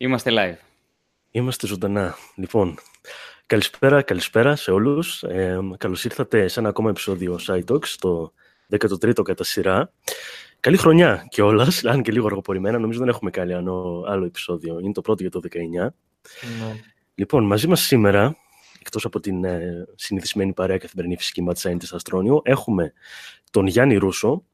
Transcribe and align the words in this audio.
Είμαστε 0.00 0.30
live. 0.32 0.58
Είμαστε 1.30 1.66
ζωντανά. 1.66 2.16
Λοιπόν, 2.34 2.78
καλησπέρα, 3.46 4.02
καλησπέρα 4.02 4.56
σε 4.56 4.70
όλους. 4.70 5.22
Ε, 5.22 5.58
καλώς 5.78 6.04
ήρθατε 6.04 6.48
σε 6.48 6.60
ένα 6.60 6.68
ακόμα 6.68 6.90
επεισόδιο 6.90 7.38
SciTalks, 7.46 7.88
το 7.98 8.32
13ο 8.70 9.22
κατά 9.22 9.44
σειρά. 9.44 9.92
Καλή 10.60 10.76
χρονιά 10.76 11.26
κιόλας, 11.30 11.84
αν 11.92 12.02
και 12.02 12.12
λίγο 12.12 12.26
αργοπορημένα. 12.26 12.78
Νομίζω 12.78 12.98
δεν 12.98 13.08
έχουμε 13.08 13.30
κάνει 13.30 13.52
άλλο 13.52 14.24
επεισόδιο. 14.24 14.78
Είναι 14.78 14.92
το 14.92 15.00
πρώτο 15.00 15.22
για 15.22 15.30
το 15.30 15.40
19. 15.52 15.58
Ναι. 15.78 15.90
Λοιπόν, 17.14 17.44
μαζί 17.44 17.66
μας 17.66 17.80
σήμερα, 17.80 18.36
εκτός 18.80 19.04
από 19.04 19.20
την 19.20 19.44
ε, 19.44 19.86
συνηθισμένη 19.94 20.52
παρέα 20.52 20.78
καθημερινή 20.78 21.16
φυσική 21.16 21.46
Mad 21.48 21.54
Scientist 21.62 21.92
Αστρόνιο, 21.92 22.40
έχουμε 22.44 22.92
τον 23.50 23.66
Γιάννη 23.66 23.96
Ρούσο, 23.96 24.44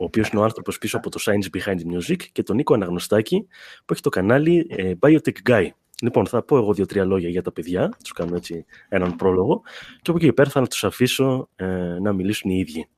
ο 0.00 0.04
οποίος 0.04 0.28
είναι 0.28 0.40
ο 0.40 0.44
άνθρωπος 0.44 0.78
πίσω 0.78 0.96
από 0.96 1.10
το 1.10 1.18
Science 1.22 1.56
Behind 1.56 1.78
Music, 1.94 2.16
και 2.32 2.42
τον 2.42 2.56
Νίκο 2.56 2.74
Αναγνωστάκη, 2.74 3.46
που 3.84 3.92
έχει 3.92 4.02
το 4.02 4.08
κανάλι 4.08 4.66
ε, 4.70 4.92
Biotech 5.00 5.50
Guy. 5.50 5.68
Λοιπόν, 6.02 6.26
θα 6.26 6.42
πω 6.42 6.56
εγώ 6.56 6.74
δύο-τρία 6.74 7.04
λόγια 7.04 7.28
για 7.28 7.42
τα 7.42 7.52
παιδιά, 7.52 7.88
τους 8.02 8.12
κάνω 8.12 8.36
έτσι 8.36 8.64
έναν 8.88 9.16
πρόλογο, 9.16 9.62
και 10.02 10.10
από 10.10 10.18
εκεί 10.18 10.32
πέρα 10.32 10.50
θα 10.50 10.66
τους 10.66 10.84
αφήσω 10.84 11.48
ε, 11.56 11.66
να 12.00 12.12
μιλήσουν 12.12 12.50
οι 12.50 12.58
ίδιοι. 12.58 12.88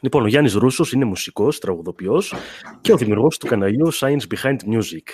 Λοιπόν, 0.00 0.22
ο 0.22 0.26
Γιάννης 0.26 0.54
Ρούσος 0.54 0.92
είναι 0.92 1.04
μουσικός, 1.04 1.58
τραγουδοποιός 1.58 2.34
και 2.80 2.92
ο 2.92 2.96
δημιουργός 2.96 3.38
του 3.38 3.46
καναλιού 3.46 3.94
Science 3.94 4.26
Behind 4.34 4.56
Music. 4.56 5.08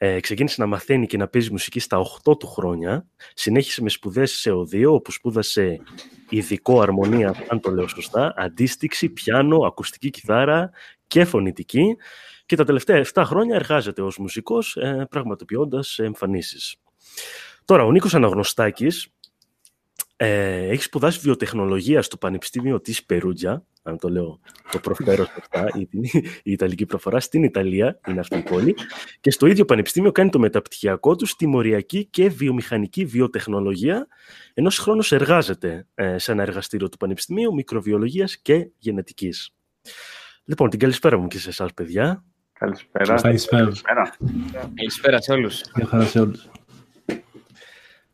Ε, 0.00 0.20
ξεκίνησε 0.20 0.60
να 0.60 0.66
μαθαίνει 0.66 1.06
και 1.06 1.16
να 1.16 1.28
παίζει 1.28 1.50
μουσική 1.50 1.80
στα 1.80 1.98
8 1.98 2.38
του 2.38 2.46
χρόνια. 2.46 3.06
Συνέχισε 3.34 3.82
με 3.82 3.88
σπουδές 3.88 4.32
σε 4.32 4.50
οδείο, 4.50 4.94
όπου 4.94 5.12
σπούδασε 5.12 5.80
ειδικό 6.28 6.80
αρμονία, 6.80 7.34
αν 7.48 7.60
το 7.60 7.70
λέω 7.70 7.88
σωστά, 7.88 8.34
αντίστοιξη, 8.36 9.08
πιάνο, 9.08 9.56
ακουστική 9.56 10.10
κιθάρα 10.10 10.70
και 11.06 11.24
φωνητική. 11.24 11.96
Και 12.46 12.56
τα 12.56 12.64
τελευταία 12.64 13.04
7 13.14 13.22
χρόνια 13.24 13.54
εργάζεται 13.54 14.02
ως 14.02 14.18
μουσικός, 14.18 14.76
ε, 14.76 15.06
πραγματοποιώντας 15.10 15.98
εμφανίσεις. 15.98 16.76
Τώρα, 17.64 17.84
ο 17.84 17.90
Νίκος 17.90 18.14
Αναγνωστάκης 18.14 19.08
ε, 20.20 20.68
έχεις 20.68 20.84
σπουδάσει 20.84 21.18
βιοτεχνολογία 21.18 22.02
στο 22.02 22.16
Πανεπιστήμιο 22.16 22.80
της 22.80 23.04
Περούτζια, 23.04 23.64
αν 23.82 23.98
το 23.98 24.08
λέω, 24.08 24.40
το 24.70 24.78
προφέρω 24.78 25.24
σωστά, 25.24 25.68
η, 25.74 25.88
η 26.42 26.52
Ιταλική 26.52 26.86
προφορά, 26.86 27.20
στην 27.20 27.42
Ιταλία, 27.42 28.00
είναι 28.08 28.20
αυτή 28.20 28.38
η 28.38 28.42
πόλη, 28.42 28.74
και 29.20 29.30
στο 29.30 29.46
ίδιο 29.46 29.64
πανεπιστήμιο 29.64 30.12
κάνει 30.12 30.30
το 30.30 30.38
μεταπτυχιακό 30.38 31.16
του 31.16 31.26
στη 31.26 31.46
μοριακή 31.46 32.04
και 32.04 32.28
βιομηχανική 32.28 33.04
βιοτεχνολογία, 33.04 34.06
ενώ 34.54 34.70
χρόνο 34.70 35.04
εργάζεται 35.10 35.86
ε, 35.94 36.18
σε 36.18 36.32
ένα 36.32 36.42
εργαστήριο 36.42 36.88
του 36.88 36.96
Πανεπιστημίου 36.96 37.54
Μικροβιολογίας 37.54 38.38
και 38.38 38.70
Γενετικής. 38.78 39.54
Λοιπόν, 40.44 40.70
την 40.70 40.78
καλησπέρα 40.78 41.18
μου 41.18 41.26
και 41.26 41.38
σε 41.38 41.48
εσάς, 41.48 41.74
παιδιά. 41.74 42.24
Καλησπέρα. 42.52 43.14
Καλησπέρα. 43.14 43.70
Καλησπέρα 44.74 45.20
σε 45.20 45.32
όλους. 45.32 45.60
Καλησπέρα 45.72 46.04
σε 46.04 46.20
όλους. 46.20 46.48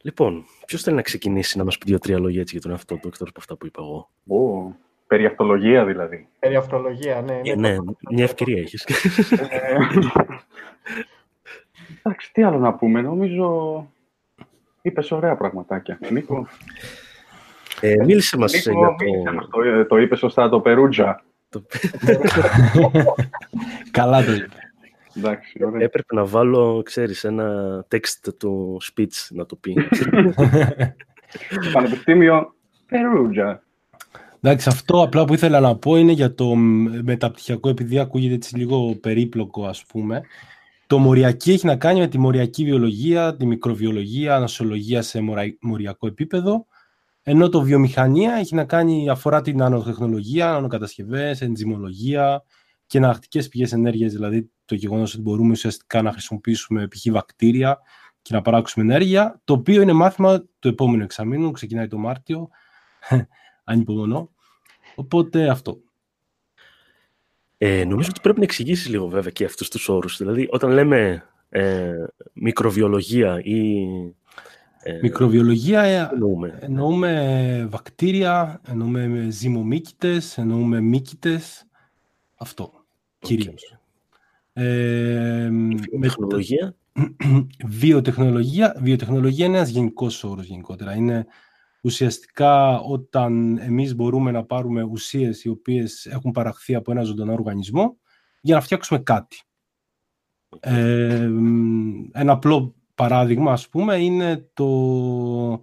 Λοιπόν, 0.05 0.45
ποιος 0.67 0.83
θέλει 0.83 0.97
να 0.97 1.03
ξεκινήσει 1.03 1.59
να 1.59 1.65
μας 1.65 1.79
πει 1.79 1.85
δύο-τρία 1.87 2.19
λόγια 2.19 2.41
έτσι 2.41 2.53
για 2.53 2.63
τον 2.63 2.71
εαυτό 2.71 2.95
του, 2.95 3.09
εκτός 3.09 3.29
από 3.29 3.39
αυτά 3.39 3.57
που 3.57 3.67
είπα 3.67 3.83
εγώ; 3.83 4.77
Περί 5.07 5.27
αυτολογία 5.27 5.85
δηλαδή. 5.85 6.29
Περί 6.39 6.57
αυτολογία, 6.57 7.23
ναι. 7.23 7.41
Ε, 7.45 7.55
ναι, 7.55 7.77
μια 8.11 8.25
ευκαιρία 8.25 8.61
έχεις. 8.61 8.85
Ε, 8.85 9.77
εντάξει, 11.99 12.33
τι 12.33 12.43
άλλο 12.43 12.59
να 12.59 12.75
πούμε. 12.75 13.01
Νομίζω 13.01 13.87
είπες 14.83 15.11
ωραία 15.11 15.37
πραγματάκια. 15.37 15.99
Νίκο. 16.11 16.47
Ε, 17.81 17.95
μίλησε 18.05 18.37
μας 18.37 18.55
για 18.55 18.73
το... 18.73 18.95
το... 19.51 19.63
Ε, 19.63 19.85
το 19.85 19.97
είπες 19.97 20.19
σωστά 20.19 20.49
το 20.49 20.61
Περούτζα. 20.61 21.23
Καλά 23.91 24.25
το 24.25 24.33
είπε. 24.33 24.64
Εντάξει, 25.17 25.59
Έπρεπε 25.79 26.15
να 26.15 26.25
βάλω, 26.25 26.83
ξέρεις, 26.85 27.25
ένα 27.25 27.87
text 27.91 28.35
του 28.39 28.81
speech 28.83 29.27
να 29.31 29.47
το 29.47 29.57
πει. 29.57 29.77
Πανεπιστήμιο 31.73 32.55
Περούτζα. 32.87 33.63
Εντάξει, 34.41 34.69
αυτό 34.69 35.03
απλά 35.03 35.25
που 35.25 35.35
ήθελα 35.35 35.61
να 35.61 35.77
πω 35.77 35.97
είναι 35.97 36.13
για 36.13 36.35
το 36.35 36.55
μεταπτυχιακό, 37.03 37.69
επειδή 37.69 37.99
ακούγεται 37.99 38.35
έτσι 38.35 38.57
λίγο 38.57 38.95
περίπλοκο, 38.95 39.67
ας 39.67 39.85
πούμε. 39.85 40.23
Το 40.87 40.99
μοριακή 40.99 41.53
έχει 41.53 41.67
να 41.67 41.77
κάνει 41.77 42.01
με 42.01 42.07
τη 42.07 42.19
μοριακή 42.19 42.65
βιολογία, 42.65 43.37
τη 43.37 43.47
μικροβιολογία, 43.47 44.37
ανασολογία 44.37 45.03
σε 45.03 45.21
μοριακό 45.61 46.07
επίπεδο, 46.07 46.67
ενώ 47.23 47.49
το 47.49 47.63
βιομηχανία 47.63 48.35
έχει 48.35 48.55
να 48.55 48.65
κάνει, 48.65 49.11
αφορά 49.11 49.41
την 49.41 49.57
νανοτεχνολογία, 49.57 50.47
νανοκατασκευές, 50.47 51.41
ενζυμολογία 51.41 52.45
και 52.95 53.01
εναλλακτικές 53.01 53.49
πηγές 53.49 53.73
ενέργειας, 53.73 54.13
δηλαδή 54.13 54.51
το 54.65 54.75
γεγονός 54.75 55.13
ότι 55.15 55.23
μπορούμε 55.23 55.51
ουσιαστικά 55.51 56.03
να 56.03 56.13
χρησιμοποιήσουμε 56.13 56.89
π.χ. 56.89 57.11
βακτήρια 57.11 57.79
και 58.23 58.35
να 58.35 58.43
παράξουμε 58.43 58.85
ενέργεια, 58.85 59.41
το 59.45 59.53
οποίο 59.53 59.83
είναι 59.83 59.93
μάθημα 59.93 60.45
του 60.59 60.69
επόμενου 60.69 61.03
εξαμήνου, 61.03 61.51
ξεκινάει 61.51 61.87
το 61.87 61.99
Μάρτιο, 61.99 62.49
ανυπομονώ. 63.65 64.31
Οπότε 64.95 65.49
αυτό. 65.49 65.81
Ε, 67.59 67.85
νομίζω 67.85 68.09
ότι 68.11 68.21
πρέπει 68.21 68.39
να 68.39 68.45
εξηγήσεις 68.45 68.89
λίγο 68.89 69.09
βέβαια 69.09 69.31
και 69.31 69.45
αυτούς 69.45 69.69
τους 69.69 69.89
όρους. 69.89 70.17
Δηλαδή, 70.17 70.49
όταν 70.51 70.71
λέμε 70.71 71.25
ε, 71.49 71.93
μικροβιολογία 72.33 73.41
ή... 73.43 73.87
Ε, 74.83 74.99
μικροβιολογία 75.03 75.83
ε, 75.83 76.09
εννοούμε. 76.13 76.59
εννοούμε 76.61 77.67
βακτήρια, 77.71 78.61
εννοούμε 78.67 79.27
ζυμομύκητες, 79.31 80.39
εννοούμε 80.39 80.81
μύκητες. 80.81 81.67
Αυτό, 82.37 82.73
okay. 82.75 82.84
Κυρίως. 83.25 83.79
Ε, 84.53 85.49
βιοτεχνολογία. 85.93 86.77
βιοτεχνολογία. 87.81 88.77
Βιοτεχνολογία 88.81 89.47
είναι 89.47 89.57
ένας 89.57 89.69
γενικός 89.69 90.25
όρος 90.25 90.47
γενικότερα. 90.47 90.95
Είναι 90.95 91.27
ουσιαστικά 91.83 92.81
όταν 92.81 93.59
εμείς 93.59 93.95
μπορούμε 93.95 94.31
να 94.31 94.45
πάρουμε 94.45 94.83
ουσίες 94.83 95.45
οι 95.45 95.49
οποίες 95.49 96.07
έχουν 96.07 96.31
παραχθεί 96.31 96.75
από 96.75 96.91
ένα 96.91 97.03
ζωντανό 97.03 97.33
οργανισμό 97.33 97.97
για 98.41 98.55
να 98.55 98.61
φτιάξουμε 98.61 99.01
κάτι. 99.01 99.43
Ε, 100.61 101.31
ένα 102.13 102.33
απλό 102.33 102.75
παράδειγμα, 102.95 103.53
ας 103.53 103.69
πούμε, 103.69 103.97
είναι 103.97 104.51
το, 104.53 105.61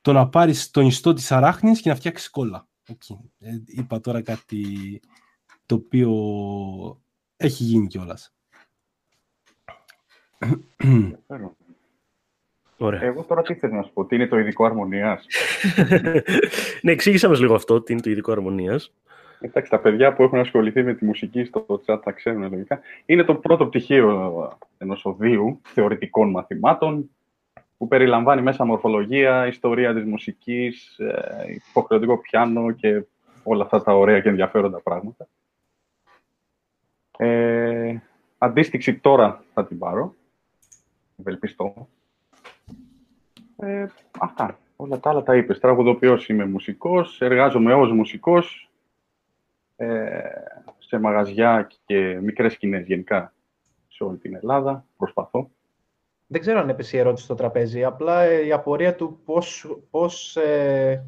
το 0.00 0.12
να 0.12 0.28
πάρεις 0.28 0.70
τον 0.70 0.86
ιστό 0.86 1.12
της 1.12 1.32
αράχνης 1.32 1.80
και 1.80 1.88
να 1.88 1.94
φτιάξεις 1.94 2.30
κόλλα. 2.30 2.68
Ε, 3.38 3.50
είπα 3.66 4.00
τώρα 4.00 4.22
κάτι 4.22 4.66
το 5.72 5.78
οποίο 5.78 6.10
έχει 7.36 7.64
γίνει 7.64 7.86
κιόλας. 7.86 8.34
Ωραία. 12.76 13.02
Εγώ 13.02 13.22
τώρα 13.22 13.42
τι 13.42 13.54
θέλω 13.54 13.74
να 13.74 13.82
σου 13.82 13.92
πω, 13.92 14.04
τι 14.04 14.14
είναι 14.14 14.26
το 14.26 14.38
ειδικό 14.38 14.64
αρμονίας; 14.64 15.26
ναι, 16.82 16.92
εξήγησα 16.92 17.28
μας 17.28 17.40
λίγο 17.40 17.54
αυτό, 17.54 17.82
τι 17.82 17.92
είναι 17.92 18.02
το 18.02 18.10
ειδικό 18.10 18.32
αρμονίας. 18.32 18.92
Εντάξει, 19.40 19.70
τα 19.70 19.80
παιδιά 19.80 20.12
που 20.12 20.22
έχουν 20.22 20.38
ασχοληθεί 20.38 20.82
με 20.82 20.94
τη 20.94 21.04
μουσική 21.04 21.44
στο 21.44 21.66
chat 21.86 22.00
θα 22.02 22.12
ξέρουν 22.12 22.50
λογικά. 22.50 22.80
Είναι 23.06 23.24
το 23.24 23.34
πρώτο 23.34 23.66
πτυχίο 23.66 24.58
ενός 24.78 25.04
οδείου 25.04 25.60
θεωρητικών 25.62 26.30
μαθημάτων 26.30 27.10
που 27.76 27.88
περιλαμβάνει 27.88 28.42
μέσα 28.42 28.64
μορφολογία, 28.64 29.46
ιστορία 29.46 29.94
της 29.94 30.04
μουσικής, 30.04 30.98
ε, 30.98 31.60
υποχρεωτικό 31.68 32.18
πιάνο 32.18 32.72
και 32.72 33.04
όλα 33.42 33.64
αυτά 33.64 33.82
τα 33.82 33.96
ωραία 33.96 34.20
και 34.20 34.28
ενδιαφέροντα 34.28 34.80
πράγματα. 34.80 35.28
Ε, 37.18 37.96
αντίστοιξη 38.38 38.94
τώρα 38.94 39.44
θα 39.54 39.66
την 39.66 39.78
πάρω. 39.78 40.14
Ευελπιστώ. 41.16 41.88
Ε, 43.56 43.86
αυτά. 44.18 44.58
Όλα 44.76 44.98
τα 44.98 45.10
άλλα 45.10 45.22
τα 45.22 45.36
είπες. 45.36 45.58
Τραγουδοποιός 45.58 46.28
είμαι 46.28 46.46
μουσικός, 46.46 47.20
εργάζομαι 47.20 47.74
ως 47.74 47.92
μουσικός 47.92 48.70
ε, 49.76 50.20
σε 50.78 50.98
μαγαζιά 50.98 51.68
και 51.86 52.18
μικρές 52.22 52.52
σκηνές 52.52 52.86
γενικά 52.86 53.32
σε 53.88 54.04
όλη 54.04 54.16
την 54.16 54.34
Ελλάδα. 54.34 54.84
Προσπαθώ. 54.96 55.50
Δεν 56.26 56.40
ξέρω 56.40 56.58
αν 56.58 56.68
έπεσε 56.68 56.96
η 56.96 57.00
ερώτηση 57.00 57.24
στο 57.24 57.34
τραπέζι. 57.34 57.84
Απλά 57.84 58.22
ε, 58.22 58.46
η 58.46 58.52
απορία 58.52 58.94
του 58.94 59.20
πώς, 59.24 59.76
πώς, 59.90 60.36
ε, 60.36 61.04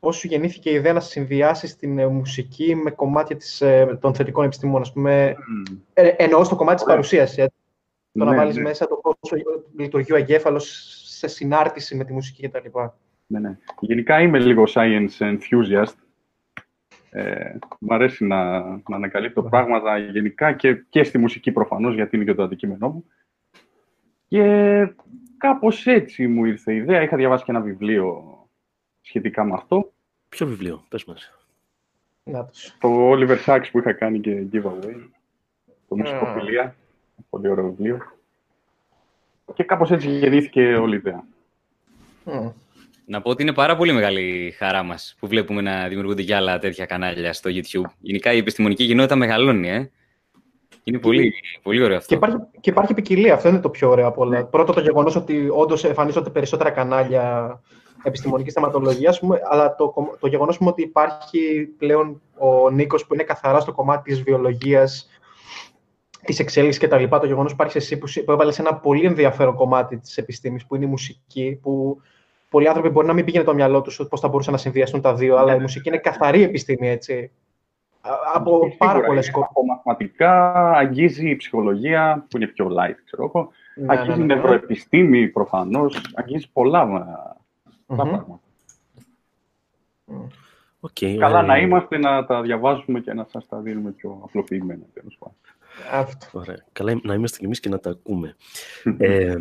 πώς 0.00 0.16
σου 0.16 0.26
γεννήθηκε 0.26 0.70
η 0.70 0.74
ιδέα 0.74 0.92
να 0.92 1.00
συνδυάσει 1.00 1.78
την 1.78 1.98
ε, 1.98 2.06
μουσική 2.06 2.74
με 2.74 2.90
κομμάτια 2.90 3.36
της, 3.36 3.60
ε, 3.60 3.98
των 4.00 4.14
θετικών 4.14 4.44
επιστημών. 4.44 4.80
Ας 4.80 4.92
πούμε, 4.92 5.34
mm. 5.36 5.76
ε, 5.92 6.08
εννοώ 6.08 6.44
στο 6.44 6.56
κομμάτι 6.56 6.76
της 6.76 6.84
παρουσίας. 6.84 7.34
Το 7.34 7.44
ναι, 8.12 8.24
να 8.24 8.36
βάλεις 8.36 8.56
ναι. 8.56 8.62
μέσα 8.62 8.88
το 8.88 9.00
πώς 9.02 9.32
λειτουργεί 9.76 10.12
ο 10.12 10.16
εγκέφαλος 10.16 10.94
σε 11.04 11.26
συνάρτηση 11.26 11.96
με 11.96 12.04
τη 12.04 12.12
μουσική 12.12 12.48
κτλ. 12.48 12.68
Ναι, 13.26 13.38
ναι. 13.38 13.58
Γενικά 13.80 14.20
είμαι 14.20 14.38
λίγο 14.38 14.64
science 14.74 15.18
enthusiast. 15.18 15.94
Ε, 17.10 17.56
μου 17.78 17.94
αρέσει 17.94 18.24
να, 18.24 18.60
να 18.60 18.96
ανακαλύπτω 18.96 19.42
πράγματα 19.42 19.98
γενικά 19.98 20.52
και, 20.52 20.74
και 20.88 21.02
στη 21.02 21.18
μουσική 21.18 21.52
προφανώς, 21.52 21.94
γιατί 21.94 22.16
είναι 22.16 22.24
και 22.24 22.34
το 22.34 22.42
αντικείμενό 22.42 22.88
μου. 22.88 23.04
Και 24.28 24.44
κάπως 25.38 25.86
έτσι 25.86 26.26
μου 26.26 26.44
ήρθε 26.44 26.72
η 26.72 26.76
ιδέα. 26.76 27.02
Είχα 27.02 27.16
διαβάσει 27.16 27.44
και 27.44 27.50
ένα 27.50 27.60
βιβλίο 27.60 28.34
σχετικά 29.00 29.44
με 29.44 29.52
αυτό. 29.54 29.92
Ποιο 30.28 30.46
βιβλίο, 30.46 30.84
πες 30.88 31.04
μας. 31.04 31.32
Το 32.80 33.10
Oliver 33.10 33.38
Sacks 33.46 33.64
που 33.72 33.78
είχα 33.78 33.92
κάνει 33.92 34.20
και 34.20 34.42
giveaway. 34.52 35.08
Το 35.88 35.96
Μουσικοφιλία. 35.96 36.74
Πολύ 37.30 37.48
ωραίο 37.48 37.64
βιβλίο. 37.64 37.98
Και 39.54 39.64
κάπως 39.64 39.90
έτσι 39.90 40.08
γεννήθηκε 40.08 40.74
όλη 40.74 40.94
η 40.94 40.96
ιδέα. 40.96 41.24
Μμ. 42.24 42.48
Να 43.04 43.20
πω 43.22 43.30
ότι 43.30 43.42
είναι 43.42 43.52
πάρα 43.52 43.76
πολύ 43.76 43.92
μεγάλη 43.92 44.54
χαρά 44.58 44.82
μας 44.82 45.16
που 45.20 45.26
βλέπουμε 45.26 45.60
να 45.60 45.88
δημιουργούνται 45.88 46.22
και 46.22 46.34
άλλα 46.34 46.58
τέτοια 46.58 46.86
κανάλια 46.86 47.32
στο 47.32 47.50
YouTube. 47.52 47.90
Γενικά 48.00 48.32
η 48.32 48.36
επιστημονική 48.36 48.86
κοινότητα 48.86 49.16
μεγαλώνει, 49.16 49.68
ε. 49.68 49.90
Είναι 50.84 50.98
πολύ, 50.98 51.34
πολύ 51.62 51.82
ωραίο 51.82 51.96
Και 51.96 52.02
αυτό. 52.02 52.14
υπάρχει, 52.14 52.36
και 52.60 52.70
υπάρχει 52.70 52.94
ποικιλία, 52.94 53.34
αυτό 53.34 53.48
είναι 53.48 53.60
το 53.60 53.70
πιο 53.70 53.90
ωραίο 53.90 54.06
από 54.06 54.22
όλα. 54.22 54.44
Πρώτο 54.44 54.72
το 54.72 54.80
γεγονός 54.80 55.16
ότι 55.16 55.48
όντως 55.52 55.84
εμφανίζονται 55.84 56.30
περισσότερα 56.30 56.70
κανάλια 56.70 57.60
επιστημονικής 58.02 58.52
θεματολογίας, 58.52 59.20
αλλά 59.50 59.74
το, 59.74 59.88
κομ- 59.90 60.18
το 60.18 60.26
γεγονός 60.26 60.58
ότι 60.60 60.82
υπάρχει 60.82 61.68
πλέον 61.78 62.20
ο 62.38 62.70
Νίκος 62.70 63.06
που 63.06 63.14
είναι 63.14 63.22
καθαρά 63.22 63.60
στο 63.60 63.72
κομμάτι 63.72 64.10
της 64.10 64.22
βιολογίας, 64.22 65.08
της 66.24 66.38
εξέλιξης 66.38 66.82
κτλ. 66.82 67.04
Το 67.08 67.26
γεγονός 67.26 67.46
που 67.50 67.56
υπάρχει 67.60 67.76
εσύ 67.76 67.98
που, 67.98 68.06
συ- 68.06 68.24
που 68.24 68.32
έβαλες 68.32 68.58
ένα 68.58 68.74
πολύ 68.74 69.04
ενδιαφέρον 69.04 69.54
κομμάτι 69.54 69.96
της 69.98 70.16
επιστήμης 70.18 70.66
που 70.66 70.74
είναι 70.76 70.84
η 70.84 70.88
μουσική, 70.88 71.58
που 71.62 72.00
πολλοί 72.50 72.68
άνθρωποι 72.68 72.88
μπορεί 72.88 73.06
να 73.06 73.12
μην 73.12 73.24
πήγαινε 73.24 73.44
το 73.44 73.54
μυαλό 73.54 73.80
τους 73.80 74.00
πώς 74.10 74.20
θα 74.20 74.28
μπορούσαν 74.28 74.52
να 74.52 74.58
συνδυαστούν 74.58 75.00
τα 75.00 75.14
δύο, 75.14 75.36
αλλά 75.36 75.54
η 75.54 75.58
μουσική 75.60 75.88
είναι 75.88 75.98
καθαρή 75.98 76.42
επιστήμη, 76.42 76.88
έτσι. 76.88 77.30
Α- 78.00 78.10
Από 78.34 78.50
Σίγουρα 78.56 78.74
πάρα 78.78 79.00
πολλέ 79.00 79.12
είναι 79.12 79.22
σκοπέ. 79.22 79.46
Από 79.50 79.64
μαθηματικά 79.64 80.52
αγγίζει 80.70 81.30
η 81.30 81.36
ψυχολογία, 81.36 82.26
που 82.30 82.36
είναι 82.36 82.46
πιο 82.46 82.66
light, 82.66 82.96
ξέρω 83.04 83.24
εγώ. 83.24 83.50
Ναι, 83.74 83.86
αγγίζει 83.98 84.22
νευροεπιστήμη, 84.22 85.28
προφανώς. 85.28 86.00
Αγγίζει 86.14 86.50
πολλά, 86.52 86.86
μα, 87.90 87.96
πολλά 87.96 88.04
Μμμ. 88.04 88.10
πράγματα. 88.16 88.40
Οκ, 90.80 90.98
Καλά 91.00 91.26
ωραία. 91.28 91.42
να 91.42 91.58
είμαστε, 91.58 91.98
να 91.98 92.26
τα 92.26 92.42
διαβάζουμε 92.42 93.00
και 93.00 93.12
να 93.12 93.26
σας 93.32 93.46
τα 93.48 93.58
δίνουμε 93.60 93.90
πιο 93.90 94.20
απλοποιημένα, 94.24 94.84
τέλος 94.92 95.16
πάντων. 95.18 95.36
Αυτό. 95.92 96.26
Ωραία. 96.32 96.64
Καλά 96.72 97.00
να 97.02 97.14
είμαστε 97.14 97.38
κι 97.38 97.44
εμείς 97.44 97.60
και 97.60 97.68
να 97.68 97.78
τα 97.78 97.90
ακούμε. 97.90 98.36
ε, 98.98 99.34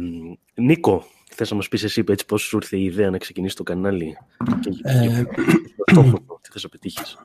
Νίκο, 0.56 1.04
θες 1.30 1.50
να 1.50 1.56
μας 1.56 1.68
πεις 1.68 1.84
εσύ 1.84 2.04
έτσι 2.08 2.26
πώς 2.26 2.42
σου 2.42 2.56
ήρθε 2.58 2.78
η 2.78 2.84
ιδέα 2.84 3.10
να 3.10 3.18
ξεκινήσεις 3.18 3.56
το 3.56 3.64
κανάλι 3.64 4.18
και 4.60 4.70
Ε, 4.84 5.24
και 5.24 5.42
το 5.78 5.84
στόχο 5.92 6.20
του, 6.20 6.40
τι 6.42 6.50
θες 6.52 6.64
να 6.64 6.70
πετύχεις; 6.70 7.18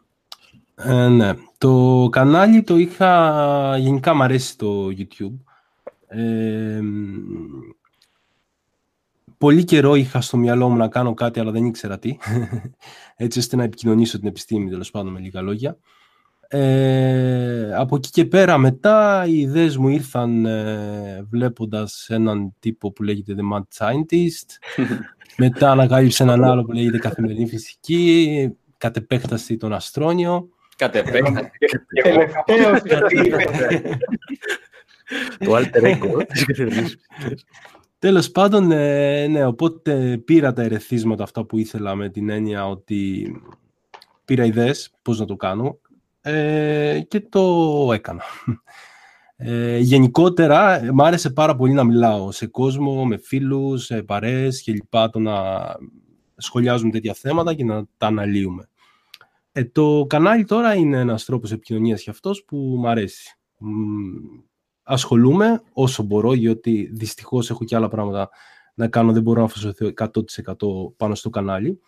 Ε, 0.75 1.09
ναι. 1.09 1.33
Το 1.59 2.09
κανάλι 2.13 2.63
το 2.63 2.77
είχα... 2.77 3.77
Γενικά 3.79 4.15
μ' 4.15 4.23
αρέσει 4.23 4.59
το 4.59 4.87
YouTube. 4.87 5.35
Ε, 6.07 6.81
μ, 6.83 7.07
πολύ 9.39 9.65
καιρό 9.65 9.95
είχα 9.95 10.21
στο 10.21 10.37
μυαλό 10.37 10.69
μου 10.69 10.77
να 10.77 10.89
κάνω 10.89 11.15
κάτι, 11.15 11.41
αλλά 11.41 11.51
δεν 11.51 11.65
ήξερα 11.65 11.99
τι. 11.99 12.17
Έτσι 13.17 13.39
ώστε 13.39 13.57
να 13.57 13.63
επικοινωνήσω 13.63 14.19
την 14.19 14.29
επιστήμη, 14.29 14.71
τέλος 14.71 14.91
πάντων, 14.91 15.13
με 15.13 15.21
λίγα 15.21 15.41
λόγια. 15.41 15.77
Ε, 16.49 17.75
από 17.75 17.97
εκεί 17.97 18.11
και 18.11 18.25
πέρα 18.25 18.59
μετά 18.59 19.25
οι 19.27 19.39
ιδέες 19.39 19.77
μου 19.77 19.89
ήρθαν 19.89 20.45
ε, 20.47 21.27
βλέποντας 21.31 22.07
έναν 22.09 22.55
τύπο 22.59 22.93
που 22.93 23.03
λέγεται 23.03 23.35
The 23.37 23.57
Mad 23.57 23.63
Scientist 23.79 24.77
μετά 25.37 25.71
ανακάλυψε 25.71 26.23
έναν 26.23 26.45
άλλο 26.45 26.65
που 26.65 26.73
λέγεται 26.73 26.99
Καθημερινή 26.99 27.49
Φυσική 27.49 28.51
κατ' 28.79 28.97
επέκταση 28.97 29.57
τον 29.57 29.73
Αστρόνιο 29.73 30.49
Κατ' 30.77 30.95
επέκταση. 30.95 31.51
Τελευταίο 32.53 32.99
το 35.39 35.57
alter 35.57 35.83
ego 35.83 36.27
της 36.29 36.45
καθημερινής 36.45 36.99
φυσικής. 37.19 37.45
Τέλος 38.05 38.31
πάντων, 38.31 38.71
ε, 38.71 39.27
ναι, 39.27 39.45
οπότε 39.45 40.19
πήρα 40.25 40.53
τα 40.53 40.63
ερεθίσματα 40.63 41.23
αυτά 41.23 41.45
που 41.45 41.59
ήθελα 41.59 41.95
με 41.95 42.09
την 42.09 42.29
έννοια 42.29 42.69
ότι 42.69 43.33
πήρα 44.25 44.45
ιδέες 44.45 44.93
πώς 45.03 45.19
να 45.19 45.25
το 45.25 45.37
κάνω 45.37 45.79
ε, 46.21 47.01
και 47.09 47.21
το 47.21 47.91
έκανα. 47.93 48.23
Ε, 49.37 49.79
γενικότερα, 49.79 50.81
μ' 50.93 51.03
άρεσε 51.03 51.31
πάρα 51.31 51.57
πολύ 51.57 51.73
να 51.73 51.85
μιλάω 51.85 52.33
σε 52.33 52.47
κόσμο, 52.47 53.05
με 53.05 53.17
φίλους, 53.17 53.85
σε 53.85 54.03
παρέες 54.03 54.63
και 54.63 54.73
λοιπά, 54.73 55.11
το 55.11 55.19
να 55.19 55.35
σχολιάζουμε 56.37 56.91
τέτοια 56.91 57.15
θέματα 57.15 57.55
και 57.55 57.65
να 57.65 57.85
τα 57.97 58.07
αναλύουμε. 58.07 58.69
Ε, 59.53 59.65
το 59.65 60.07
κανάλι 60.09 60.45
τώρα 60.45 60.75
είναι 60.75 60.99
ένας 60.99 61.25
τρόπος 61.25 61.53
επικοινωνίας 61.53 62.03
και 62.03 62.11
αυτός 62.11 62.45
που 62.45 62.77
μ' 62.79 62.87
αρέσει. 62.87 63.39
Μ, 64.87 64.93
ασχολούμαι 64.93 65.63
όσο 65.73 66.03
μπορώ, 66.03 66.33
γιατί 66.35 66.91
δυστυχώς 66.93 67.51
έχω 67.51 67.65
και 67.65 67.77
άλλα 67.77 67.89
πράγματα 67.89 68.29
να 68.75 68.89
κάνω, 68.89 69.13
δεν 69.13 69.23
μπορώ 69.23 69.39
να 69.41 69.45
αφοσιωθώ 69.47 69.87
100% 69.87 70.93
πάνω 70.97 71.15
στο 71.15 71.31
κανάλι. 71.31 71.81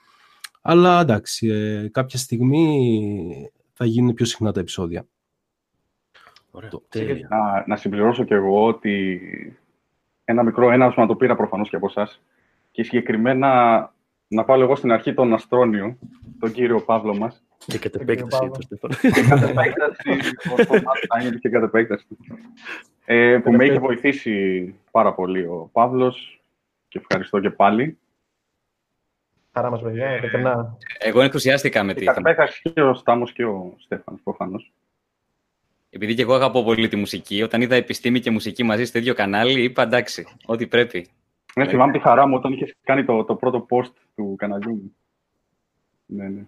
Αλλά 0.63 1.01
εντάξει, 1.01 1.47
ε, 1.49 1.89
κάποια 1.89 2.19
στιγμή 2.19 3.51
θα 3.73 3.85
γίνουν 3.85 4.15
πιο 4.15 4.25
συχνά 4.27 4.53
τα 4.53 4.61
επεισόδια. 4.61 5.07
Ωραία, 6.51 6.71
Το- 6.71 6.83
τέλεια. 6.89 7.29
Να, 7.31 7.65
να 7.67 7.77
συμπληρώσω 7.77 8.25
και 8.25 8.35
εγώ 8.35 8.67
ότι 8.67 9.21
ένα 10.25 10.43
μικρό 10.43 10.71
έναυσμα 10.71 11.07
το 11.07 11.17
πήρα 11.17 11.37
προφανώς 11.37 11.69
και 11.69 11.77
από 11.77 11.87
εσάς. 11.87 12.23
Και 12.71 12.83
συγκεκριμένα 12.83 13.49
να 14.29 14.45
βάλω 14.45 14.63
εγώ 14.63 14.77
στην 14.77 14.93
αρχή 14.93 15.15
τον 15.15 15.33
Αστρόνιο, 15.33 15.99
τον 16.41 16.53
κύριο 16.53 16.81
Παύλο 16.81 17.17
μας. 17.17 17.46
Και 17.67 17.79
κατ' 17.79 17.93
Τον 17.93 18.07
κύριο 18.07 18.13
επέκταση 18.15 18.39
Παύλο. 18.39 18.51
το 18.51 18.63
Στέφανο. 18.63 18.95
Και 19.01 19.29
κατ' 19.29 19.49
επέκταση, 19.49 20.11
ο 20.61 20.65
Θωμάς 20.65 20.99
Στάινερ 21.05 21.39
και 21.39 21.49
κατ' 21.49 21.63
επέκταση. 21.63 22.07
Ε, 23.05 23.39
που 23.45 23.53
με 23.53 23.65
είχε 23.65 23.79
βοηθήσει 23.79 24.75
πάρα 24.91 25.15
πολύ 25.15 25.41
ο 25.45 25.69
Παύλος 25.73 26.41
και 26.89 26.99
ευχαριστώ 26.99 27.41
και 27.41 27.51
πάλι. 27.51 27.99
Χαρά 29.53 29.71
μας, 29.71 29.83
παιδιά, 29.83 30.17
ειλικρινά. 30.17 30.77
Εγώ 30.99 31.21
ενθουσιάστηκα 31.21 31.83
με 31.83 31.93
Και 31.93 31.99
τη 31.99 32.05
κατ' 32.05 32.15
θέμα. 32.15 32.31
επέκταση 32.31 32.71
και 32.73 32.83
ο 32.83 32.95
Στάμος 32.95 33.33
και 33.33 33.45
ο 33.45 33.75
Στέφανος 33.79 34.21
προφανώς. 34.23 34.73
Επειδή 35.91 36.15
και 36.15 36.23
εγώ 36.23 36.35
αγαπώ 36.35 36.65
πολύ 36.65 36.89
τη 36.89 36.97
μουσική, 36.97 37.43
όταν 37.43 37.61
είδα 37.63 37.75
επιστήμη 37.75 38.21
και 38.21 38.31
μουσική 38.31 38.63
μαζί 38.63 38.85
στο 38.85 38.99
ίδιο 38.99 39.15
κανάλι, 39.15 39.63
είπα 39.63 39.83
εντάξει, 39.83 40.27
ό,τι 40.47 40.67
πρέπει. 40.67 41.09
Ναι, 41.55 41.67
θυμάμαι 41.69 41.93
τη 41.93 41.99
χαρά 41.99 42.27
μου 42.27 42.35
όταν 42.37 42.53
είχες 42.53 42.75
κάνει 42.83 43.05
το, 43.05 43.25
το 43.25 43.35
πρώτο 43.35 43.67
post 43.71 43.91
του 44.15 44.35
καναλιού 44.39 44.71
μου. 44.71 44.97
Ναι, 46.07 46.29
ναι. 46.29 46.47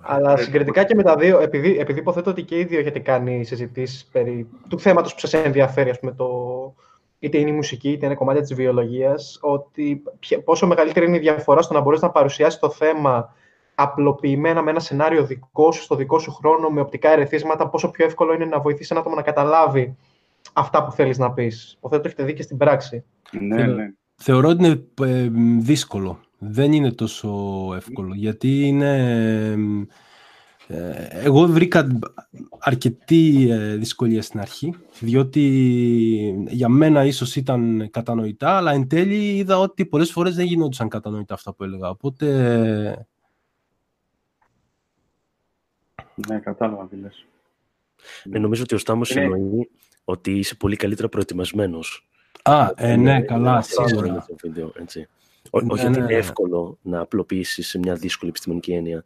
Αλλά 0.00 0.36
συγκριτικά 0.36 0.84
και 0.84 0.94
με 0.94 1.02
τα 1.02 1.14
δύο, 1.16 1.40
επειδή, 1.40 1.78
επειδή 1.78 1.98
υποθέτω 1.98 2.30
ότι 2.30 2.42
και 2.42 2.58
οι 2.58 2.64
δύο 2.64 2.78
έχετε 2.78 2.98
κάνει 2.98 3.44
συζητήσεις 3.44 4.04
περί 4.12 4.46
του 4.68 4.80
θέματος 4.80 5.14
που 5.14 5.20
σας 5.20 5.34
ενδιαφέρει, 5.34 5.90
ας 5.90 5.98
πούμε, 5.98 6.12
το, 6.12 6.28
είτε 7.18 7.38
είναι 7.38 7.50
η 7.50 7.52
μουσική, 7.52 7.90
είτε 7.90 8.06
είναι 8.06 8.14
κομμάτια 8.14 8.40
της 8.42 8.54
βιολογίας, 8.54 9.38
ότι 9.40 10.02
ποια- 10.18 10.42
πόσο 10.42 10.66
μεγαλύτερη 10.66 11.06
είναι 11.06 11.16
η 11.16 11.20
διαφορά 11.20 11.62
στο 11.62 11.74
να 11.74 11.80
μπορείς 11.80 12.00
να 12.00 12.10
παρουσιάσεις 12.10 12.60
το 12.60 12.70
θέμα 12.70 13.34
απλοποιημένα 13.74 14.62
με 14.62 14.70
ένα 14.70 14.80
σενάριο 14.80 15.24
δικό 15.24 15.72
σου, 15.72 15.82
στο 15.82 15.94
δικό 15.94 16.18
σου 16.18 16.32
χρόνο, 16.32 16.68
με 16.70 16.80
οπτικά 16.80 17.10
ερεθίσματα, 17.10 17.68
πόσο 17.68 17.90
πιο 17.90 18.04
εύκολο 18.04 18.32
είναι 18.34 18.44
να 18.44 18.60
βοηθήσει 18.60 18.88
ένα 18.90 19.00
άτομο 19.00 19.16
να 19.16 19.22
καταλάβει 19.22 19.96
αυτά 20.52 20.84
που 20.84 20.90
θέλεις 20.92 21.18
να 21.18 21.32
πεις. 21.32 21.74
Υποθέτω 21.78 22.02
το 22.02 22.08
έχετε 22.08 22.24
δει 22.24 22.32
και 22.34 22.42
στην 22.42 22.56
πράξη. 22.56 23.04
ναι, 23.30 23.56
Θέλω- 23.56 23.74
ναι. 23.74 23.90
Θεωρώ 24.14 24.48
ότι 24.48 24.64
είναι 24.64 24.84
ε, 25.02 25.28
μ, 25.32 25.58
δύσκολο. 25.60 26.18
Δεν 26.42 26.72
είναι 26.72 26.92
τόσο 26.92 27.28
εύκολο. 27.76 28.14
Γιατί 28.14 28.66
είναι... 28.66 29.56
μ, 29.56 29.82
ε, 30.66 31.08
εγώ 31.10 31.46
βρήκα 31.46 31.86
αρκετή 32.58 33.48
ε, 33.50 33.76
δυσκολία 33.76 34.22
στην 34.22 34.40
αρχή, 34.40 34.74
διότι 35.00 35.44
για 36.48 36.68
μένα 36.68 37.04
ίσως 37.04 37.36
ήταν 37.36 37.88
κατανοητά, 37.90 38.56
αλλά 38.56 38.72
εν 38.72 38.88
τέλει 38.88 39.36
είδα 39.36 39.58
ότι 39.58 39.86
πολλές 39.86 40.10
φορές 40.10 40.34
δεν 40.34 40.46
γινόντουσαν 40.46 40.88
κατανοητά 40.88 41.34
αυτά 41.34 41.54
που 41.54 41.64
έλεγα. 41.64 41.88
Οπότε 41.90 43.06
Ναι, 46.28 46.38
κατάλαβα 46.38 46.86
τι 46.86 46.96
λες. 46.96 47.26
Ναι, 48.24 48.38
νομίζω 48.38 48.62
ότι 48.62 48.74
ο 48.74 48.78
Στάμος 48.78 49.10
Είναι- 49.10 49.20
εννοεί 49.24 49.70
ότι 50.04 50.30
είσαι 50.38 50.54
πολύ 50.54 50.76
καλύτερα 50.76 51.08
προετοιμασμένος. 51.08 52.08
Α, 52.42 52.70
ε, 52.76 52.86
ναι, 52.86 52.92
Είναι- 53.12 53.20
καλά, 53.20 53.48
είναι 53.48 53.58
αυτό 53.58 53.86
σίγουρα. 53.86 54.06
είναι 54.06 54.24
το 54.28 54.36
βίντεο, 54.42 54.72
έτσι. 54.80 55.08
Ό- 55.50 55.60
Ναι, 55.60 55.72
όχι 55.72 55.82
ότι 55.86 55.90
ναι, 55.90 55.96
είναι 55.98 56.06
ναι. 56.12 56.18
εύκολο 56.18 56.78
να 56.82 57.00
απλοποιήσεις 57.00 57.68
σε 57.68 57.78
μια 57.78 57.94
δύσκολη 57.94 58.30
επιστημονική 58.30 58.72
έννοια. 58.72 59.04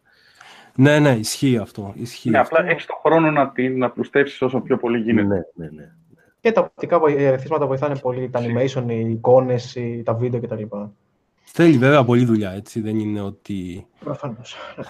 Ναι, 0.76 0.98
ναι, 0.98 1.10
ισχύει 1.10 1.56
αυτό. 1.56 1.92
Ισχύει 1.96 2.30
Ναι, 2.30 2.38
αυτό. 2.38 2.56
απλά 2.56 2.70
έχεις 2.70 2.86
τον 2.86 2.96
χρόνο 3.02 3.30
να 3.30 3.50
την 3.50 3.82
απλουστεύσεις 3.82 4.42
όσο 4.42 4.60
πιο 4.60 4.76
πολύ 4.76 4.98
γίνεται. 4.98 5.26
Ναι, 5.26 5.66
ναι, 5.66 5.70
ναι. 5.82 5.90
Και 6.40 6.52
τα 6.52 6.60
οπτικά 6.60 6.98
βοη- 6.98 7.16
ερεθίσματα 7.18 7.66
βοηθάνε 7.66 7.98
πολύ, 7.98 8.30
τα 8.30 8.40
animation, 8.42 8.84
οι 8.88 9.10
εικόνες, 9.10 9.76
τα 10.04 10.14
βίντεο 10.14 10.40
κτλ. 10.40 10.62
Θέλει 11.44 11.78
βέβαια 11.78 12.04
πολλή 12.04 12.24
δουλειά, 12.24 12.50
έτσι. 12.50 12.80
Δεν 12.80 12.98
είναι 12.98 13.20
ότι... 13.20 13.86
Προφανώς. 13.98 14.56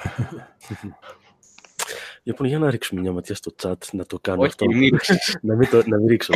Λοιπόν, 2.27 2.47
για 2.47 2.59
να 2.59 2.71
ρίξουμε 2.71 3.01
μια 3.01 3.13
ματιά 3.13 3.35
στο 3.35 3.53
chat, 3.63 3.75
να 3.93 4.05
το 4.07 4.19
κάνω 4.21 4.39
Όχι, 4.41 4.49
αυτό. 4.49 4.67
μην 4.67 4.97
να, 5.41 5.55
μην 5.55 5.71
το, 5.71 5.83
να 5.87 5.97
μην 5.99 6.07
ρίξω. 6.07 6.33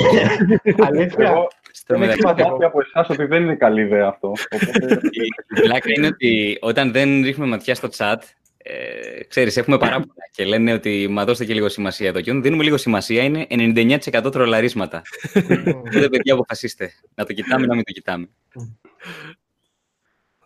Αλήθεια. 0.78 1.28
Εγώ 1.28 1.48
Στο 1.78 1.94
δεν 1.94 2.08
μεταξύ, 2.08 2.22
έχω 2.26 2.50
μάθει 2.50 2.64
από 2.64 2.80
εσάς 2.80 3.08
ότι 3.08 3.24
δεν 3.24 3.42
είναι 3.42 3.54
καλή 3.54 3.80
ιδέα 3.80 4.06
αυτό. 4.08 4.32
Οπότε, 4.50 5.00
η 5.56 5.60
πλάκα 5.60 5.90
είναι 5.96 6.06
ότι 6.06 6.58
όταν 6.60 6.92
δεν 6.92 7.22
ρίχνουμε 7.22 7.50
ματιά 7.50 7.74
στο 7.74 7.88
chat, 7.96 8.16
ε, 8.58 9.24
ξέρεις, 9.28 9.56
έχουμε 9.56 9.78
παράπονα 9.78 10.12
και 10.32 10.44
λένε 10.44 10.72
ότι 10.72 11.06
μα 11.10 11.24
δώστε 11.24 11.44
και 11.44 11.54
λίγο 11.54 11.68
σημασία 11.68 12.08
εδώ. 12.08 12.20
Και 12.20 12.30
όταν 12.30 12.42
δίνουμε 12.42 12.62
λίγο 12.62 12.76
σημασία 12.76 13.22
είναι 13.22 13.46
99% 13.50 14.32
τρολαρίσματα. 14.32 15.02
Οπότε, 15.76 16.08
παιδιά, 16.08 16.32
αποφασίστε. 16.34 16.92
Να 17.14 17.24
το 17.24 17.32
κοιτάμε, 17.32 17.66
να 17.66 17.74
μην 17.74 17.84
το 17.84 17.92
κοιτάμε. 17.92 18.28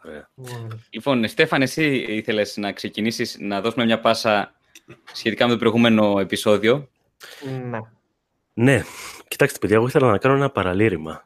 Ωραία. 0.05 0.31
Λοιπόν, 0.91 1.29
Στέφαν, 1.29 1.63
εσύ 1.63 1.95
ήθελες 2.09 2.57
να 2.57 2.73
ξεκινήσεις 2.73 3.37
να 3.41 3.61
δώσουμε 3.61 3.85
μια 3.85 4.01
πάσα 4.01 4.55
σχετικά 5.13 5.47
με 5.47 5.53
το 5.53 5.59
προηγούμενο 5.59 6.19
επεισόδιο; 6.19 6.89
Ναι. 7.71 7.79
Ναι, 8.55 8.83
κοιτάξτε, 9.29 9.59
παιδιά, 9.59 9.77
εγώ 9.77 9.87
ήθελα 9.87 10.11
να 10.11 10.19
κάνω 10.19 10.35
ένα 10.35 10.51
παραλήρημα 10.51 11.23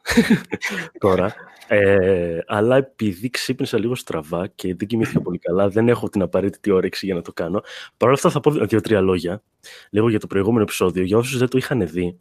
τώρα. 0.99 1.35
Ε, 1.69 2.39
αλλά 2.47 2.77
επειδή 2.77 3.31
ξύπνησα 3.31 3.79
λίγο 3.79 3.95
στραβά 3.95 4.47
και 4.47 4.75
δεν 4.75 4.89
κοιμήθηκα 4.89 5.21
πολύ 5.21 5.39
καλά, 5.39 5.69
δεν 5.69 5.89
έχω 5.89 6.09
την 6.09 6.23
απαραίτητη 6.23 6.71
όρεξη 6.71 7.07
για 7.07 7.15
να 7.15 7.23
το 7.23 7.33
κάνω. 7.33 7.61
Παρ' 7.97 8.09
όλα 8.09 8.13
αυτά 8.13 8.31
θα 8.31 8.41
πω 8.41 8.51
δύο-τρία 8.51 9.01
λόγια, 9.01 9.43
λίγο 9.91 10.09
για 10.09 10.21
το 10.21 10.27
προηγούμενο 10.27 10.63
επεισόδιο. 10.63 11.03
Για 11.03 11.17
όσους 11.17 11.39
δεν 11.39 11.49
το 11.49 11.59
είχαν 11.59 11.89
δει, 11.89 12.19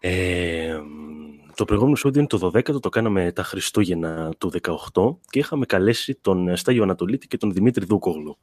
ε, 0.00 0.80
το 1.54 1.64
προηγούμενο 1.64 1.96
επεισόδιο 1.98 2.20
είναι 2.20 2.28
το 2.28 2.50
12ο, 2.54 2.80
το 2.80 2.88
κάναμε 2.88 3.32
τα 3.32 3.42
Χριστούγεννα 3.42 4.32
του 4.38 4.52
18 4.92 5.16
και 5.30 5.38
είχαμε 5.38 5.66
καλέσει 5.66 6.14
τον 6.20 6.56
Στάγιο 6.56 6.82
Ανατολίτη 6.82 7.26
και 7.26 7.36
τον 7.36 7.52
Δημήτρη 7.52 7.84
Δούκογλου. 7.84 8.38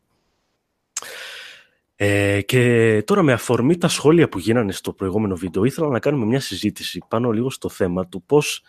Ε, 2.02 2.42
και 2.42 3.04
τώρα 3.06 3.22
με 3.22 3.34
αφορμή 3.34 3.78
τα 3.78 3.88
σχόλια 3.88 4.30
που 4.30 4.40
γίνανε 4.40 4.72
στο 4.72 4.94
προηγούμενο 4.94 5.36
βίντεο, 5.36 5.64
ήθελα 5.64 5.88
να 5.88 6.00
κάνουμε 6.00 6.26
μια 6.26 6.40
συζήτηση 6.40 7.02
πάνω 7.08 7.32
λίγο 7.32 7.50
στο 7.50 7.70
θέμα 7.70 8.08
του 8.08 8.24
πώς, 8.24 8.64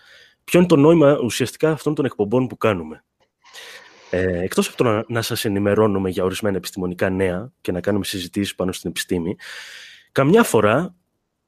ποιο 0.45 0.59
είναι 0.59 0.69
το 0.69 0.77
νόημα 0.77 1.19
ουσιαστικά 1.23 1.71
αυτών 1.71 1.95
των 1.95 2.05
εκπομπών 2.05 2.47
που 2.47 2.57
κάνουμε. 2.57 3.05
Ε, 4.11 4.43
εκτός 4.43 4.69
από 4.69 4.77
το 4.77 4.85
να, 4.85 5.05
να 5.09 5.23
σας 5.23 5.45
ενημερώνουμε 5.45 6.11
για 6.11 6.25
ορισμένα 6.25 6.57
επιστημονικά 6.57 7.11
νέα 7.11 7.53
και 7.61 7.73
να 7.73 7.81
κάνουμε 7.81 8.05
συζητήσεις 8.05 8.55
πάνω 8.55 8.73
στην 8.73 8.91
επιστήμη, 8.91 9.37
καμιά 10.13 10.43
φορά 10.43 10.95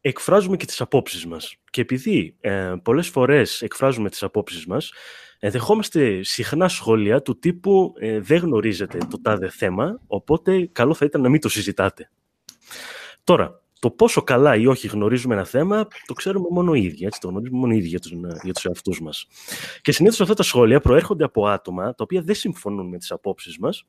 εκφράζουμε 0.01 0.57
και 0.57 0.67
τις 0.67 0.81
απόψεις 0.81 1.27
μας. 1.27 1.57
Και 1.71 1.81
επειδή 1.81 2.37
ε, 2.41 2.75
πολλές 2.83 3.09
φορές 3.09 3.63
εκφράζουμε 3.63 4.11
τις 4.11 4.23
απόψεις 4.23 4.67
μας, 4.67 4.93
δεχόμαστε 5.51 6.23
συχνά 6.23 6.69
σχόλια 6.69 7.23
του 7.23 7.39
τύπου 7.39 7.93
ε, 7.99 8.21
«δεν 8.21 8.39
γνωρίζετε 8.39 8.99
το 9.11 9.21
τάδε 9.21 9.49
θέμα, 9.49 10.01
οπότε 10.07 10.69
καλό 10.73 10.95
θα 10.95 11.05
ήταν 11.05 11.21
να 11.21 11.29
μην 11.29 11.41
το 11.41 11.49
συζητάτε». 11.49 12.11
Τώρα, 13.25 13.63
το 13.79 13.91
πόσο 13.91 14.23
καλά 14.23 14.57
ή 14.57 14.67
όχι 14.67 14.87
γνωρίζουμε 14.87 15.35
ένα 15.35 15.45
θέμα, 15.45 15.87
το 16.07 16.15
ξέρουμε 16.15 16.47
μόνο 16.51 16.75
οι 16.75 16.83
ίδιοι, 16.83 17.05
έτσι, 17.05 17.21
το 17.21 17.29
γνωρίζουμε 17.29 17.59
μόνο 17.59 17.73
οι 17.73 17.77
ίδιοι 17.77 17.89
για 17.89 17.99
τους, 17.99 18.13
για 18.43 18.53
τους 18.53 18.65
εαυτούς 18.65 19.01
μας. 19.01 19.27
Και 19.81 19.93
συνήθως 19.93 20.21
αυτά 20.21 20.35
τα 20.35 20.43
σχόλια 20.43 20.81
προέρχονται 20.81 21.25
από 21.25 21.47
άτομα 21.47 21.85
τα 21.85 22.03
οποία 22.05 22.23
δεν 22.23 22.35
συμφωνούν 22.35 22.89
με 22.89 22.99
τις 22.99 23.11
απόψεις 23.11 23.59
μας, 23.59 23.87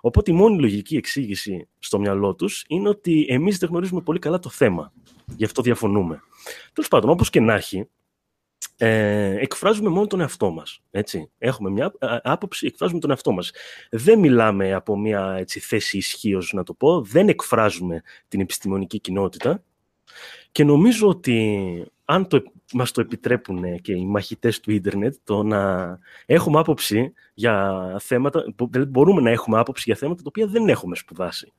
οπότε 0.00 0.30
η 0.30 0.34
μόνη 0.34 0.60
λογική 0.60 0.96
εξήγηση 0.96 1.68
στο 1.78 1.98
μυαλό 1.98 2.34
τους 2.34 2.64
είναι 2.68 2.88
ότι 2.88 3.26
εμείς 3.28 3.58
δεν 3.58 3.68
γνωρίζουμε 3.68 4.00
πολύ 4.00 4.18
καλά 4.18 4.38
το 4.38 4.48
θέμα, 4.48 4.92
γι' 5.36 5.44
αυτό 5.44 5.62
διαφωνούμε. 5.62 6.22
Τέλος 6.72 6.88
πάντων, 6.88 7.10
όπως 7.10 7.30
και 7.30 7.40
να 7.40 7.54
έχει, 7.54 7.88
ε, 8.84 9.36
εκφράζουμε 9.38 9.88
μόνο 9.88 10.06
τον 10.06 10.20
εαυτό 10.20 10.50
μας. 10.50 10.80
Έτσι. 10.90 11.30
Έχουμε 11.38 11.70
μια 11.70 11.92
άποψη, 12.22 12.66
εκφράζουμε 12.66 13.00
τον 13.00 13.10
εαυτό 13.10 13.32
μας. 13.32 13.50
Δεν 13.90 14.18
μιλάμε 14.18 14.72
από 14.72 14.98
μια 14.98 15.34
έτσι, 15.38 15.60
θέση 15.60 15.96
ισχύως, 15.96 16.52
να 16.52 16.62
το 16.62 16.74
πω. 16.74 17.02
Δεν 17.02 17.28
εκφράζουμε 17.28 18.02
την 18.28 18.40
επιστημονική 18.40 19.00
κοινότητα. 19.00 19.62
Και 20.52 20.64
νομίζω 20.64 21.08
ότι 21.08 21.92
αν 22.04 22.26
το, 22.26 22.42
μας 22.72 22.90
το 22.90 23.00
επιτρέπουν 23.00 23.80
και 23.80 23.92
οι 23.92 24.04
μαχητές 24.04 24.60
του 24.60 24.70
ίντερνετ, 24.70 25.14
το 25.24 25.42
να 25.42 25.98
έχουμε 26.26 26.58
άποψη 26.58 27.12
για 27.34 27.96
θέματα, 28.00 28.44
μπορούμε 28.88 29.20
να 29.20 29.30
έχουμε 29.30 29.58
άποψη 29.58 29.82
για 29.86 29.96
θέματα 29.96 30.22
τα 30.22 30.28
οποία 30.28 30.46
δεν 30.46 30.68
έχουμε 30.68 30.96
σπουδάσει. 30.96 31.52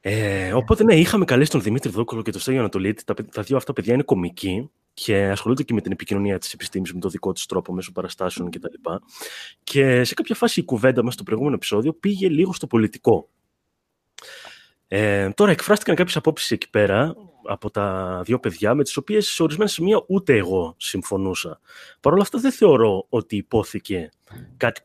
Ε, 0.00 0.52
οπότε 0.52 0.84
ναι, 0.84 0.94
είχαμε 0.94 1.24
καλέσει 1.24 1.50
τον 1.50 1.62
Δημήτρη 1.62 1.90
Δόκολο 1.90 2.22
και 2.22 2.30
τον 2.30 2.40
Στέγιο 2.40 2.60
Ανατολίτη. 2.60 3.04
Τα, 3.04 3.14
τα 3.14 3.42
δύο 3.42 3.56
αυτά 3.56 3.72
παιδιά 3.72 3.94
είναι 3.94 4.02
κομικοί 4.02 4.70
και 5.04 5.26
ασχολούνται 5.26 5.62
και 5.62 5.74
με 5.74 5.80
την 5.80 5.92
επικοινωνία 5.92 6.38
της 6.38 6.52
επιστήμης 6.52 6.92
με 6.92 7.00
τον 7.00 7.10
δικό 7.10 7.32
του 7.32 7.42
τρόπο 7.48 7.72
μέσω 7.72 7.92
παραστάσεων 7.92 8.50
κτλ. 8.50 8.66
Και, 8.66 9.00
και 9.62 10.04
σε 10.04 10.14
κάποια 10.14 10.34
φάση 10.34 10.60
η 10.60 10.64
κουβέντα 10.64 11.02
μας 11.04 11.14
στο 11.14 11.22
προηγούμενο 11.22 11.54
επεισόδιο 11.54 11.92
πήγε 11.92 12.28
λίγο 12.28 12.52
στο 12.52 12.66
πολιτικό. 12.66 13.28
Ε, 14.88 15.30
τώρα 15.30 15.50
εκφράστηκαν 15.50 15.94
κάποιες 15.94 16.16
απόψεις 16.16 16.50
εκεί 16.50 16.70
πέρα 16.70 17.14
από 17.44 17.70
τα 17.70 18.20
δύο 18.24 18.38
παιδιά 18.38 18.74
με 18.74 18.82
τις 18.82 18.96
οποίες 18.96 19.28
σε 19.28 19.42
ορισμένα 19.42 19.70
σημεία 19.70 20.04
ούτε 20.06 20.36
εγώ 20.36 20.74
συμφωνούσα. 20.78 21.60
Παρ' 22.00 22.12
όλα 22.12 22.22
αυτά 22.22 22.38
δεν 22.38 22.52
θεωρώ 22.52 23.06
ότι 23.08 23.36
υπόθηκε 23.36 24.10
κάτι 24.56 24.80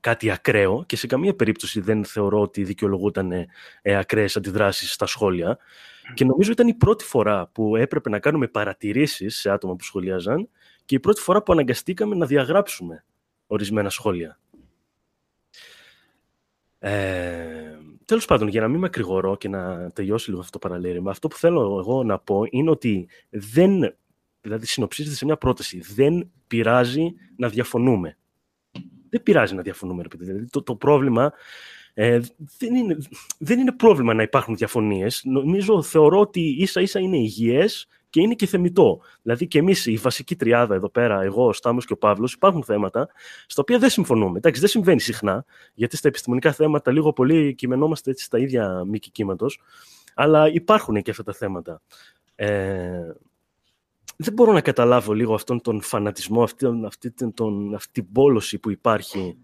κάτι 0.00 0.30
ακραίο 0.30 0.84
και 0.86 0.96
σε 0.96 1.06
καμία 1.06 1.34
περίπτωση 1.34 1.80
δεν 1.80 2.04
θεωρώ 2.04 2.40
ότι 2.40 2.64
δικαιολογούταν 2.64 3.32
ε, 3.32 3.46
ακραίες 3.82 4.36
αντιδράσεις 4.36 4.92
στα 4.92 5.06
σχόλια. 5.06 5.58
Και 6.14 6.24
νομίζω 6.24 6.52
ήταν 6.52 6.68
η 6.68 6.74
πρώτη 6.74 7.04
φορά 7.04 7.46
που 7.46 7.76
έπρεπε 7.76 8.10
να 8.10 8.18
κάνουμε 8.18 8.48
παρατηρήσεις 8.48 9.36
σε 9.36 9.50
άτομα 9.50 9.76
που 9.76 9.84
σχολιάζαν 9.84 10.48
και 10.84 10.94
η 10.94 11.00
πρώτη 11.00 11.20
φορά 11.20 11.42
που 11.42 11.52
αναγκαστήκαμε 11.52 12.14
να 12.14 12.26
διαγράψουμε 12.26 13.04
ορισμένα 13.46 13.90
σχόλια. 13.90 14.38
Ε, 16.78 17.78
τέλος 18.04 18.24
πάντων, 18.24 18.48
για 18.48 18.60
να 18.60 18.68
μην 18.68 18.80
με 18.80 18.86
ακρηγορώ 18.86 19.36
και 19.36 19.48
να 19.48 19.90
τελειώσει 19.90 20.28
λίγο 20.28 20.40
αυτό 20.40 20.58
το 20.58 20.68
παραλήρημα, 20.68 21.10
αυτό 21.10 21.28
που 21.28 21.36
θέλω 21.36 21.78
εγώ 21.78 22.04
να 22.04 22.18
πω 22.18 22.42
είναι 22.50 22.70
ότι 22.70 23.08
δεν, 23.30 23.96
δηλαδή 24.40 24.66
συνοψίζεται 24.66 25.16
σε 25.16 25.24
μια 25.24 25.36
πρόταση, 25.36 25.80
δεν 25.80 26.30
πειράζει 26.46 27.14
να 27.36 27.48
διαφωνούμε 27.48 28.16
δεν 29.10 29.22
πειράζει 29.22 29.54
να 29.54 29.62
διαφωνούμε. 29.62 30.04
Δηλαδή, 30.16 30.50
το, 30.50 30.62
το 30.62 30.74
πρόβλημα 30.74 31.32
ε, 32.02 32.20
δεν, 32.58 32.74
είναι, 32.74 32.96
δεν 33.38 33.58
είναι 33.58 33.72
πρόβλημα 33.72 34.14
να 34.14 34.22
υπάρχουν 34.22 34.56
διαφωνίες. 34.56 35.22
Νομίζω, 35.24 35.82
θεωρώ 35.82 36.20
ότι 36.20 36.40
ίσα 36.40 36.80
ίσα 36.80 37.00
είναι 37.00 37.16
υγιές 37.16 37.88
και 38.10 38.20
είναι 38.20 38.34
και 38.34 38.46
θεμητό. 38.46 39.00
Δηλαδή 39.22 39.46
και 39.46 39.58
εμείς, 39.58 39.86
η 39.86 39.96
βασική 39.96 40.36
τριάδα 40.36 40.74
εδώ 40.74 40.88
πέρα, 40.88 41.22
εγώ, 41.22 41.46
ο 41.46 41.52
Στάμος 41.52 41.86
και 41.86 41.92
ο 41.92 41.96
Παύλος, 41.96 42.32
υπάρχουν 42.32 42.62
θέματα 42.62 43.08
στα 43.46 43.62
οποία 43.62 43.78
δεν 43.78 43.90
συμφωνούμε. 43.90 44.38
Εντάξει, 44.38 44.60
δεν 44.60 44.68
συμβαίνει 44.68 45.00
συχνά, 45.00 45.44
γιατί 45.74 45.96
στα 45.96 46.08
επιστημονικά 46.08 46.52
θέματα 46.52 46.92
λίγο 46.92 47.12
πολύ 47.12 47.54
κειμενόμαστε 47.54 48.10
έτσι 48.10 48.24
στα 48.24 48.38
ίδια 48.38 48.84
μήκη 48.84 49.10
κύματος, 49.10 49.60
αλλά 50.14 50.48
υπάρχουν 50.48 51.02
και 51.02 51.10
αυτά 51.10 51.22
τα 51.22 51.32
θέματα. 51.32 51.82
Ε, 52.34 53.12
δεν 54.16 54.32
μπορώ 54.32 54.52
να 54.52 54.60
καταλάβω 54.60 55.12
λίγο 55.12 55.34
αυτόν 55.34 55.60
τον 55.60 55.82
φανατισμό, 55.82 56.42
αυτή, 56.42 56.66
αυτή, 56.86 57.12
τον, 57.32 57.74
αυτή 57.74 57.92
την 57.92 58.12
πόλωση 58.12 58.58
που 58.58 58.70
υπάρχει 58.70 59.36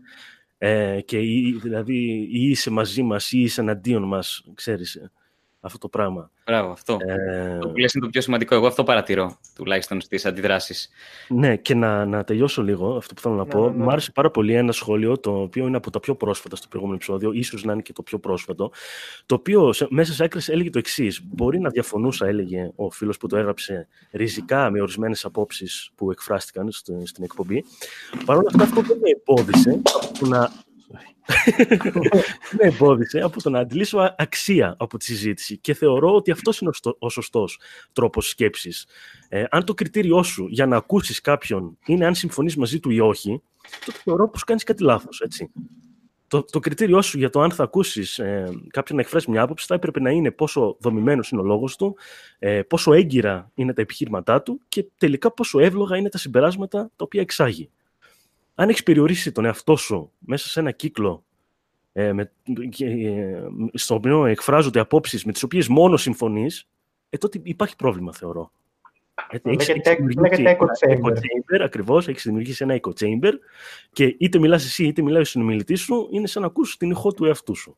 ε, 0.58 1.00
και 1.00 1.18
δηλαδή 1.62 1.96
ή 2.30 2.48
είσαι 2.50 2.70
μαζί 2.70 3.02
μας 3.02 3.32
ή 3.32 3.40
είσαι 3.40 3.60
εναντίον 3.60 4.02
μας, 4.02 4.44
ξέρεις, 4.54 4.94
ε, 4.94 5.10
αυτό 5.60 5.78
το 5.78 5.88
πράγμα. 5.88 6.30
Μπράβο, 6.46 6.70
αυτό. 6.70 6.96
Ε... 7.06 7.58
Το 7.60 7.68
που 7.68 7.76
λες 7.76 7.94
είναι 7.94 8.04
το 8.04 8.10
πιο 8.10 8.20
σημαντικό. 8.20 8.54
Εγώ 8.54 8.66
αυτό 8.66 8.84
παρατηρώ, 8.84 9.38
τουλάχιστον 9.54 10.00
στις 10.00 10.26
αντιδράσεις. 10.26 10.88
Ναι, 11.28 11.56
και 11.56 11.74
να, 11.74 12.04
να 12.04 12.24
τελειώσω 12.24 12.62
λίγο 12.62 12.96
αυτό 12.96 13.14
που 13.14 13.20
θέλω 13.20 13.34
να 13.34 13.44
ναι, 13.44 13.50
πω. 13.50 13.60
Ναι, 13.70 13.76
ναι. 13.76 13.82
Μου 13.82 13.90
άρεσε 13.90 14.12
πάρα 14.12 14.30
πολύ 14.30 14.54
ένα 14.54 14.72
σχόλιο, 14.72 15.18
το 15.18 15.40
οποίο 15.40 15.66
είναι 15.66 15.76
από 15.76 15.90
τα 15.90 16.00
πιο 16.00 16.14
πρόσφατα 16.14 16.56
στο 16.56 16.66
προηγούμενο 16.68 16.98
επεισόδιο, 17.02 17.32
ίσως 17.32 17.64
να 17.64 17.72
είναι 17.72 17.82
και 17.82 17.92
το 17.92 18.02
πιο 18.02 18.18
πρόσφατο, 18.18 18.70
το 19.26 19.34
οποίο 19.34 19.74
μέσα 19.88 20.12
σε 20.12 20.24
άκρες 20.24 20.48
έλεγε 20.48 20.70
το 20.70 20.78
εξής. 20.78 21.20
Μπορεί 21.24 21.58
να 21.58 21.70
διαφωνούσα, 21.70 22.26
έλεγε 22.26 22.70
ο 22.74 22.90
φίλος 22.90 23.16
που 23.16 23.26
το 23.26 23.36
έγραψε, 23.36 23.88
ριζικά 24.12 24.70
με 24.70 24.80
ορισμένες 24.80 25.24
απόψεις 25.24 25.90
που 25.94 26.10
εκφράστηκαν 26.10 26.70
στην 27.04 27.24
εκπομπή. 27.24 27.64
Παρ' 28.24 28.36
όλα 28.36 28.46
αυτά 28.50 28.62
αυτό 28.62 28.80
δεν 28.80 28.98
με 29.00 29.10
εμπόδισε 29.10 29.82
να 30.28 30.52
με 32.58 32.66
εμπόδισε 32.66 33.20
από 33.20 33.42
το 33.42 33.50
να 33.50 33.58
αντιλήσω 33.58 34.14
αξία 34.18 34.74
από 34.78 34.98
τη 34.98 35.04
συζήτηση 35.04 35.58
και 35.58 35.74
θεωρώ 35.74 36.14
ότι 36.14 36.30
αυτός 36.30 36.58
είναι 36.58 36.70
ο 36.98 37.08
σωστός 37.08 37.58
τρόπος 37.92 38.28
σκέψης. 38.28 38.86
Ε, 39.28 39.44
αν 39.50 39.64
το 39.64 39.74
κριτήριό 39.74 40.22
σου 40.22 40.46
για 40.48 40.66
να 40.66 40.76
ακούσεις 40.76 41.20
κάποιον 41.20 41.78
είναι 41.86 42.06
αν 42.06 42.14
συμφωνείς 42.14 42.56
μαζί 42.56 42.80
του 42.80 42.90
ή 42.90 43.00
όχι, 43.00 43.42
τότε 43.84 43.98
θεωρώ 44.04 44.28
πως 44.28 44.44
κάνεις 44.44 44.62
κάτι 44.62 44.82
λάθος. 44.82 45.22
Το, 46.28 46.42
το 46.42 46.60
κριτήριό 46.60 47.02
σου 47.02 47.18
για 47.18 47.30
το 47.30 47.40
αν 47.40 47.50
θα 47.50 47.62
ακούσεις 47.62 48.18
ε, 48.18 48.48
κάποιον 48.70 48.98
να 48.98 49.04
εκφράσει 49.04 49.30
μια 49.30 49.42
άποψη 49.42 49.66
θα 49.66 49.74
έπρεπε 49.74 50.00
να 50.00 50.10
είναι 50.10 50.30
πόσο 50.30 50.76
δομημένος 50.80 51.30
είναι 51.30 51.40
ο 51.40 51.44
λόγος 51.44 51.76
του, 51.76 51.96
ε, 52.38 52.62
πόσο 52.62 52.92
έγκυρα 52.92 53.50
είναι 53.54 53.72
τα 53.72 53.80
επιχείρηματά 53.82 54.42
του 54.42 54.60
και 54.68 54.86
τελικά 54.98 55.32
πόσο 55.32 55.58
εύλογα 55.58 55.96
είναι 55.96 56.08
τα 56.08 56.18
συμπεράσματα 56.18 56.78
τα 56.96 57.04
οποία 57.04 57.20
εξάγει 57.20 57.70
αν 58.58 58.68
έχει 58.68 58.82
περιορίσει 58.82 59.32
τον 59.32 59.44
εαυτό 59.44 59.76
σου 59.76 60.12
μέσα 60.18 60.48
σε 60.48 60.60
ένα 60.60 60.70
κύκλο 60.70 61.24
ε, 61.92 62.12
με, 62.12 62.32
ε, 62.78 63.42
στο 63.72 63.94
οποίο 63.94 64.26
εκφράζονται 64.26 64.80
απόψει 64.80 65.22
με 65.26 65.32
τι 65.32 65.44
οποίε 65.44 65.62
μόνο 65.68 65.96
συμφωνεί, 65.96 66.46
ε, 67.10 67.16
τότε 67.16 67.40
υπάρχει 67.42 67.76
πρόβλημα, 67.76 68.12
θεωρώ. 68.12 68.50
Λέγεται 69.42 70.58
echo 70.60 70.64
chamber. 70.64 71.60
Ακριβώ, 71.62 71.98
έχει 71.98 72.20
δημιουργήσει 72.22 72.64
ένα 72.64 72.80
echo 72.82 72.90
chamber 73.00 73.32
και 73.92 74.16
είτε 74.18 74.38
μιλά 74.38 74.54
εσύ 74.54 74.86
είτε 74.86 75.02
μιλάει 75.02 75.20
ο 75.20 75.24
συνομιλητή 75.24 75.74
σου, 75.74 76.08
είναι 76.10 76.26
σαν 76.26 76.42
να 76.42 76.48
ακούσει 76.48 76.78
την 76.78 76.90
ηχό 76.90 77.12
του 77.12 77.24
εαυτού 77.24 77.54
σου. 77.54 77.76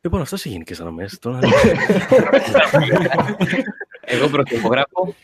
Λοιπόν, 0.00 0.20
αυτά 0.20 0.36
σε 0.36 0.48
γενικέ 0.48 0.74
γραμμέ. 0.74 1.08
Εγώ 4.10 4.28
πρωτοπογράφω. 4.28 5.14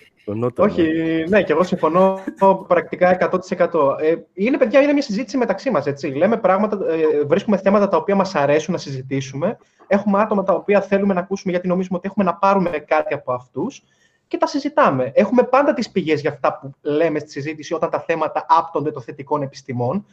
Όχι, 0.57 0.83
ναι, 1.29 1.43
και 1.43 1.53
εγώ 1.53 1.63
συμφωνώ 1.63 2.21
πρακτικά 2.67 3.31
100%. 3.51 3.97
Ε, 4.01 4.15
είναι, 4.35 4.59
παιδιά, 4.59 4.81
είναι 4.81 4.93
μια 4.93 5.03
συζήτηση 5.03 5.37
μεταξύ 5.37 5.71
μας. 5.71 5.85
Λέμε 6.15 6.37
πράγματα, 6.37 6.79
ε, 6.89 7.25
βρίσκουμε 7.25 7.57
θέματα 7.57 7.89
τα 7.89 7.97
οποία 7.97 8.15
μας 8.15 8.35
αρέσουν 8.35 8.73
να 8.73 8.79
συζητήσουμε. 8.79 9.59
Έχουμε 9.87 10.21
άτομα 10.21 10.43
τα 10.43 10.53
οποία 10.53 10.81
θέλουμε 10.81 11.15
να 11.15 11.21
ακούσουμε 11.21 11.53
γιατί 11.53 11.69
νομίζουμε 11.69 11.97
ότι 11.99 12.07
έχουμε 12.07 12.25
να 12.25 12.35
πάρουμε 12.35 12.71
κάτι 12.71 13.15
από 13.15 13.33
αυτούς 13.33 13.83
και 14.29 14.37
τα 14.37 14.47
συζητάμε. 14.47 15.11
Έχουμε 15.15 15.43
πάντα 15.43 15.75
τις 15.75 15.91
πηγές 15.91 16.21
για 16.21 16.31
αυτά 16.31 16.59
που 16.59 16.71
λέμε 16.83 17.19
στη 17.19 17.31
συζήτηση 17.31 17.75
όταν 17.75 17.91
τα 17.91 18.01
θέματα 18.01 18.47
άπτονται 18.49 18.91
των 18.91 19.03
θετικών 19.03 19.43
επιστημών. 19.43 20.07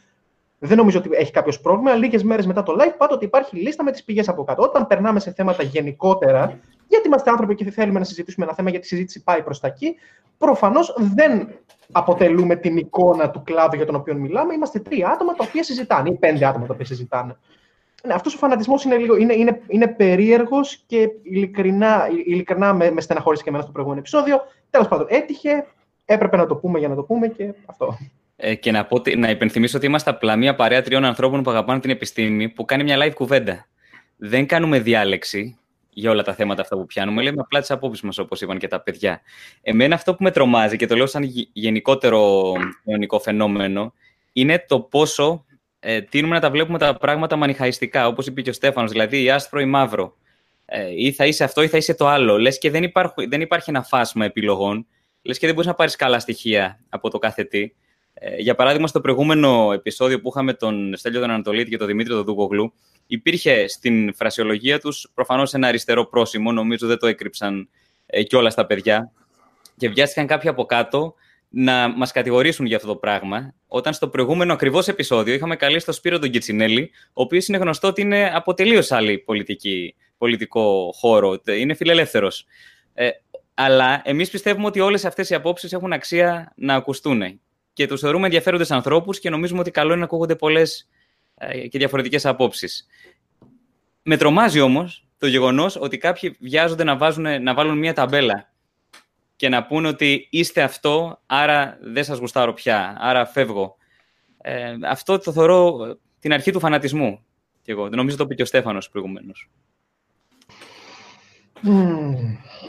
Δεν 0.58 0.76
νομίζω 0.76 0.98
ότι 0.98 1.08
έχει 1.12 1.32
κάποιος 1.32 1.60
πρόβλημα. 1.60 1.94
Λίγες 1.94 2.22
μέρες 2.22 2.46
μετά 2.46 2.62
το 2.62 2.76
live, 2.78 2.94
πάντοτε 2.98 3.24
υπάρχει 3.24 3.56
λίστα 3.56 3.84
με 3.84 3.90
τις 3.90 4.04
πηγές 4.04 4.28
από 4.28 4.44
κάτω. 4.44 4.62
Όταν 4.62 4.86
περνάμε 4.86 5.20
σε 5.20 5.32
θέματα 5.32 5.62
γενικότερα, 5.62 6.58
γιατί 6.88 7.06
είμαστε 7.06 7.30
άνθρωποι 7.30 7.54
και 7.54 7.70
θέλουμε 7.70 7.98
να 7.98 8.04
συζητήσουμε 8.04 8.44
ένα 8.46 8.54
θέμα, 8.54 8.70
γιατί 8.70 8.84
η 8.84 8.88
συζήτηση 8.88 9.22
πάει 9.22 9.42
προς 9.42 9.60
τα 9.60 9.66
εκεί. 9.66 9.94
Προφανώς 10.38 10.94
δεν 11.14 11.48
αποτελούμε 11.92 12.56
την 12.56 12.76
εικόνα 12.76 13.30
του 13.30 13.42
κλάδου 13.42 13.76
για 13.76 13.86
τον 13.86 13.94
οποίο 13.94 14.14
μιλάμε. 14.14 14.54
Είμαστε 14.54 14.78
τρία 14.78 15.08
άτομα 15.08 15.34
τα 15.34 15.44
οποία 15.48 15.62
συζητάνε, 15.62 16.08
ή 16.08 16.14
πέντε 16.14 16.46
άτομα 16.46 16.66
τα 16.66 16.72
οποία 16.72 16.86
συζητάνε. 16.86 17.36
Ναι, 18.06 18.14
αυτός 18.14 18.34
ο 18.34 18.38
φανατισμός 18.38 18.84
είναι, 18.84 18.96
λίγο, 18.96 19.16
είναι, 19.16 19.34
είναι, 19.34 19.60
είναι 19.66 19.88
περίεργος 19.88 20.82
και 20.86 21.08
ειλικρινά, 21.22 22.08
ειλικρινά 22.26 22.74
με, 22.74 22.90
με 22.90 23.00
στεναχώρησε 23.00 23.42
και 23.42 23.48
εμένα 23.48 23.64
στο 23.64 23.72
προηγούμενο 23.72 24.02
επεισόδιο. 24.06 24.40
Τέλος 24.70 24.88
πάντων, 24.88 25.06
έτυχε, 25.08 25.66
έπρεπε 26.04 26.36
να 26.36 26.46
το 26.46 26.56
πούμε 26.56 26.78
για 26.78 26.88
να 26.88 26.94
το 26.94 27.02
πούμε 27.02 27.28
και 27.28 27.54
αυτό. 27.66 27.98
Ε, 28.36 28.54
και 28.54 28.70
να, 28.70 28.84
πω, 28.84 29.02
να 29.16 29.30
υπενθυμίσω 29.30 29.76
ότι 29.76 29.86
είμαστε 29.86 30.10
απλά 30.10 30.36
μια 30.36 30.54
παρέα 30.54 30.82
τριών 30.82 31.04
ανθρώπων 31.04 31.42
που 31.42 31.50
αγαπάνε 31.50 31.80
την 31.80 31.90
επιστήμη, 31.90 32.48
που 32.48 32.64
κάνει 32.64 32.82
μια 32.82 32.96
live 33.06 33.14
κουβέντα. 33.14 33.66
Δεν 34.16 34.46
κάνουμε 34.46 34.78
διάλεξη 34.78 35.58
για 35.94 36.10
όλα 36.10 36.22
τα 36.22 36.34
θέματα 36.34 36.62
αυτά 36.62 36.76
που 36.76 36.86
πιάνουμε. 36.86 37.22
Λέμε 37.22 37.40
απλά 37.40 37.60
τις 37.60 37.70
απόψεις 37.70 38.02
μας, 38.02 38.18
όπως 38.18 38.40
είπαν 38.40 38.58
και 38.58 38.68
τα 38.68 38.80
παιδιά. 38.80 39.20
Εμένα 39.62 39.94
αυτό 39.94 40.14
που 40.14 40.22
με 40.22 40.30
τρομάζει 40.30 40.76
και 40.76 40.86
το 40.86 40.96
λέω 40.96 41.06
σαν 41.06 41.22
γενικότερο 41.52 42.52
κοινωνικό 42.84 43.18
φαινόμενο 43.18 43.92
είναι 44.32 44.64
το 44.68 44.80
πόσο 44.80 45.44
ε, 45.80 46.00
τείνουμε 46.00 46.34
να 46.34 46.40
τα 46.40 46.50
βλέπουμε 46.50 46.78
τα 46.78 46.96
πράγματα 46.96 47.36
μανιχαϊστικά, 47.36 48.06
όπως 48.06 48.26
είπε 48.26 48.40
και 48.40 48.50
ο 48.50 48.52
Στέφανος, 48.52 48.90
δηλαδή 48.90 49.22
ή 49.22 49.30
άσπρο 49.30 49.60
ή 49.60 49.64
μαύρο. 49.64 50.16
Ε, 50.64 50.90
ή 50.96 51.12
θα 51.12 51.26
είσαι 51.26 51.44
αυτό 51.44 51.62
ή 51.62 51.68
θα 51.68 51.76
είσαι 51.76 51.94
το 51.94 52.06
άλλο. 52.06 52.38
Λες 52.38 52.58
και 52.58 52.70
δεν, 52.70 52.82
υπάρχει, 52.82 53.26
δεν 53.28 53.40
υπάρχει 53.40 53.70
ένα 53.70 53.82
φάσμα 53.82 54.24
επιλογών. 54.24 54.86
Λες 55.22 55.38
και 55.38 55.46
δεν 55.46 55.54
μπορείς 55.54 55.70
να 55.70 55.76
πάρεις 55.76 55.96
καλά 55.96 56.18
στοιχεία 56.18 56.80
από 56.88 57.10
το 57.10 57.18
κάθε 57.18 57.44
τι. 57.44 57.72
Ε, 58.14 58.36
για 58.36 58.54
παράδειγμα, 58.54 58.86
στο 58.86 59.00
προηγούμενο 59.00 59.72
επεισόδιο 59.72 60.20
που 60.20 60.28
είχαμε 60.28 60.52
τον 60.52 60.96
Στέλιο 60.96 61.20
τον 61.20 61.30
Ανατολίτη 61.30 61.70
και 61.70 61.76
τον 61.76 61.86
Δημήτρη 61.86 62.12
τον 62.12 62.24
Δούκογλου, 62.24 62.72
υπήρχε 63.14 63.68
στην 63.68 64.14
φρασιολογία 64.14 64.80
τους 64.80 65.10
προφανώς 65.14 65.54
ένα 65.54 65.68
αριστερό 65.68 66.04
πρόσημο. 66.04 66.52
Νομίζω 66.52 66.86
δεν 66.86 66.98
το 66.98 67.06
έκρυψαν 67.06 67.68
ε, 68.06 68.22
κιόλας 68.22 68.54
τα 68.54 68.66
παιδιά. 68.66 69.12
Και 69.76 69.88
βιάστηκαν 69.88 70.26
κάποιοι 70.26 70.48
από 70.48 70.64
κάτω 70.64 71.14
να 71.48 71.88
μας 71.88 72.12
κατηγορήσουν 72.12 72.66
για 72.66 72.76
αυτό 72.76 72.88
το 72.88 72.96
πράγμα, 72.96 73.54
όταν 73.66 73.92
στο 73.92 74.08
προηγούμενο 74.08 74.52
ακριβώς 74.52 74.88
επεισόδιο 74.88 75.34
είχαμε 75.34 75.56
καλέσει 75.56 75.84
τον 75.84 75.94
Σπύρο 75.94 76.18
τον 76.18 76.30
Κιτσινέλη, 76.30 76.90
ο 77.06 77.22
οποίος 77.22 77.48
είναι 77.48 77.58
γνωστό 77.58 77.88
ότι 77.88 78.00
είναι 78.00 78.30
από 78.34 78.54
τελείως 78.54 78.92
άλλη 78.92 79.18
πολιτική, 79.18 79.94
πολιτικό 80.18 80.92
χώρο, 80.94 81.40
είναι 81.58 81.74
φιλελεύθερος. 81.74 82.46
Ε, 82.94 83.08
αλλά 83.54 84.02
εμείς 84.04 84.30
πιστεύουμε 84.30 84.66
ότι 84.66 84.80
όλες 84.80 85.04
αυτές 85.04 85.30
οι 85.30 85.34
απόψεις 85.34 85.72
έχουν 85.72 85.92
αξία 85.92 86.52
να 86.56 86.74
ακουστούν. 86.74 87.40
Και 87.72 87.86
τους 87.86 88.00
θεωρούμε 88.00 88.24
ενδιαφέροντες 88.24 88.70
ανθρώπους 88.70 89.18
και 89.18 89.30
νομίζουμε 89.30 89.60
ότι 89.60 89.70
καλό 89.70 89.90
είναι 89.90 89.98
να 89.98 90.04
ακούγονται 90.04 90.36
πολλές 90.36 90.80
ε, 90.80 90.93
και 91.70 91.78
διαφορετικές 91.78 92.26
απόψεις. 92.26 92.86
Με 94.02 94.16
τρομάζει 94.16 94.60
όμως 94.60 95.06
το 95.18 95.26
γεγονός 95.26 95.76
ότι 95.76 95.98
κάποιοι 95.98 96.36
βιάζονται 96.40 96.84
να, 96.84 96.96
βάζουν, 96.96 97.42
να 97.42 97.54
βάλουν 97.54 97.78
μια 97.78 97.92
ταμπέλα 97.92 98.52
και 99.36 99.48
να 99.48 99.66
πούνε 99.66 99.88
ότι 99.88 100.26
είστε 100.30 100.62
αυτό, 100.62 101.20
άρα 101.26 101.78
δεν 101.80 102.04
σας 102.04 102.18
γουστάρω 102.18 102.52
πια, 102.52 102.96
άρα 102.98 103.26
φεύγω. 103.26 103.76
Ε, 104.38 104.76
αυτό 104.82 105.18
το 105.18 105.32
θεωρώ 105.32 105.76
την 106.18 106.32
αρχή 106.32 106.50
του 106.50 106.60
φανατισμού. 106.60 107.24
Και 107.62 107.72
εγώ. 107.72 107.88
Νομίζω 107.88 108.16
το 108.16 108.24
είπε 108.24 108.34
και 108.34 108.42
ο 108.42 108.46
Στέφανος 108.46 108.88
προηγουμένως. 108.88 109.50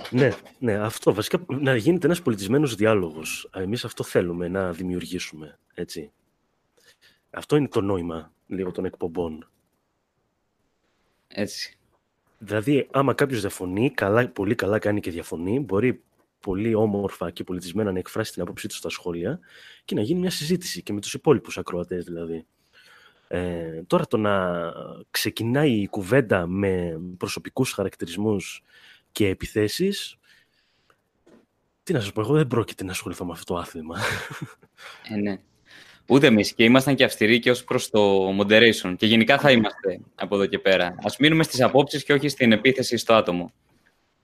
Ναι, 0.10 0.31
ναι, 0.60 0.74
αυτό. 0.74 1.13
Βασικά 1.13 1.45
να 1.48 1.75
γίνεται 1.75 2.05
ένας 2.05 2.22
πολιτισμένος 2.22 2.75
διάλογος. 2.75 3.50
Εμείς 3.53 3.86
αυτό 3.86 4.03
θέλουμε 4.03 4.48
να 4.48 4.72
δημιουργήσουμε, 4.72 5.60
έτσι. 5.74 6.12
Αυτό 7.29 7.55
είναι 7.55 7.67
το 7.67 7.81
νόημα 7.81 8.34
λίγο 8.47 8.71
των 8.71 8.85
εκπομπών. 8.85 9.49
Έτσι. 11.27 11.77
Δηλαδή, 12.37 12.87
άμα 12.91 13.13
κάποιος 13.13 13.41
διαφωνεί, 13.41 13.91
καλά, 13.91 14.29
πολύ 14.29 14.55
καλά 14.55 14.79
κάνει 14.79 14.99
και 14.99 15.11
διαφωνεί, 15.11 15.59
μπορεί 15.59 16.03
πολύ 16.39 16.75
όμορφα 16.75 17.31
και 17.31 17.43
πολιτισμένα 17.43 17.91
να 17.91 17.99
εκφράσει 17.99 18.33
την 18.33 18.41
άποψή 18.41 18.67
του 18.67 18.75
στα 18.75 18.89
σχόλια 18.89 19.39
και 19.85 19.96
να 19.96 20.01
γίνει 20.01 20.20
μια 20.20 20.29
συζήτηση 20.29 20.83
και 20.83 20.93
με 20.93 21.01
τους 21.01 21.13
υπόλοιπους 21.13 21.57
ακροατές 21.57 22.05
δηλαδή. 22.05 22.46
Ε, 23.27 23.81
τώρα 23.87 24.07
το 24.07 24.17
να 24.17 24.63
ξεκινάει 25.11 25.72
η 25.72 25.87
κουβέντα 25.87 26.48
με 26.48 27.00
προσωπικούς 27.17 27.72
χαρακτηρισμούς 27.72 28.63
και 29.11 29.27
επιθέσεις 29.27 30.17
τι 31.85 31.93
να 31.93 32.00
σας 32.00 32.11
πω, 32.11 32.22
εγώ 32.22 32.33
δεν 32.33 32.48
πρόκειται 32.48 32.83
να 32.83 32.91
ασχοληθώ 32.91 33.25
με 33.25 33.31
αυτό 33.31 33.53
το 33.53 33.59
άθλημα. 33.59 33.98
Ε, 35.09 35.15
ναι. 35.15 35.39
Ούτε 36.07 36.27
εμείς 36.27 36.53
και 36.53 36.63
ήμασταν 36.63 36.96
και 36.96 37.03
αυστηροί 37.03 37.39
και 37.39 37.50
ως 37.50 37.63
προς 37.63 37.89
το 37.89 38.29
moderation. 38.39 38.96
Και 38.98 39.05
γενικά 39.05 39.37
θα 39.37 39.51
είμαστε 39.51 40.00
από 40.15 40.35
εδώ 40.35 40.46
και 40.46 40.59
πέρα. 40.59 40.85
Α 40.85 41.11
μείνουμε 41.20 41.44
στις 41.44 41.61
απόψεις 41.61 42.03
και 42.03 42.13
όχι 42.13 42.29
στην 42.29 42.51
επίθεση 42.51 42.98
στο 42.98 43.13
άτομο. 43.13 43.51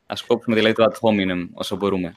Α 0.06 0.13
κόψουμε 0.28 0.56
δηλαδή 0.56 0.76
το 0.76 0.84
ad 0.84 0.94
hominem 0.94 1.48
όσο 1.54 1.76
μπορούμε. 1.76 2.15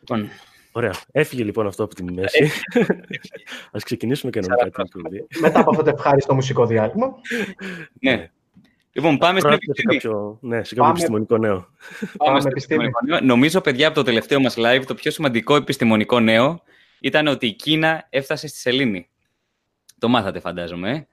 Λοιπόν. 0.00 0.28
Ωραία. 0.72 0.92
Έφυγε 1.12 1.44
λοιπόν 1.44 1.66
αυτό 1.66 1.84
από 1.84 1.94
τη 1.94 2.02
μέση. 2.02 2.44
Α 3.76 3.78
ξεκινήσουμε 3.84 4.30
και 4.30 4.40
να 4.40 4.56
την 4.56 4.72
κουβέντα. 4.92 5.26
Μετά 5.40 5.60
από 5.60 5.70
αυτό 5.70 5.82
το 5.82 5.90
ευχάριστο 5.96 6.34
μουσικό 6.34 6.66
διάλειμμα. 6.66 7.14
ναι. 8.00 8.30
Λοιπόν, 8.92 9.18
πάμε 9.18 9.40
στην 9.40 9.52
επιστήμη. 9.52 9.94
Κάποιο, 9.94 10.38
ναι, 10.40 10.64
σε 10.64 10.74
κάποιο 10.74 10.90
επιστημονικό 10.90 11.38
νέο. 11.38 11.68
Πάμε 12.16 12.40
στο 12.40 12.48
επιστημονικό 12.48 12.98
νέο. 13.06 13.20
Νομίζω, 13.20 13.60
παιδιά, 13.60 13.86
από 13.86 13.96
το 13.96 14.02
τελευταίο 14.02 14.40
μας 14.40 14.54
live, 14.58 14.82
το 14.86 14.94
πιο 14.94 15.10
σημαντικό 15.10 15.56
επιστημονικό 15.56 16.20
νέο 16.20 16.62
ήταν 17.02 17.26
ότι 17.26 17.46
η 17.46 17.52
Κίνα 17.52 18.06
έφτασε 18.10 18.46
στη 18.48 18.58
Σελήνη. 18.58 19.08
Το 19.98 20.08
μάθατε, 20.08 20.40
φαντάζομαι. 20.40 20.90
Ε; 20.90 21.06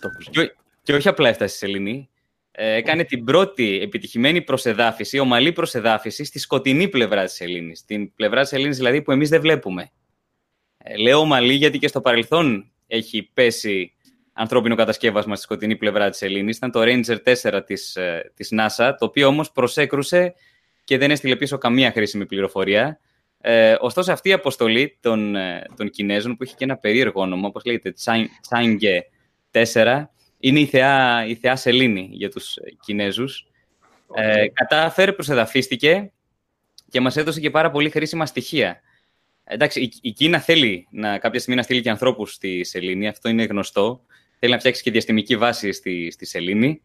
Το 0.00 0.08
και, 0.30 0.54
και 0.82 0.94
όχι 0.94 1.08
απλά 1.08 1.28
έφτασε 1.28 1.56
στη 1.56 1.66
Σελήνη, 1.66 2.08
ε, 2.50 2.74
έκανε 2.74 3.04
την 3.04 3.24
πρώτη 3.24 3.80
επιτυχημένη 3.82 4.42
προσεδάφιση, 4.42 5.18
ομαλή 5.18 5.52
προσεδάφιση 5.52 6.24
στη 6.24 6.38
σκοτεινή 6.38 6.88
πλευρά 6.88 7.24
της 7.24 7.40
Ελλήνης. 7.40 7.84
Την 7.84 8.14
πλευρά 8.14 8.42
της 8.42 8.52
Ελλήνης 8.52 8.76
δηλαδή 8.76 9.02
που 9.02 9.12
εμείς 9.12 9.28
δεν 9.28 9.40
βλέπουμε. 9.40 9.90
Ε, 10.78 10.96
λέω 10.96 11.18
ομαλή 11.18 11.52
γιατί 11.52 11.78
και 11.78 11.88
στο 11.88 12.00
παρελθόν 12.00 12.72
έχει 12.86 13.30
πέσει 13.34 13.94
ανθρώπινο 14.32 14.74
κατασκεύασμα 14.74 15.34
στη 15.34 15.44
σκοτεινή 15.44 15.76
πλευρά 15.76 16.10
της 16.10 16.22
Ελλήνης. 16.22 16.56
Ήταν 16.56 16.70
το 16.70 16.80
Ranger 16.82 17.16
4 17.22 17.62
της, 17.66 17.96
ε, 17.96 18.32
της 18.34 18.52
NASA, 18.52 18.92
το 18.98 19.04
οποίο 19.04 19.26
όμως 19.26 19.52
προσέκρουσε 19.52 20.34
και 20.84 20.98
δεν 20.98 21.10
έστειλε 21.10 21.36
πίσω 21.36 21.58
καμία 21.58 21.92
χρήσιμη 21.92 22.26
πληροφορία. 22.26 23.00
Ε, 23.48 23.76
ωστόσο, 23.80 24.12
αυτή 24.12 24.28
η 24.28 24.32
αποστολή 24.32 24.98
των, 25.00 25.36
των 25.76 25.90
Κινέζων, 25.90 26.36
που 26.36 26.44
είχε 26.44 26.54
και 26.56 26.64
ένα 26.64 26.76
περίεργο 26.76 27.20
όνομα, 27.20 27.48
όπως 27.48 27.64
λέγεται 27.64 27.94
Chang'e 28.48 28.98
4, 29.72 30.04
είναι 30.38 30.60
η 30.60 30.66
θεά, 30.66 31.26
η 31.26 31.34
θεά 31.34 31.56
Σελήνη 31.56 32.08
για 32.12 32.30
τους 32.30 32.54
Κινέζους. 32.84 33.46
Ε, 34.14 34.48
κατάφερε, 34.48 35.12
προσεδαφίστηκε 35.12 36.12
και 36.90 37.00
μας 37.00 37.16
έδωσε 37.16 37.40
και 37.40 37.50
πάρα 37.50 37.70
πολύ 37.70 37.90
χρήσιμα 37.90 38.26
στοιχεία. 38.26 38.80
Εντάξει, 39.44 39.80
η, 39.80 39.92
η 40.00 40.12
Κίνα 40.12 40.38
θέλει 40.38 40.86
να, 40.90 41.18
κάποια 41.18 41.38
στιγμή 41.38 41.56
να 41.56 41.62
στείλει 41.62 41.80
και 41.80 41.90
ανθρώπους 41.90 42.32
στη 42.32 42.64
Σελήνη, 42.64 43.08
αυτό 43.08 43.28
είναι 43.28 43.44
γνωστό. 43.44 44.00
Θέλει 44.38 44.52
να 44.52 44.58
φτιάξει 44.58 44.82
και 44.82 44.90
διαστημική 44.90 45.36
βάση 45.36 45.72
στη, 45.72 46.10
στη 46.10 46.26
Σελήνη. 46.26 46.82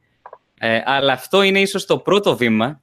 Ε, 0.60 0.82
αλλά 0.86 1.13
αυτό 1.13 1.41
είναι 1.41 1.60
ίσως 1.60 1.86
το 1.86 1.97
πρώτο 1.97 2.38
βήμα, 2.38 2.82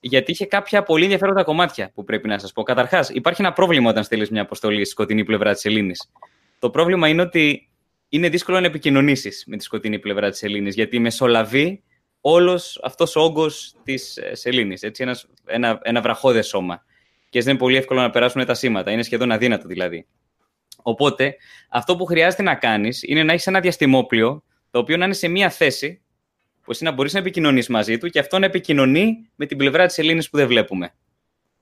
γιατί 0.00 0.30
είχε 0.30 0.46
κάποια 0.46 0.82
πολύ 0.82 1.02
ενδιαφέροντα 1.02 1.42
κομμάτια 1.42 1.90
που 1.94 2.04
πρέπει 2.04 2.28
να 2.28 2.38
σας 2.38 2.52
πω. 2.52 2.62
Καταρχάς, 2.62 3.08
υπάρχει 3.08 3.42
ένα 3.42 3.52
πρόβλημα 3.52 3.90
όταν 3.90 4.04
στείλει 4.04 4.28
μια 4.30 4.42
αποστολή 4.42 4.80
στη 4.80 4.90
σκοτεινή 4.90 5.24
πλευρά 5.24 5.52
της 5.52 5.60
Σελήνης. 5.60 6.10
Το 6.58 6.70
πρόβλημα 6.70 7.08
είναι 7.08 7.22
ότι 7.22 7.68
είναι 8.08 8.28
δύσκολο 8.28 8.60
να 8.60 8.66
επικοινωνήσεις 8.66 9.44
με 9.46 9.56
τη 9.56 9.62
σκοτεινή 9.62 9.98
πλευρά 9.98 10.30
της 10.30 10.42
Ελλήνης, 10.42 10.74
γιατί 10.74 10.98
μεσολαβεί 10.98 11.82
όλος 12.20 12.80
αυτός 12.82 13.16
ο 13.16 13.20
όγκος 13.20 13.74
της 13.82 14.16
ε, 14.16 14.34
Σελήνη. 14.34 14.76
Ένας, 14.96 15.26
ένα, 15.46 15.78
ένα 15.82 16.00
βραχώδες 16.00 16.46
σώμα. 16.46 16.84
Και 17.30 17.40
δεν 17.40 17.50
είναι 17.50 17.58
πολύ 17.58 17.76
εύκολο 17.76 18.00
να 18.00 18.10
περάσουν 18.10 18.44
τα 18.46 18.54
σήματα. 18.54 18.90
Είναι 18.90 19.02
σχεδόν 19.02 19.32
αδύνατο 19.32 19.68
δηλαδή. 19.68 20.06
Οπότε, 20.82 21.36
αυτό 21.68 21.96
που 21.96 22.04
χρειάζεται 22.04 22.42
να 22.42 22.54
κάνεις 22.54 23.02
είναι 23.02 23.22
να 23.22 23.32
έχεις 23.32 23.46
ένα 23.46 23.60
διαστημόπλιο 23.60 24.42
το 24.70 24.78
οποίο 24.78 24.96
να 24.96 25.04
είναι 25.04 25.14
σε 25.14 25.28
μία 25.28 25.50
θέση 25.50 26.00
που 26.68 26.74
εσύ 26.74 26.84
να 26.84 26.92
μπορείς 26.92 27.12
να 27.12 27.18
επικοινωνείς 27.18 27.68
μαζί 27.68 27.98
του 27.98 28.08
και 28.08 28.18
αυτό 28.18 28.38
να 28.38 28.46
επικοινωνεί 28.46 29.28
με 29.34 29.46
την 29.46 29.56
πλευρά 29.56 29.86
της 29.86 29.98
Ελλήνης 29.98 30.30
που 30.30 30.36
δεν 30.36 30.46
βλέπουμε. 30.46 30.94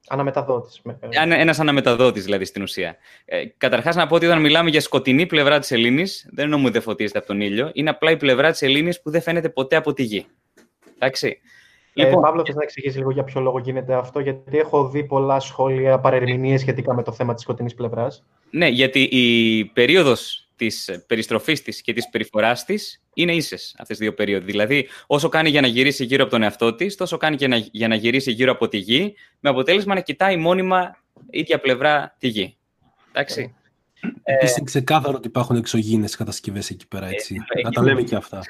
Αναμεταδότης. 0.09 0.83
Ένας 1.11 1.61
αναμεταδότης, 1.61 2.25
δηλαδή, 2.25 2.45
στην 2.45 2.63
ουσία. 2.63 2.97
Ε, 3.25 3.45
Καταρχάς, 3.57 3.97
να 3.97 4.07
πω 4.07 4.15
ότι 4.15 4.27
όταν 4.27 4.41
μιλάμε 4.41 4.71
για 4.71 4.81
σκοτεινή 4.81 5.27
πλευρά 5.27 5.59
της 5.59 5.71
Ελλήνης, 5.71 6.29
δεν 6.31 6.45
εννοούμε 6.45 6.65
ότι 6.65 6.73
δεν 6.73 6.83
φωτίζεται 6.83 7.19
από 7.19 7.27
τον 7.27 7.41
ήλιο. 7.41 7.71
Είναι 7.73 7.91
απλά 7.91 8.11
η 8.11 8.17
πλευρά 8.17 8.51
της 8.51 8.63
Ελλήνης 8.63 9.03
που 9.03 9.11
δεν 9.11 9.23
φαίνεται 9.23 9.49
ποτέ 9.49 9.77
από 9.77 9.93
τη 9.93 10.03
γη. 10.03 10.27
Εντάξει. 10.95 11.41
Ε, 11.95 12.05
λοιπόν, 12.05 12.23
Παύλο, 12.23 12.45
θες 12.45 12.55
να 12.55 12.63
εξηγήσεις 12.63 12.97
λίγο 12.97 13.11
για 13.11 13.25
ποιο 13.25 13.41
λόγο 13.41 13.59
γίνεται 13.59 13.95
αυτό, 13.95 14.21
γιατί 14.21 14.59
έχω 14.59 14.89
δει 14.89 15.05
πολλά 15.05 15.41
σχόλια, 15.41 15.99
παρερμηνίες 15.99 16.61
σχετικά 16.61 16.95
με 16.95 17.03
το 17.03 17.13
θέμα 17.13 17.35
της 17.35 17.43
σκοτεινής 17.43 17.75
πλευράς. 17.75 18.25
Ναι, 18.51 18.69
γιατί 18.69 19.01
η 19.01 19.65
περίοδος 19.65 20.49
της 20.57 21.05
περιστροφής 21.07 21.63
της 21.63 21.81
και 21.81 21.93
της 21.93 22.09
περιφοράς 22.09 22.65
της 22.65 23.06
είναι 23.17 23.35
ίσες 23.35 23.75
αυτές 23.79 23.99
τι 23.99 24.03
δύο 24.03 24.15
περίοδοι. 24.15 24.45
Δηλαδή, 24.45 24.89
όσο 25.07 25.29
κάνει 25.29 25.49
για 25.49 25.61
να 25.61 25.67
γυρίσει 25.67 26.05
γύρω 26.05 26.23
από 26.23 26.33
τον 26.33 26.43
εαυτό 26.43 26.75
της, 26.75 26.95
τόσο 26.95 27.17
κάνει 27.17 27.37
και 27.37 27.69
για 27.73 27.89
να 27.89 27.95
γυρίσει 27.95 28.33
γύρω 28.33 28.53
από 28.53 28.69
τη 28.69 28.77
γη, 28.77 29.15
με 29.41 29.51
αποτέλεσμα 29.51 29.95
να 29.95 30.01
κοιτάει 30.01 30.37
μόνιμα 30.37 30.97
ίδια 31.31 31.61
πλευρά 31.61 32.17
τη 32.19 32.29
γη. 32.29 32.57
Εντάξει. 33.13 33.55
Ε, 34.23 34.33
Επίσης 34.35 34.57
είναι 34.57 34.67
ξεκάθαρο 34.67 35.17
ότι 35.17 35.27
υπάρχουν 35.27 35.57
εξωγήινες 35.57 36.17
κατασκευές 36.17 36.71
εκεί 36.71 36.89
πέρα, 36.89 37.07
έτσι. 37.07 37.37
Ε, 37.49 37.61
να 37.63 37.71
τα 37.71 37.83
λέμε 37.83 38.03
και 38.03 38.15
αυτά. 38.15 38.41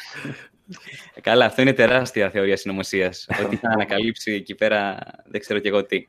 Καλά, 1.21 1.45
αυτό 1.45 1.63
είναι 1.63 1.73
τεράστια 1.73 2.31
θεωρία 2.31 2.57
συνωμοσίας. 2.57 3.27
Ότι 3.45 3.55
είχαν 3.55 3.73
ανακαλύψει 3.73 4.33
εκεί 4.33 4.55
πέρα, 4.55 4.99
δεν 5.27 5.41
ξέρω 5.41 5.59
κι 5.59 5.69
εγώ 5.69 5.85
τι. 5.85 6.07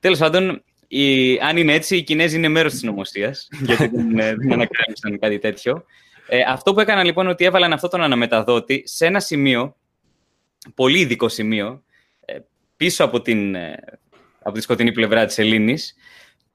Τέλος 0.00 0.18
πάντων, 0.18 0.62
η, 0.88 1.38
αν 1.38 1.56
είναι 1.56 1.72
έτσι, 1.72 1.96
οι 1.96 2.02
Κινέζοι 2.02 2.36
είναι 2.36 2.48
μέρος 2.48 2.70
της 2.70 2.80
συνωμοσίας, 2.80 3.48
γιατί 3.62 3.86
δεν, 3.86 4.18
ε, 4.18 4.34
δεν 4.34 4.52
ανακάλυψαν 4.52 5.18
κάτι 5.18 5.38
τέτοιο. 5.38 5.84
Ε, 6.26 6.40
αυτό 6.46 6.74
που 6.74 6.80
έκαναν 6.80 7.04
λοιπόν 7.04 7.26
ότι 7.26 7.44
έβαλαν 7.44 7.72
αυτό 7.72 7.88
τον 7.88 8.02
αναμεταδότη 8.02 8.82
σε 8.86 9.06
ένα 9.06 9.20
σημείο, 9.20 9.76
πολύ 10.74 10.98
ειδικό 10.98 11.28
σημείο, 11.28 11.82
ε, 12.24 12.38
πίσω 12.76 13.04
από, 13.04 13.20
την, 13.20 13.54
ε, 13.54 13.78
από 14.42 14.54
τη 14.54 14.60
σκοτεινή 14.60 14.92
πλευρά 14.92 15.26
της 15.26 15.38
Ελλήνης, 15.38 15.94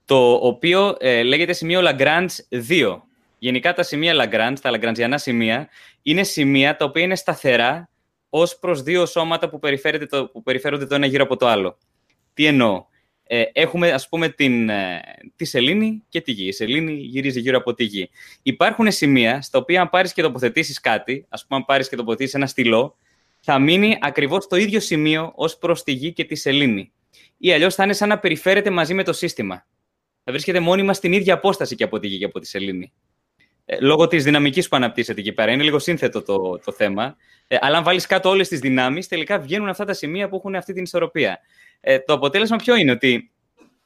το 0.06 0.34
οποίο 0.34 0.96
ε, 1.00 1.24
λέγεται 1.24 1.54
σημείο 1.54 1.82
Lagrange 1.84 2.60
2. 2.70 3.02
Γενικά 3.40 3.74
τα 3.74 3.84
σημεία 3.84 4.14
Lagrange, 4.16 4.58
τα 4.62 4.72
Lagrangiana 4.74 5.14
σημεία, 5.16 5.70
είναι 6.02 6.24
σημεία 6.24 6.76
τα 6.76 6.86
οποία 6.86 7.04
είναι 7.04 7.16
σταθερά 7.16 7.90
ως 8.30 8.60
προς 8.60 8.82
δύο 8.82 9.06
σώματα 9.06 9.50
που, 9.50 9.60
το, 10.10 10.26
που 10.26 10.44
περιφέρονται 10.44 10.86
το 10.86 10.96
ένα 10.96 11.06
γύρω 11.06 11.24
από 11.24 11.36
το 11.36 11.48
άλλο. 11.48 11.78
Τι 12.34 12.46
εννοώ; 12.46 12.86
Ε, 13.28 13.44
έχουμε, 13.54 13.92
ας 13.92 14.10
πούμε, 14.10 14.30
την, 14.30 14.70
ε, 14.70 15.02
τη 15.36 15.46
σελήνη 15.46 16.04
και 16.10 16.22
τη 16.22 16.32
γη. 16.32 16.48
Η 16.48 16.52
σελήνη 16.52 16.94
γυρίζει 16.94 17.40
γύρω 17.40 17.58
από 17.58 17.74
τη 17.74 17.84
γη. 17.84 18.10
Υπάρχουν 18.42 18.92
σημεία 18.92 19.42
στα 19.42 19.60
οποία 19.60 19.82
αν 19.82 19.90
πάρεις 19.90 20.14
και 20.14 20.22
τοποθετήσεις 20.22 20.80
κάτι, 20.80 21.26
ας 21.30 21.46
πούμε 21.46 21.60
αν 21.60 21.66
πάρεις 21.66 21.90
και 21.90 21.96
τοποθετήσεις 21.96 22.34
ένα 22.34 22.48
στυλό, 22.48 22.98
θα 23.40 23.60
μείνει 23.60 23.98
ακριβώς 24.02 24.44
στο 24.44 24.56
ίδιο 24.56 24.80
σημείο 24.80 25.32
ως 25.36 25.58
προς 25.58 25.84
τη 25.84 25.92
γη 25.92 26.14
και 26.14 26.24
τη 26.24 26.36
σελήνη. 26.36 26.92
Ή 27.38 27.54
αλλιώς 27.54 27.76
θα 27.76 27.84
είναι 27.84 27.94
σαν 27.94 28.10
να 28.10 28.20
περιφέρεται 28.20 28.70
μαζί 28.70 28.94
με 28.94 29.04
το 29.04 29.14
σύστημα. 29.14 29.66
Θα 30.24 30.32
βρίσκεται 30.32 30.60
μόνιμα 30.60 30.94
στην 30.94 31.14
ίδια 31.14 31.34
απόσταση 31.34 31.76
και 31.76 31.84
από 31.84 32.00
τη 32.00 32.08
γη 32.08 32.18
και 32.18 32.26
από 32.26 32.40
τη 32.40 32.48
σελήνη. 32.48 32.92
Ε, 33.66 33.78
λόγω 33.80 34.08
της 34.08 34.24
δυναμικής 34.24 34.68
που 34.68 34.76
αναπτύσσεται 34.76 35.20
εκεί 35.20 35.32
πέρα. 35.32 35.52
Είναι 35.52 35.64
λίγο 35.64 35.80
σύνθετο 35.80 36.22
το, 36.22 36.60
το 36.66 36.72
θέμα. 36.72 37.16
Ε, 37.48 37.58
αλλά 37.62 37.78
αν 37.78 37.84
βάλεις 37.84 38.06
κάτω 38.06 38.30
όλες 38.30 38.48
τις 38.48 38.60
δυνάμεις, 38.60 39.08
τελικά 39.08 39.40
βγαίνουν 39.40 39.70
αυτά 39.70 39.86
τα 39.86 39.94
σημεία 39.94 40.30
που 40.30 40.36
έχουν 40.36 40.56
αυτή 40.56 40.74
την 40.74 40.84
ισορροπία. 40.84 41.40
Ε, 41.80 42.00
το 42.00 42.14
αποτέλεσμα 42.14 42.58
ποιο 42.58 42.76
είναι, 42.76 42.92
ότι 42.92 43.32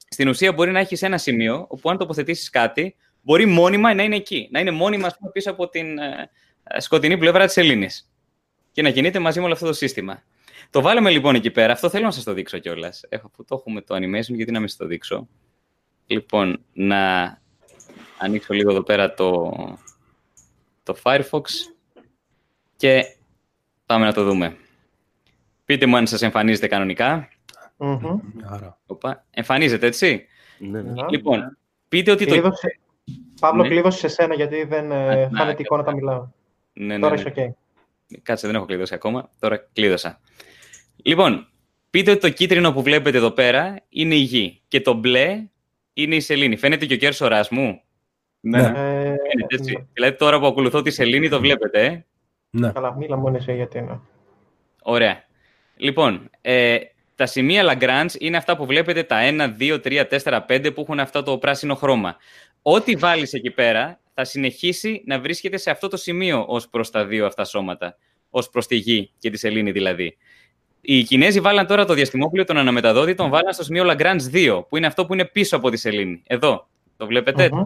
στην 0.09 0.27
ουσία 0.27 0.53
μπορεί 0.53 0.71
να 0.71 0.79
έχεις 0.79 1.01
ένα 1.01 1.17
σημείο 1.17 1.65
όπου 1.69 1.89
αν 1.89 1.97
τοποθετήσεις 1.97 2.49
κάτι, 2.49 2.95
μπορεί 3.21 3.45
μόνιμα 3.45 3.93
να 3.93 4.03
είναι 4.03 4.15
εκεί. 4.15 4.47
Να 4.51 4.59
είναι 4.59 4.71
μόνιμα 4.71 5.15
πούμε, 5.19 5.31
πίσω 5.31 5.51
από 5.51 5.69
την 5.69 5.97
ε, 5.97 6.29
σκοτεινή 6.77 7.17
πλευρά 7.17 7.45
της 7.45 7.57
Ελλήνης. 7.57 8.11
Και 8.71 8.81
να 8.81 8.89
κινείται 8.89 9.19
μαζί 9.19 9.39
με 9.39 9.45
όλο 9.45 9.53
αυτό 9.53 9.65
το 9.65 9.73
σύστημα. 9.73 10.23
Το 10.69 10.81
βάλαμε 10.81 11.09
λοιπόν 11.09 11.35
εκεί 11.35 11.51
πέρα. 11.51 11.73
Αυτό 11.73 11.89
θέλω 11.89 12.05
να 12.05 12.11
σας 12.11 12.23
το 12.23 12.33
δείξω 12.33 12.57
κιόλας. 12.57 13.03
Αφού 13.15 13.45
το 13.45 13.55
έχουμε 13.55 13.81
το 13.81 13.95
animation, 13.95 14.35
γιατί 14.35 14.51
να 14.51 14.59
μην 14.59 14.67
σας 14.67 14.77
το 14.77 14.85
δείξω. 14.85 15.27
Λοιπόν, 16.05 16.65
να 16.73 17.41
ανοίξω 18.17 18.53
λίγο 18.53 18.71
εδώ 18.71 18.83
πέρα 18.83 19.13
το, 19.13 19.51
το 20.83 20.95
Firefox 21.03 21.41
και 22.77 23.03
πάμε 23.85 24.05
να 24.05 24.13
το 24.13 24.23
δούμε. 24.23 24.57
Πείτε 25.65 25.85
μου 25.85 25.97
αν 25.97 26.07
σας 26.07 26.21
εμφανίζεται 26.21 26.67
κανονικά. 26.67 27.29
Mm-hmm. 27.81 29.13
Εμφανίζεται, 29.29 29.85
έτσι. 29.85 30.25
Ναι, 30.57 30.81
ναι. 30.81 30.91
Λοιπόν, 31.09 31.57
πείτε 31.87 32.11
ότι 32.11 32.25
κλείδωσε... 32.25 32.67
το... 32.67 33.13
Παύλο, 33.39 33.61
ναι. 33.61 33.69
κλείδωσε 33.69 33.97
σε 33.97 34.07
σένα, 34.07 34.33
γιατί 34.33 34.63
δεν 34.63 34.91
ε, 34.91 35.29
φάνε 35.35 35.53
την 35.53 35.63
εικόνα 35.65 35.83
τα 35.83 35.93
μιλάω. 35.93 36.27
Ναι, 36.73 36.97
ναι, 36.97 36.99
Τώρα 36.99 37.15
είσαι 37.15 37.33
ok. 37.35 37.49
Κάτσε, 38.23 38.47
δεν 38.47 38.55
έχω 38.55 38.65
κλειδώσει 38.65 38.93
ακόμα. 38.93 39.29
Τώρα 39.39 39.67
κλείδωσα. 39.73 40.19
Λοιπόν, 41.03 41.47
πείτε 41.89 42.11
ότι 42.11 42.19
το 42.19 42.29
κίτρινο 42.29 42.73
που 42.73 42.81
βλέπετε 42.81 43.17
εδώ 43.17 43.31
πέρα 43.31 43.75
είναι 43.89 44.15
η 44.15 44.19
γη 44.19 44.61
και 44.67 44.81
το 44.81 44.93
μπλε 44.93 45.47
είναι 45.93 46.15
η 46.15 46.19
σελήνη. 46.19 46.57
Φαίνεται 46.57 46.85
και 46.85 46.93
ο 46.93 46.97
κέρσορας 46.97 47.49
μου. 47.49 47.81
Ναι. 48.39 48.61
Ε, 48.75 49.15
έτσι. 49.47 49.71
Ναι. 49.71 49.85
Δηλαδή 49.93 50.17
τώρα 50.17 50.39
που 50.39 50.45
ακολουθώ 50.45 50.81
τη 50.81 50.91
σελήνη 50.91 51.29
το 51.29 51.39
βλέπετε, 51.39 51.85
ε; 51.85 52.05
Ναι. 52.49 52.71
Καλά, 52.71 52.95
μίλα 52.95 53.17
μόνος 53.17 53.39
εσύ 53.39 53.55
γιατί 53.55 53.77
είναι. 53.77 53.99
Ωραία. 54.81 55.23
Λοιπόν, 55.75 56.29
ε, 56.41 56.77
τα 57.21 57.27
σημεία 57.27 57.63
Lagrange 57.77 58.19
είναι 58.19 58.37
αυτά 58.37 58.57
που 58.57 58.65
βλέπετε, 58.65 59.03
τα 59.03 59.17
1, 59.21 59.55
2, 59.59 59.79
3, 59.83 60.03
4, 60.23 60.39
5 60.47 60.71
που 60.73 60.81
έχουν 60.81 60.99
αυτό 60.99 61.23
το 61.23 61.37
πράσινο 61.37 61.75
χρώμα. 61.75 62.15
Ό,τι 62.61 62.95
βάλεις 62.95 63.33
εκεί 63.33 63.51
πέρα 63.51 63.99
θα 64.13 64.23
συνεχίσει 64.23 65.03
να 65.05 65.19
βρίσκεται 65.19 65.57
σε 65.57 65.69
αυτό 65.69 65.87
το 65.87 65.97
σημείο 65.97 66.45
ως 66.47 66.69
προς 66.69 66.89
τα 66.89 67.05
δύο 67.05 67.25
αυτά 67.25 67.43
σώματα. 67.43 67.97
Ως 68.29 68.49
προς 68.49 68.67
τη 68.67 68.75
γη 68.75 69.11
και 69.19 69.29
τη 69.29 69.37
σελήνη 69.37 69.71
δηλαδή. 69.71 70.17
Οι 70.81 71.03
Κινέζοι 71.03 71.39
βάλαν 71.39 71.67
τώρα 71.67 71.85
το 71.85 71.93
διαστημόπλαιο, 71.93 72.45
τον 72.45 72.57
αναμεταδότη, 72.57 73.15
τον 73.15 73.29
βάλαν 73.29 73.53
στο 73.53 73.63
σημείο 73.63 73.85
Lagrange 73.87 74.31
2, 74.33 74.65
που 74.69 74.77
είναι 74.77 74.87
αυτό 74.87 75.05
που 75.05 75.13
είναι 75.13 75.25
πίσω 75.25 75.55
από 75.55 75.69
τη 75.69 75.77
σελήνη. 75.77 76.23
Εδώ. 76.27 76.67
Το 76.97 77.05
βλέπετε; 77.05 77.49
Uh-huh. 77.51 77.63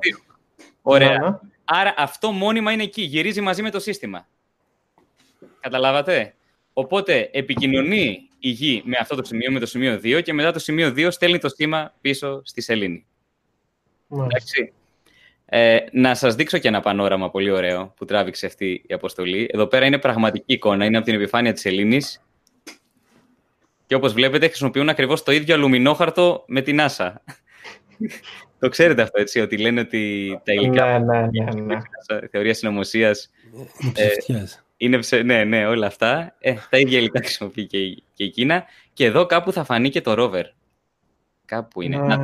Ωραία. 0.81 1.41
Άρα 1.63 1.93
αυτό 1.97 2.31
μόνιμα 2.31 2.71
είναι 2.71 2.83
εκεί. 2.83 3.01
Γυρίζει 3.01 3.41
μαζί 3.41 3.61
με 3.61 3.69
το 3.69 3.79
σύστημα. 3.79 4.27
Καταλάβατε; 5.59 6.35
Οπότε 6.77 7.29
επικοινωνεί 7.33 8.29
η 8.45 8.49
γη 8.49 8.81
με 8.85 8.97
αυτό 8.99 9.15
το 9.15 9.23
σημείο, 9.23 9.51
με 9.51 9.59
το 9.59 9.65
σημείο 9.65 9.99
2 10.03 10.21
και 10.23 10.33
μετά 10.33 10.51
το 10.51 10.59
σημείο 10.59 10.93
2 10.95 11.07
στέλνει 11.11 11.37
το 11.37 11.49
σήμα 11.49 11.93
πίσω 12.01 12.41
στη 12.43 12.61
σελήνη. 12.61 13.05
Εντάξει. 14.11 14.73
Ε, 15.45 15.77
να 15.91 16.15
σας 16.15 16.35
δείξω 16.35 16.57
και 16.57 16.67
ένα 16.67 16.79
πανόραμα 16.79 17.29
πολύ 17.29 17.51
ωραίο 17.51 17.93
που 17.97 18.05
τράβηξε 18.05 18.45
αυτή 18.45 18.83
η 18.87 18.93
αποστολή. 18.93 19.49
Εδώ 19.53 19.67
πέρα 19.67 19.85
είναι 19.85 19.97
πραγματική 19.97 20.53
εικόνα, 20.53 20.85
είναι 20.85 20.97
από 20.97 21.05
την 21.05 21.15
επιφάνεια 21.15 21.53
της 21.53 21.61
σελήνης 21.61 22.21
και 23.85 23.95
όπως 23.95 24.13
βλέπετε 24.13 24.47
χρησιμοποιούν 24.47 24.89
ακριβώς 24.89 25.23
το 25.23 25.31
ίδιο 25.31 25.55
αλουμινόχαρτο 25.55 26.43
με 26.47 26.61
την 26.61 26.79
NASA. 26.81 27.13
το 28.59 28.69
ξέρετε 28.69 29.01
αυτό, 29.01 29.21
έτσι, 29.21 29.39
ότι 29.39 29.57
λένε 29.57 29.79
ότι 29.79 30.39
τα 30.43 30.53
υλικά... 30.53 30.99
Ναι, 30.99 31.19
ναι, 31.19 31.51
ναι, 31.51 31.61
ναι. 31.61 31.77
Θεωρία 32.31 32.53
συνωμοσίας... 32.53 33.31
Ε, 33.95 34.07
είναι 34.77 34.97
ψε... 34.97 35.21
Ναι, 35.21 35.43
ναι, 35.43 35.67
όλα 35.67 35.87
αυτά. 35.87 36.35
Ε, 36.39 36.53
τα 36.69 36.77
ίδια 36.77 36.97
υλικά 36.97 37.19
χρησιμοποιεί 37.19 37.65
και 37.65 37.77
η, 37.77 38.03
και 38.13 38.23
η 38.23 38.29
Κίνα. 38.29 38.65
Και 38.93 39.05
εδώ 39.05 39.25
κάπου 39.25 39.51
θα 39.51 39.63
φανεί 39.63 39.89
και 39.89 40.01
το 40.01 40.13
ρόβερ. 40.13 40.45
Κάπου 41.45 41.81
είναι. 41.81 41.97
Ναι, 41.97 42.15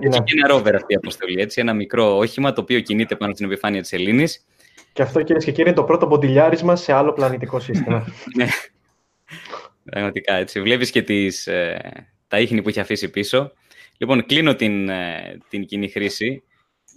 έτσι 0.00 0.22
και 0.22 0.32
ένα 0.36 0.48
ρόβερ 0.48 0.74
αυτή 0.74 0.92
η 0.92 0.96
αποστολή. 0.96 1.40
Έτσι, 1.40 1.60
ένα 1.60 1.74
μικρό 1.74 2.16
όχημα 2.16 2.52
το 2.52 2.60
οποίο 2.60 2.80
κινείται 2.80 3.16
πάνω 3.16 3.34
στην 3.34 3.46
επιφάνεια 3.46 3.80
της 3.80 3.92
Ελλήνης. 3.92 4.44
Και 4.92 5.02
αυτό 5.02 5.22
κυρίες 5.22 5.44
και 5.44 5.50
κύριοι 5.50 5.68
είναι 5.68 5.78
το 5.78 5.84
πρώτο 5.84 6.06
ποντιλιάρισμα 6.06 6.76
σε 6.76 6.92
άλλο 6.92 7.12
πλανητικό 7.12 7.60
σύστημα. 7.60 8.06
ναι. 8.36 8.46
Πραγματικά 9.84 10.34
έτσι. 10.34 10.60
Βλέπεις 10.60 10.90
και 10.90 11.02
τις, 11.02 11.46
ε, 11.46 11.78
τα 12.28 12.40
ίχνη 12.40 12.62
που 12.62 12.68
έχει 12.68 12.80
αφήσει 12.80 13.10
πίσω. 13.10 13.52
Λοιπόν, 13.96 14.26
κλείνω 14.26 14.54
την, 14.54 14.88
ε, 14.88 15.38
την 15.48 15.66
κοινή 15.66 15.88
χρήση. 15.88 16.42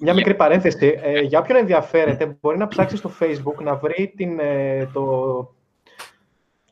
Μια 0.04 0.14
μικρή 0.14 0.36
παρένθεση. 0.36 1.00
Ε, 1.04 1.20
για 1.20 1.40
όποιον 1.40 1.58
ενδιαφέρεται, 1.58 2.38
μπορεί 2.42 2.58
να 2.58 2.68
ψάξει 2.68 2.96
στο 2.96 3.12
Facebook 3.20 3.64
να 3.64 3.76
βρει 3.76 4.14
την, 4.16 4.40
ε, 4.40 4.90
το, 4.94 5.56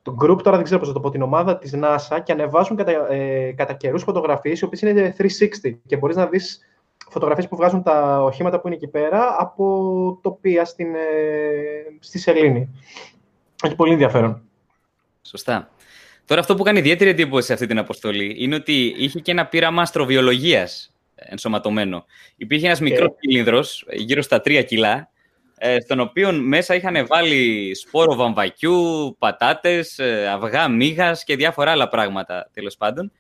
το 0.01 0.15
group, 0.21 0.43
τώρα 0.43 0.55
δεν 0.55 0.63
ξέρω 0.63 0.79
πώς 0.79 0.87
θα 0.87 0.93
το 0.93 0.99
πω, 0.99 1.09
την 1.09 1.21
ομάδα 1.21 1.57
της 1.57 1.73
NASA 1.75 2.19
και 2.23 2.31
ανεβάζουν 2.31 2.77
κατά, 2.77 3.13
ε, 3.13 3.51
κατά 3.51 3.73
καιρούς 3.73 4.03
φωτογραφίες, 4.03 4.59
οι 4.59 4.65
οποίες 4.65 4.81
είναι 4.81 5.15
360 5.17 5.79
και 5.85 5.97
μπορείς 5.97 6.15
να 6.15 6.25
δεις 6.25 6.59
φωτογραφίες 7.09 7.47
που 7.47 7.55
βγάζουν 7.55 7.83
τα 7.83 8.23
οχήματα 8.23 8.59
που 8.59 8.67
είναι 8.67 8.75
εκεί 8.75 8.87
πέρα 8.87 9.35
από 9.39 10.19
τοπία 10.21 10.65
στην, 10.65 10.95
ε, 10.95 10.99
στη 11.99 12.19
Σελήνη. 12.19 12.69
Έχει 13.63 13.75
πολύ 13.75 13.91
ενδιαφέρον. 13.91 14.41
Σωστά. 15.21 15.69
Τώρα 16.25 16.41
αυτό 16.41 16.55
που 16.55 16.63
κάνει 16.63 16.79
ιδιαίτερη 16.79 17.09
εντύπωση 17.09 17.45
σε 17.45 17.53
αυτή 17.53 17.65
την 17.65 17.77
αποστολή 17.77 18.35
είναι 18.37 18.55
ότι 18.55 18.95
είχε 18.97 19.19
και 19.19 19.31
ένα 19.31 19.45
πείραμα 19.45 19.81
αστροβιολογίας 19.81 20.93
ενσωματωμένο. 21.19 22.05
Υπήρχε 22.35 22.65
ένας 22.65 22.79
μικρός 22.79 23.09
κύλινδρος, 23.19 23.85
γύρω 23.91 24.21
στα 24.21 24.41
τρία 24.41 24.63
κιλά, 24.63 25.09
ε, 25.61 25.79
στον 25.79 25.99
οποίο 25.99 26.31
μέσα 26.31 26.75
είχαν 26.75 27.07
βάλει 27.07 27.71
σπόρο 27.75 28.15
βαμβακιού, 28.15 29.15
πατάτες, 29.19 29.99
ε, 29.99 30.27
αυγά 30.27 30.67
μίγας 30.67 31.23
και 31.23 31.35
διάφορα 31.35 31.71
άλλα 31.71 31.87
πράγματα, 31.87 32.49
τέλος 32.53 32.77
πάντων. 32.77 33.11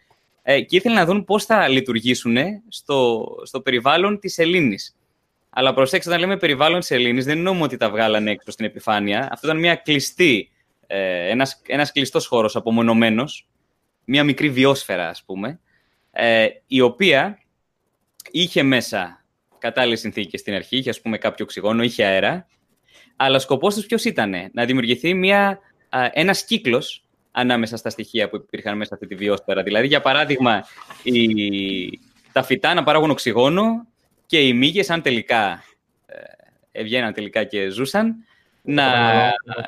Ε, 0.41 0.61
και 0.61 0.75
ήθελαν 0.75 0.97
να 0.97 1.05
δουν 1.05 1.23
πώς 1.23 1.45
θα 1.45 1.67
λειτουργήσουν 1.67 2.37
στο, 2.67 3.27
στο 3.43 3.61
περιβάλλον 3.61 4.19
της 4.19 4.37
Ελλήνης. 4.37 4.95
Αλλά 5.49 5.73
προσέξτε, 5.73 6.09
όταν 6.09 6.21
λέμε 6.21 6.37
περιβάλλον 6.37 6.79
της 6.79 6.91
Ελλήνης, 6.91 7.25
δεν 7.25 7.37
εννοούμε 7.37 7.63
ότι 7.63 7.77
τα 7.77 7.89
βγάλανε 7.89 8.31
έξω 8.31 8.51
στην 8.51 8.65
επιφάνεια. 8.65 9.27
Αυτό 9.31 9.47
ήταν 9.47 9.59
μια 9.59 9.75
κλειστή, 9.75 10.51
ένας, 10.87 11.61
ένας 11.67 11.91
κλειστός 11.91 12.27
χώρος 12.27 12.55
απομονωμένος, 12.55 13.47
μια 14.05 14.23
μικρή 14.23 14.49
βιόσφαιρα, 14.49 15.09
ας 15.09 15.23
πούμε, 15.25 15.59
η 16.67 16.81
οποία 16.81 17.39
είχε 18.31 18.63
μέσα 18.63 19.25
κατάλληλες 19.57 19.99
συνθήκες 19.99 20.39
στην 20.39 20.53
αρχή, 20.53 20.77
είχε 20.77 20.89
ας 20.89 21.01
πούμε 21.01 21.17
κάποιο 21.17 21.45
οξυγόνο, 21.45 21.83
είχε 21.83 22.03
αέρα. 22.03 22.47
Αλλά 23.15 23.35
ο 23.35 23.39
σκοπός 23.39 23.75
του 23.75 23.85
ποιος 23.85 24.05
ήταν, 24.05 24.33
να 24.53 24.65
δημιουργηθεί 24.65 25.13
μια, 25.13 25.59
ένας 26.11 26.43
κύκλος 26.45 27.03
ανάμεσα 27.31 27.77
στα 27.77 27.89
στοιχεία 27.89 28.29
που 28.29 28.35
υπήρχαν 28.35 28.77
μέσα 28.77 28.93
αυτή 28.93 29.07
τη 29.07 29.15
βιόσφαιρα. 29.15 29.63
Δηλαδή, 29.63 29.87
για 29.87 30.01
παράδειγμα, 30.01 30.63
η, 31.03 31.99
τα 32.31 32.43
φυτά 32.43 32.73
να 32.73 32.83
παράγουν 32.83 33.09
οξυγόνο 33.09 33.87
και 34.25 34.39
οι 34.47 34.53
μύγες, 34.53 34.89
αν 34.89 35.01
τελικά 35.01 35.63
ε, 36.05 36.15
έβγαιναν 36.71 37.13
τελικά 37.13 37.43
και 37.43 37.69
ζούσαν, 37.69 38.15
να, 38.61 38.85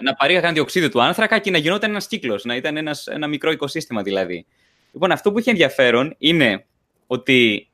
να 0.02 0.14
παρήγαγαν 0.18 0.54
διοξείδιο 0.54 0.90
του 0.90 1.02
άνθρακα 1.02 1.40
και 1.40 1.52
να 1.52 1.58
γινόταν 1.58 1.90
ένας 1.90 2.08
κύκλος, 2.08 2.44
να 2.44 2.56
ήταν 2.56 2.78
ένας, 2.78 3.08
ένα 3.08 3.28
μικρό 3.28 3.52
οικοσύστημα 3.52 4.02
δηλαδή. 4.02 4.46
Λοιπόν, 4.92 5.12
αυτό 5.12 5.32
που 5.32 5.40
είχε 5.40 5.50
ενδιαφέρον 5.50 6.16
είναι 6.18 6.66
ότι 7.08 7.70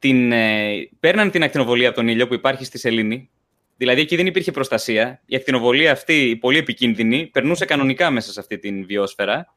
την, 0.00 0.32
ε, 0.32 0.88
παίρναν 1.00 1.30
την 1.30 1.42
ακτινοβολία 1.42 1.88
από 1.88 1.96
τον 1.96 2.08
ήλιο 2.08 2.26
που 2.26 2.34
υπάρχει 2.34 2.64
στη 2.64 2.78
σελήνη, 2.78 3.30
Δηλαδή 3.80 4.00
εκεί 4.00 4.16
δεν 4.16 4.26
υπήρχε 4.26 4.50
προστασία. 4.50 5.20
Η 5.26 5.36
ακτινοβολία 5.36 5.92
αυτή, 5.92 6.28
η 6.28 6.36
πολύ 6.36 6.58
επικίνδυνη, 6.58 7.26
περνούσε 7.26 7.64
κανονικά 7.64 8.10
μέσα 8.10 8.32
σε 8.32 8.40
αυτή 8.40 8.58
την 8.58 8.86
βιόσφαιρα. 8.86 9.54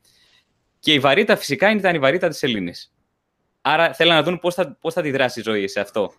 Και 0.80 0.94
η 0.94 1.00
βαρύτητα 1.00 1.36
φυσικά 1.36 1.72
ήταν 1.72 1.96
η 1.96 2.00
βαρύτητα 2.00 2.28
της 2.28 2.38
Σελήνης. 2.38 2.94
Άρα 3.62 3.94
θέλανε 3.94 4.20
να 4.20 4.24
δουν 4.26 4.40
πώς 4.40 4.54
θα, 4.54 4.78
πώς 4.82 4.94
θα 4.94 5.00
αντιδράσει 5.00 5.40
η 5.40 5.44
ζωή 5.44 5.68
σε 5.68 5.80
αυτό. 5.80 6.14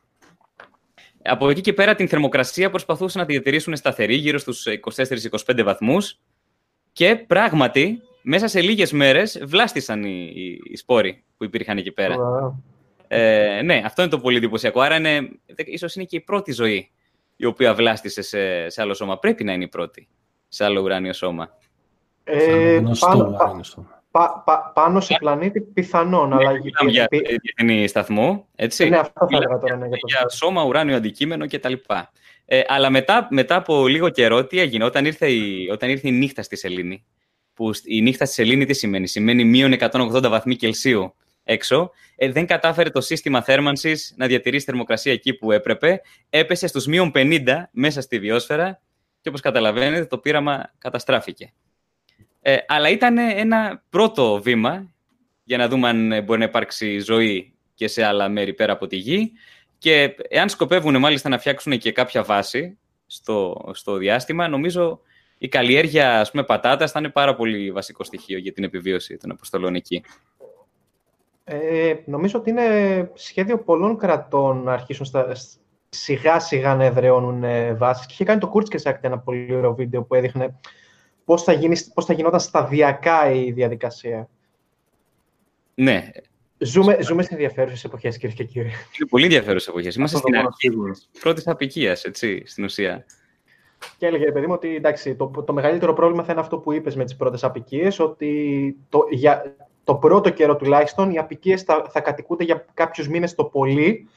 Από 1.22 1.50
εκεί 1.50 1.60
και 1.60 1.72
πέρα 1.72 1.94
την 1.94 2.08
θερμοκρασία 2.08 2.70
προσπαθούσαν 2.70 3.20
να 3.20 3.26
τη 3.26 3.32
διατηρήσουν 3.32 3.76
σταθερή, 3.76 4.14
γύρω 4.14 4.38
στους 4.38 4.66
24-25 5.46 5.62
βαθμούς. 5.64 6.18
Και 6.92 7.16
πράγματι, 7.16 8.02
μέσα 8.22 8.48
σε 8.48 8.60
λίγες 8.60 8.92
μέρες 8.92 9.40
βλάστησαν 9.42 10.04
οι, 10.04 10.32
οι, 10.34 10.60
οι 10.64 10.76
σπόροι 10.76 11.24
που 11.36 11.44
υπήρχαν 11.44 11.78
εκεί 11.78 11.92
πέρα. 11.92 12.16
Ε, 13.08 13.60
ναι, 13.64 13.82
αυτό 13.84 14.02
είναι 14.02 14.10
το 14.10 14.18
πολύ 14.18 14.36
εντυπωσιακό. 14.36 14.80
Άρα 14.80 14.96
είναι, 14.96 15.28
ίσως 15.56 15.94
είναι 15.94 16.04
και 16.04 16.16
η 16.16 16.20
πρώτη 16.20 16.52
ζωή 16.52 16.90
η 17.36 17.44
οποία 17.44 17.74
βλάστησε 17.74 18.22
σε, 18.22 18.68
σε 18.68 18.80
άλλο 18.82 18.94
σώμα. 18.94 19.18
Πρέπει 19.18 19.44
να 19.44 19.52
είναι 19.52 19.64
η 19.64 19.68
πρώτη 19.68 20.08
σε 20.48 20.64
άλλο 20.64 20.80
ουράνιο 20.80 21.12
σώμα. 21.12 21.56
Ε, 22.24 22.82
πάνω, 23.00 23.36
πα, 24.10 24.42
πα, 24.44 24.70
πάνω 24.74 25.00
σε 25.00 25.16
πλανήτη 25.18 25.60
πιθανόν. 25.60 26.28
Ναι, 26.28 26.34
αλλά 26.34 26.58
για 26.88 27.08
διεθνή 27.10 27.86
σταθμό, 27.86 28.46
έτσι. 28.56 28.88
Ναι, 28.88 28.98
αυτό 28.98 29.26
θα 29.30 29.36
έλεγα 29.36 29.58
τώρα. 29.58 29.76
Ναι, 29.76 29.86
για, 29.86 29.98
για 30.02 30.28
σώμα, 30.28 30.64
ουράνιο 30.64 30.96
αντικείμενο 30.96 31.46
κτλ. 31.48 31.72
Ε, 32.44 32.62
αλλά 32.66 32.90
μετά, 32.90 33.26
μετά 33.30 33.56
από 33.56 33.86
λίγο 33.86 34.08
καιρό, 34.08 34.46
τι 34.46 34.58
έγινε, 34.58 34.84
όταν 34.84 35.04
ήρθε 35.04 35.30
η, 35.30 35.68
όταν 35.72 35.90
ήρθε 35.90 36.08
η 36.08 36.12
νύχτα 36.12 36.42
στη 36.42 36.56
Σελήνη, 36.56 37.04
που 37.54 37.70
η 37.84 38.02
νύχτα 38.02 38.24
στη 38.24 38.34
Σελήνη 38.34 38.64
τι 38.64 38.72
σημαίνει, 38.72 39.06
σημαίνει 39.06 39.44
μείον 39.44 39.74
180 39.78 40.28
βαθμοί 40.28 40.56
Κελσίου 40.56 41.14
έξω, 41.44 41.90
ε, 42.16 42.30
δεν 42.30 42.46
κατάφερε 42.46 42.90
το 42.90 43.00
σύστημα 43.00 43.42
θέρμανσης 43.42 44.14
να 44.16 44.26
διατηρήσει 44.26 44.64
θερμοκρασία 44.64 45.12
εκεί 45.12 45.34
που 45.34 45.52
έπρεπε, 45.52 46.00
έπεσε 46.30 46.66
στους 46.66 46.86
μείον 46.86 47.10
50 47.14 47.40
μέσα 47.70 48.00
στη 48.00 48.18
βιόσφαιρα 48.18 48.80
και 49.20 49.28
όπως 49.28 49.40
καταλαβαίνετε 49.40 50.04
το 50.04 50.18
πείραμα 50.18 50.72
καταστράφηκε. 50.78 51.52
Ε, 52.40 52.56
αλλά 52.66 52.88
ήταν 52.88 53.18
ένα 53.18 53.84
πρώτο 53.90 54.40
βήμα 54.42 54.92
για 55.44 55.56
να 55.56 55.68
δούμε 55.68 55.88
αν 55.88 56.24
μπορεί 56.24 56.38
να 56.38 56.44
υπάρξει 56.44 56.98
ζωή 56.98 57.54
και 57.74 57.88
σε 57.88 58.04
άλλα 58.04 58.28
μέρη 58.28 58.54
πέρα 58.54 58.72
από 58.72 58.86
τη 58.86 58.96
γη 58.96 59.32
και 59.78 60.14
εάν 60.28 60.48
σκοπεύουν 60.48 60.98
μάλιστα 60.98 61.28
να 61.28 61.38
φτιάξουν 61.38 61.78
και 61.78 61.92
κάποια 61.92 62.22
βάση 62.22 62.78
στο, 63.06 63.70
στο 63.74 63.96
διάστημα, 63.96 64.48
νομίζω 64.48 65.00
η 65.38 65.48
καλλιέργεια 65.48 66.20
ας 66.20 66.30
πούμε, 66.30 66.44
πατάτας 66.44 66.90
θα 66.90 66.98
είναι 66.98 67.08
πάρα 67.08 67.34
πολύ 67.34 67.70
βασικό 67.72 68.04
στοιχείο 68.04 68.38
για 68.38 68.52
την 68.52 68.64
επιβίωση 68.64 69.16
των 69.16 69.30
αποστολών 69.30 69.74
εκεί. 69.74 70.04
Ε, 71.44 71.94
νομίζω 72.04 72.38
ότι 72.38 72.50
είναι 72.50 73.10
σχέδιο 73.14 73.58
πολλών 73.58 73.98
κρατών 73.98 74.62
να 74.62 74.72
αρχίσουν 74.72 75.06
στα, 75.06 75.36
σιγά 75.88 76.40
σιγά 76.40 76.74
να 76.74 76.84
εδραιώνουν 76.84 77.44
ε, 77.44 77.74
βάσεις. 77.74 78.06
Και 78.06 78.12
είχε 78.12 78.24
κάνει 78.24 78.40
το 78.40 78.52
Kurzgesagt 78.54 78.98
ένα 79.00 79.18
πολύ 79.18 79.54
ωραίο 79.54 79.74
βίντεο 79.74 80.02
που 80.02 80.14
έδειχνε 80.14 80.58
πώς 81.24 81.42
θα, 81.42 81.52
γίνει, 81.52 81.76
πώς 81.94 82.04
θα 82.04 82.12
γινόταν 82.12 82.40
σταδιακά 82.40 83.30
η 83.30 83.52
διαδικασία. 83.52 84.28
Ναι. 85.74 86.10
Ζούμε, 86.58 86.98
ζούμε 87.02 87.22
σε 87.22 87.28
ενδιαφέρουσες 87.32 87.84
εποχές, 87.84 88.18
κυρίε 88.18 88.34
και 88.34 88.44
κύριοι. 88.44 88.68
Είναι 88.68 89.08
πολύ 89.10 89.24
ενδιαφέρουσες 89.24 89.68
εποχές. 89.68 89.94
Είμαστε 89.94 90.16
στην 90.16 90.36
αρχή 90.36 90.68
τη 90.68 91.20
πρώτης 91.20 91.46
απικίας, 91.46 92.04
έτσι, 92.04 92.42
στην 92.46 92.64
ουσία. 92.64 93.04
Και 93.98 94.06
έλεγε, 94.06 94.32
παιδί 94.32 94.46
μου, 94.46 94.52
ότι 94.52 94.76
εντάξει, 94.76 95.14
το, 95.14 95.44
το 95.46 95.52
μεγαλύτερο 95.52 95.92
πρόβλημα 95.92 96.24
θα 96.24 96.32
είναι 96.32 96.40
αυτό 96.40 96.58
που 96.58 96.72
είπες 96.72 96.96
με 96.96 97.04
τις 97.04 97.16
πρώτες 97.16 97.44
απικίες, 97.44 97.98
ότι 97.98 98.76
το, 98.88 99.06
για 99.10 99.56
το 99.84 99.94
πρώτο 99.94 100.30
καιρό 100.30 100.56
τουλάχιστον 100.56 101.10
οι 101.10 101.18
απικίες 101.18 101.62
θα, 101.62 101.86
θα 101.90 102.00
κατοικούνται 102.00 102.44
για 102.44 102.64
κάποιους 102.74 103.08
μήνες 103.08 103.34
το 103.34 103.44
πολύ, 103.44 104.08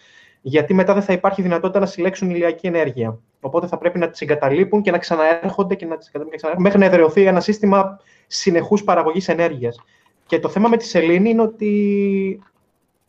γιατί 0.42 0.74
μετά 0.74 0.94
δεν 0.94 1.04
θα 1.04 1.14
υπάρχει 1.14 1.42
δυνατότητα 1.42 1.80
να 1.80 1.86
συλλέξουν 1.86 2.30
ηλιακή 2.30 2.68
ενέργεια. 2.68 3.20
Οπότε 3.42 3.68
θα 3.68 3.78
πρέπει 3.78 4.00
να 4.00 4.10
τις 4.10 4.22
εγκαταλείπουν 4.22 4.82
και 4.82 4.92
να 4.92 4.98
ξαναέρχονται 4.98 5.76
και 5.76 5.86
να 5.86 5.98
τις 5.98 6.08
εγκαταλείπουν 6.08 6.62
μέχρι 6.62 6.80
να 6.80 6.86
εδραιωθεί 6.86 7.26
ένα 7.26 7.40
σύστημα 7.40 8.00
συνεχούς 8.28 8.84
παραγωγής 8.84 9.28
ενέργειας. 9.28 9.80
Και 10.26 10.40
το 10.40 10.50
θέμα 10.50 10.70
με 10.70 10.78
τη 10.78 10.86
σελήνη 10.86 11.30
είναι 11.30 11.42
ότι 11.42 12.44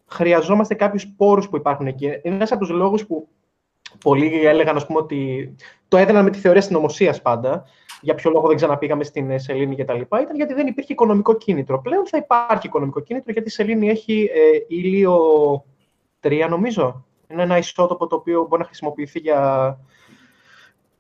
χρειαζόμαστε 0.06 0.74
κάποιους 0.74 1.06
πόρους 1.16 1.48
που 1.48 1.56
υπάρχουν 1.56 1.86
εκεί. 1.86 2.04
Είναι 2.04 2.34
ένας 2.34 2.52
από 2.52 2.60
τους 2.60 2.70
λόγους 2.70 3.06
που 3.06 3.28
πολλοί 4.00 4.46
έλεγαν 4.46 4.76
ας 4.76 4.86
πούμε, 4.86 4.98
ότι 4.98 5.54
το 5.88 5.96
έδαιναν 5.96 6.24
με 6.24 6.30
τη 6.30 6.38
θεωρία 6.38 6.60
συνωμοσίας 6.60 7.22
πάντα. 7.22 7.64
Για 8.00 8.14
ποιο 8.14 8.30
λόγο 8.30 8.46
δεν 8.46 8.56
ξαναπήγαμε 8.56 9.04
στην 9.04 9.40
Σελήνη 9.40 9.76
κτλ. 9.76 10.00
Ήταν 10.00 10.36
γιατί 10.36 10.54
δεν 10.54 10.66
υπήρχε 10.66 10.92
οικονομικό 10.92 11.36
κίνητρο. 11.36 11.80
Πλέον 11.80 12.06
θα 12.06 12.18
υπάρχει 12.18 12.66
οικονομικό 12.66 13.00
κίνητρο 13.00 13.32
γιατί 13.32 13.48
η 13.48 13.50
Σελήνη 13.50 13.88
έχει 13.88 14.30
ε, 14.34 14.58
ήλιο 14.68 15.16
3, 16.20 16.46
νομίζω. 16.48 17.04
Είναι 17.28 17.42
ένα 17.42 17.58
ισότοπο 17.58 18.06
το 18.06 18.16
οποίο 18.16 18.46
μπορεί 18.48 18.60
να 18.60 18.66
χρησιμοποιηθεί 18.66 19.18
για, 19.18 19.78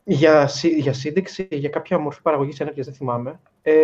για, 0.04 0.50
για 0.78 0.92
σύνδεξη, 0.92 1.48
για 1.50 1.68
κάποια 1.68 1.98
μορφή 1.98 2.22
παραγωγής 2.22 2.60
ενέργειας, 2.60 2.86
δεν 2.86 2.94
θυμάμαι. 2.94 3.40
Ε, 3.62 3.74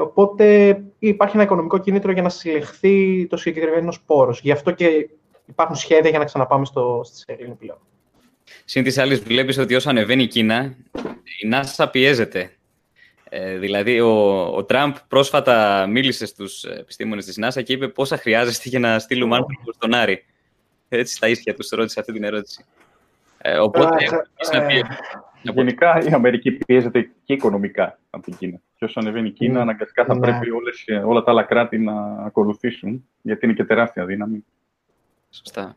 οπότε 0.00 0.76
υπάρχει 0.98 1.36
ένα 1.36 1.44
οικονομικό 1.44 1.78
κίνητρο 1.78 2.12
για 2.12 2.22
να 2.22 2.28
συλλεχθεί 2.28 3.26
το 3.26 3.36
συγκεκριμένος 3.36 4.00
πόρος. 4.00 4.40
Γι' 4.40 4.50
αυτό 4.50 4.70
και 4.70 5.08
υπάρχουν 5.46 5.76
σχέδια 5.76 6.10
για 6.10 6.18
να 6.18 6.24
ξαναπάμε 6.24 6.64
στο, 6.64 7.00
στη 7.04 7.16
Σελήνη 7.16 7.54
πλέον. 7.54 7.78
Συν 8.64 8.84
της 8.84 8.98
άλλης, 8.98 9.20
βλέπεις 9.20 9.58
ότι 9.58 9.74
όσο 9.74 9.88
ανεβαίνει 9.88 10.22
η 10.22 10.26
Κίνα, 10.26 10.76
η 11.42 11.48
NASA 11.52 11.86
πιέζεται. 11.90 12.54
Ε, 13.32 13.58
δηλαδή, 13.58 14.00
ο, 14.00 14.44
ο 14.54 14.64
Τραμπ 14.64 14.94
πρόσφατα 15.08 15.86
μίλησε 15.86 16.26
στους 16.26 16.64
επιστήμονες 16.64 17.24
της 17.24 17.38
NASA 17.40 17.62
και 17.62 17.72
είπε 17.72 17.88
πόσα 17.88 18.16
χρειάζεστε 18.16 18.68
για 18.68 18.78
να 18.78 18.98
στείλουμε 18.98 19.36
άνθρωπο 19.36 19.72
στον 19.72 19.94
Άρη. 19.94 20.24
Έτσι, 20.88 21.14
στα 21.14 21.28
ίσια 21.28 21.54
τους 21.54 21.68
ρώτησε 21.68 22.00
αυτή 22.00 22.12
την 22.12 22.24
ερώτηση. 22.24 22.64
Ε, 23.38 23.58
οπότε, 23.58 24.04
ε, 24.52 24.56
να 24.56 24.66
πει, 24.66 24.82
Γενικά 25.42 26.02
η 26.02 26.12
Αμερική 26.12 26.52
πιέζεται 26.52 27.10
και 27.24 27.32
οικονομικά 27.32 27.98
από 28.10 28.24
την 28.24 28.36
Κίνα. 28.36 28.60
Και 28.76 28.84
όσο 28.84 29.00
ανεβαίνει 29.00 29.28
η 29.28 29.30
Κίνα, 29.30 29.60
αναγκαστικά 29.60 30.04
θα 30.04 30.14
ναι. 30.14 30.20
πρέπει 30.20 30.50
όλες, 30.50 30.84
όλα 31.04 31.22
τα 31.22 31.30
άλλα 31.30 31.42
κράτη 31.42 31.78
να 31.78 32.24
ακολουθήσουν, 32.24 33.08
γιατί 33.22 33.46
είναι 33.46 33.54
και 33.54 33.64
τεράστια 33.64 34.04
δύναμη. 34.04 34.44
Σωστά. 35.30 35.76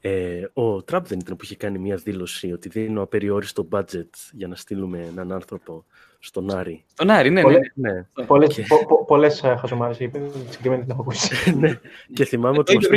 Ε, 0.00 0.44
ο 0.52 0.82
Τραμπ 0.82 1.04
δεν 1.04 1.18
ήταν 1.18 1.36
που 1.36 1.44
είχε 1.44 1.56
κάνει 1.56 1.78
μια 1.78 1.96
δήλωση 1.96 2.52
ότι 2.52 2.68
δίνει 2.68 3.00
απεριόριστο 3.00 3.68
budget 3.72 4.10
για 4.32 4.48
να 4.48 4.54
στείλουμε 4.54 4.98
έναν 5.00 5.32
άνθρωπο 5.32 5.84
στον 6.18 6.54
Άρη. 6.54 6.84
Στον 6.92 7.10
Άρη, 7.10 7.30
ναι, 7.30 7.42
ναι. 7.42 7.58
ναι. 7.74 8.06
Πολλές, 8.26 8.54
και... 8.54 8.64
πο, 8.68 9.04
πολλές 9.04 9.42
ε, 9.42 9.56
χαζομάρες 9.60 9.98
είπε, 9.98 10.20
συγκεκριμένα 10.48 10.82
την 10.82 10.90
έχω 10.90 11.00
ακούσει. 11.00 11.50
ναι. 11.58 11.80
Και 12.12 12.24
θυμάμαι 12.24 12.58
ότι 12.58 12.74
μας, 12.74 12.88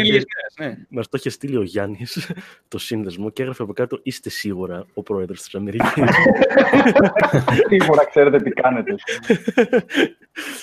ναι. 0.59 0.77
μας 0.89 1.09
το 1.09 1.17
είχε 1.17 1.29
στείλει 1.29 1.57
ο 1.57 1.61
Γιάννης 1.61 2.31
το 2.67 2.77
σύνδεσμο 2.77 3.29
και 3.29 3.41
έγραφε 3.41 3.63
από 3.63 3.73
κάτω 3.73 3.99
«Είστε 4.03 4.29
σίγουρα 4.29 4.85
ο 4.93 5.03
πρόεδρος 5.03 5.41
της 5.41 5.55
Αμερικής». 5.55 5.93
Σίγουρα 7.69 8.05
ξέρετε 8.05 8.39
τι 8.41 8.49
κάνετε. 8.49 8.95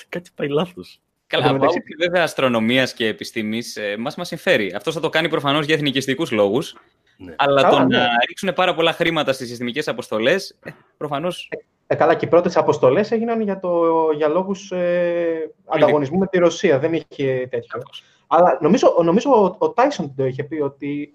Κάτι 0.09 0.29
πάει 0.35 0.47
λάθος. 0.47 1.01
Καλά, 1.27 1.45
από 1.45 1.55
άποψη 1.55 1.81
βέβαια 1.99 2.23
αστρονομίας 2.23 2.93
και 2.93 3.07
επιστήμης, 3.07 3.75
ε, 3.75 3.95
μα 3.97 4.11
μας 4.17 4.27
συμφέρει. 4.27 4.73
Αυτός 4.75 4.93
θα 4.93 4.99
το 4.99 5.09
κάνει 5.09 5.29
προφανώς 5.29 5.65
για 5.65 5.75
εθνικιστικούς 5.75 6.31
λόγους. 6.31 6.75
Ναι. 7.17 7.35
Αλλά 7.37 7.61
καλά, 7.61 7.77
το 7.77 7.83
ναι. 7.83 7.97
να 7.97 8.07
ρίξουν 8.27 8.53
πάρα 8.53 8.75
πολλά 8.75 8.93
χρήματα 8.93 9.33
στις 9.33 9.47
συστημικές 9.47 9.87
αποστολές, 9.87 10.55
ε, 10.63 10.71
προφανώς. 10.97 11.49
Ε, 11.87 11.95
καλά, 11.95 12.15
και 12.15 12.25
οι 12.25 12.29
πρώτες 12.29 12.57
αποστολές 12.57 13.11
έγιναν 13.11 13.41
για, 13.41 13.59
το, 13.59 13.83
για 14.15 14.27
λόγους 14.27 14.71
ε, 14.71 15.51
ανταγωνισμού 15.65 16.17
με 16.17 16.27
τη 16.27 16.37
Ρωσία. 16.37 16.79
Δεν 16.79 16.93
είχε 16.93 17.47
τέτοιο. 17.49 17.81
Αλλά 18.27 18.57
νομίζω, 18.61 18.95
νομίζω 19.03 19.55
ο, 19.57 19.69
Τάισον 19.69 20.15
το 20.15 20.25
είχε 20.25 20.43
πει 20.43 20.61
ότι 20.61 21.13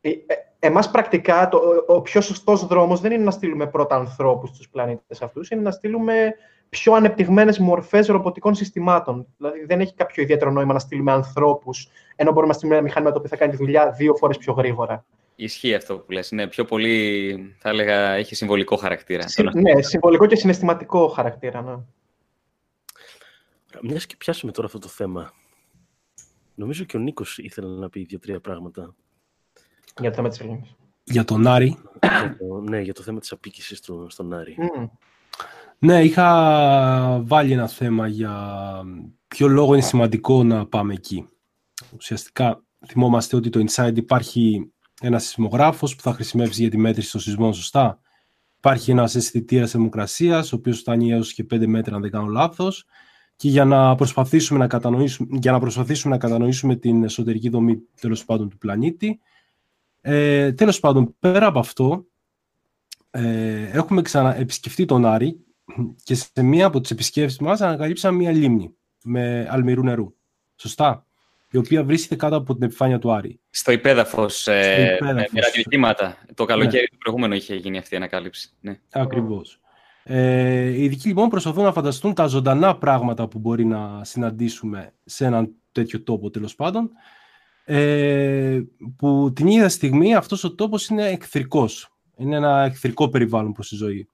ε, 0.00 0.10
εμάς 0.58 0.90
πρακτικά 0.90 1.48
το, 1.48 1.60
ο 1.86 2.00
πιο 2.00 2.20
σωστός 2.20 2.66
δρόμος 2.66 3.00
δεν 3.00 3.12
είναι 3.12 3.24
να 3.24 3.30
στείλουμε 3.30 3.66
πρώτα 3.66 3.94
ανθρώπους 3.94 4.48
στους 4.48 4.68
πλανήτες 4.68 5.22
αυτούς, 5.22 5.50
είναι 5.50 5.62
να 5.62 5.70
στείλουμε 5.70 6.34
πιο 6.68 6.92
ανεπτυγμένες 6.92 7.58
μορφές 7.58 8.06
ρομποτικών 8.06 8.54
συστημάτων. 8.54 9.26
Δηλαδή 9.36 9.64
δεν 9.64 9.80
έχει 9.80 9.94
κάποιο 9.94 10.22
ιδιαίτερο 10.22 10.50
νόημα 10.50 10.72
να 10.72 10.78
στείλουμε 10.78 11.12
ανθρώπους, 11.12 11.88
ενώ 12.16 12.30
μπορούμε 12.30 12.52
να 12.52 12.54
στείλουμε 12.56 12.78
ένα 12.78 12.86
μηχάνημα 12.86 13.12
το 13.12 13.18
οποίο 13.18 13.30
θα 13.30 13.36
κάνει 13.36 13.50
τη 13.50 13.56
δουλειά 13.56 13.90
δύο 13.90 14.14
φορές 14.14 14.36
πιο 14.36 14.52
γρήγορα. 14.52 15.04
Ισχύει 15.42 15.74
αυτό 15.74 15.98
που 15.98 16.12
λες. 16.12 16.30
Ναι, 16.30 16.46
πιο 16.46 16.64
πολύ, 16.64 17.54
θα 17.58 17.68
έλεγα, 17.68 18.10
έχει 18.10 18.34
συμβολικό 18.34 18.76
χαρακτήρα. 18.76 19.24
ναι, 19.52 19.82
συμβολικό 19.82 20.26
και 20.26 20.36
συναισθηματικό 20.36 21.08
χαρακτήρα, 21.08 21.62
ναι. 21.62 21.76
Μιας 23.82 24.06
και 24.06 24.14
πιάσουμε 24.18 24.52
τώρα 24.52 24.66
αυτό 24.66 24.78
το 24.78 24.88
θέμα. 24.88 25.32
Νομίζω 26.54 26.84
και 26.84 26.96
ο 26.96 27.00
Νίκος 27.00 27.38
ήθελε 27.38 27.78
να 27.78 27.88
πει 27.88 28.02
δύο-τρία 28.04 28.40
πράγματα. 28.40 28.94
Για 30.00 30.10
το 30.10 30.16
θέμα 30.16 30.28
της 30.28 30.40
Ελλήνης. 30.40 30.76
Για 31.04 31.24
τον 31.24 31.46
Άρη. 31.46 31.78
ναι, 32.62 32.80
για 32.80 32.94
το 32.94 33.02
θέμα 33.02 33.20
της 33.20 33.32
απίκησης 33.32 33.80
του, 33.80 34.06
στον 34.08 34.34
Άρη. 34.34 34.56
Ναι, 35.78 36.02
είχα 36.04 37.22
βάλει 37.24 37.52
ένα 37.52 37.68
θέμα 37.68 38.06
για 38.06 38.34
ποιο 39.28 39.48
λόγο 39.48 39.72
είναι 39.72 39.82
σημαντικό 39.82 40.44
να 40.44 40.66
πάμε 40.66 40.94
εκεί. 40.94 41.28
Ουσιαστικά 41.96 42.62
θυμόμαστε 42.86 43.36
ότι 43.36 43.50
το 43.50 43.64
Inside 43.66 43.96
υπάρχει 43.96 44.72
ένας 45.00 45.24
σεισμογράφος 45.24 45.96
που 45.96 46.02
θα 46.02 46.12
χρησιμεύσει 46.12 46.60
για 46.60 46.70
τη 46.70 46.76
μέτρηση 46.76 47.10
των 47.10 47.20
σεισμών, 47.20 47.54
σωστά; 47.54 48.00
Υπάρχει 48.56 48.90
ένας 48.90 49.14
αισθητήρα 49.14 49.66
θερμοκρασίας, 49.66 50.52
ο 50.52 50.56
οποίος 50.56 50.78
φτάνει 50.78 51.12
έως 51.12 51.32
και 51.32 51.44
5 51.44 51.66
μέτρα, 51.66 51.94
αν 51.94 52.02
δεν 52.02 52.10
κάνω 52.10 52.26
λάθος. 52.26 52.84
Και 53.36 53.48
για 53.48 53.64
να, 53.64 53.94
προσπαθήσουμε 53.94 54.58
να 54.58 54.66
κατανοήσουμε, 54.66 55.38
για 55.40 55.52
να 55.52 55.60
προσπαθήσουμε 55.60 56.14
να 56.14 56.20
κατανοήσουμε 56.20 56.76
την 56.76 57.04
εσωτερική 57.04 57.48
δομή 57.48 57.78
τέλος 58.00 58.24
πάντων 58.24 58.48
του 58.48 58.58
πλανήτη. 58.58 59.20
Ε, 60.00 60.52
τέλος 60.52 60.80
πάντων, 60.80 61.16
πέρα 61.18 61.46
από 61.46 61.58
αυτό, 61.58 62.06
ε, 63.10 63.70
έχουμε 63.70 64.02
ξαναεπισκεφτεί 64.02 64.84
τον 64.84 65.04
Άρη 65.04 65.44
και 66.02 66.14
σε 66.14 66.42
μία 66.42 66.66
από 66.66 66.80
τις 66.80 66.90
επισκέψεις 66.90 67.38
μας 67.38 67.60
ανακαλύψαμε 67.60 68.16
μία 68.16 68.32
λίμνη 68.32 68.74
με 69.04 69.46
αλμυρού 69.50 69.82
νερού. 69.82 70.14
Σωστά; 70.56 71.06
Η 71.52 71.56
οποία 71.56 71.84
βρίσκεται 71.84 72.16
κάτω 72.16 72.36
από 72.36 72.54
την 72.54 72.62
επιφάνεια 72.62 72.98
του 72.98 73.12
Άρη. 73.12 73.40
Στο 73.50 73.72
υπέδαφος, 73.72 74.46
ε, 74.46 74.98
με 75.00 75.40
ραδιοκύματα. 75.40 76.16
Το 76.34 76.44
καλοκαίρι 76.44 76.82
ναι. 76.82 76.88
του 76.88 76.96
προηγούμενο 76.98 77.34
είχε 77.34 77.54
γίνει 77.54 77.78
αυτή 77.78 77.94
η 77.94 77.96
ανακάλυψη. 77.96 78.50
Ναι. 78.60 78.78
Ακριβώς. 78.90 79.60
Ε, 80.02 80.68
οι 80.68 80.84
ειδικοί 80.84 81.08
λοιπόν 81.08 81.28
προσπαθούν 81.28 81.64
να 81.64 81.72
φανταστούν 81.72 82.14
τα 82.14 82.26
ζωντανά 82.26 82.76
πράγματα 82.76 83.28
που 83.28 83.38
μπορεί 83.38 83.64
να 83.64 84.04
συναντήσουμε 84.04 84.92
σε 85.04 85.24
έναν 85.24 85.54
τέτοιο 85.72 86.02
τόπο 86.02 86.30
τέλος 86.30 86.54
πάντων 86.54 86.90
ε, 87.64 88.60
που 88.96 89.32
την 89.34 89.46
ίδια 89.46 89.68
στιγμή 89.68 90.14
αυτός 90.14 90.44
ο 90.44 90.54
τόπος 90.54 90.88
είναι 90.88 91.08
εχθρικός. 91.08 91.88
Είναι 92.16 92.36
ένα 92.36 92.64
εχθρικό 92.64 93.08
περιβάλλον 93.08 93.52
προς 93.52 93.68
τη 93.68 93.76
ζωή. 93.76 94.08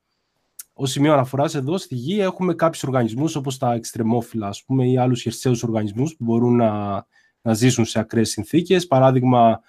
Ω 0.72 0.86
σημείο 0.86 1.12
αναφοράς 1.12 1.54
εδώ 1.54 1.78
στη 1.78 1.94
γη 1.94 2.20
έχουμε 2.20 2.54
κάποιους 2.54 2.82
οργανισμούς 2.82 3.36
όπως 3.36 3.58
τα 3.58 3.72
εξτρεμόφυλλα 3.72 4.46
ας 4.48 4.64
πούμε, 4.64 4.88
ή 4.88 4.98
άλλους 4.98 5.22
χερσαίους 5.22 5.62
οργανισμούς 5.62 6.16
που 6.16 6.24
μπορούν 6.24 6.56
να, 6.56 7.06
να 7.46 7.54
ζήσουν 7.54 7.84
σε 7.84 7.98
ακραίες 7.98 8.30
συνθήκες. 8.30 8.86
Παράδειγμα, 8.86 9.60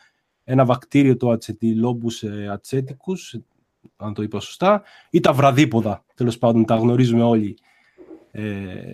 ένα 0.43 0.65
βακτήριο 0.65 1.17
το 1.17 1.29
ατσετιλόμπους 1.29 2.23
ατσέτικους, 2.51 3.35
αν 3.97 4.13
το 4.13 4.21
είπα 4.21 4.39
σωστά, 4.39 4.83
ή 5.09 5.19
τα 5.19 5.33
βραδίποδα, 5.33 6.03
τέλος 6.15 6.37
πάντων, 6.37 6.65
τα 6.65 6.75
γνωρίζουμε 6.75 7.23
όλοι. 7.23 7.57
Ε, 8.31 8.91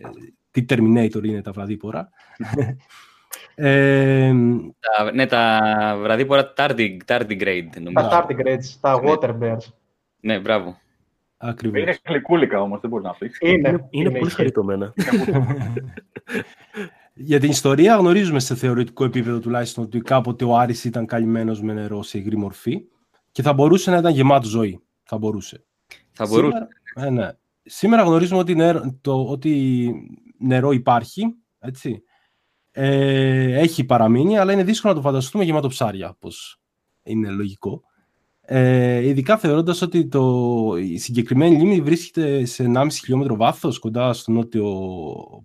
τι 0.51 0.65
Terminator 0.69 1.23
είναι 1.23 1.41
τα 1.41 1.51
βραδίπορα. 1.51 2.09
Ε, 3.55 4.33
τα, 4.79 5.11
ναι, 5.13 5.25
τα 5.25 5.61
βραδίπορα 6.01 6.53
tardigrade. 6.57 7.69
Νομίζω. 7.81 7.93
Τα 7.93 8.25
tardigrades, 8.27 8.65
τα 8.81 9.01
ναι. 9.01 9.11
waterbears. 9.11 9.71
Ναι, 10.19 10.39
μπράβο. 10.39 10.77
Ακριβώς. 11.37 11.81
Είναι 11.81 11.97
γλυκούλικα 12.05 12.61
όμως, 12.61 12.81
δεν 12.81 12.89
μπορεί 12.89 13.03
να 13.03 13.13
πει. 13.13 13.31
Είναι, 13.39 13.69
είναι, 13.69 13.87
είναι 13.89 14.11
πολύ 14.11 14.31
χαριτωμένα. 14.31 14.93
Για 17.13 17.39
την 17.39 17.49
ιστορία 17.49 17.95
γνωρίζουμε 17.95 18.39
σε 18.39 18.55
θεωρητικό 18.55 19.03
επίπεδο 19.03 19.39
τουλάχιστον 19.39 19.83
ότι 19.83 19.99
κάποτε 19.99 20.45
ο 20.45 20.57
Άρης 20.57 20.83
ήταν 20.83 21.05
καλυμμένος 21.05 21.61
με 21.61 21.73
νερό 21.73 22.03
σε 22.03 22.17
υγρή 22.17 22.37
μορφή 22.37 22.81
και 23.31 23.41
θα 23.41 23.53
μπορούσε 23.53 23.91
να 23.91 23.97
ήταν 23.97 24.13
γεμάτο 24.13 24.47
ζωή. 24.47 24.79
Θα 25.03 25.17
μπορούσε. 25.17 25.65
Θα 26.11 26.27
μπορούσε. 26.27 26.67
Σήμερα, 26.93 27.07
ε, 27.07 27.09
ναι. 27.09 27.29
Σήμερα 27.63 28.03
γνωρίζουμε 28.03 28.39
ότι 28.39 28.55
νερό, 28.55 28.97
το, 29.01 29.23
ότι 29.23 29.93
νερό 30.37 30.71
υπάρχει, 30.71 31.35
έτσι. 31.59 32.03
Ε, 32.71 33.59
έχει 33.59 33.83
παραμείνει, 33.83 34.37
αλλά 34.37 34.53
είναι 34.53 34.63
δύσκολο 34.63 34.93
να 34.93 34.99
το 34.99 35.05
φανταστούμε 35.05 35.43
γεμάτο 35.43 35.67
ψάρια, 35.67 36.09
όπως 36.09 36.61
είναι 37.03 37.29
λογικό. 37.29 37.83
Ε, 38.41 39.07
ειδικά 39.07 39.37
θεωρώντας 39.37 39.81
ότι 39.81 40.07
το, 40.07 40.73
η 40.77 40.97
συγκεκριμένη 40.97 41.55
λίμνη 41.55 41.81
βρίσκεται 41.81 42.45
σε 42.45 42.71
1,5 42.75 42.87
χιλιόμετρο 42.91 43.35
βάθος 43.35 43.79
κοντά 43.79 44.13
στο 44.13 44.31
νότιο 44.31 44.65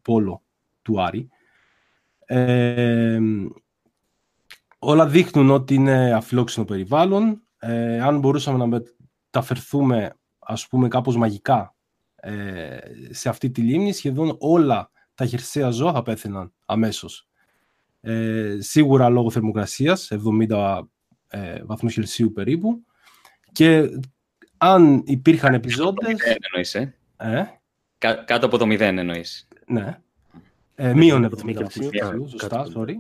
πόλο 0.02 0.42
του 0.83 1.02
Άρη. 1.02 1.28
Ε, 2.30 3.18
όλα 4.78 5.06
δείχνουν 5.06 5.50
ότι 5.50 5.74
είναι 5.74 6.12
αφιλόξενο 6.12 6.66
περιβάλλον. 6.66 7.42
Ε, 7.58 8.00
αν 8.00 8.18
μπορούσαμε 8.18 8.58
να 8.58 8.66
μεταφερθούμε 9.30 10.12
ας 10.38 10.68
πούμε 10.68 10.88
κάπως 10.88 11.16
μαγικά 11.16 11.74
ε, 12.16 12.78
σε 13.10 13.28
αυτή 13.28 13.50
τη 13.50 13.60
λίμνη, 13.60 13.92
σχεδόν 13.92 14.36
όλα 14.38 14.90
τα 15.14 15.26
χερσαία 15.26 15.70
ζώα 15.70 15.92
θα 15.92 16.02
πέθαιναν 16.02 16.52
αμέσως. 16.66 17.28
Ε, 18.00 18.56
σίγουρα 18.58 19.08
λόγω 19.08 19.30
θερμοκρασίας, 19.30 20.12
70 20.50 20.80
ε, 21.28 21.62
βαθμούς 21.64 21.94
Κελσίου 21.94 22.32
περίπου. 22.32 22.84
Και 23.52 23.88
αν 24.56 25.02
υπήρχαν 25.06 25.54
επιζώντες... 25.54 26.16
εννοείς, 26.50 26.74
ε; 26.74 26.94
ε; 27.16 27.44
κάτω 27.98 28.46
από 28.46 28.58
το 28.58 28.64
0 28.64 28.80
εννοείς. 28.80 29.48
Ναι. 29.66 30.00
Ε, 30.80 30.94
μείον 30.94 31.24
70 31.24 31.52
βαθμούς 31.54 31.90
Κελσίου, 31.90 32.28
σωστά, 32.28 32.66
sorry. 32.74 32.92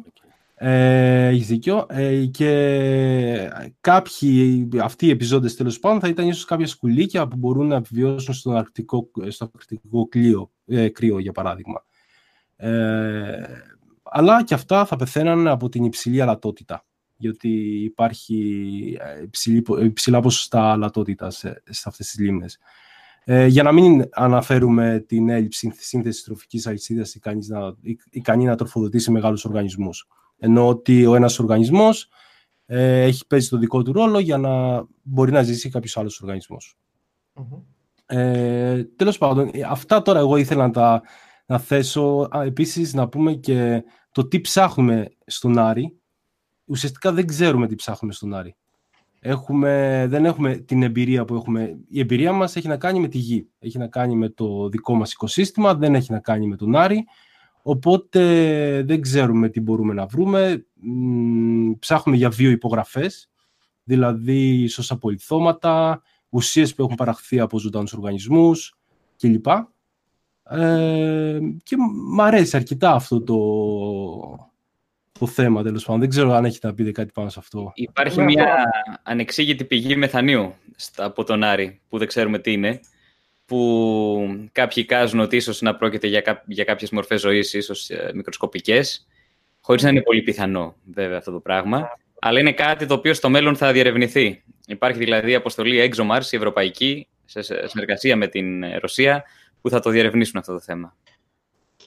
Ε, 0.54 1.26
έχεις 1.26 1.46
δίκιο. 1.46 1.86
Ε, 1.88 2.24
και 2.24 3.50
κάποιοι, 3.80 4.68
αυτοί 4.82 5.06
οι 5.06 5.10
επιζώντες 5.10 5.56
τέλος 5.56 5.78
πάντων 5.78 6.00
θα 6.00 6.08
ήταν 6.08 6.28
ίσως 6.28 6.44
κάποια 6.44 6.66
σκουλίκια 6.66 7.28
που 7.28 7.36
μπορούν 7.36 7.66
να 7.66 7.76
επιβιώσουν 7.76 8.34
στον 8.34 8.56
αρκτικό, 8.56 9.10
στο 9.28 9.50
αρκτικό 9.54 10.08
κλείο, 10.08 10.50
ε, 10.66 10.88
κρύο, 10.88 11.18
για 11.18 11.32
παράδειγμα. 11.32 11.84
Ε, 12.56 13.42
αλλά 14.02 14.44
και 14.44 14.54
αυτά 14.54 14.84
θα 14.84 14.96
πεθαίναν 14.96 15.46
από 15.46 15.68
την 15.68 15.84
υψηλή 15.84 16.20
αλατότητα 16.20 16.84
γιατί 17.16 17.82
υπάρχει 17.84 18.98
ε, 19.00 19.22
υψηλή, 19.22 19.64
υψηλά 19.82 20.20
ποσοστά 20.20 20.72
αλατότητα 20.72 21.30
σε, 21.30 21.62
σε 21.68 21.82
αυτές 21.88 22.06
τις 22.06 22.18
λίμνες. 22.18 22.58
Ε, 23.30 23.46
για 23.46 23.62
να 23.62 23.72
μην 23.72 24.08
αναφέρουμε 24.12 25.04
την 25.08 25.28
έλλειψη 25.28 25.72
σύνθεσης 25.78 26.24
τροφικής 26.24 26.66
αλυσίδας 26.66 27.14
ικανή 27.14 27.46
να, 27.46 27.74
ικανή 28.10 28.44
να 28.44 28.56
τροφοδοτήσει 28.56 29.10
μεγάλους 29.10 29.44
οργανισμούς. 29.44 30.06
Ενώ 30.38 30.68
ότι 30.68 31.06
ο 31.06 31.14
ένας 31.14 31.38
οργανισμός 31.38 32.08
ε, 32.66 33.02
έχει 33.02 33.26
παίζει 33.26 33.48
το 33.48 33.58
δικό 33.58 33.82
του 33.82 33.92
ρόλο 33.92 34.18
για 34.18 34.38
να 34.38 34.84
μπορεί 35.02 35.32
να 35.32 35.42
ζήσει 35.42 35.70
κάποιος 35.70 35.96
άλλος 35.96 36.20
οργανισμός. 36.20 36.76
Mm-hmm. 37.34 37.62
Ε, 38.06 38.84
τέλος 38.84 39.18
πάντων, 39.18 39.50
αυτά 39.68 40.02
τώρα 40.02 40.18
εγώ 40.18 40.36
ήθελα 40.36 40.66
να 40.66 40.72
τα 40.72 41.02
να 41.46 41.58
θέσω. 41.58 42.28
Α, 42.36 42.42
επίσης 42.42 42.94
να 42.94 43.08
πούμε 43.08 43.32
και 43.32 43.84
το 44.12 44.28
τι 44.28 44.40
ψάχνουμε 44.40 45.08
στον 45.26 45.58
Άρη. 45.58 45.98
Ουσιαστικά 46.64 47.12
δεν 47.12 47.26
ξέρουμε 47.26 47.66
τι 47.66 47.74
ψάχνουμε 47.74 48.14
στον 48.14 48.34
Άρη. 48.34 48.56
Έχουμε, 49.20 50.04
δεν 50.08 50.24
έχουμε 50.24 50.56
την 50.56 50.82
εμπειρία 50.82 51.24
που 51.24 51.34
έχουμε. 51.34 51.78
Η 51.88 52.00
εμπειρία 52.00 52.32
μας 52.32 52.56
έχει 52.56 52.68
να 52.68 52.76
κάνει 52.76 53.00
με 53.00 53.08
τη 53.08 53.18
γη. 53.18 53.48
Έχει 53.58 53.78
να 53.78 53.86
κάνει 53.86 54.14
με 54.14 54.28
το 54.28 54.68
δικό 54.68 54.94
μας 54.94 55.12
οικοσύστημα, 55.12 55.74
δεν 55.74 55.94
έχει 55.94 56.12
να 56.12 56.18
κάνει 56.18 56.46
με 56.46 56.56
τον 56.56 56.76
Άρη. 56.76 57.04
Οπότε 57.62 58.22
δεν 58.86 59.00
ξέρουμε 59.00 59.48
τι 59.48 59.60
μπορούμε 59.60 59.94
να 59.94 60.06
βρούμε. 60.06 60.66
Ψάχνουμε 61.78 62.18
για 62.18 62.30
βιοϋπογραφές, 62.30 63.30
δηλαδή 63.84 64.62
ίσως 64.62 64.90
απολυθώματα, 64.90 66.02
ουσίες 66.28 66.74
που 66.74 66.82
έχουν 66.82 66.94
παραχθεί 66.94 67.40
από 67.40 67.58
ζωντανούς 67.58 67.92
οργανισμούς 67.92 68.78
κλπ. 69.16 69.46
Ε, 70.50 71.38
και 71.62 71.76
μ' 72.14 72.20
αρέσει 72.20 72.56
αρκετά 72.56 72.92
αυτό 72.92 73.22
το, 73.22 73.36
το 75.18 75.26
θέμα, 75.26 75.62
τέλος 75.62 75.84
πάντων. 75.84 76.00
Δεν 76.00 76.08
ξέρω 76.08 76.32
αν 76.32 76.44
έχετε 76.44 76.66
να 76.66 76.74
πείτε 76.74 76.92
κάτι 76.92 77.10
πάνω 77.14 77.28
σε 77.28 77.38
αυτό. 77.38 77.72
Υπάρχει 77.74 78.20
μια 78.20 78.64
ανεξήγητη 79.02 79.64
πηγή 79.64 79.96
μεθανίου 79.96 80.54
από 80.96 81.24
τον 81.24 81.42
Άρη, 81.42 81.80
που 81.88 81.98
δεν 81.98 82.06
ξέρουμε 82.06 82.38
τι 82.38 82.52
είναι, 82.52 82.80
που 83.46 84.48
κάποιοι 84.52 84.84
κάζουν 84.84 85.20
ότι 85.20 85.36
ίσως 85.36 85.60
να 85.60 85.76
πρόκειται 85.76 86.06
για, 86.06 86.20
κά, 86.20 86.42
για 86.46 86.64
κάποιες 86.64 86.90
μορφές 86.90 87.20
ζωής, 87.20 87.52
ίσως 87.52 87.90
ε, 87.90 88.10
μικροσκοπικές, 88.14 89.06
χωρίς 89.60 89.82
να 89.82 89.88
είναι 89.88 90.02
πολύ 90.02 90.22
πιθανό 90.22 90.74
βέβαια 90.94 91.18
αυτό 91.18 91.32
το 91.32 91.40
πράγμα, 91.40 91.88
αλλά 92.18 92.40
είναι 92.40 92.52
κάτι 92.52 92.86
το 92.86 92.94
οποίο 92.94 93.14
στο 93.14 93.28
μέλλον 93.28 93.56
θα 93.56 93.72
διερευνηθεί. 93.72 94.42
Υπάρχει 94.66 94.98
δηλαδή 94.98 95.34
αποστολή 95.34 95.92
ExoMars, 95.92 96.24
η 96.30 96.36
ευρωπαϊκή, 96.36 97.06
σε 97.24 97.66
συνεργασία 97.68 98.16
με 98.16 98.26
την 98.26 98.64
Ρωσία, 98.80 99.24
που 99.60 99.70
θα 99.70 99.80
το 99.80 99.90
διερευνήσουν 99.90 100.38
αυτό 100.38 100.52
το 100.52 100.60
θέμα. 100.60 100.96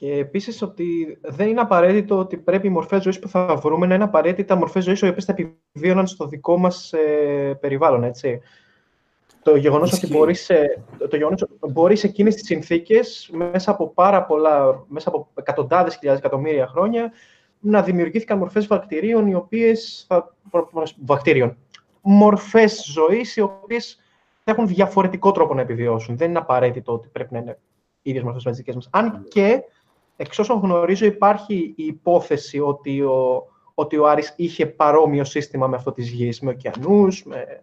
Και 0.02 0.12
επίσης 0.12 0.62
ότι 0.62 1.18
δεν 1.22 1.48
είναι 1.48 1.60
απαραίτητο 1.60 2.18
ότι 2.18 2.36
πρέπει 2.36 2.66
οι 2.66 2.70
μορφές 2.70 3.02
ζωής 3.02 3.18
που 3.18 3.28
θα 3.28 3.56
βρούμε 3.56 3.86
να 3.86 3.94
είναι 3.94 4.04
απαραίτητα 4.04 4.54
μορφές 4.54 4.84
ζωής 4.84 5.00
οι 5.00 5.08
οποίες 5.08 5.24
θα 5.24 5.34
επιβίωναν 5.36 6.06
στο 6.06 6.26
δικό 6.26 6.58
μας 6.58 6.92
ε, 6.92 7.58
περιβάλλον. 7.60 8.04
Έτσι. 8.04 8.40
Το 9.42 9.56
γεγονός 9.56 9.92
ότι 9.92 10.06
μπορείς 10.06 10.44
σε, 10.44 10.84
το 11.08 11.16
γεγονός, 11.16 11.46
μπορείς 11.70 12.00
σε 12.00 12.06
εκείνες 12.06 12.34
τις 12.34 12.46
συνθήκες 12.46 13.30
μέσα 13.32 13.70
από 13.70 13.88
πάρα 13.88 14.24
πολλά, 14.24 14.84
μέσα 14.88 15.08
από 15.08 15.28
εκατοντάδες 15.34 15.96
χιλιάδες 15.96 16.20
εκατομμύρια 16.24 16.66
χρόνια 16.66 17.12
να 17.60 17.82
δημιουργήθηκαν 17.82 18.38
μορφές 18.38 18.66
βακτηρίων 18.66 19.26
οι 19.26 19.34
οποίες 19.34 20.04
θα, 20.08 20.34
βακτήριων, 21.04 21.56
μορφές 22.00 22.84
ζωής 22.92 23.36
οι 23.36 23.40
οποίες 23.40 23.98
θα 24.44 24.50
έχουν 24.50 24.66
διαφορετικό 24.66 25.32
τρόπο 25.32 25.54
να 25.54 25.60
επιβιώσουν. 25.60 26.16
Δεν 26.16 26.28
είναι 26.28 26.38
απαραίτητο 26.38 26.92
ότι 26.92 27.08
πρέπει 27.08 27.32
να 27.32 27.38
είναι 27.38 27.58
ίδιες 28.02 28.22
μορφές 28.22 28.44
με 28.44 28.50
τις 28.50 28.58
δικές 28.58 28.74
μας. 28.74 28.88
Αν 28.90 29.24
και, 29.28 29.62
εξ 30.16 30.38
όσων 30.38 30.58
γνωρίζω, 30.58 31.06
υπάρχει 31.06 31.74
η 31.76 31.84
υπόθεση 31.84 32.60
ότι 32.60 33.00
ο, 33.00 33.46
ότι 33.74 33.96
ο 33.96 34.08
Άρης 34.08 34.34
είχε 34.36 34.66
παρόμοιο 34.66 35.24
σύστημα 35.24 35.66
με 35.66 35.76
αυτό 35.76 35.92
της 35.92 36.08
γης, 36.08 36.40
με 36.40 36.50
ωκεανούς, 36.50 37.24
με, 37.24 37.62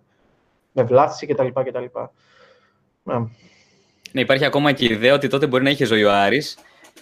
με 0.71 0.83
βλάστηση 0.83 1.33
κτλ. 1.33 1.47
κτλ. 1.47 1.85
Ναι. 3.03 3.17
ναι, 4.11 4.21
υπάρχει 4.21 4.45
ακόμα 4.45 4.71
και 4.71 4.85
η 4.85 4.93
ιδέα 4.93 5.13
ότι 5.13 5.27
τότε 5.27 5.47
μπορεί 5.47 5.63
να 5.63 5.69
είχε 5.69 5.85
ζωή 5.85 6.03
ο 6.03 6.11
Άρης 6.13 6.57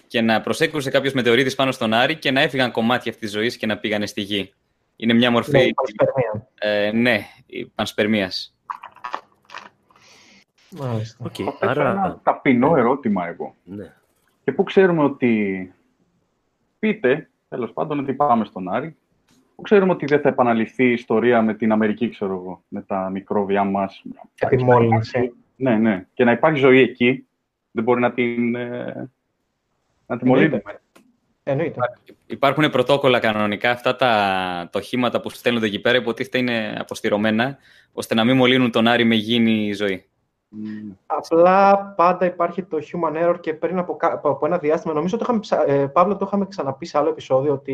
και 0.07 0.21
να 0.21 0.41
προσέκρουσε 0.41 0.89
κάποιος 0.89 1.13
μετεωρίτης 1.13 1.55
πάνω 1.55 1.71
στον 1.71 1.93
Άρη 1.93 2.15
και 2.15 2.31
να 2.31 2.41
έφυγαν 2.41 2.71
κομμάτια 2.71 3.11
αυτής 3.11 3.29
της 3.29 3.39
ζωής 3.39 3.57
και 3.57 3.65
να 3.65 3.77
πήγανε 3.77 4.05
στη 4.05 4.21
γη. 4.21 4.53
Είναι 4.95 5.13
μια 5.13 5.31
μορφή. 5.31 5.51
Ναι, 5.51 5.73
πανσπερμία. 5.73 6.47
Ε, 6.55 6.91
ναι, 6.91 7.27
πανσπερμίας. 7.75 8.55
Μάλιστα. 10.69 11.25
Okay, 11.25 11.53
άρα... 11.59 11.89
ένα 11.91 12.19
ταπεινό 12.23 12.75
ερώτημα 12.75 13.27
εγώ. 13.27 13.55
Ναι. 13.63 13.93
Και 14.47 14.53
πού 14.53 14.63
ξέρουμε 14.63 15.03
ότι 15.03 15.73
πείτε, 16.79 17.29
τέλος 17.49 17.73
πάντων, 17.73 17.99
ότι 17.99 18.13
πάμε 18.13 18.45
στον 18.45 18.69
Άρη 18.69 18.95
Ξέρουμε 19.61 19.91
ότι 19.91 20.05
δεν 20.05 20.21
θα 20.21 20.29
επαναληφθεί 20.29 20.83
η 20.83 20.91
ιστορία 20.91 21.41
με 21.41 21.53
την 21.53 21.71
Αμερική, 21.71 22.09
ξέρω 22.09 22.33
εγώ, 22.33 22.63
με 22.67 22.81
τα 22.81 23.09
μικρόβια 23.09 23.63
μας. 23.63 24.03
Επιμόλυνση. 24.39 25.33
Ναι, 25.55 25.75
ναι. 25.75 26.05
Και 26.13 26.23
να 26.23 26.31
υπάρχει 26.31 26.59
ζωή 26.59 26.79
εκεί, 26.79 27.27
δεν 27.71 27.83
μπορεί 27.83 27.99
να 27.99 28.11
την, 28.11 28.55
ε, 28.55 29.09
να 30.05 30.17
την 30.17 30.27
μολύνουμε. 30.27 30.61
Εννοείται. 31.43 31.79
Υπάρχουν 32.25 32.69
πρωτόκολλα 32.69 33.19
κανονικά. 33.19 33.71
Αυτά 33.71 33.95
τα, 33.95 34.07
τα 34.71 34.79
οχήματα 34.79 35.21
που 35.21 35.29
στέλνονται 35.29 35.65
εκεί 35.65 35.79
πέρα 35.79 35.97
υποτίθεται 35.97 36.37
είναι 36.37 36.75
αποστηρωμένα, 36.79 37.57
ώστε 37.93 38.15
να 38.15 38.23
μην 38.23 38.35
μολύνουν 38.35 38.71
τον 38.71 38.87
Άρη 38.87 39.03
με 39.03 39.15
γήινη 39.15 39.73
ζωή. 39.73 40.05
Απλά 41.05 41.77
πάντα 41.97 42.25
υπάρχει 42.25 42.63
το 42.63 42.77
human 42.91 43.15
error 43.29 43.35
και 43.39 43.53
πριν 43.53 43.77
από, 43.77 43.95
κα- 43.95 44.19
από 44.23 44.45
ένα 44.45 44.57
διάστημα, 44.57 44.93
νομίζω 44.93 45.17
το 45.17 45.23
είχαμε, 45.23 45.39
ψα- 45.39 45.69
ε, 45.69 45.87
Παύλο, 45.87 46.15
το 46.17 46.25
είχαμε 46.27 46.45
ξαναπεί 46.47 46.85
σε 46.85 46.97
άλλο 46.97 47.09
επεισόδιο, 47.09 47.53
ότι 47.53 47.73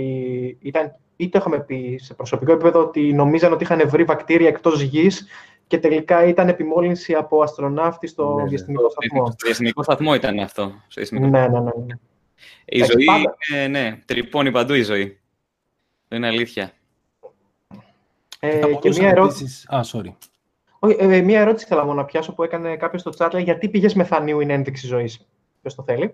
ήταν, 0.61 0.95
ή 1.15 1.29
το 1.29 1.37
είχαμε 1.37 1.59
πει 1.59 1.99
σε 2.01 2.13
προσωπικό 2.13 2.51
επίπεδο, 2.51 2.79
ότι 2.79 3.13
νομίζαν 3.13 3.51
ότι 3.53 3.63
είχαν 3.63 3.89
βρει 3.89 4.03
βακτήρια 4.03 4.47
εκτός 4.47 4.81
γης 4.81 5.27
και 5.67 5.77
τελικά 5.77 6.23
ήταν 6.25 6.47
επιμόλυνση 6.49 7.13
από 7.13 7.41
αστροναύτη 7.41 8.07
στο 8.07 8.33
Ναι, 8.35 8.43
ναι. 8.43 8.49
διαστημικό 8.49 8.89
σταθμό. 8.89 9.25
Στο 9.25 9.35
διαστημικό 9.45 9.83
σταθμό 9.83 10.13
ήταν 10.15 10.39
αυτό. 10.39 10.63
Στο 10.63 11.01
διαστημικό 11.01 11.27
Ναι, 11.27 11.47
ναι, 11.47 11.59
ναι. 11.59 11.59
ναι. 11.59 11.95
Η 12.65 12.77
Εντάξει, 12.77 12.91
ζωή 12.93 13.05
πάντα- 13.05 13.35
είναι, 13.51 13.67
ναι, 13.67 13.99
τρυπώνει 14.05 14.51
παντού 14.51 14.73
η 14.73 14.81
ζωή. 14.83 15.19
Δεν 16.07 16.17
είναι 16.17 16.27
αλήθεια. 16.27 16.71
Ε, 18.39 18.59
Θα 18.59 18.67
και 18.67 18.73
μπορούσαν 18.73 19.01
μία 19.03 19.09
ερώτηση, 19.11 19.43
επίσης- 19.43 19.69
Α, 19.69 19.81
sorry. 19.93 20.13
Όχι, 20.85 20.95
ε, 20.99 21.21
μία 21.21 21.39
ερώτηση 21.39 21.65
θέλω 21.65 21.81
μόνο 21.83 21.93
να 21.93 22.05
πιάσω 22.05 22.33
που 22.33 22.43
έκανε 22.43 22.77
κάποιος 22.77 23.01
στο 23.01 23.11
chat, 23.17 23.29
λέει, 23.33 23.43
γιατί 23.43 23.69
πηγές 23.69 23.93
μεθανίου 23.93 24.39
είναι 24.39 24.53
ένδειξη 24.53 24.87
ζωής; 24.87 25.27
Ποιος 25.61 25.75
το 25.75 25.83
θέλει. 25.83 26.13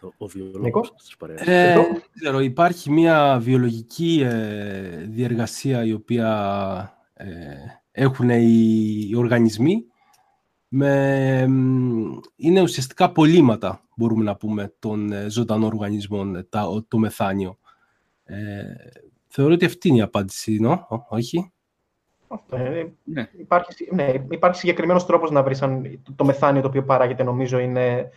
Ο, 0.00 0.06
ο 0.06 0.26
Νίκο; 0.26 0.26
βιολόγος 0.28 0.92
της 0.94 1.16
παρέας. 1.16 1.40
Ε, 1.46 1.70
Εδώ. 1.70 1.82
δεν 1.82 2.02
ξέρω, 2.14 2.40
υπάρχει 2.40 2.90
μια 2.90 3.38
βιολογική 3.42 4.22
ε, 4.24 5.04
διεργασία 5.08 5.84
η 5.84 5.92
οποία 5.92 6.98
ε, 7.14 7.26
έχουν 7.90 8.28
οι, 8.30 9.06
οι 9.10 9.16
οργανισμοί 9.16 9.84
με, 10.68 11.46
μ, 11.46 12.18
είναι 12.36 12.60
ουσιαστικά 12.62 13.12
πολύματα, 13.12 13.82
μπορούμε 13.96 14.24
να 14.24 14.36
πούμε, 14.36 14.74
των 14.78 15.12
ε, 15.12 15.30
ζωντανών 15.30 15.72
οργανισμών, 15.72 16.34
ε, 16.36 16.42
τα, 16.42 16.66
ο- 16.66 16.82
το 16.84 16.98
μεθάνιο. 16.98 17.58
Ε, 18.24 18.62
θεωρώ 19.28 19.52
ότι 19.54 19.64
αυτή 19.64 19.88
είναι 19.88 19.96
η 19.98 20.00
απάντηση, 20.02 20.58
νο; 20.60 20.86
Ω, 20.88 20.96
όχι. 21.08 21.52
Αυτό, 22.34 22.56
ε, 22.56 22.92
Ναι. 23.04 23.28
Υπάρχει, 23.38 23.88
ναι, 23.94 24.12
υπάρχει 24.30 24.58
συγκεκριμένος 24.58 25.06
τρόπος 25.06 25.30
να 25.30 25.42
βρεις 25.42 25.62
αν 25.62 26.00
το, 26.02 26.12
το 26.16 26.24
μεθάνιο 26.24 26.62
το 26.62 26.68
οποίο 26.68 26.84
παράγεται, 26.84 27.22
νομίζω, 27.22 27.58
είναι 27.58 28.10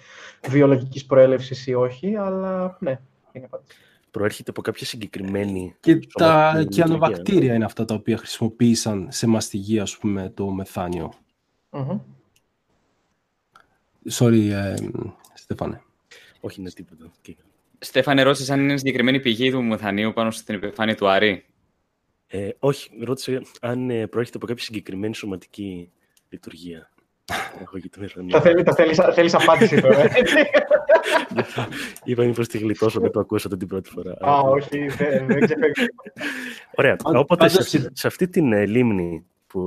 βιολογικής 0.49 1.05
προέλευσης 1.05 1.68
ή 1.68 1.74
όχι, 1.74 2.15
αλλά 2.15 2.78
ναι, 2.80 2.99
είναι 3.32 3.45
απάντηση. 3.45 3.78
Προέρχεται 4.11 4.49
από 4.49 4.61
κάποια 4.61 4.86
συγκεκριμένη... 4.86 5.76
Και 5.80 5.99
τα 6.13 6.49
σωματική 6.49 6.76
κιανοβακτήρια 6.76 7.53
είναι 7.53 7.65
αυτά 7.65 7.86
τα 7.86 7.93
οποία 7.95 8.18
χρησιμοποίησαν 8.18 9.07
σε 9.11 9.28
μαστιγία, 9.28 9.82
ας 9.82 9.97
πούμε, 9.97 10.32
το 10.36 10.49
μεθάνιο. 10.49 11.13
Μμμ. 11.70 11.99
Sorry, 14.11 14.49
ε, 14.51 14.76
Στέφανε. 15.34 15.82
Όχι, 16.39 16.59
είναι 16.61 16.70
τίποτα. 16.70 17.11
Και- 17.22 17.36
Στέφανε, 17.80 18.22
ρώτησες 18.22 18.49
αν 18.49 18.59
είναι 18.59 18.78
συγκεκριμένη 18.78 19.20
πηγή 19.20 19.51
του 19.51 19.63
μεθανίου 19.63 20.13
πάνω 20.13 20.32
στην 20.32 20.55
επιφάνεια 20.55 20.95
του 20.95 21.07
Άρη. 21.07 21.45
Ε, 22.28 22.50
όχι, 22.60 22.90
ρώτησε 23.04 23.42
αν 23.62 23.90
ε, 23.90 24.08
προέρχεται 24.08 24.38
από 24.38 24.46
κάποια 24.48 24.64
συγκεκριμένη 24.64 25.16
σωματική 25.16 25.92
λειτουργία. 26.30 26.92
Έχω 27.62 27.80
και 27.80 27.90
το 27.90 28.00
μεθανείο. 28.00 28.32
Τα 28.32 28.42
θέλει, 28.42 28.64
τα 28.64 28.74
θέλεις, 28.74 28.98
θέλεις 29.14 29.34
απάντηση 29.34 29.82
τώρα. 29.82 30.02
έτσι. 30.18 30.36
Είπα 32.04 32.24
μήπως 32.24 32.48
τη 32.48 32.58
γλιτώσω, 32.58 33.00
δεν 33.00 33.12
το 33.12 33.20
ακούσατε 33.20 33.58
την 33.58 33.68
πρώτη 33.68 33.90
φορά. 33.90 34.12
Α, 34.30 34.40
όχι, 34.40 34.78
δεν, 34.88 35.28
δεν 35.28 35.40
ξεφεύγει. 35.46 35.86
Ωραία. 36.76 36.96
Πάντως- 36.96 37.22
Οπότε 37.22 37.48
σε 37.50 37.56
πάντως- 37.58 37.76
αυτή, 37.76 37.90
σε 38.00 38.08
αυτή 38.08 38.28
την 38.28 38.54
ε, 38.54 38.66
λίμνη 38.66 39.26
που 39.48 39.62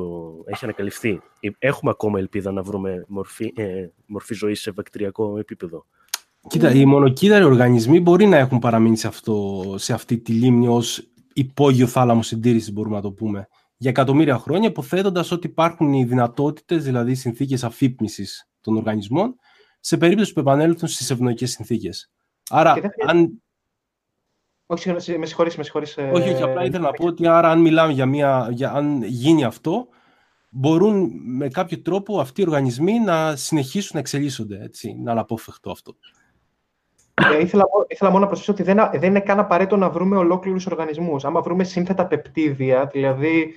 έχει 0.46 0.64
ανακαλυφθεί, 0.64 1.20
ε, 1.40 1.48
έχουμε 1.58 1.90
ακόμα 1.90 2.18
ελπίδα 2.18 2.52
να 2.52 2.62
βρούμε 2.62 3.04
μορφή, 3.08 3.52
ε, 3.56 3.86
μορφή 4.06 4.34
ζωής 4.34 4.60
σε 4.60 4.70
βακτηριακό 4.70 5.38
επίπεδο; 5.38 5.86
Κοίτα, 6.48 6.70
οι 6.70 6.84
μονοκύτταροι 6.84 7.44
οργανισμοί 7.44 8.00
μπορεί 8.00 8.26
να 8.26 8.36
έχουν 8.36 8.58
παραμείνει 8.58 8.96
σε, 8.96 9.06
αυτό, 9.06 9.62
σε 9.78 9.92
αυτή 9.92 10.18
τη 10.18 10.32
λίμνη 10.32 10.68
ως 10.68 11.08
υπόγειο 11.40 11.86
θάλαμο 11.86 12.22
συντήρησης, 12.22 12.72
μπορούμε 12.72 12.96
να 12.96 13.02
το 13.02 13.12
πούμε, 13.12 13.48
για 13.76 13.90
εκατομμύρια 13.90 14.38
χρόνια, 14.38 14.68
υποθέτοντας 14.68 15.30
ότι 15.30 15.46
υπάρχουν 15.46 15.92
οι 15.92 16.04
δυνατότητες, 16.04 16.84
δηλαδή 16.84 17.14
συνθήκες 17.14 17.64
αφύπνισης 17.64 18.48
των 18.60 18.76
οργανισμών, 18.76 19.34
σε 19.80 19.96
περίπτωση 19.96 20.32
που 20.32 20.40
επανέλθουν 20.40 20.88
στις 20.88 21.10
ευνοϊκές 21.10 21.50
συνθήκες. 21.50 22.10
Άρα, 22.50 22.74
Και 22.74 22.80
δεν 22.80 22.90
χρειάζεται- 22.90 23.24
αν, 23.26 23.42
όχι, 24.66 24.82
συγγνώμη, 24.82 25.18
με 25.18 25.26
συγχωρείς, 25.26 25.56
με 25.56 25.62
συγχωρείς. 25.62 25.96
ε, 25.96 26.10
όχι, 26.14 26.30
όχι, 26.32 26.42
απλά 26.42 26.64
ήθελα 26.64 26.84
να 26.84 26.90
πω 26.90 27.06
ότι 27.06 27.26
άρα 27.26 27.50
αν 27.50 27.60
μιλάμε 27.60 27.92
για 27.92 28.06
μια, 28.06 28.48
για, 28.52 28.72
αν 28.72 29.02
γίνει 29.02 29.44
αυτό, 29.44 29.88
μπορούν 30.50 31.10
με 31.24 31.48
κάποιο 31.48 31.80
τρόπο 31.82 32.20
αυτοί 32.20 32.40
οι 32.40 32.44
οργανισμοί 32.44 32.98
να 32.98 33.36
συνεχίσουν 33.36 33.90
να 33.94 34.00
εξελίσσονται, 34.00 34.62
έτσι, 34.62 34.94
να 35.02 35.10
είναι 35.10 35.20
απόφευκτο 35.20 35.70
αυτό. 35.70 35.94
Ε, 37.34 37.40
ήθελα, 37.40 37.62
μο- 37.74 37.84
ήθελα 37.88 38.10
μόνο 38.10 38.22
να 38.22 38.26
προσθέσω 38.26 38.52
ότι 38.52 38.62
δεν, 38.62 38.78
δεν 38.92 39.02
είναι 39.10 39.20
καν 39.20 39.38
απαραίτητο 39.38 39.76
να 39.76 39.90
βρούμε 39.90 40.16
ολόκληρους 40.16 40.66
οργανισμούς. 40.66 41.24
Άμα 41.24 41.40
βρούμε 41.40 41.64
σύνθετα 41.64 42.06
πεπτίδια, 42.06 42.86
δηλαδή 42.92 43.54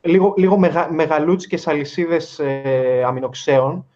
λίγο, 0.00 0.34
λίγο 0.36 0.58
μεγα, 0.58 0.92
μεγαλούτσικες 0.92 1.66
αλυσίδες 1.68 2.38
ε, 2.38 3.02
αμινοξέων, 3.06 3.86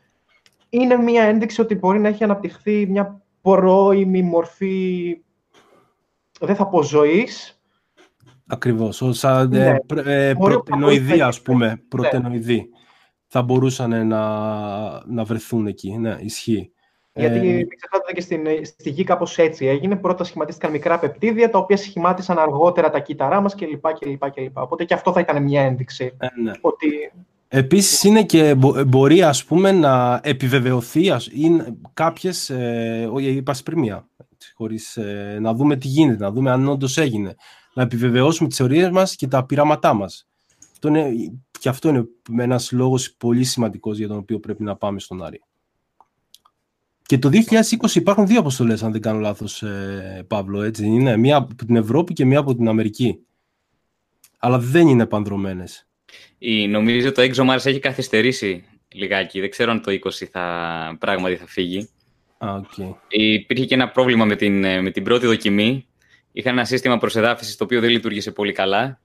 είναι 0.69 0.97
μια 0.97 1.23
ένδειξη 1.23 1.61
ότι 1.61 1.75
μπορεί 1.75 1.99
να 2.01 2.09
έχει 2.09 2.25
αναπτυχθεί 2.25 2.87
μια 2.87 3.21
πρώιμη 3.43 4.23
μορφή, 4.23 5.19
δεν 6.41 6.55
θα 6.57 6.67
πω 6.67 6.83
ζωής, 6.83 7.51
Ακριβώς, 8.49 9.03
ως 9.03 9.19
σαν 9.19 9.49
Ναι. 9.49 9.67
ε, 9.67 9.79
πρε- 9.87 10.07
ε, 10.07 10.35
Μπορεί 10.35 10.55
ο 10.55 10.61
πρωτενοειδή, 10.62 11.07
παππούς 11.07 11.21
ας 11.27 11.43
πούμε, 11.43 11.67
Ναι. 11.67 11.77
πρωτενοειδή. 11.77 12.69
Θα 13.27 13.43
μπορούσαν 13.43 14.07
να, 14.07 14.21
να 15.07 15.25
βρεθούν 15.25 15.67
εκεί, 15.67 15.97
ναι, 15.99 16.17
ισχύει. 16.21 16.73
Γιατί 17.17 17.39
Ε, 17.39 17.41
μην 17.41 17.69
ξεχνάτε 17.77 18.05
ότι 18.05 18.14
και 18.14 18.21
στην, 18.21 18.47
στη 18.64 18.91
γη 18.91 19.05
κάπως 19.05 19.39
έτσι 19.39 19.67
έγινε. 19.67 19.97
Πρώτα 19.97 20.25
σχηματίστηκαν 20.25 20.71
μικρά 20.71 20.99
πεπτίδια, 20.99 21.51
τα 21.51 21.59
οποία 21.59 21.77
σχημάτισαν 21.77 22.39
αργότερα 22.39 22.91
τα 22.91 22.99
κύτταρά 22.99 23.41
μας 23.41 23.55
κλπ. 23.55 23.93
κλπ, 23.99 24.31
κλπ. 24.31 24.59
Οπότε 24.59 24.85
και 24.85 24.95
αυτό 24.95 25.12
θα 25.12 25.21
ήταν 25.21 25.43
μια 25.43 25.62
ένδειξη. 25.62 26.12
ε, 26.19 26.27
ναι. 26.43 26.53
Ότι 26.61 27.12
Επίσης 27.49 28.03
είναι 28.05 28.23
και 28.25 28.55
μπο- 28.55 28.85
μπορεί 28.85 29.23
ας 29.23 29.45
πούμε 29.45 29.73
να 29.73 30.21
επιβεβαιωθεί 30.23 31.11
ας, 31.11 31.27
ή 31.27 31.57
κάποιες, 31.95 32.51
ε, 32.51 33.09
όχι 33.12 33.27
είπα 33.31 33.55
σπριμία, 33.55 34.09
έτσι, 34.33 34.53
χωρίς 34.55 34.97
ε, 34.97 35.39
να 35.41 35.55
δούμε 35.55 35.77
τι 35.77 35.89
γίνεται, 35.89 36.25
να 36.25 36.31
δούμε 36.33 36.51
αν 36.51 36.69
όντως 36.69 36.97
έγινε. 36.99 37.35
Να 37.75 37.83
επιβεβαιώσουμε 37.83 38.49
τις 38.49 38.57
θεωρίες 38.59 38.91
μας 38.91 39.14
και 39.17 39.27
τα 39.27 39.45
πειράματά 39.47 39.95
μας. 39.95 40.29
Αυτό 40.73 40.89
είναι, 40.89 41.11
και 41.61 41.69
αυτό 41.69 41.89
είναι 41.89 42.05
ένας 42.43 42.73
λόγος 42.73 43.14
πολύ 43.19 43.45
σημαντικός 43.45 43.99
για 43.99 44.09
τον 44.09 44.17
οποίο 44.17 44.39
πρέπει 44.41 44.62
να 44.62 44.77
πάμε 44.77 45.01
στον 45.01 45.25
Άρη. 45.25 45.43
Και 47.07 47.19
το 47.19 47.31
2020 47.33 47.95
υπάρχουν 47.95 48.27
δύο 48.27 48.39
αποστολές, 48.39 48.83
αν 48.83 48.93
δεν 48.93 49.01
κάνω 49.01 49.19
λάθος, 49.19 49.63
ε, 49.63 50.25
Παύλο, 50.29 50.63
έτσι 50.63 50.83
δεν 50.83 50.93
είναι. 50.93 51.17
Μία 51.17 51.37
από 51.37 51.55
την 51.55 51.77
Ευρώπη 51.77 52.13
και 52.13 52.25
μία 52.25 52.39
από 52.39 52.55
την 52.55 52.69
Αμερική. 52.69 53.19
Αλλά 54.39 54.59
δεν 54.59 54.89
είναι 54.89 55.07
επανδρωμένες. 55.07 55.89
Η, 56.39 56.69
νομίζω 56.69 57.13
το 57.13 57.23
ExoMars 57.23 57.65
έχει 57.67 57.79
καθυστερήσει 57.79 58.65
λιγάκι. 58.93 59.41
Δεν 59.41 59.51
ξέρω 59.51 59.71
αν 59.71 59.83
το 59.83 59.93
20 59.93 60.11
θα, 60.31 60.97
πράγματι 61.01 61.37
θα 61.37 61.47
φύγει. 61.47 61.89
Α, 62.39 62.55
οκ. 62.55 62.97
Υπήρχε 63.09 63.65
και 63.65 63.75
ένα 63.75 63.89
πρόβλημα 63.89 64.25
με 64.25 64.37
την, 64.37 64.65
ε, 64.65 64.81
με 64.81 64.91
την 64.91 65.05
πρώτη 65.05 65.27
δοκιμή. 65.27 65.87
Είχαν 66.33 66.53
ένα 66.53 66.65
σύστημα 66.65 66.99
προσεδάφισης 66.99 67.57
το 67.57 67.65
οποίο 67.65 67.81
δεν 67.81 67.91
λειτούργησε 67.91 68.31
πολύ 68.31 68.53
καλά. 68.53 69.01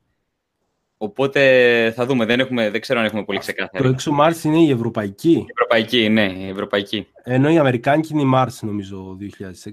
Οπότε 1.03 1.91
θα 1.95 2.05
δούμε. 2.05 2.25
Δεν, 2.25 2.39
έχουμε, 2.39 2.69
δεν 2.69 2.81
ξέρω 2.81 2.99
αν 2.99 3.05
έχουμε 3.05 3.23
πολύ 3.23 3.39
ξεκάθαρη. 3.39 3.83
Το 3.83 3.95
ExoMars 3.97 4.43
είναι 4.43 4.57
η 4.57 4.69
ευρωπαϊκή, 4.69 5.31
Η 5.31 5.45
Ευρωπαϊκή, 5.49 6.09
ναι, 6.09 6.33
η 6.37 6.47
Ευρωπαϊκή. 6.47 7.07
ενώ 7.23 7.49
η 7.49 7.57
αμερικάνικη 7.57 8.13
είναι 8.13 8.21
η 8.21 8.31
Mars, 8.35 8.59
νομίζω, 8.61 9.17
2020. 9.19 9.69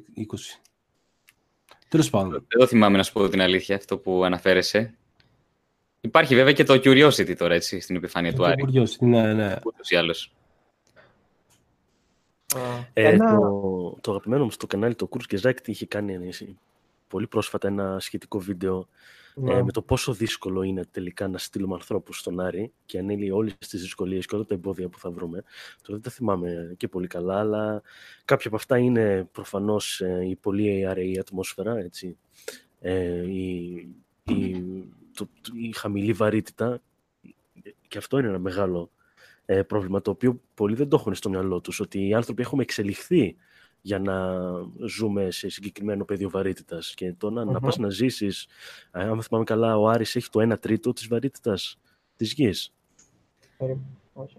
Τέλος 1.88 2.10
πάντων. 2.10 2.30
Δεν 2.30 2.58
το 2.58 2.66
θυμάμαι 2.66 2.96
να 2.96 3.02
σου 3.02 3.12
πω 3.12 3.28
την 3.28 3.40
αλήθεια, 3.40 3.76
αυτό 3.76 3.98
που 3.98 4.24
αναφέρεσαι. 4.24 4.94
Υπάρχει 6.00 6.34
βέβαια 6.34 6.52
και 6.52 6.64
το 6.64 6.74
Curiosity 6.74 7.36
τώρα, 7.36 7.54
έτσι, 7.54 7.80
στην 7.80 7.96
επιφάνεια 7.96 8.30
του 8.30 8.36
Το 8.36 8.44
Άρη. 8.44 8.64
Curiosity, 8.66 9.06
ναι, 9.06 9.32
ναι. 9.34 9.56
Ούτως 9.64 9.90
ή 9.90 9.96
άλλως. 9.96 10.32
Ε, 12.92 13.08
ένα... 13.08 13.36
το, 13.36 13.98
το 14.00 14.10
αγαπημένο 14.10 14.44
μου 14.44 14.50
στο 14.50 14.66
κανάλι, 14.66 14.94
το 14.94 15.08
Kurs 15.10 15.24
και 15.26 15.40
Zach, 15.42 15.66
είχε 15.68 15.86
κάνει 15.86 16.12
ε, 16.14 16.44
πολύ 17.08 17.26
πρόσφατα 17.26 17.68
ένα 17.68 17.96
σχετικό 18.00 18.38
βίντεο 18.38 18.88
Ναι. 19.40 19.54
ε, 19.54 19.62
με 19.62 19.72
το 19.72 19.82
πόσο 19.82 20.12
δύσκολο 20.12 20.62
είναι 20.62 20.84
τελικά 20.90 21.28
να 21.28 21.38
στείλουμε 21.38 21.74
ανθρώπους 21.74 22.18
στον 22.18 22.40
Άρη 22.40 22.72
και 22.86 22.98
ανέλει 22.98 23.30
όλες 23.30 23.56
τις 23.58 23.80
δυσκολίες 23.80 24.26
και 24.26 24.34
όλα 24.34 24.44
τα 24.44 24.54
εμπόδια 24.54 24.88
που 24.88 24.98
θα 24.98 25.10
βρούμε. 25.10 25.42
Τώρα 25.82 25.92
δεν 25.92 26.00
τα 26.00 26.10
θυμάμαι 26.10 26.74
και 26.76 26.88
πολύ 26.88 27.06
καλά, 27.06 27.38
αλλά 27.38 27.82
κάποια 28.24 28.46
από 28.46 28.56
αυτά 28.56 28.78
είναι 28.78 29.28
προφανώς 29.32 30.02
η 30.28 30.36
πολύ 30.36 30.86
αραιή 30.86 31.18
ατμόσφαιρα, 31.18 31.78
έτσι. 31.78 32.16
Ε, 32.80 33.30
η, 33.30 33.74
η, 34.24 34.64
το, 35.14 35.28
η 35.52 35.72
χαμηλή 35.72 36.12
βαρύτητα 36.12 36.82
και 37.88 37.98
αυτό 37.98 38.18
είναι 38.18 38.28
ένα 38.28 38.38
μεγάλο 38.38 38.90
ε, 39.46 39.62
πρόβλημα 39.62 40.00
το 40.02 40.10
οποίο 40.10 40.40
πολλοί 40.54 40.74
δεν 40.74 40.88
το 40.88 40.96
έχουν 40.96 41.14
στο 41.14 41.28
μυαλό 41.28 41.60
τους 41.60 41.80
ότι 41.80 42.08
οι 42.08 42.14
άνθρωποι 42.14 42.42
έχουμε 42.42 42.62
εξελιχθεί 42.62 43.36
για 43.80 43.98
να 43.98 44.38
ζούμε 44.86 45.30
σε 45.30 45.48
συγκεκριμένο 45.48 46.04
πεδίο 46.04 46.30
βαρύτητας. 46.30 46.94
Και 46.94 47.14
το 47.18 47.30
να, 47.30 47.44
να 47.44 47.60
πας 47.60 47.76
να 47.76 47.90
ζήσεις, 47.90 48.46
αν 48.90 49.22
θυμάμαι 49.22 49.44
καλά, 49.44 49.78
ο 49.78 49.88
Άρης 49.88 50.16
έχει 50.16 50.28
το 50.30 50.52
1 50.52 50.60
τρίτο 50.60 50.92
της 50.92 51.08
βαρύτητας 51.08 51.78
της 52.16 52.32
γης. 52.32 52.72
Ε, 53.58 53.74
όχι. 54.12 54.36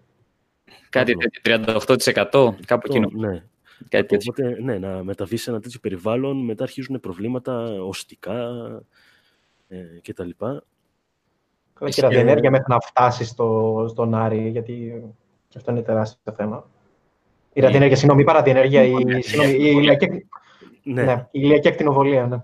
Κάτι 0.90 1.16
τέτοιο, 1.16 1.42
38% 1.44 2.56
κάπου 2.66 2.88
εκείνο. 2.90 3.10
Ναι. 3.14 3.44
Κάτι 3.90 4.08
τέτοιο. 4.08 4.34
Οπότε, 4.38 4.62
ναι, 4.62 4.78
να 4.78 5.04
μεταβείς 5.04 5.42
σε 5.42 5.50
ένα 5.50 5.60
τέτοιο 5.60 5.80
περιβάλλον, 5.80 6.46
μετά 6.46 6.64
αρχίζουν 6.64 7.00
προβλήματα 7.00 7.82
οστικά 7.84 8.50
ε, 9.68 9.84
κτλ. 10.02 10.30
Καλά 11.74 11.92
και 11.92 12.00
η 12.00 12.02
ραδιενέργεια 12.02 12.50
μέχρι 12.50 12.66
να 12.68 12.80
φτάσεις 12.80 13.28
στο, 13.30 13.86
στον 13.90 14.16
Άρη, 14.16 14.50
γιατί 14.50 15.04
αυτό 15.56 15.72
είναι 15.72 15.82
τεράστιο 15.82 16.34
θέμα. 16.36 16.70
Η 17.54 17.62
ραδιενέργεια, 17.62 17.95
συγγνώμη, 17.97 18.22
είπα 18.22 18.34
ραδιενέργεια, 18.34 18.84
η, 18.84 19.22
συγγνώμη, 19.22 19.52
η 19.54 19.74
ηλιακή, 19.78 20.26
Ναι, 20.84 21.04
ναι, 21.04 21.12
η 21.32 21.39
ηλιακή 21.43 21.68
ακτινοβολία, 21.68 22.26
ναι. 22.26 22.38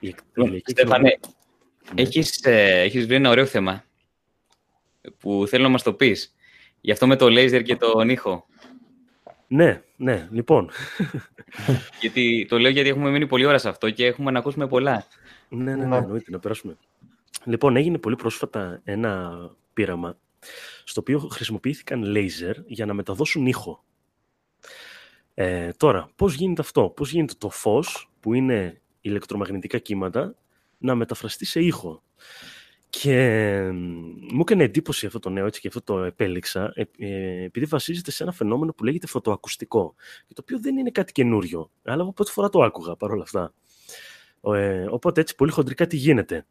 η 0.00 0.08
εκ- 0.08 0.18
η 0.18 0.32
ηλιακή 0.34 0.70
Στέφανε, 0.70 1.18
Ναι. 1.94 2.02
έχεις, 2.02 2.44
ε, 2.44 2.80
έχεις 2.80 3.06
βρει 3.06 3.14
ένα 3.14 3.30
ωραίο 3.30 3.46
θέμα 3.46 3.84
που 5.18 5.44
θέλω 5.48 5.62
να 5.62 5.68
μας 5.68 5.82
το 5.82 5.92
πεις. 5.92 6.34
Γι' 6.80 6.90
αυτό 6.92 7.06
με 7.06 7.16
το 7.16 7.30
λέιζερ 7.30 7.62
και 7.62 7.76
τον 7.76 8.08
ήχο. 8.08 8.46
Ναι, 9.46 9.82
ναι, 9.96 10.28
λοιπόν. 10.30 10.70
Γιατί, 12.00 12.46
το 12.48 12.58
λέω 12.58 12.70
γιατί 12.70 12.88
έχουμε 12.88 13.10
μείνει 13.10 13.26
πολλή 13.26 13.44
ώρα 13.44 13.58
σε 13.58 13.68
αυτό 13.68 13.90
και 13.90 14.06
έχουμε 14.06 14.30
να 14.30 14.38
ακούσουμε 14.38 14.66
πολλά. 14.68 15.04
Ναι, 15.48 15.62
ναι, 15.62 15.74
Ναι. 15.76 15.84
ναι, 15.86 15.96
εννοείται, 15.96 16.30
να 16.30 16.38
περάσουμε. 16.38 16.76
Λοιπόν, 17.44 17.76
έγινε 17.76 17.98
πολύ 17.98 18.16
πρόσφατα 18.16 18.80
ένα 18.84 19.38
πείραμα 19.74 20.16
στο 20.84 21.00
οποίο 21.00 21.18
χρησιμοποιήθηκαν 21.18 22.02
λέιζερ 22.02 22.56
για 22.66 22.86
να 22.86 22.94
μεταδώσουν 22.94 23.46
ήχο. 23.46 23.84
Ε, 25.34 25.70
τώρα, 25.76 26.10
πώς 26.16 26.34
γίνεται 26.34 26.62
αυτό, 26.62 26.92
πώς 26.96 27.10
γίνεται 27.10 27.34
το 27.38 27.50
φως 27.50 28.10
που 28.20 28.34
είναι 28.34 28.80
ηλεκτρομαγνητικά 29.00 29.78
κύματα 29.78 30.34
να 30.78 30.94
μεταφραστεί 30.94 31.44
σε 31.44 31.60
ήχο; 31.60 32.02
Και 32.90 33.12
ε, 33.12 33.70
μου 34.32 34.40
έκανε 34.40 34.64
εντύπωση 34.64 35.06
αυτό 35.06 35.18
το 35.18 35.30
νέο, 35.30 35.46
έτσι 35.46 35.60
και 35.60 35.68
αυτό 35.68 35.82
το 35.82 35.98
επέλεξα, 36.02 36.72
ε, 36.74 36.84
ε, 36.98 37.44
επειδή 37.44 37.66
βασίζεται 37.66 38.10
σε 38.10 38.22
ένα 38.22 38.32
φαινόμενο 38.32 38.72
που 38.72 38.84
λέγεται 38.84 39.06
φωτοακουστικό, 39.06 39.94
και 40.26 40.34
το 40.34 40.40
οποίο 40.42 40.60
δεν 40.60 40.76
είναι 40.76 40.90
κάτι 40.90 41.12
καινούριο, 41.12 41.70
αλλά 41.82 42.02
εγώ 42.02 42.12
πρώτη 42.12 42.30
φορά 42.30 42.48
το 42.48 42.62
άκουγα 42.62 42.96
παρόλα 42.96 43.22
αυτά. 43.22 43.54
Ε, 44.42 44.86
οπότε 44.90 45.20
έτσι 45.20 45.34
πολύ 45.34 45.50
χοντρικά 45.50 45.86
τι 45.86 45.96
γίνεται. 45.96 46.46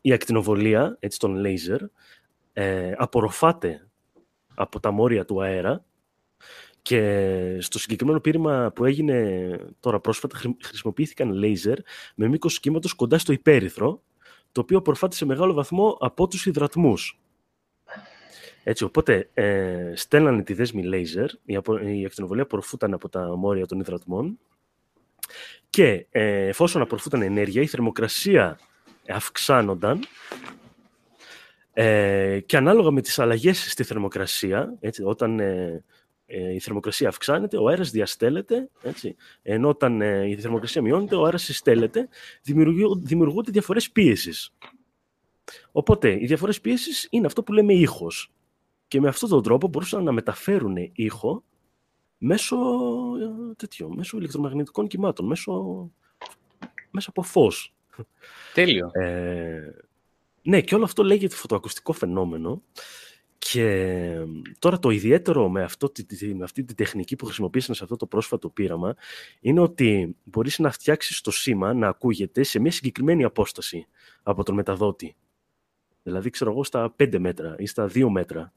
Η 0.00 0.12
ακτινοβολία, 0.12 0.96
έτσι 1.00 1.18
των 1.18 1.34
λέιζερ, 1.34 1.80
ε, 2.60 2.92
απορροφάται 2.96 3.88
από 4.54 4.80
τα 4.80 4.90
μόρια 4.90 5.24
του 5.24 5.42
αέρα 5.42 5.84
και 6.82 7.58
στο 7.60 7.78
συγκεκριμένο 7.78 8.20
πείραμα 8.20 8.72
που 8.74 8.84
έγινε 8.84 9.58
τώρα 9.80 10.00
πρόσφατα 10.00 10.36
χρη- 10.36 10.64
χρησιμοποιήθηκαν 10.64 11.32
λέιζερ 11.32 11.78
με 12.14 12.28
μήκος 12.28 12.60
κύματος 12.60 12.92
κοντά 12.92 13.18
στο 13.18 13.32
υπέρυθρο 13.32 14.02
το 14.52 14.60
οποίο 14.60 14.78
απορροφάται 14.78 15.16
σε 15.16 15.24
μεγάλο 15.24 15.52
βαθμό 15.52 15.96
από 16.00 16.28
τους 16.28 16.46
υδρατμούς. 16.46 17.20
Έτσι, 18.62 18.84
οπότε 18.84 19.30
ε, 19.34 19.92
στέλνανε 19.94 20.42
τη 20.42 20.54
δέσμη 20.54 20.82
λέιζερ, 20.82 21.30
η, 21.44 21.56
απο, 21.56 21.78
η 21.78 22.04
ακτινοβολία 22.04 22.42
απορροφούταν 22.42 22.94
από 22.94 23.08
τα 23.08 23.36
μόρια 23.36 23.66
των 23.66 23.80
υδρατμών 23.80 24.38
και 25.70 26.06
ε, 26.10 26.46
εφόσον 26.46 26.82
απορροφούταν 26.82 27.22
ενέργεια, 27.22 27.62
η 27.62 27.66
θερμοκρασία 27.66 28.58
αυξάνονταν 29.08 30.00
ε, 31.80 32.40
και 32.40 32.56
ανάλογα 32.56 32.90
με 32.90 33.00
τις 33.00 33.18
αλλαγές 33.18 33.70
στη 33.70 33.84
θερμοκρασία, 33.84 34.76
έτσι, 34.80 35.02
όταν 35.02 35.40
ε, 35.40 35.84
ε, 36.26 36.54
η 36.54 36.58
θερμοκρασία 36.58 37.08
αυξάνεται, 37.08 37.56
ο 37.56 37.68
αέρας 37.68 37.90
διαστέλλεται, 37.90 38.68
έτσι, 38.82 39.16
ενώ 39.42 39.68
όταν 39.68 40.00
ε, 40.00 40.28
η 40.28 40.36
θερμοκρασία 40.36 40.82
μειώνεται, 40.82 41.16
ο 41.16 41.24
αέρας 41.24 41.42
συστέλλεται, 41.42 42.08
δημιουργού- 42.42 43.06
δημιουργούνται 43.06 43.50
διαφορές 43.50 43.90
πίεσης. 43.90 44.54
Οπότε, 45.72 46.22
οι 46.22 46.26
διαφορές 46.26 46.60
πίεσης 46.60 47.06
είναι 47.10 47.26
αυτό 47.26 47.42
που 47.42 47.52
λέμε 47.52 47.72
ήχος. 47.72 48.32
Και 48.88 49.00
με 49.00 49.08
αυτόν 49.08 49.28
τον 49.28 49.42
τρόπο 49.42 49.68
μπορούσαν 49.68 50.04
να 50.04 50.12
μεταφέρουν 50.12 50.76
ήχο 50.92 51.44
μέσω, 52.18 52.56
ε, 53.20 53.54
τέτοιο, 53.56 53.88
μέσω 53.88 54.16
ηλεκτρομαγνητικών 54.16 54.86
κυμάτων, 54.86 55.26
μέσω, 55.26 55.90
μέσω 56.90 57.10
από 57.10 57.22
φως. 57.22 57.74
Τέλειο. 58.54 58.90
Ε, 58.92 59.87
ναι, 60.48 60.60
και 60.60 60.74
όλο 60.74 60.84
αυτό 60.84 61.02
λέγεται 61.02 61.34
φωτοακουστικό 61.34 61.92
φαινόμενο. 61.92 62.62
Και 63.38 64.14
τώρα 64.58 64.78
το 64.78 64.90
ιδιαίτερο 64.90 65.48
με, 65.48 65.62
αυτό, 65.62 65.90
τη- 65.90 66.04
τη- 66.04 66.34
με 66.34 66.44
αυτή 66.44 66.64
τη 66.64 66.74
τεχνική 66.74 67.16
που 67.16 67.24
χρησιμοποίησαν 67.24 67.74
σε 67.74 67.82
αυτό 67.84 67.96
το 67.96 68.06
πρόσφατο 68.06 68.48
πείραμα 68.48 68.94
είναι 69.40 69.60
ότι 69.60 70.16
μπορείς 70.24 70.58
να 70.58 70.70
φτιάξεις 70.70 71.20
το 71.20 71.30
σήμα 71.30 71.74
να 71.74 71.88
ακούγεται 71.88 72.42
σε 72.42 72.58
μια 72.58 72.70
συγκεκριμένη 72.70 73.24
απόσταση 73.24 73.86
από 74.22 74.42
τον 74.44 74.54
μεταδότη. 74.54 75.16
Δηλαδή, 76.02 76.30
ξέρω 76.30 76.50
εγώ, 76.50 76.64
στα 76.64 76.94
5 76.96 77.18
μέτρα 77.18 77.54
ή 77.58 77.66
στα 77.66 77.86
2 77.94 78.08
μέτρα. 78.10 78.52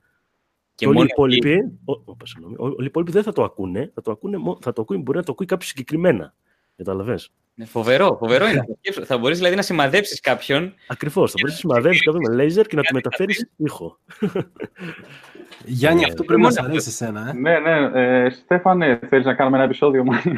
Και, 0.75 0.87
όλοι 0.87 0.95
οι 0.95 0.99
μόνο 0.99 1.09
εκεί- 1.25 1.37
υπόλοιποι, 1.37 1.71
ο, 1.85 2.01
όπα, 2.05 2.25
συγγνώμη, 2.25 2.55
όλοι 2.57 2.75
οι 2.79 2.85
υπόλοιποι 2.85 3.11
δεν 3.11 3.23
θα 3.23 3.31
το 3.31 3.43
ακούνε, 3.43 3.91
θα 3.93 4.01
το 4.01 4.11
ακούνε, 4.11 4.37
μο- 4.37 4.57
θα 4.61 4.73
το 4.73 4.81
ακούει, 4.81 4.97
μπορεί 4.97 5.17
να 5.17 5.23
το 5.23 5.31
ακούει 5.31 5.45
κάποιος 5.45 5.69
συγκεκριμένα. 5.69 6.35
Καταλαβες; 6.75 7.33
Ναι, 7.53 7.65
φοβερό, 7.65 8.17
φοβερό 8.19 8.47
είναι. 8.47 8.59
αυτό. 8.59 8.73
Σκέψου, 8.79 9.05
Θα 9.05 9.17
μπορείς 9.17 9.37
δηλαδή 9.37 9.55
να 9.55 9.61
σημαδέψεις 9.61 10.19
κάποιον. 10.19 10.73
Ακριβώς. 10.87 11.31
Θα 11.31 11.37
μπορείς 11.39 11.53
να 11.53 11.59
σημαδεύει 11.59 11.99
κάποιον 11.99 12.23
με 12.29 12.35
λέιζερ 12.35 12.65
και 12.65 12.75
να 12.75 12.81
του 12.81 12.93
μεταφέρεις 12.93 13.49
ήχο. 13.55 13.99
Γιάννη, 15.65 16.01
Ε, 16.01 16.05
αυτό 16.05 16.23
πρέπει 16.23 16.41
να 16.41 16.47
μόνο 16.47 16.61
σ' 16.61 16.69
αρέσει 16.69 16.89
εσένα, 16.89 17.29
ε. 17.29 17.33
Ναι, 17.33 17.59
ναι. 17.59 17.99
Ε, 18.01 18.29
Στέφανε, 18.29 18.99
θέλεις 19.09 19.25
να 19.25 19.33
κάνουμε 19.33 19.57
ένα 19.57 19.65
επεισόδιο 19.65 20.03
μαζί. 20.03 20.31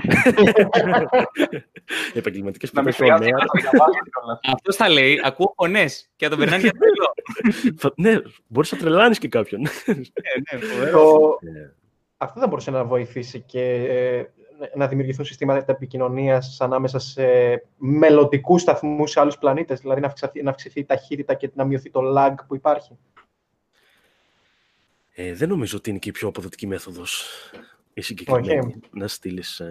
Επαγγελματικές 2.14 2.74
να 2.74 2.82
μην 2.82 2.94
σπουδέ 2.94 3.12
χρειάζεται 3.12 3.36
να 3.36 3.46
το 3.46 3.52
διαβάσεις 3.60 4.02
κιόλας. 4.12 4.40
Αυτό 4.44 4.74
θα 4.74 4.90
λέει, 4.90 5.22
ακούω 5.24 5.54
φωνές 5.56 6.10
και 6.16 6.24
θα 6.26 6.30
τον 6.30 6.40
περνάνε 6.40 6.62
για 6.62 6.72
τρελό. 6.72 7.94
Ναι, 7.96 8.22
μπορείς 8.48 8.72
να 8.72 8.78
τρελάνεις 8.78 9.20
και 9.20 9.28
κάποιον. 9.28 9.62
Ναι, 9.62 9.94
ναι, 10.54 10.66
φοβερό. 10.66 10.92
Το... 10.92 11.38
Ε, 11.48 11.74
Αυτό 12.18 12.40
δεν 12.40 12.50
μπορούσε 12.50 12.72
να 12.72 12.84
βοηθήσει 12.84 13.40
και 13.40 13.62
ε, 13.74 14.24
να 14.76 14.88
δημιουργηθούν 14.88 15.26
συστήματα 15.26 15.72
επικοινωνίας 15.72 16.62
ανάμεσα 16.62 17.00
σε 17.00 17.26
μελλοντικούς 17.78 18.62
σταθμούς 18.62 19.12
σε 19.12 19.20
άλλους 19.20 19.38
πλανήτες, 19.38 19.80
δηλαδή 19.80 20.02
να 20.02 20.08
αυξηθεί, 20.08 20.44
να 20.44 20.50
αυξηθεί 20.50 20.80
η 20.80 20.86
ταχύτητα 20.86 21.34
και 21.34 21.52
να 21.54 21.64
μειωθεί 21.64 21.90
το 21.90 22.02
lag 22.18 22.36
που 22.48 22.56
υπάρχει. 22.56 22.98
Ε, 25.16 25.34
δεν 25.34 25.50
νομίζω 25.50 25.78
ότι 25.78 25.90
είναι 25.90 26.00
και 26.00 26.10
η 26.10 26.12
πιο 26.12 26.28
αποδοτική 26.28 26.68
μέθοδος 26.68 27.26
η 27.94 28.02
συγκεκριμένη 28.02 28.60
Όχι. 28.60 28.80
να 28.92 29.08
στείλεις 29.08 29.62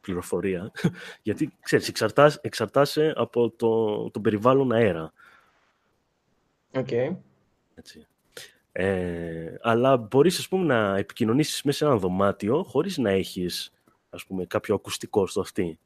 πληροφορία. 0.00 0.72
Γιατί 1.22 1.52
ξέρεις, 1.60 1.88
εξαρτάς, 1.88 2.36
εξαρτάσαι 2.36 3.12
από 3.16 3.50
το, 3.50 4.10
το 4.10 4.20
περιβάλλον 4.20 4.72
αέρα. 4.72 5.12
Okay. 6.72 7.16
Έτσι. 7.74 8.06
Ε, 8.72 9.54
αλλά 9.62 9.96
μπορείς 9.96 10.38
ας 10.38 10.48
πούμε 10.48 10.64
να 10.64 10.96
επικοινωνήσεις 10.96 11.62
μέσα 11.62 11.78
σε 11.78 11.84
ένα 11.84 11.96
δωμάτιο 11.96 12.62
χωρίς 12.62 12.98
να 12.98 13.10
έχεις 13.10 13.72
ας 14.10 14.24
πούμε 14.26 14.44
κάποιο 14.44 14.74
ακουστικό 14.74 15.26
στο 15.26 15.40
αυτή. 15.40 15.78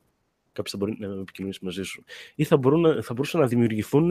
Κάποιος 0.52 0.70
θα 0.70 0.76
μπορεί 0.78 0.96
να 0.98 1.20
επικοινωνήσει 1.20 1.58
μαζί 1.64 1.82
σου. 1.82 2.04
Ή 2.34 2.44
θα, 2.44 2.56
μπορούν, 2.56 2.80
να- 2.80 3.02
θα 3.02 3.14
μπορούσαν 3.14 3.40
να 3.40 3.46
δημιουργηθούν 3.46 4.10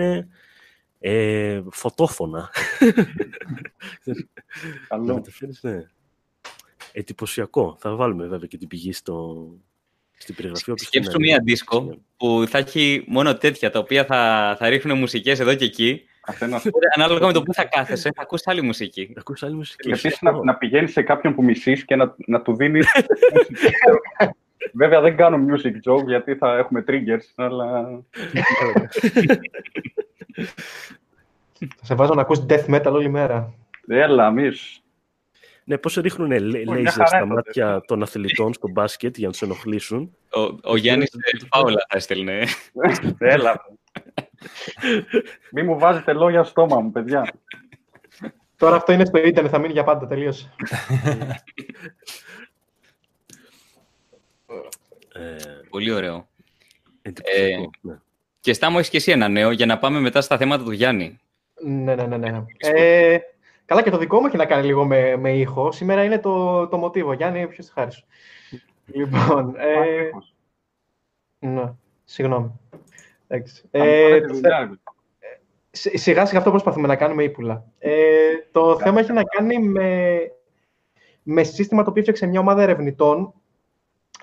ε, 0.99 1.61
φωτόφωνα. 1.71 2.49
Να 4.05 4.13
Καλό. 4.87 5.13
μεταφέρεις, 5.13 5.63
ναι. 5.63 5.85
Εντυπωσιακό. 6.91 7.77
Θα 7.79 7.95
βάλουμε 7.95 8.27
βέβαια 8.27 8.47
και 8.47 8.57
την 8.57 8.67
πηγή 8.67 8.91
στο, 8.93 9.47
στην 10.17 10.35
περιγραφή. 10.35 10.71
όποιος 10.71 10.89
θέλει 10.89 11.03
Σκέψου 11.03 11.19
να 11.21 11.25
μία 11.25 11.37
δει. 11.43 11.51
δίσκο 11.51 11.97
που 12.17 12.43
θα 12.47 12.57
έχει 12.57 13.03
μόνο 13.07 13.37
τέτοια 13.37 13.69
τα 13.71 13.79
οποία 13.79 14.05
θα, 14.05 14.55
θα 14.59 14.69
ρίχνουν 14.69 14.97
μουσικές 14.97 15.39
εδώ 15.39 15.55
και 15.55 15.65
εκεί. 15.65 16.03
Καθένας. 16.25 16.65
Οπότε, 16.65 16.85
ανάλογα 16.95 17.27
με 17.27 17.33
το 17.33 17.41
που 17.43 17.53
θα 17.53 17.65
κάθεσαι, 17.65 18.11
θα 18.15 18.21
ακούσει 18.21 18.43
άλλη 18.47 18.61
μουσική. 18.61 19.11
Να 19.13 19.19
ακούσεις 19.19 19.43
άλλη 19.43 19.55
μουσική. 19.55 19.89
Επίσης 19.89 20.21
να, 20.21 20.43
να 20.43 20.55
πηγαίνεις 20.55 20.91
σε 20.91 21.01
κάποιον 21.01 21.35
που 21.35 21.43
μισείς 21.43 21.85
και 21.85 21.95
να, 21.95 22.15
να 22.17 22.41
του 22.41 22.55
δίνεις 22.55 22.87
μουσική. 23.33 23.73
Βέβαια 24.73 25.01
δεν 25.01 25.15
κάνω 25.17 25.45
music 25.49 25.91
joke 25.91 26.05
γιατί 26.05 26.35
θα 26.35 26.57
έχουμε 26.57 26.83
triggers, 26.87 27.31
αλλά 27.35 27.85
Θα 31.57 31.85
σε 31.85 31.95
βάζω 31.95 32.13
να 32.13 32.21
ακούς 32.21 32.45
death 32.49 32.65
metal 32.65 32.91
όλη 32.91 33.09
μέρα. 33.09 33.53
έλα, 33.87 34.31
μης. 34.31 34.81
Ναι, 35.63 35.77
πώς 35.77 35.95
ρίχνουν 35.95 36.29
λέ- 36.31 36.65
μια 36.65 36.73
λέιζερ 36.73 36.91
χαρά 36.91 37.07
στα 37.07 37.17
είναι 37.17 37.27
το 37.27 37.33
μάτια 37.33 37.81
των 37.87 38.01
αθλητών 38.01 38.53
στο 38.53 38.69
μπάσκετ 38.69 39.17
για 39.17 39.25
να 39.25 39.31
τους 39.31 39.41
ενοχλήσουν; 39.41 40.15
Ο, 40.35 40.41
ο 40.63 40.75
Γιάννης 40.75 41.13
ε, 41.13 41.45
φάουλα 41.53 41.85
θα 41.89 41.97
έστελνε. 41.97 42.43
Έλα. 43.17 43.65
Μη 45.51 45.63
μου 45.63 45.79
βάζετε 45.79 46.13
λόγια 46.13 46.43
στο 46.43 46.49
στόμα 46.49 46.81
μου, 46.81 46.91
παιδιά. 46.91 47.33
Τώρα 48.57 48.75
αυτό 48.75 48.91
είναι 48.91 49.05
στο 49.05 49.17
ίντερνετ, 49.17 49.51
θα 49.51 49.57
μείνει 49.59 49.73
για 49.73 49.83
πάντα, 49.83 50.07
τελείωσε. 50.07 50.53
Ε, 55.15 55.35
Πολύ 55.69 55.91
ωραίο. 55.91 56.27
εντυπωσιακό, 57.01 57.69
ναι. 57.81 57.99
Και 58.39 58.53
Στάμο, 58.53 58.75
έχεις 58.77 58.89
και 58.89 58.97
εσύ 58.97 59.11
ένα 59.11 59.27
νέο 59.27 59.51
για 59.51 59.65
να 59.65 59.77
πάμε 59.77 59.99
μετά 59.99 60.21
στα 60.21 60.37
θέματα 60.37 60.63
του 60.63 60.71
Γιάννη. 60.71 61.19
ναι, 61.65 61.95
ναι, 61.95 62.05
ναι. 62.05 62.17
ναι. 62.17 62.43
Ε, 62.57 63.19
καλά, 63.65 63.81
και 63.83 63.89
το 63.89 63.97
δικό 63.97 64.19
μου 64.19 64.25
έχει 64.25 64.37
να 64.37 64.45
κάνει 64.45 64.65
λίγο 64.65 64.85
με, 64.85 65.15
με 65.15 65.33
ήχο. 65.37 65.71
Σήμερα 65.71 66.03
είναι 66.03 66.19
το, 66.19 66.67
το 66.67 66.77
μοτίβο. 66.77 67.13
Γιάννη, 67.13 67.47
ποιος 67.47 67.65
τη 67.65 67.71
χάρη 67.71 67.91
σου. 67.91 68.05
Λοιπόν, 68.85 69.55
ε, 69.57 69.79
Ακριβώς. 69.79 70.33
ναι, 71.39 71.73
συγγνώμη. 72.03 72.59
Εντάξει. 73.35 73.63
Θα 73.71 73.79
μου 73.79 73.85
Ε, 73.85 74.01
πάρετε 74.03 74.27
το 74.27 74.33
δουλειά, 74.33 74.59
ρε. 74.59 74.69
Σι- 75.71 75.97
Σιγά 75.97 76.25
σιγά 76.25 76.37
αυτό 76.37 76.49
προσπαθούμε 76.51 76.87
να 76.87 76.95
κάνουμε 76.95 77.23
ύπουλα. 77.23 77.65
Ε, 77.79 77.93
το 78.51 78.79
θέμα 78.79 78.99
έχει 78.99 79.11
να 79.13 79.23
κάνει 79.23 79.59
με, 79.59 80.17
με 81.23 81.43
σύστημα 81.43 81.83
το 81.83 81.89
οποίο 81.89 81.99
έφτιαξε 82.01 82.25
μια 82.25 82.39
ομάδα 82.39 82.61
ερευνητών. 82.61 83.33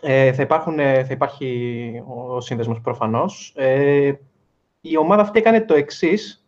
Ε, 0.00 0.32
θα, 0.32 0.42
υπάρχουν, 0.42 0.78
ε, 0.78 1.04
θα 1.04 1.12
υπάρχει 1.12 2.02
ο 2.06 2.40
σύνδεσμος 2.40 2.80
προφανώς. 2.80 3.52
Ε, 3.56 4.12
η 4.80 4.96
ομάδα 4.96 5.22
αυτή 5.22 5.38
έκανε 5.38 5.61
το 5.61 5.74
εξής. 5.74 6.44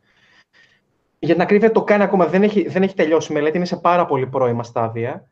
Για 1.19 1.35
την 1.35 1.43
ακρίβεια 1.43 1.71
το 1.71 1.85
κάνει 1.85 2.03
ακόμα, 2.03 2.27
δεν 2.27 2.43
έχει, 2.43 2.69
δεν 2.69 2.83
έχει 2.83 2.95
τελειώσει 2.95 3.33
η 3.33 3.35
μελέτη, 3.35 3.57
είναι 3.57 3.67
σε 3.67 3.77
πάρα 3.77 4.07
πολύ 4.07 4.27
πρώιμα 4.27 4.63
στάδια. 4.63 5.27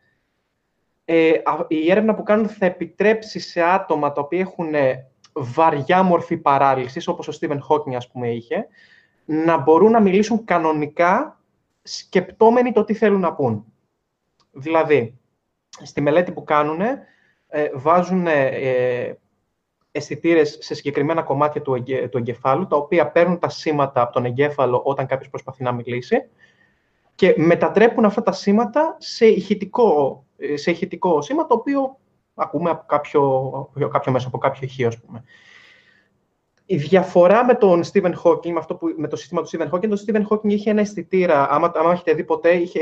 Ε, 1.04 1.30
α- 1.44 1.64
η 1.68 1.90
έρευνα 1.90 2.14
που 2.14 2.22
κάνουν 2.22 2.48
θα 2.48 2.66
επιτρέψει 2.66 3.38
σε 3.40 3.62
άτομα 3.62 4.12
τα 4.12 4.20
οποία 4.20 4.40
έχουν 4.40 4.74
ε, 4.74 5.09
βαριά 5.32 6.02
μορφή 6.02 6.36
παράλυσης, 6.36 7.08
όπως 7.08 7.28
ο 7.28 7.32
Στίβεν 7.32 7.60
Χόκινγκ 7.60 7.96
ας 7.96 8.08
πούμε 8.10 8.30
είχε, 8.32 8.66
να 9.24 9.56
μπορούν 9.56 9.90
να 9.90 10.00
μιλήσουν 10.00 10.44
κανονικά 10.44 11.40
σκεπτόμενοι 11.82 12.72
το 12.72 12.84
τι 12.84 12.94
θέλουν 12.94 13.20
να 13.20 13.34
πούν. 13.34 13.64
Δηλαδή, 14.52 15.18
στη 15.82 16.00
μελέτη 16.00 16.32
που 16.32 16.44
κάνουν, 16.44 16.80
βάζουν 17.74 18.26
ε, 18.26 19.18
αισθητήρες 19.92 20.58
σε 20.60 20.74
συγκεκριμένα 20.74 21.22
κομμάτια 21.22 21.62
του, 21.62 21.74
εγκε- 21.74 22.08
του 22.08 22.18
εγκεφάλου, 22.18 22.66
τα 22.66 22.76
οποία 22.76 23.10
παίρνουν 23.10 23.38
τα 23.38 23.48
σήματα 23.48 24.00
από 24.00 24.12
τον 24.12 24.24
εγκέφαλο 24.24 24.82
όταν 24.84 25.06
κάποιος 25.06 25.28
προσπαθεί 25.28 25.62
να 25.62 25.72
μιλήσει 25.72 26.28
και 27.14 27.34
μετατρέπουν 27.36 28.04
αυτά 28.04 28.22
τα 28.22 28.32
σήματα 28.32 28.96
σε 28.98 29.26
ηχητικό, 29.26 30.24
ε, 30.36 30.56
σε 30.56 30.70
ηχητικό 30.70 31.22
σήμα, 31.22 31.46
το 31.46 31.54
οποίο 31.54 31.98
ακούμε 32.40 32.70
από 32.70 32.84
κάποιο, 32.86 33.22
από 33.74 33.88
κάποιο 33.88 34.12
μέσο, 34.12 34.28
από 34.28 34.38
κάποιο 34.38 34.60
ηχείο, 34.62 34.86
ας 34.86 35.00
πούμε. 35.00 35.24
Η 36.66 36.76
διαφορά 36.76 37.44
με 37.44 37.54
τον 37.54 37.82
Stephen 37.92 38.12
Hawking, 38.24 38.50
με, 38.50 38.58
αυτό 38.58 38.74
που, 38.74 38.94
με 38.96 39.08
το 39.08 39.16
σύστημα 39.16 39.42
του 39.42 39.48
Stephen 39.48 39.70
Hawking, 39.70 39.88
το 39.88 40.04
Stephen 40.06 40.22
Hawking 40.28 40.48
είχε 40.50 40.70
ένα 40.70 40.80
αισθητήρα, 40.80 41.50
άμα, 41.50 41.72
άμα 41.74 41.92
έχετε 41.92 42.12
δει 42.12 42.24
ποτέ, 42.24 42.52
είχε 42.54 42.80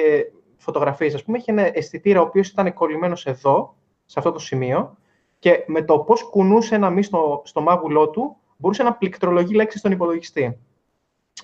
φωτογραφίες, 0.56 1.14
ας 1.14 1.24
πούμε, 1.24 1.38
είχε 1.38 1.52
ένα 1.52 1.70
αισθητήρα 1.72 2.20
ο 2.20 2.24
οποίος 2.24 2.48
ήταν 2.48 2.74
κολλημένος 2.74 3.26
εδώ, 3.26 3.74
σε 4.04 4.18
αυτό 4.18 4.32
το 4.32 4.38
σημείο, 4.38 4.96
και 5.38 5.64
με 5.66 5.82
το 5.82 5.98
πώς 5.98 6.22
κουνούσε 6.22 6.74
ένα 6.74 6.90
μη 6.90 7.02
στο, 7.02 7.42
στο 7.44 7.61
μάγουλό 7.61 8.09
του, 8.09 8.36
μπορούσε 8.56 8.82
να 8.82 8.92
πληκτρολογεί 8.94 9.54
λέξεις 9.54 9.80
στον 9.80 9.92
υπολογιστή. 9.92 10.59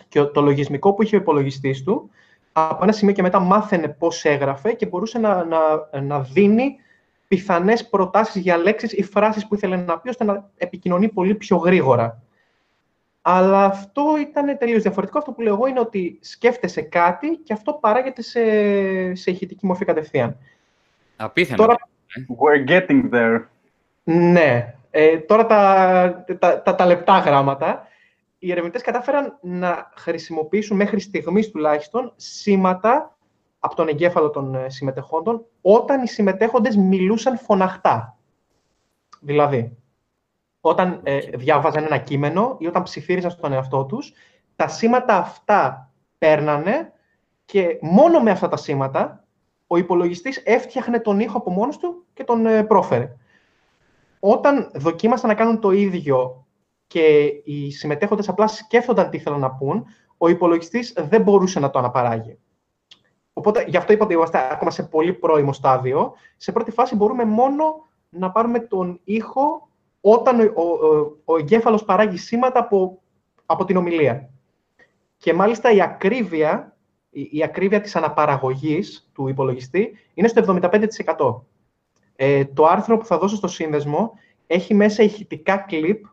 Και 0.08 0.20
ο- 0.20 0.30
το 0.30 0.40
λογισμικό 0.40 0.92
που 0.94 1.02
είχε 1.02 1.16
ο 1.16 1.18
υπολογιστής 1.18 1.82
του, 1.82 2.10
από 2.52 2.82
ένα 2.82 2.92
σημείο 2.92 3.14
και 3.14 3.22
μετά 3.22 3.38
μάθαινε 3.38 3.88
πώς 3.88 4.24
έγραφε 4.24 4.72
και 4.72 4.86
μπορούσε 4.86 5.18
να, 5.18 5.44
να, 5.44 5.60
να 6.00 6.20
δίνει 6.20 6.76
πιθανές 7.35 7.89
προτάσεις 7.89 8.43
για 8.43 8.57
λέξεις 8.57 8.93
ή 8.93 9.03
φράσεις 9.03 9.47
που 9.47 9.55
ήθελε 9.55 9.76
να 9.76 9.99
πει, 9.99 10.09
ώστε 10.09 10.24
να 10.24 10.51
επικοινωνεί 10.57 11.09
πολύ 11.09 11.35
πιο 11.35 11.57
γρήγορα. 11.57 12.22
Αλλά 13.22 13.64
αυτό 13.64 14.03
ήταν 14.20 14.59
τελείως 14.59 14.82
διαφορετικό. 14.82 15.18
Αυτό 15.18 15.32
που 15.32 15.41
λέω 15.41 15.55
εγώ 15.55 15.66
είναι 15.66 15.80
ότι 15.80 16.18
σκέφτεσαι 16.22 16.80
κάτι 16.80 17.37
και 17.37 17.53
αυτό 17.53 17.72
παράγεται 17.72 18.22
σε, 18.22 18.41
σε 19.14 19.30
ηχητική 19.30 19.66
μορφή 19.66 19.85
κατευθείαν. 19.85 20.37
Απίθανο. 21.16 21.62
Τώρα- 21.62 21.89
We're 22.39 22.70
getting 22.70 23.11
there. 23.14 23.45
Ναι. 24.05 24.74
Ε, 24.91 25.18
τώρα 25.18 25.47
τα, 25.47 26.24
τα, 26.39 26.62
τα, 26.62 26.74
τα 26.74 26.87
λεπτά 26.87 27.18
γράμματα. 27.18 27.87
Οι 28.39 28.51
ερευνητές 28.51 28.82
κατάφεραν 28.82 29.39
να 29.41 29.91
χρησιμοποιήσουν 29.97 30.76
μέχρι 30.76 31.01
στιγμής 31.01 31.51
τουλάχιστον 31.51 32.12
σήματα 32.16 33.13
από 33.64 33.74
τον 33.74 33.88
εγκέφαλο 33.88 34.30
των 34.30 34.54
ε, 34.54 34.68
συμμετεχόντων 34.68 35.44
όταν 35.60 36.02
οι 36.02 36.08
συμμετέχοντες 36.08 36.76
μιλούσαν 36.76 37.38
φωναχτά. 37.38 38.18
Δηλαδή, 39.20 39.76
όταν 40.60 41.00
ε, 41.02 41.18
διάβαζαν 41.18 41.84
ένα 41.84 41.98
κείμενο 41.98 42.56
ή 42.58 42.66
όταν 42.66 42.82
ψιθύριζαν 42.82 43.30
στον 43.30 43.52
εαυτό 43.52 43.84
τους, 43.84 44.12
τα 44.56 44.68
σήματα 44.68 45.16
αυτά 45.16 45.90
παίρνανε 46.18 46.92
και 47.44 47.78
μόνο 47.80 48.20
με 48.20 48.30
αυτά 48.30 48.48
τα 48.48 48.56
σήματα 48.56 49.24
ο 49.66 49.76
υπολογιστής 49.76 50.42
έφτιαχνε 50.44 51.00
τον 51.00 51.20
ήχο 51.20 51.38
από 51.38 51.50
μόνος 51.50 51.78
του 51.78 52.04
και 52.14 52.24
τον 52.24 52.46
ε, 52.46 52.64
πρόφερε. 52.64 53.16
Όταν 54.20 54.70
δοκίμασαν 54.74 55.28
να 55.28 55.34
κάνουν 55.34 55.60
το 55.60 55.70
ίδιο 55.70 56.46
και 56.86 57.24
οι 57.44 57.70
συμμετέχοντες 57.70 58.28
απλά 58.28 58.46
σκέφτονταν 58.46 59.10
τι 59.10 59.16
ήθελαν 59.16 59.40
να 59.40 59.50
πούν, 59.50 59.84
ο 60.18 60.28
υπολογιστής 60.28 60.92
δεν 61.08 61.22
μπορούσε 61.22 61.60
να 61.60 61.70
το 61.70 61.78
αναπαράγει. 61.78 62.38
Οπότε, 63.37 63.64
γι' 63.68 63.76
αυτό 63.76 63.93
είπα 63.93 64.05
ότι 64.05 64.14
είμαστε 64.14 64.49
ακόμα 64.53 64.70
σε 64.70 64.82
πολύ 64.82 65.12
πρώιμο 65.12 65.53
στάδιο. 65.53 66.12
Σε 66.37 66.53
πρώτη 66.53 66.70
φάση 66.70 66.97
μπορούμε 66.97 67.24
μόνο 67.24 67.87
να 68.09 68.30
πάρουμε 68.30 68.59
τον 68.59 69.01
ήχο 69.05 69.68
όταν 70.01 70.41
ο, 70.41 70.53
ο, 70.55 70.62
ο, 70.62 71.16
ο 71.24 71.37
εγκέφαλος 71.37 71.85
παράγει 71.85 72.16
σήματα 72.16 72.59
από, 72.61 73.03
από 73.47 73.64
την 73.64 73.76
ομιλία. 73.76 74.30
Και 75.16 75.35
μάλιστα 75.35 75.70
η 75.70 75.80
ακρίβεια, 75.80 76.76
η, 77.11 77.28
η 77.32 77.43
ακρίβεια 77.43 77.80
της 77.80 77.97
αναπαραγωγής 77.97 79.11
του 79.12 79.28
υπολογιστή 79.28 79.97
είναι 80.14 80.28
στο 80.28 80.59
75%. 80.62 81.41
Ε, 82.16 82.45
το 82.45 82.66
άρθρο 82.66 82.99
που 82.99 83.05
θα 83.05 83.18
δώσω 83.18 83.37
στο 83.37 83.49
σύνδεσμο 83.49 84.12
έχει 84.47 84.74
μέσα 84.74 85.03
ηχητικά 85.03 85.57
κλιπ 85.57 86.05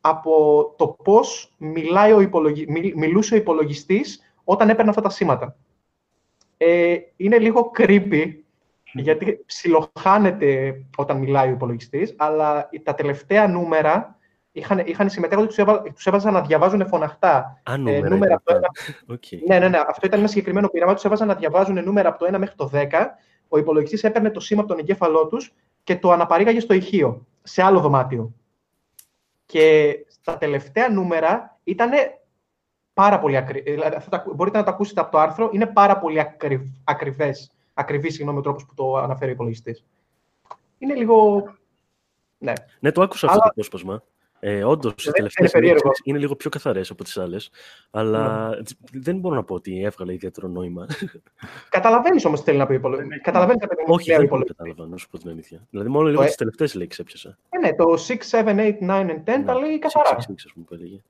από 0.00 0.64
το 0.76 0.88
πώς 0.88 1.54
μιλάει 1.56 2.12
ο 2.12 2.20
υπολογι... 2.20 2.66
μιλ- 2.68 2.96
μιλούσε 2.96 3.34
ο 3.34 3.36
υπολογιστής 3.36 4.20
όταν 4.44 4.68
έπαιρνε 4.68 4.90
αυτά 4.90 5.02
τα 5.02 5.10
σήματα. 5.10 5.56
Ε, 6.56 6.96
είναι 7.16 7.38
λίγο 7.38 7.70
creepy, 7.78 8.32
γιατί 8.92 9.42
ψιλοχάνεται 9.46 10.82
όταν 10.96 11.16
μιλάει 11.16 11.48
ο 11.48 11.52
υπολογιστής, 11.52 12.14
αλλά 12.16 12.68
τα 12.82 12.94
τελευταία 12.94 13.48
νούμερα 13.48 14.18
είχαν, 14.52 14.78
είχαν 14.86 15.10
συμμετέχοντες 15.10 15.48
τους, 15.54 15.58
έβα, 15.64 15.82
τους 15.82 16.06
έβαζαν 16.06 16.32
να 16.32 16.40
διαβάζουν 16.40 16.86
φωναχτά. 16.88 17.60
Α, 17.62 17.72
Ε, 17.74 17.76
νούμερα. 17.76 18.08
νούμερα 18.08 18.16
είναι 18.24 18.34
από 18.34 18.44
το 18.44 18.54
αυτά. 18.54 18.68
Οκ. 19.06 19.48
Ναι, 19.48 19.58
ναι, 19.58 19.68
ναι. 19.68 19.78
Αυτό 19.88 20.06
ήταν 20.06 20.18
ένα 20.18 20.28
συγκεκριμένο 20.28 20.68
πείραμα. 20.68 20.94
Τους 20.94 21.04
έβαζαν 21.04 21.28
να 21.28 21.34
διαβάζουν 21.34 21.84
νούμερα 21.84 22.08
από 22.08 22.18
το 22.18 22.26
1 22.34 22.38
μέχρι 22.38 22.54
το 22.56 22.70
10. 22.72 22.86
Ο 23.48 23.58
υπολογιστής 23.58 24.04
έπαιρνε 24.04 24.30
το 24.30 24.40
σήμα 24.40 24.60
από 24.60 24.70
τον 24.70 24.78
εγκέφαλό 24.78 25.26
τους 25.26 25.54
και 25.84 25.96
το 25.96 26.10
αναπαρήγαγε 26.10 26.60
στο 26.60 26.74
ηχείο, 26.74 27.26
σε 27.42 27.62
άλλο 27.62 27.80
δωμάτιο. 27.80 28.32
Και 29.46 29.96
στα 30.08 30.38
τελευταία 30.38 30.88
νούμερα 30.88 31.58
ήταν 31.64 31.90
πάρα 32.96 33.18
πολύ 33.18 33.36
ακρι... 33.36 33.60
δηλαδή, 33.60 33.94
αυτά 33.96 34.10
τα- 34.10 34.32
Μπορείτε 34.34 34.58
να 34.58 34.64
το 34.64 34.70
ακούσετε 34.70 35.00
από 35.00 35.10
το 35.10 35.18
άρθρο. 35.18 35.50
Είναι 35.52 35.66
πάρα 35.66 35.98
πολύ 35.98 36.20
ακρι... 36.20 36.72
ακριβές, 36.84 37.50
ακριβής 37.74 38.14
συγγνώμη, 38.14 38.38
ο 38.38 38.42
τρόπος 38.42 38.66
που 38.66 38.74
το 38.74 38.96
αναφέρει 38.96 39.30
ο 39.30 39.34
υπολογιστής. 39.34 39.84
Είναι 40.78 40.94
λίγο... 40.94 41.44
Ναι. 42.38 42.52
Ναι, 42.80 42.92
το 42.92 43.02
άκουσα 43.02 43.26
αυτό 43.26 43.38
Αλλά- 43.38 43.46
το 43.46 43.50
απόσπασμα. 43.52 44.02
Ε, 44.48 44.64
Όντως, 44.64 44.92
οι 44.92 45.02
είναι 45.04 45.12
τελευταίε 45.16 45.48
περίεργο. 45.48 45.78
συνέντευξει 45.78 46.02
είναι 46.04 46.18
λίγο 46.18 46.36
πιο 46.36 46.50
καθαρές 46.50 46.90
από 46.90 47.04
τις 47.04 47.16
άλλες. 47.18 47.50
Αλλά 47.90 48.48
Ναι. 48.48 48.56
δεν 48.92 49.18
μπορώ 49.18 49.34
να 49.34 49.44
πω 49.44 49.54
ότι 49.54 49.82
έβγαλε 49.84 50.12
ιδιαίτερο 50.12 50.48
νόημα. 50.48 50.86
Καταλαβαίνεις 51.68 52.24
όμως 52.24 52.38
τι 52.38 52.44
θέλει 52.44 52.58
να 52.58 52.66
πει 52.66 52.72
ο 52.72 52.74
υπολογιστή. 52.76 53.20
Καταλαβαίνεις 53.20 53.60
τι 53.66 53.66
Όχι, 53.86 54.08
λέει 54.08 54.16
ο 54.16 54.20
δεν 54.20 54.28
το 54.28 54.34
υπολογιστή. 54.34 54.54
κατάλαβα, 54.56 54.86
να 54.90 54.96
σου 54.96 55.08
πω 55.08 55.18
την 55.18 55.30
αλήθεια. 55.30 55.66
Δηλαδή, 55.70 55.88
μόνο 55.88 56.08
λίγο 56.08 56.20
Το- 56.20 56.26
τις 56.26 56.34
τελευταίες 56.36 56.74
λέξεις 56.74 56.98
έπιασα. 57.00 57.38
Ε, 57.48 57.58
ναι, 57.58 57.74
το 57.74 57.96
6, 57.96 58.36
7, 58.36 58.52
8, 58.54 58.78
9 58.80 59.10
and 59.10 59.22
10 59.24 59.44
τα 59.44 59.54
Ναι, 59.54 59.60
λέει 59.60 59.76
six, 59.76 59.78
καθαρά. 59.78 60.10
six, 60.16 60.30
six, 60.30 60.34
ας 60.46 60.52
πούμε, 60.54 60.64
που 60.68 60.74
έλεγε. 60.74 61.02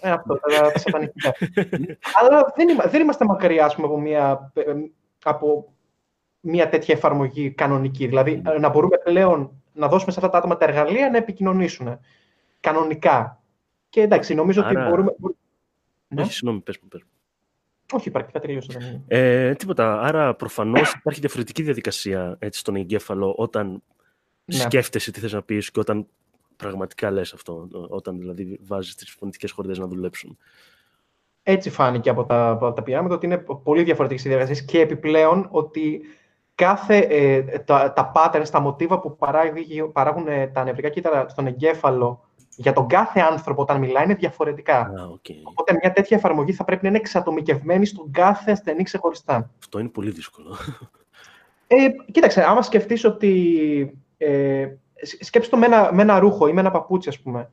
Ε, 0.00 0.10
αυτό, 0.10 0.38
τα, 0.38 0.70
τα 0.70 0.78
σατανικά. 0.78 1.34
Αλλά 2.20 2.52
δεν, 2.56 2.68
είμα- 2.68 2.84
δεν 2.86 3.00
είμαστε 3.00 3.24
μακριά 3.24 3.64
ας 3.64 3.74
πούμε, 3.74 3.86
από, 3.86 4.00
μια, 4.00 4.50
ε, 4.54 4.62
από 5.24 5.72
μια 6.40 6.68
τέτοια 6.68 6.94
εφαρμογή 6.94 7.50
κανονική. 7.50 8.06
Δηλαδή, 8.06 8.42
ε, 8.46 8.58
να 8.58 8.68
μπορούμε 8.68 8.96
πλέον 9.04 9.50
να 9.72 9.88
δώσουμε 9.88 10.12
σε 10.12 10.18
αυτά 10.18 10.30
τα 10.30 10.38
άτομα 10.38 10.56
τα 10.56 10.64
εργαλεία 10.64 11.10
να 11.10 11.16
επικοινωνήσουν 11.16 11.98
κανονικά. 12.60 13.42
Και 13.88 14.00
εντάξει, 14.00 14.34
νομίζω 14.34 14.62
ότι 14.62 14.76
Άρα- 14.76 14.88
μπορούμε... 14.88 15.14
Ναι. 16.08 16.22
Όχι, 16.22 16.32
συγγνώμη, 16.32 16.60
πες 16.62 16.78
μου, 16.82 16.88
πες 16.88 17.00
μου. 17.02 17.08
Όχι, 17.92 18.10
πρακτικά 18.10 18.40
τελείωσα. 18.40 18.78
δεν 18.78 18.88
είναι. 18.88 19.02
Ε, 19.08 19.54
τίποτα. 19.54 20.00
Άρα, 20.00 20.34
προφανώς 20.34 20.92
υπάρχει 20.92 21.20
διαφορετική 21.20 21.62
διαδικασία 21.62 22.36
έτσι, 22.38 22.58
στον 22.60 22.76
εγκέφαλο 22.76 23.34
όταν 23.36 23.82
Ναι. 24.44 24.54
σκέφτεσαι 24.56 25.10
τι 25.10 25.20
θες 25.20 25.32
να 25.32 25.42
πεις 25.42 25.70
και 25.70 25.80
όταν 25.80 26.06
πραγματικά 26.56 27.10
λες 27.10 27.32
αυτό. 27.32 27.68
Όταν 27.88 28.18
δηλαδή 28.18 28.58
βάζεις 28.62 28.94
τις 28.94 29.10
φωνητικές 29.10 29.50
χορδές 29.50 29.78
να 29.78 29.86
δουλέψουν. 29.86 30.38
Έτσι 31.42 31.70
φάνηκε 31.70 32.10
από 32.10 32.24
τα, 32.24 32.48
από 32.48 32.72
τα 32.72 32.82
πειράματα 32.82 33.14
ότι 33.14 33.26
είναι 33.26 33.38
πολύ 33.38 33.82
διαφορετικές 33.82 34.24
οι 34.24 34.28
διαδικασίες 34.28 34.64
και 34.66 34.80
επιπλέον 34.80 35.48
ότι 35.50 36.00
κάθε, 36.54 36.96
ε, 36.98 37.42
τα, 37.58 37.92
τα 37.92 38.12
patterns, 38.14 38.48
τα 38.50 38.60
μοτίβα 38.60 39.00
που 39.00 39.16
παράγει- 39.16 39.84
παράγουν 39.84 40.26
ε, 40.28 40.46
τα 40.46 40.64
νευρικά 40.64 40.88
κύτταρα 40.88 41.28
στον 41.28 41.46
εγκέφαλο 41.46 42.27
για 42.60 42.72
τον 42.72 42.86
κάθε 42.86 43.20
άνθρωπο 43.20 43.62
όταν 43.62 43.78
μιλάει 43.78 44.04
είναι 44.04 44.14
διαφορετικά. 44.14 44.78
Α, 44.78 45.08
οκ. 45.12 45.24
Οπότε 45.44 45.78
μια 45.82 45.92
τέτοια 45.92 46.16
εφαρμογή 46.16 46.52
θα 46.52 46.64
πρέπει 46.64 46.82
να 46.82 46.88
είναι 46.88 46.98
εξατομικευμένη 46.98 47.86
στον 47.86 48.10
κάθε 48.10 48.50
ασθενή 48.52 48.82
ξεχωριστά. 48.82 49.50
Αυτό 49.58 49.78
είναι 49.78 49.88
πολύ 49.88 50.10
δύσκολο. 50.10 50.56
Ε, 51.66 51.88
κοίταξε, 52.12 52.42
άμα 52.44 52.62
σκεφτείς 52.62 53.04
ότι... 53.04 53.98
Ε, 54.16 54.68
σκ- 55.02 55.24
σκέψου 55.24 55.50
το 55.50 55.56
με 55.56 55.66
ένα, 55.66 55.92
με 55.92 56.02
ένα 56.02 56.18
ρούχο 56.18 56.48
ή 56.48 56.52
με 56.52 56.60
ένα 56.60 56.70
παπούτσι, 56.70 57.08
ας 57.08 57.20
πούμε. 57.20 57.50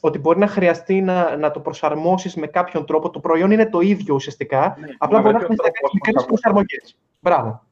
Ότι 0.00 0.18
μπορεί 0.18 0.38
να 0.38 0.46
χρειαστεί 0.46 1.00
να, 1.00 1.36
να 1.36 1.50
το 1.50 1.60
προσαρμόσεις 1.60 2.34
με 2.34 2.46
κάποιον 2.46 2.86
τρόπο. 2.86 3.10
Το 3.10 3.20
προϊόν 3.20 3.50
είναι 3.50 3.66
το 3.68 3.80
ίδιο 3.80 4.14
ουσιαστικά. 4.14 4.76
Ναι, 4.80 4.86
απλά 4.98 5.16
με 5.16 5.22
μπορεί 5.22 5.34
να 5.34 5.40
κάποιο 5.40 5.56
χρειαστεί 5.56 5.62
να 5.62 5.70
τρόπο 5.70 5.72
κάνεις 5.72 5.92
μικρές 5.92 6.22
θα- 6.22 6.28
προσαρμογές. 6.28 6.96
Μπράβο. 7.20 7.64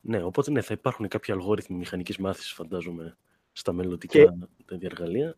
Ναι, 0.00 0.22
οπότε 0.22 0.50
ναι, 0.50 0.60
θα 0.60 0.74
υπάρχουν 0.74 1.08
κάποιοι 1.08 1.34
αλγόριθμοι 1.34 1.76
μηχανικής 1.76 2.18
μάθησης, 2.18 2.52
φαντάζομαι, 2.52 3.16
στα 3.56 3.72
μελλοντικά 3.72 4.18
Και- 4.18 4.86
εργαλεία. 4.86 5.36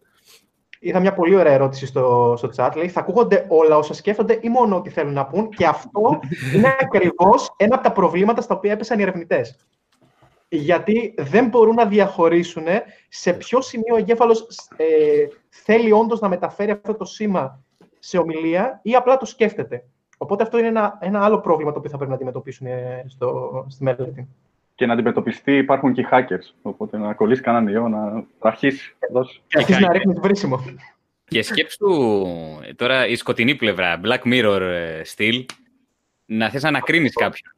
Είχα 0.80 1.00
μια 1.00 1.14
πολύ 1.14 1.34
ωραία 1.34 1.52
ερώτηση 1.52 1.86
στο, 1.86 2.34
στο 2.36 2.50
chat. 2.56 2.72
Λέει, 2.76 2.88
θα 2.88 3.00
ακούγονται 3.00 3.46
όλα 3.48 3.76
όσα 3.76 3.94
σκέφτονται 3.94 4.38
ή 4.42 4.48
μόνο 4.48 4.76
ό,τι 4.76 4.90
θέλουν 4.90 5.12
να 5.12 5.26
πούν. 5.26 5.48
Και 5.48 5.66
αυτό 5.66 6.20
είναι 6.54 6.76
ακριβώς 6.80 7.54
ένα 7.56 7.74
από 7.74 7.84
τα 7.84 7.92
προβλήματα 7.92 8.40
στα 8.40 8.54
οποία 8.54 8.72
έπεσαν 8.72 8.98
οι 8.98 9.02
ερευνητές. 9.02 9.66
Γιατί 10.48 11.14
δεν 11.18 11.48
μπορούν 11.48 11.74
να 11.74 11.86
διαχωρίσουν 11.86 12.64
σε 13.08 13.32
ποιο 13.32 13.60
σημείο 13.60 13.94
ο 13.94 13.98
εγκέφαλος 13.98 14.46
ε, 14.76 15.26
θέλει 15.48 15.92
όντως 15.92 16.20
να 16.20 16.28
μεταφέρει 16.28 16.70
αυτό 16.70 16.94
το 16.94 17.04
σήμα 17.04 17.62
σε 17.98 18.18
ομιλία 18.18 18.80
ή 18.82 18.94
απλά 18.94 19.16
το 19.16 19.24
σκέφτεται. 19.26 19.84
Οπότε 20.18 20.42
αυτό 20.42 20.58
είναι 20.58 20.66
ένα, 20.68 20.98
ένα 21.00 21.24
άλλο 21.24 21.40
πρόβλημα 21.40 21.72
το 21.72 21.78
οποίο 21.78 21.90
θα 21.90 21.96
πρέπει 21.96 22.10
να 22.10 22.16
αντιμετωπίσουν 22.16 22.66
ε, 22.66 23.04
στο, 23.08 23.64
στη 23.68 23.82
μελέτη. 23.82 24.28
Και 24.78 24.86
να 24.86 24.92
αντιμετωπιστεί 24.92 25.56
υπάρχουν 25.56 25.92
και 25.92 26.00
οι 26.00 26.06
hackers. 26.10 26.54
Οπότε 26.62 26.98
να 26.98 27.14
κολλήσει 27.14 27.40
κανέναν 27.42 27.74
ιό, 27.74 27.88
να 27.88 28.24
αρχίσει. 28.38 28.96
Δώσει. 29.12 29.40
Και 29.46 29.58
αρχίζει 29.58 29.80
να 29.80 29.92
ρίχνεις 29.92 30.18
βρίσιμο. 30.20 30.64
Και 31.24 31.42
σκέψου 31.42 31.86
ε, 32.68 32.74
τώρα 32.74 33.06
η 33.06 33.16
σκοτεινή 33.16 33.54
πλευρά, 33.54 34.00
Black 34.04 34.20
Mirror 34.24 34.60
ε, 34.60 35.04
στυλ, 35.04 35.46
να 36.26 36.50
θες 36.50 36.62
να 36.62 36.68
ανακρίνεις 36.68 37.14
κάποιον, 37.14 37.52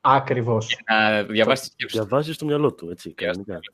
Ακριβώς. 0.00 0.78
να 0.86 1.22
διαβάσεις 1.22 1.66
τη 1.68 1.72
σκέψη 1.72 1.96
του. 1.96 2.02
Διαβάζεις 2.06 2.34
στο 2.34 2.44
μυαλό 2.44 2.72
του, 2.72 2.90
έτσι, 2.90 3.14
Διαβάζεις 3.16 3.44
κανονικά. 3.46 3.72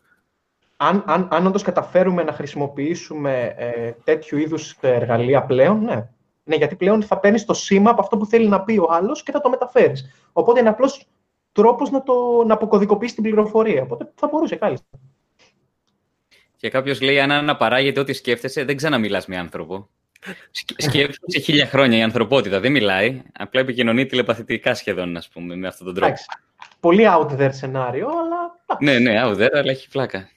αν, 0.76 1.02
αν, 1.06 1.28
αν 1.30 1.46
όντως 1.46 1.62
καταφέρουμε 1.62 2.22
να 2.22 2.32
χρησιμοποιήσουμε 2.32 3.54
ε, 3.56 3.92
τέτοιου 4.04 4.38
είδους 4.38 4.76
εργαλεία 4.80 5.42
πλέον, 5.42 5.84
ναι. 5.84 6.08
Ναι, 6.44 6.56
γιατί 6.56 6.76
πλέον 6.76 7.02
θα 7.02 7.18
παίρνεις 7.18 7.44
το 7.44 7.54
σήμα 7.54 7.90
από 7.90 8.00
αυτό 8.00 8.16
που 8.16 8.26
θέλει 8.26 8.48
να 8.48 8.60
πει 8.60 8.78
ο 8.78 8.86
άλλος 8.90 9.22
και 9.22 9.32
θα 9.32 9.40
το 9.40 9.48
μεταφέρεις. 9.48 10.28
Οπότε 10.32 10.60
είναι 10.60 10.68
απλώς 10.68 11.06
τρόπος 11.56 11.90
να, 11.90 12.02
το, 12.02 12.44
να 12.46 12.54
αποκωδικοποιήσει 12.54 13.14
την 13.14 13.22
πληροφορία. 13.22 13.82
Οπότε 13.82 14.12
θα 14.14 14.26
μπορούσε 14.28 14.56
κάλλιστα. 14.56 14.86
Και 16.56 16.70
κάποιος 16.70 17.00
λέει: 17.00 17.20
Αν 17.20 17.30
αναπαράγεται 17.30 18.00
ό,τι 18.00 18.12
σκέφτεσαι, 18.12 18.64
δεν 18.64 18.76
ξαναμιλάς 18.76 19.26
με 19.26 19.36
άνθρωπο. 19.36 19.88
Σκ- 20.50 20.80
Σκέψου 20.82 21.20
σε 21.26 21.40
χίλια 21.40 21.66
χρόνια 21.66 21.98
η 21.98 22.02
ανθρωπότητα 22.02 22.60
δεν 22.60 22.72
μιλάει, 22.72 23.22
απλά 23.38 23.60
επικοινωνεί 23.60 24.06
τηλεπαθητικά 24.06 24.74
σχεδόν, 24.74 25.16
ας 25.16 25.28
πούμε, 25.28 25.56
με 25.56 25.66
αυτόν 25.68 25.86
τον 25.86 25.94
τρόπο. 25.94 26.08
Εντάξει. 26.08 26.26
Πολύ 26.80 27.04
out 27.08 27.38
there 27.40 27.48
σενάριο, 27.52 28.06
αλλά 28.08 28.76
Ναι, 28.80 28.98
ναι, 28.98 29.22
out 29.24 29.36
there, 29.36 29.50
αλλά 29.52 29.70
έχει 29.70 29.88
πλάκα. 29.88 30.28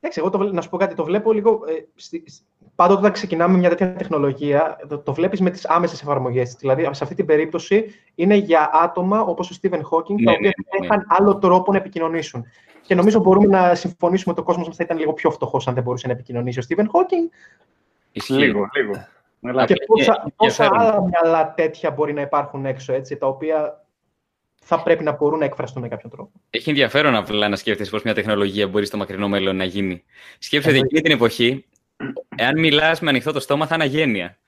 Εντάξει, 0.00 0.18
εγώ 0.20 0.30
το, 0.30 0.38
βλέ- 0.38 0.52
να 0.52 0.60
σου 0.60 0.68
πω 0.68 0.76
κάτι, 0.76 0.94
το 0.94 1.04
βλέπω 1.04 1.32
λίγο. 1.32 1.60
Ε, 1.68 1.86
στη, 1.94 2.24
σ- 2.26 2.42
πάντοτε 2.78 3.00
όταν 3.00 3.12
ξεκινάμε 3.12 3.58
μια 3.58 3.68
τέτοια 3.68 3.92
τεχνολογία, 3.92 4.76
το, 4.88 4.98
το 4.98 5.12
βλέπεις 5.14 5.40
με 5.40 5.50
τις 5.50 5.66
άμεσες 5.66 6.02
εφαρμογές. 6.02 6.54
Δηλαδή, 6.58 6.88
σε 6.90 7.04
αυτή 7.04 7.14
την 7.14 7.26
περίπτωση 7.26 7.84
είναι 8.14 8.34
για 8.34 8.70
άτομα 8.72 9.20
όπως 9.20 9.50
ο 9.50 9.54
Stephen 9.60 9.80
Hawking, 9.80 10.14
Ναι, 10.18 10.24
τα 10.24 10.30
ναι, 10.30 10.36
οποία 10.36 10.52
ναι, 10.72 10.78
ναι. 10.78 10.84
είχαν 10.86 11.06
άλλο 11.08 11.38
τρόπο 11.38 11.72
να 11.72 11.78
επικοινωνήσουν. 11.78 12.44
Και 12.82 12.94
νομίζω 12.94 13.20
μπορούμε 13.20 13.46
να 13.46 13.74
συμφωνήσουμε 13.74 14.32
ότι 14.32 14.40
ο 14.40 14.44
κόσμος 14.44 14.76
θα 14.76 14.84
ήταν 14.84 14.98
λίγο 14.98 15.12
πιο 15.12 15.30
φτωχός 15.30 15.68
αν 15.68 15.74
δεν 15.74 15.82
μπορούσε 15.82 16.06
να 16.06 16.12
επικοινωνήσει 16.12 16.58
ο 16.58 16.62
Stephen 16.68 16.82
Hawking. 16.84 17.32
Ισχύει. 18.12 18.32
Λίγο, 18.32 18.68
λίγο. 18.76 18.92
Ελάχιστα. 19.40 19.74
Και 19.74 19.84
πόσα, 19.86 20.18
είναι 20.22 20.32
πόσα 20.36 20.64
ενδιαφέρον. 20.64 20.92
άλλα 20.92 21.02
μυαλά 21.02 21.54
τέτοια 21.54 21.90
μπορεί 21.90 22.12
να 22.12 22.20
υπάρχουν 22.20 22.66
έξω, 22.66 22.92
έτσι, 22.92 23.16
τα 23.16 23.26
οποία 23.26 23.84
θα 24.64 24.82
πρέπει 24.82 25.04
να 25.04 25.12
μπορούν 25.12 25.38
να 25.38 25.44
εκφραστούν 25.44 25.82
με 25.82 25.88
κάποιον 25.88 26.10
τρόπο. 26.12 26.30
Έχει 26.50 26.68
ενδιαφέρον 26.68 27.14
απλά 27.14 27.48
να 27.48 27.56
σκέφτεσαι 27.56 27.90
πώ 27.90 27.98
μια 28.04 28.14
τεχνολογία 28.14 28.68
μπορεί 28.68 28.86
στο 28.86 28.96
μακρινό 28.96 29.28
μέλλον 29.28 29.56
να 29.56 29.64
γίνει. 29.64 30.04
Σκέψτε 30.38 30.70
ότι 30.70 30.78
Εννοείται. 30.78 30.98
εκείνη 30.98 31.00
την 31.00 31.12
εποχή, 31.12 31.64
εάν 32.36 32.58
μιλάς 32.58 33.00
με 33.00 33.08
ανοιχτό 33.08 33.32
το 33.32 33.40
στόμα, 33.40 33.66
θα 33.66 33.74
είναι 33.74 33.84
αγένεια. 33.84 34.38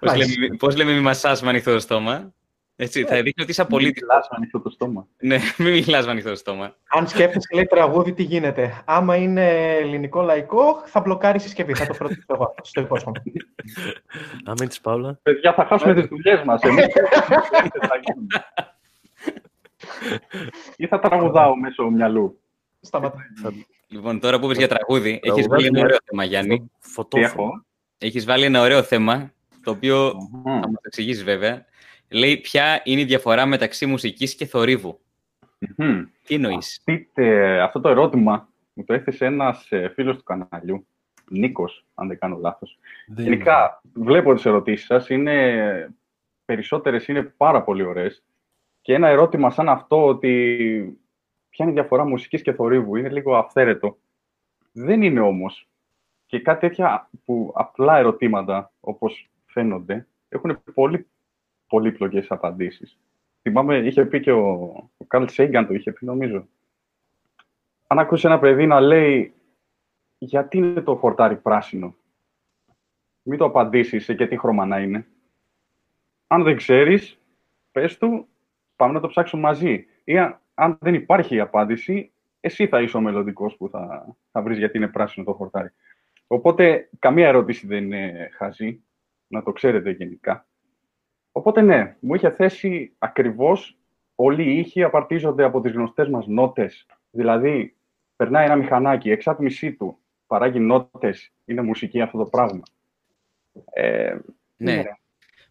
Πώς 0.00 0.10
Μάλιστα. 0.12 0.40
λέμε, 0.40 0.56
πώς 0.56 0.76
λέμε 0.76 0.92
μη 0.92 1.00
μασάς 1.00 1.42
με 1.42 1.48
ανοιχτό 1.48 1.72
το 1.72 1.80
στόμα; 1.80 2.34
Έτσι, 2.76 3.04
θα 3.04 3.14
δείχνει 3.14 3.42
ότι 3.42 3.50
είσαι 3.50 3.62
Μην 3.62 3.70
απολύτω. 3.72 4.00
μιλάς 4.06 4.28
με 4.30 4.36
ανοιχτό 4.36 4.60
το 4.60 4.70
στόμα. 4.70 5.06
Ναι, 5.18 5.38
μην 5.58 5.72
μιλάς 5.72 6.04
με 6.04 6.10
ανοιχτό 6.10 6.28
το 6.30 6.36
στόμα. 6.36 6.76
Αν 6.88 7.08
σκέφτεσαι, 7.08 7.48
λέει 7.54 7.64
τραγούδι, 7.66 8.12
τι 8.12 8.22
γίνεται; 8.22 8.82
Άμα 8.84 9.16
είναι 9.16 9.74
ελληνικό 9.76 10.22
λαϊκό, 10.22 10.82
θα 10.86 11.00
μπλοκάρει 11.00 11.36
η 11.36 11.40
συσκευή. 11.40 11.74
Θα 11.74 11.86
το 11.86 11.94
φροντίσω 11.94 12.24
εγώ. 12.26 12.54
Στο 12.62 12.80
υπόσχομαι. 12.80 13.22
Άμα 14.44 14.54
είναι 14.58 14.68
της 14.68 14.80
Παύλα, 14.80 15.18
Παιδιά, 15.22 15.54
θα 15.54 15.64
χάσουμε 15.64 15.94
τις 15.94 16.06
δουλειές 16.06 16.42
μας. 16.44 16.62
Εμείς 16.62 16.86
θα 17.80 18.00
γίνουμε. 18.02 18.44
Ή 20.76 20.86
θα 20.86 20.98
τραγουδάω 20.98 21.56
μέσω 21.56 21.84
μυαλού. 21.90 22.40
Σταματά. 22.80 23.18
Λοιπόν, 23.88 24.20
τώρα 24.20 24.38
που 24.38 24.44
είπε 24.44 24.54
για 24.54 24.68
τραγούδι, 24.68 25.10
έχεις 25.10 25.20
Τραγουδάς 25.22 25.46
βάλει 25.48 25.66
ένα 25.66 25.72
μια- 25.78 25.84
ωραίο 25.84 25.98
θέμα, 26.04 26.24
Γιάννη. 26.24 26.58
Τι 26.58 26.88
φωτόφωνο. 26.90 27.26
έχω; 27.42 27.64
Έχεις 27.98 28.24
βάλει 28.24 28.44
ένα 28.44 28.60
ωραίο 28.60 28.82
θέμα, 28.82 29.32
το 29.62 29.70
οποίο 29.70 30.12
Μμμ. 30.32 30.42
θα 30.60 30.68
μας 30.68 30.80
εξηγήσεις 30.82 31.24
βέβαια. 31.24 31.64
Λέει 32.10 32.36
ποια 32.36 32.80
είναι 32.84 33.00
η 33.00 33.04
διαφορά 33.04 33.46
μεταξύ 33.46 33.86
μουσικής 33.86 34.34
και 34.34 34.46
θορύβου; 34.46 35.00
Μμμ. 35.76 36.04
Τι 36.24 36.34
εννοείς; 36.34 36.80
Πείτε, 36.84 37.60
αυτό 37.62 37.80
το 37.80 37.88
ερώτημα 37.88 38.48
μου 38.74 38.84
το 38.84 38.92
έθεσε 38.94 39.24
ένας 39.24 39.66
ε, 39.70 39.88
φίλος 39.94 40.16
του 40.16 40.22
καναλιού, 40.22 40.86
Νίκος, 41.30 41.84
αν 41.94 42.08
δεν 42.08 42.18
κάνω 42.18 42.38
λάθος. 42.40 42.78
Δεν 43.06 43.24
Γενικά, 43.24 43.80
βλέπω 43.92 44.34
τις 44.34 44.44
ερωτήσεις 44.46 44.86
σας, 44.86 45.08
είναι, 45.08 45.94
περισσότερες 46.44 47.08
είναι 47.08 47.22
πάρα 47.22 47.62
πολύ 47.62 47.82
ωραίες. 47.82 48.22
Και 48.80 48.94
ένα 48.94 49.08
ερώτημα 49.08 49.50
σαν 49.50 49.68
αυτό, 49.68 50.06
ότι 50.06 50.98
ποια 51.54 51.64
είναι 51.64 51.74
η 51.74 51.80
διαφορά 51.80 52.04
μουσικής 52.04 52.42
και 52.42 52.52
θορύβου, 52.52 52.96
είναι 52.96 53.08
λίγο 53.08 53.36
αυθαίρετο. 53.36 53.98
Δεν 54.72 55.02
είναι 55.02 55.20
όμως. 55.20 55.68
Και 56.26 56.40
κάτι 56.40 56.60
τέτοια 56.60 57.10
που 57.24 57.52
απλά 57.54 57.96
ερωτήματα, 57.96 58.72
όπως 58.80 59.30
φαίνονται, 59.46 60.06
έχουν 60.28 60.62
πολύ 60.74 61.06
πολύπλοκες 61.66 62.30
απαντήσεις. 62.30 62.98
Θυμάμαι, 63.42 63.76
είχε 63.76 64.04
πει 64.04 64.20
και 64.20 64.32
ο, 64.32 64.42
ο 64.96 65.04
Καρλ 65.06 65.24
Σέιγκαν 65.26 65.66
το 65.66 65.74
είχε 65.74 65.92
πει, 65.92 66.04
νομίζω. 66.04 66.46
Αν 67.86 67.98
ακούσεις 67.98 68.24
ένα 68.24 68.38
παιδί 68.38 68.66
να 68.66 68.80
λέει 68.80 69.34
γιατί 70.18 70.58
είναι 70.58 70.80
το 70.80 70.96
χορτάρι 70.96 71.36
πράσινο, 71.36 71.94
μην 73.22 73.38
το 73.38 73.44
απαντήσεις 73.44 74.04
σε 74.04 74.14
και 74.14 74.26
τι 74.26 74.38
χρώμα 74.38 74.66
να 74.66 74.78
είναι. 74.78 75.06
Αν 76.26 76.42
δεν 76.42 76.56
ξέρεις, 76.56 77.18
πες 77.72 77.98
του, 77.98 78.28
πάμε 78.76 78.92
να 78.92 79.00
το 79.00 79.08
ψάξουμε 79.08 79.42
μαζί. 79.42 79.86
Ή 80.04 80.18
αν, 80.54 80.70
αν 80.70 80.78
δεν 80.80 80.94
υπάρχει 80.94 81.34
η 81.34 81.40
απάντηση, 81.40 82.12
εσύ 82.40 82.66
θα 82.66 82.82
είσαι 82.82 82.96
ο 82.96 83.00
μελλοντικός 83.00 83.56
που 83.56 83.68
θα, 83.68 84.16
θα 84.32 84.42
βρεις 84.42 84.58
γιατί 84.58 84.76
είναι 84.76 84.88
πράσινο 84.88 85.26
το 85.26 85.32
χορτάρι. 85.32 85.70
Οπότε, 86.26 86.88
καμία 86.98 87.28
ερώτηση 87.28 87.66
δεν 87.66 87.84
είναι 87.84 88.30
χαζή, 88.32 88.82
να 89.26 89.42
το 89.42 89.52
ξέρετε 89.52 89.90
γενικά. 89.90 90.46
Οπότε, 91.32 91.60
ναι, 91.60 91.96
μου 92.00 92.14
είχε 92.14 92.30
θέσει 92.30 92.92
ακριβώς 92.98 93.78
όλοι 94.14 94.42
οι 94.42 94.58
ήχοι 94.58 94.82
απαρτίζονται 94.82 95.44
από 95.44 95.60
τις 95.60 95.72
γνωστές 95.72 96.08
μας 96.08 96.26
νότες. 96.26 96.86
Δηλαδή, 97.10 97.76
περνάει 98.16 98.44
ένα 98.44 98.56
μηχανάκι, 98.56 99.10
εξάτμισή 99.10 99.72
του, 99.72 99.98
παράγει 100.26 100.58
νότες, 100.58 101.32
είναι 101.44 101.62
μουσική 101.62 102.00
αυτό 102.00 102.18
το 102.18 102.24
πράγμα. 102.24 102.62
Ε, 103.72 104.16
Ναι. 104.56 104.82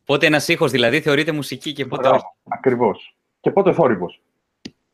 Πότε 0.06 0.26
ένας 0.26 0.48
ήχος 0.48 0.72
δηλαδή 0.72 1.02
θεωρείται 1.02 1.32
μουσική 1.32 1.74
και 1.74 1.86
πότε 1.86 2.08
όχι. 2.08 2.18
Μπράβο, 2.18 2.36
ακριβώς. 2.44 3.18
Και 3.40 3.52
πότε 3.52 3.74
θόρυβος. 3.74 4.22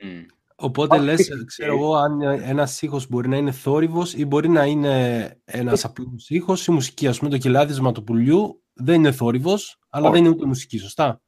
Μμ. 0.02 0.26
Οπότε 0.56 0.98
Ας 0.98 1.04
λες, 1.04 1.28
πει- 1.28 1.46
ξέρω 1.46 1.74
εγώ, 1.74 1.96
αν 1.96 2.22
ένας 2.22 2.82
ήχος 2.82 3.08
μπορεί 3.10 3.28
να 3.28 3.38
είναι 3.38 3.52
θόρυβος 3.52 4.14
ή 4.14 4.26
μπορεί 4.26 4.50
να 4.50 4.66
είναι 4.66 5.36
ένας 5.46 5.86
απλός 5.86 6.30
ήχος. 6.30 6.68
Η 6.68 6.72
μουσική, 6.72 7.08
ας 7.08 7.18
πούμε, 7.18 7.30
το 7.30 7.38
κελάδισμα 7.38 7.92
του 7.92 8.04
πουλιού 8.04 8.64
δεν 8.74 8.96
είναι 8.96 9.12
θόρυβος, 9.12 9.80
αλλά 9.90 10.08
Όχι. 10.08 10.14
δεν 10.16 10.26
είναι 10.26 10.34
ούτε 10.36 10.46
μουσική, 10.46 10.78
σωστά; 10.78 11.22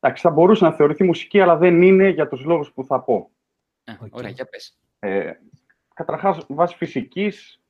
Εντάξει, 0.00 0.22
θα 0.22 0.30
μπορούσε 0.30 0.64
να 0.64 0.72
θεωρηθεί 0.72 1.04
μουσική, 1.04 1.40
αλλά 1.40 1.56
δεν 1.56 1.82
είναι 1.82 2.08
για 2.08 2.28
τους 2.28 2.44
λόγους 2.44 2.72
που 2.72 2.84
θα 2.84 3.00
πω. 3.00 3.30
Α, 3.84 3.92
Οκ. 4.00 4.14
Ωραία, 4.14 4.30
για 4.30 4.44
πες. 4.48 4.78
Ε, 4.98 5.32
καταρχάς, 5.94 6.44
βάσει 6.48 6.76
φυσικής, 6.76 7.60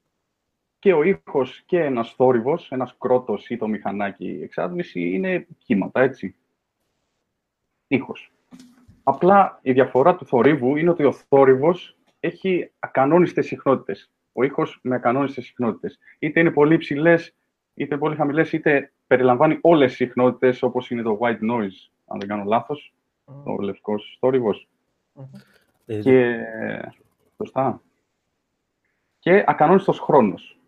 και 0.79 0.93
ο 0.93 1.03
ήχος 1.03 1.63
και 1.67 1.81
ένας 1.81 2.11
θόρυβος, 2.13 2.71
ένας 2.71 2.95
κρότος 2.99 3.49
ή 3.49 3.57
το 3.57 3.69
μηχανάκι 3.69 4.41
εξάτμιση, 4.43 5.01
είναι 5.01 5.47
κύματα, 5.59 6.01
έτσι. 6.01 6.37
Ήχος. 7.87 8.33
Απλά 9.09 9.59
η 9.63 9.73
διαφορά 9.73 10.15
του 10.15 10.27
θορύβου 10.27 10.77
είναι 10.77 10.91
ότι 10.91 11.05
ο 11.05 11.13
θόρυβος 11.13 11.97
έχει 12.21 12.71
ακανόνιστες 12.79 13.47
συχνότητες. 13.47 14.11
Ο 14.33 14.45
ήχος 14.45 14.79
με 14.83 14.95
ακανόνιστες 14.95 15.45
συχνότητες. 15.45 15.99
Είτε 16.19 16.41
είναι 16.41 16.51
πολύ 16.51 16.75
υψηλές, 16.75 17.35
είτε 17.75 17.97
πολύ 17.99 18.17
χαμηλές, 18.17 18.53
είτε 18.53 18.93
περιλαμβάνει 19.07 19.59
όλες 19.61 19.89
τις 19.89 19.97
συχνότητες, 19.97 20.63
όπως 20.63 20.91
είναι 20.91 21.03
το 21.03 21.19
white 21.21 21.51
noise, 21.51 21.91
αν 22.07 22.19
δεν 22.19 22.29
κάνω 22.29 22.45
λάθος, 22.45 22.95
ο 23.25 23.63
λευκός 23.63 24.17
θόρυβος. 24.21 24.69
Ε, 25.87 26.01
Και... 26.01 26.39
Σωστά. 27.37 27.83
Και 29.19 29.45
ακανόνιστος 29.47 29.99
χρόνος. 29.99 30.59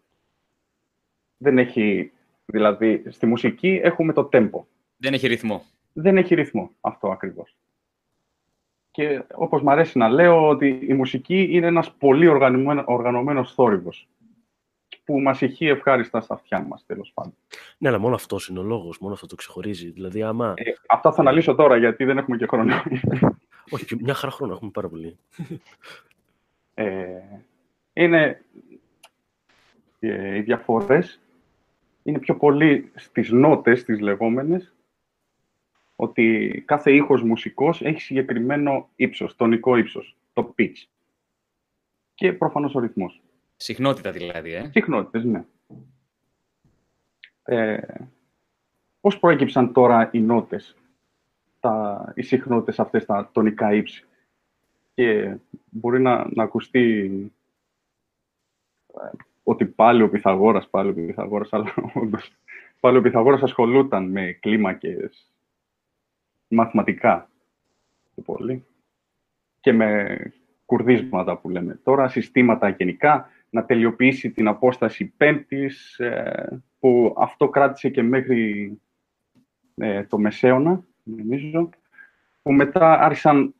Δεν 1.37 1.59
έχει... 1.59 2.13
Δηλαδή, 2.45 3.03
στη 3.09 3.27
μουσική 3.27 3.81
έχουμε 3.83 4.13
το 4.13 4.29
tempo. 4.33 4.61
Δεν 4.97 5.15
έχει 5.15 5.27
ρυθμό. 5.27 5.63
Δεν 5.93 6.17
έχει 6.17 6.35
ρυθμό 6.35 6.71
αυτό 6.81 7.11
ακριβώς. 7.11 7.55
Και 8.91 9.23
όπως 9.35 9.63
μου 9.63 9.71
αρέσει 9.71 9.99
να 9.99 10.09
λέω 10.09 10.49
ότι 10.49 10.87
η 10.89 10.95
μουσική 10.95 11.49
είναι 11.51 11.67
ένας 11.67 11.93
πολύ 11.93 12.27
οργανωμένο, 12.27 12.85
οργανωμένος 12.87 13.55
θόρυβος. 13.55 14.09
που 15.05 15.21
μας 15.21 15.41
ηχεί 15.41 15.67
ευχάριστα 15.67 16.21
στα 16.21 16.35
αυτιά 16.35 16.67
μας, 16.69 16.85
τέλος 16.87 17.11
πάντων. 17.15 17.35
Ναι, 17.79 17.89
αλλά 17.89 17.99
μόνο 17.99 18.15
αυτός 18.15 18.49
είναι 18.49 18.59
ο 18.59 18.63
λόγος, 18.63 18.99
μόνο 18.99 19.15
αυτό 19.15 19.27
το 19.27 19.35
ξεχωρίζει. 19.35 19.91
Δηλαδή, 19.91 20.23
άμα... 20.23 20.55
Ε, 20.57 20.73
αυτά 20.89 21.13
θα 21.13 21.21
αναλύσω 21.21 21.55
τώρα, 21.55 21.77
γιατί 21.77 22.05
δεν 22.05 22.19
έχουμε 22.19 22.37
και 22.37 22.47
χρόνο. 22.47 22.83
Όχι, 23.73 23.85
και 23.85 23.97
μια 24.01 24.15
χαρά 24.15 24.33
χρόνο 24.33 24.53
έχουμε 24.53 24.71
πάρα 24.71 24.89
πολύ. 24.89 25.17
Ε, 26.75 27.05
είναι 27.93 28.43
ε, 30.01 30.37
οι 30.37 30.41
διαφορές 30.41 31.21
είναι 32.03 32.19
πιο 32.19 32.37
πολύ 32.37 32.91
στις 32.95 33.31
νότες, 33.31 33.85
τις 33.85 34.01
λεγόμενες, 34.01 34.75
ότι 36.01 36.63
κάθε 36.67 36.93
ήχος 36.93 37.23
μουσικός 37.23 37.83
έχει 37.83 38.01
συγκεκριμένο 38.01 38.89
ύψος, 38.97 39.37
τονικό 39.37 39.77
ύψος, 39.77 40.17
το 40.33 40.55
pitch. 40.59 40.85
Και 42.15 42.33
προφανώς 42.33 42.75
ο 42.75 42.79
ρυθμός. 42.79 43.21
Συχνότητα 43.57 44.11
δηλαδή, 44.11 44.53
ε. 44.53 44.71
Συχνότητες, 44.73 45.25
ναι. 45.25 45.45
Ε, 47.43 47.79
πώς 49.01 49.19
προέκυψαν 49.19 49.73
τώρα 49.73 50.11
οι 50.13 50.21
νότες, 50.21 50.77
τα, 51.61 52.13
οι 52.17 52.23
συχνότητες 52.23 52.81
αυτές, 52.81 53.05
τα 53.05 53.31
τονικά 53.33 53.75
ύψη; 53.75 54.05
Και 54.95 55.37
μπορεί 55.71 56.01
να, 56.01 56.27
να 56.35 56.43
ακουστεί 56.43 57.11
ε, 58.95 59.17
ότι 59.43 59.65
πάλι 59.65 60.03
ο 60.03 60.11
Πυθαγόρας, 60.11 60.69
πάλι 60.69 60.91
ο 60.91 60.95
Πυθαγόρας, 60.95 61.53
αλλά 61.53 61.75
όντως, 61.95 62.33
πάλι 62.81 62.97
ο 62.97 63.03
Πυθαγόρας 63.03 63.43
ασχολούταν 63.43 64.11
με 64.11 64.33
κλίμακες 64.33 65.31
μαθηματικά 66.51 67.31
και 68.15 68.23
πολύ 68.23 68.65
και 69.61 69.73
με 69.73 70.19
κουρδίσματα 70.65 71.37
που 71.37 71.49
λέμε 71.49 71.81
τώρα, 71.83 72.09
συστήματα 72.09 72.69
γενικά, 72.69 73.29
να 73.51 73.65
τελειοποιήσει 73.65 74.31
την 74.31 74.49
απόσταση 74.49 75.13
πέμπτης, 75.17 75.99
ε, 75.99 76.63
που 76.79 77.15
αυτό 77.19 77.49
κράτησε 77.49 77.89
και 77.89 78.03
μέχρι 78.03 78.73
ε, 79.75 80.05
το 80.05 80.19
Μεσαίωνα, 80.19 80.85
νομίζω, 81.03 81.69
που 82.43 82.53
μετά 82.53 83.01
άρχισαν 83.01 83.55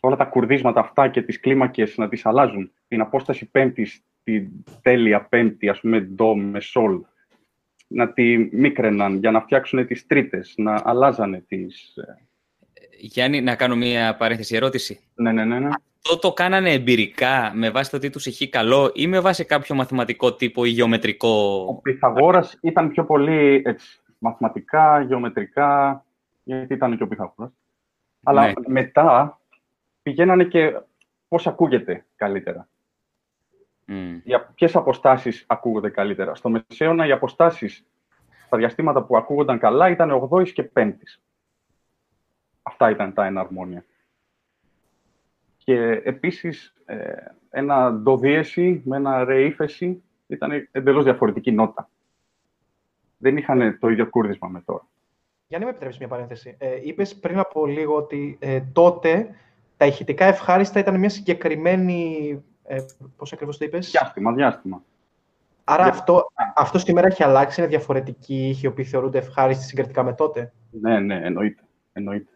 όλα 0.00 0.16
τα 0.16 0.24
κουρδίσματα 0.24 0.80
αυτά 0.80 1.08
και 1.08 1.22
τις 1.22 1.40
κλίμακες 1.40 1.96
να 1.96 2.08
τις 2.08 2.26
αλλάζουν. 2.26 2.72
Την 2.88 3.00
απόσταση 3.00 3.50
πέμπτης, 3.50 4.04
την 4.22 4.48
τέλεια 4.82 5.24
πέμπτη, 5.24 5.68
ας 5.68 5.80
πούμε, 5.80 6.00
ντο 6.00 6.36
με 6.36 6.60
σολ, 6.60 7.00
να 7.92 8.12
τη 8.12 8.36
μίκραιναν 8.52 9.16
για 9.16 9.30
να 9.30 9.40
φτιάξουν 9.40 9.86
τις 9.86 10.06
τρίτες, 10.06 10.54
να 10.56 10.82
αλλάζανε 10.84 11.44
τις... 11.48 11.96
Ε, 11.96 12.18
Γιάννη, 12.98 13.40
να 13.40 13.56
κάνω 13.56 13.76
μία 13.76 14.16
παρένθεση 14.16 14.56
ερώτηση. 14.56 15.00
Ναι, 15.14 15.32
ναι, 15.32 15.44
ναι. 15.44 15.58
ναι. 15.58 15.68
Αυτό 16.04 16.18
το 16.18 16.32
κάνανε 16.32 16.72
εμπειρικά 16.72 17.50
με 17.54 17.70
βάση 17.70 17.90
το 17.90 17.98
τι 17.98 18.10
τους 18.10 18.26
είχε 18.26 18.48
καλό 18.48 18.90
ή 18.94 19.06
με 19.06 19.20
βάση 19.20 19.44
κάποιο 19.44 19.74
μαθηματικό 19.74 20.34
τύπο 20.34 20.64
ή 20.64 20.68
γεωμετρικό... 20.68 21.64
Ο 21.68 21.74
Πυθαγόρας 21.74 22.58
ήταν 22.60 22.90
πιο 22.90 23.04
πολύ 23.04 23.62
έτσι, 23.64 24.00
μαθηματικά, 24.18 25.00
γεωμετρικά, 25.02 26.04
γιατί 26.42 26.74
ήταν 26.74 26.96
και 26.96 27.02
ο 27.02 27.08
Πυθαγόρας. 27.08 27.52
Αλλά 28.22 28.46
Ναι. 28.46 28.52
μετά 28.66 29.40
πηγαίνανε 30.02 30.44
και 30.44 30.80
πώς 31.28 31.46
ακούγεται 31.46 32.04
καλύτερα. 32.16 32.68
Μμ. 33.84 34.20
Για 34.24 34.52
ποιες 34.54 34.76
αποστάσεις 34.76 35.44
ακούγονται 35.46 35.90
καλύτερα. 35.90 36.34
Στο 36.34 36.48
Μεσαίωνα 36.48 37.06
οι 37.06 37.12
αποστάσεις 37.12 37.86
στα 38.46 38.56
διαστήματα 38.56 39.02
που 39.02 39.16
ακούγονταν 39.16 39.58
καλά 39.58 39.88
ήταν 39.88 40.28
8η 40.30 40.50
και 40.50 40.70
5η. 40.74 41.20
Αυτά 42.62 42.90
ήταν 42.90 43.12
τα 43.12 43.24
εναρμόνια. 43.24 43.84
Και 45.56 46.00
επίσης 46.04 46.74
ε, 46.84 47.12
ένα 47.50 47.92
ντο 47.92 48.18
δίεση 48.18 48.82
με 48.84 48.96
ένα 48.96 49.24
ρε 49.24 49.44
ύφεση 49.44 50.02
ήταν 50.26 50.68
εντελώς 50.70 51.04
διαφορετική 51.04 51.52
νότα. 51.52 51.90
Δεν 53.18 53.36
είχαν 53.36 53.78
το 53.78 53.88
ίδιο 53.88 54.08
κούρδισμα 54.08 54.48
με 54.48 54.60
τώρα. 54.60 54.86
Γιάννη, 55.46 55.66
με 55.66 55.72
επιτρέψεις 55.72 56.00
μια 56.00 56.08
παρένθεση. 56.10 56.56
Ε, 56.58 56.78
Είπες 56.82 57.16
πριν 57.16 57.38
από 57.38 57.66
λίγο 57.66 57.96
ότι 57.96 58.36
ε, 58.40 58.60
τότε 58.72 59.34
τα 59.76 59.86
ηχητικά 59.86 60.24
ευχάριστα 60.24 60.78
ήταν 60.78 60.98
μια 60.98 61.08
συγκεκριμένη. 61.08 62.42
Ε, 62.64 62.76
Πώς 63.16 63.32
ακριβώς 63.32 63.58
το 63.58 63.64
είπες; 63.64 63.90
Διάστημα, 63.90 64.32
διάστημα. 64.32 64.82
Άρα 65.64 65.82
Για- 65.82 65.92
αυτό, 65.92 66.26
αυτό 66.54 66.78
σήμερα 66.78 67.06
έχει 67.06 67.22
αλλάξει, 67.22 67.60
είναι 67.60 67.70
διαφορετικοί 67.70 68.34
οι 68.34 68.48
ήχοι 68.48 68.64
οι 68.64 68.68
οποίοι 68.68 68.84
θεωρούνται 68.84 69.18
ευχάριστοι 69.18 69.64
συγκριτικά 69.64 70.02
με 70.02 70.12
τότε; 70.14 70.52
Ναι, 70.70 71.00
ναι, 71.00 71.20
εννοείται. 71.22 71.62
εννοείται. 71.92 72.30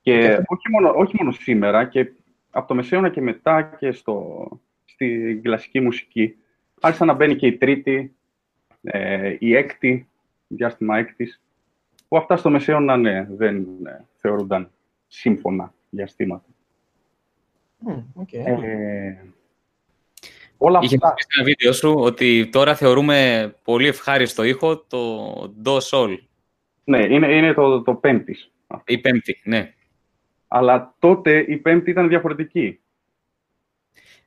Και 0.00 0.18
Και 0.20 0.26
αυτό- 0.28 0.42
όχι 0.46 0.70
μόνο, 0.70 0.92
όχι 0.96 1.16
μόνο 1.18 1.30
σήμερα, 1.32 1.84
και 1.88 2.12
από 2.50 2.68
το 2.68 2.74
Μεσαίωνα 2.74 3.08
και 3.10 3.20
μετά 3.20 3.62
και 3.62 3.92
στο, 3.92 4.48
στη 4.84 5.40
κλασική 5.42 5.80
μουσική, 5.80 6.36
άρχισε 6.80 7.04
να 7.04 7.12
μπαίνει 7.12 7.36
και 7.36 7.46
η 7.46 7.56
τρίτη, 7.56 8.14
ε, 8.82 9.36
η 9.38 9.54
έκτη, 9.56 10.08
διάστημα 10.46 10.98
έκτης, 10.98 11.42
που 12.08 12.16
αυτά 12.16 12.36
στο 12.36 12.50
Μεσαίωνα, 12.50 12.96
ναι, 12.96 13.26
δεν 13.30 13.66
ε, 13.86 14.04
θεωρούνταν 14.16 14.70
σύμφωνα 15.08 15.72
διαστήματα. 15.90 16.44
Μμ, 17.86 18.02
οκ. 18.14 18.32
Ε, 18.32 19.24
όλα 20.56 20.78
Είχε 20.82 20.94
αυτά, 20.94 21.14
πει 21.14 21.20
σε 21.22 21.28
ένα 21.36 21.44
βίντεο 21.44 21.72
σου 21.72 21.94
ότι 21.96 22.48
τώρα 22.52 22.74
θεωρούμε 22.74 23.54
πολύ 23.62 23.86
ευχάριστο 23.86 24.42
ήχο 24.42 24.78
το 24.78 25.54
ντο 25.64 25.78
σολ, 25.78 26.18
ναι, 26.84 27.04
είναι, 27.04 27.34
είναι 27.34 27.52
το, 27.52 27.82
το 27.82 27.94
πέμπτης. 27.94 28.52
η 28.86 28.98
πέμπτη, 28.98 29.40
ναι. 29.44 29.74
Αλλά 30.48 30.94
τότε 30.98 31.38
η 31.48 31.56
πέμπτη 31.56 31.90
ήταν 31.90 32.08
διαφορετική. 32.08 32.80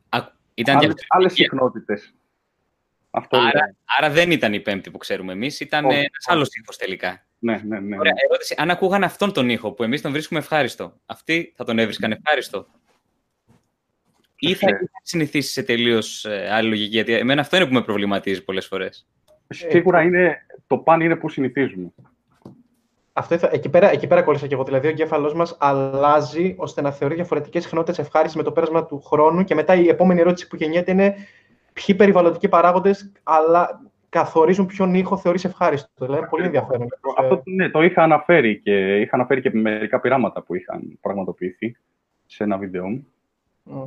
Α, 0.10 0.20
ήταν 0.54 0.76
Άλλες, 0.76 0.94
διαφορετική. 0.94 1.06
άλλες 1.10 1.34
συχνότητες. 1.34 2.14
Αυτό 3.10 3.38
Άρα, 3.38 3.46
λέω. 3.54 3.76
άρα 3.98 4.10
δεν 4.10 4.32
ήταν 4.32 4.54
η 4.54 4.60
πέμπτη 4.60 4.92
που 4.92 4.98
ξέρουμε 4.98 5.34
εμείς, 5.34 5.60
ήταν 5.60 5.86
Όχι, 5.86 5.96
ένας 5.96 6.10
όχι. 6.28 6.36
άλλος 6.36 6.50
ήχος 6.56 6.78
τελικά. 6.78 7.26
Ναι, 7.40 7.62
ναι, 7.66 7.80
ναι. 7.80 7.98
Ωραία, 7.98 8.14
ερώτηση. 8.30 8.56
Αν 8.58 8.70
ακούγαν 8.70 9.04
αυτόν 9.04 9.34
τον 9.34 9.50
ήχο 9.50 9.72
που 9.72 9.84
εμείς 9.84 10.02
τον 10.02 10.12
βρίσκουμε 10.12 10.40
ευχάριστο, 10.40 10.94
αυτοί 11.06 11.54
θα 11.56 11.64
τον 11.64 11.80
έβρισκαν 11.80 12.12
ευχάριστο; 12.12 12.68
Ή 14.40 14.54
θα 14.54 14.68
Ε. 14.68 14.70
είχαν 14.74 14.90
συνηθίσει 15.02 15.52
σε 15.52 15.64
τελείως 15.64 16.26
άλλη 16.52 16.70
λογική, 16.70 16.90
γιατί 16.90 17.14
εμένα 17.14 17.42
αυτό 17.42 17.56
είναι 17.56 17.66
που 17.66 17.74
με 17.74 17.82
προβληματίζει 17.82 18.44
πολλές 18.44 18.66
φορές. 18.66 19.08
Σίγουρα 19.50 20.02
είναι, 20.02 20.46
το 20.68 20.78
παν 20.78 21.02
είναι 21.02 21.16
που 21.16 21.30
συνηθίζουμε. 21.30 21.90
Αυτό 23.14 23.34
ήθελα- 23.36 23.54
εκεί, 23.54 23.70
πέρα, 23.70 23.92
εκεί 23.92 24.08
πέρα 24.08 24.22
κόλλησα 24.22 24.48
και 24.48 24.54
εγώ. 24.54 24.64
Δηλαδή, 24.64 24.88
ο 24.88 24.90
εγκέφαλός 24.90 25.34
μας 25.34 25.56
αλλάζει 25.60 26.54
ώστε 26.58 26.82
να 26.82 26.92
θεωρεί 26.92 27.16
διαφορετικές 27.16 27.64
συχνότητε 27.64 28.02
ευχάριστε 28.02 28.38
με 28.38 28.44
το 28.44 28.52
πέρασμα 28.52 28.86
του 28.86 29.02
χρόνου. 29.02 29.44
Και 29.44 29.56
μετά 29.56 29.76
η 29.76 29.88
επόμενη 29.88 30.20
ερώτηση 30.20 30.48
που 30.48 30.56
γεννιέται 30.56 30.92
είναι 30.92 31.16
ποιοι 31.74 31.96
περιβαλλοντικοί 31.96 32.48
παράγοντες 32.48 33.12
αλλά 33.24 33.82
καθορίζουν 34.10 34.66
ποιον 34.66 34.94
ήχο 34.94 35.18
θεωρείς 35.18 35.46
ευχάριστο. 35.46 35.90
Δηλαδή, 36.00 36.18
είναι 36.18 36.28
πολύ 36.30 36.44
ενδιαφέρον. 36.46 36.88
Αυτό 37.18 37.42
ναι, 37.46 37.70
το 37.70 37.82
είχα 37.82 38.04
αναφέρει 38.04 38.60
και 38.60 39.00
είχα 39.00 39.16
αναφέρει 39.16 39.42
και 39.42 39.52
μερικά 39.54 40.00
πειράματα 40.00 40.42
που 40.42 40.56
είχαν 40.56 40.98
πραγματοποιηθεί 41.02 41.76
σε 42.26 42.44
ένα 42.44 42.58
βίντεο 42.58 42.88
μου. 42.88 43.08
Μμ. 43.64 43.86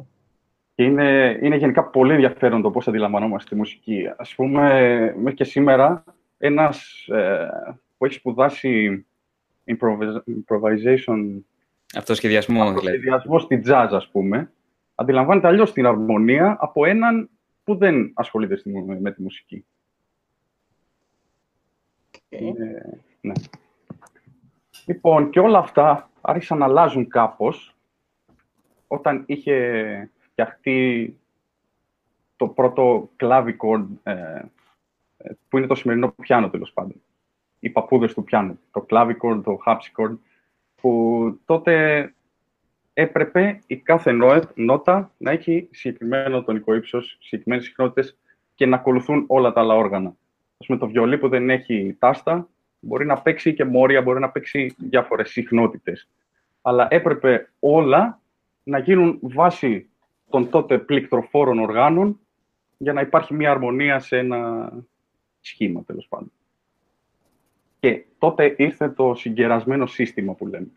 Και 0.80 0.86
είναι, 0.86 1.38
είναι 1.42 1.56
γενικά 1.56 1.84
πολύ 1.84 2.12
ενδιαφέρον 2.12 2.62
το 2.62 2.70
πώς 2.70 2.88
αντιλαμβανόμαστε 2.88 3.48
τη 3.48 3.56
μουσική. 3.56 4.10
Ας 4.16 4.34
πούμε, 4.34 4.64
μέχρι 5.16 5.34
και 5.34 5.44
σήμερα, 5.44 6.04
ένας 6.38 7.06
ε, 7.08 7.48
που 7.98 8.04
έχει 8.04 8.14
σπουδάσει 8.14 9.06
improvis- 9.64 10.22
improvisation, 10.48 11.40
Αυτοσχεδιασμό, 11.96 12.64
δηλαδή. 12.64 12.86
σχεδιασμό 12.86 13.38
στη 13.38 13.62
jazz, 13.66 13.88
ας 13.90 14.08
πούμε, 14.08 14.52
αντιλαμβάνεται 14.94 15.46
αλλιώς 15.46 15.72
την 15.72 15.86
αρμονία 15.86 16.56
από 16.60 16.84
έναν 16.84 17.30
που 17.64 17.76
δεν 17.76 18.12
ασχολείται 18.14 18.56
στη 18.56 18.70
μου- 18.70 19.00
με 19.00 19.12
τη 19.12 19.22
μουσική. 19.22 19.64
Ε, 22.28 22.38
ναι. 23.20 23.32
Λοιπόν, 24.86 25.30
και 25.30 25.40
όλα 25.40 25.58
αυτά 25.58 26.10
άρχισαν 26.20 26.58
να 26.58 26.64
αλλάζουν 26.64 27.08
κάπως 27.08 27.76
όταν 28.86 29.22
είχε 29.26 30.10
φτιαχτεί 30.40 31.16
το 32.36 32.48
πρώτο 32.48 33.10
clavichord, 33.16 33.86
ε, 34.02 34.12
ε, 35.16 35.30
που 35.48 35.58
είναι 35.58 35.66
το 35.66 35.74
σημερινό 35.74 36.14
πιάνο, 36.22 36.50
τέλος 36.50 36.72
πάντων. 36.72 37.02
Οι 37.58 37.70
παππούδες 37.70 38.14
του 38.14 38.24
πιάνου. 38.24 38.58
Το 38.70 38.86
clavichord, 38.90 39.40
το 39.44 39.58
harpsichord, 39.66 40.16
που 40.74 41.40
τότε 41.44 42.14
έπρεπε 42.92 43.60
η 43.66 43.76
κάθε 43.76 44.12
νόε- 44.12 44.50
νότα 44.54 45.12
να 45.16 45.30
έχει 45.30 45.68
συγκεκριμένο 45.70 46.42
τονικό 46.42 46.74
ύψος, 46.74 47.16
συγκεκριμένες 47.20 47.64
συχνότητες 47.64 48.16
και 48.54 48.66
να 48.66 48.76
ακολουθούν 48.76 49.24
όλα 49.26 49.52
τα 49.52 49.60
άλλα 49.60 49.74
όργανα. 49.74 50.14
Ας 50.58 50.66
πούμε, 50.66 50.78
το 50.78 50.86
βιολί 50.86 51.18
που 51.18 51.28
δεν 51.28 51.50
έχει 51.50 51.96
τάστα 51.98 52.48
μπορεί 52.80 53.06
να 53.06 53.22
παίξει 53.22 53.54
και 53.54 53.64
μόρια, 53.64 54.02
μπορεί 54.02 54.20
να 54.20 54.30
παίξει 54.30 54.74
διάφορες 54.78 55.30
συχνότητες. 55.30 56.08
Αλλά 56.62 56.86
έπρεπε 56.90 57.50
όλα 57.58 58.20
να 58.62 58.78
γίνουν 58.78 59.18
βάση 59.22 59.89
των 60.30 60.50
τότε 60.50 60.78
πληκτροφόρων 60.78 61.58
οργάνων 61.58 62.20
για 62.78 62.92
να 62.92 63.00
υπάρχει 63.00 63.34
μια 63.34 63.50
αρμονία 63.50 63.98
σε 63.98 64.18
ένα 64.18 64.72
σχήμα, 65.40 65.84
τέλος 65.84 66.06
πάντων. 66.08 66.32
Και 67.80 68.04
τότε 68.18 68.54
ήρθε 68.58 68.88
το 68.88 69.14
συγκερασμένο 69.14 69.86
σύστημα 69.86 70.34
που 70.34 70.46
λέμε. 70.46 70.70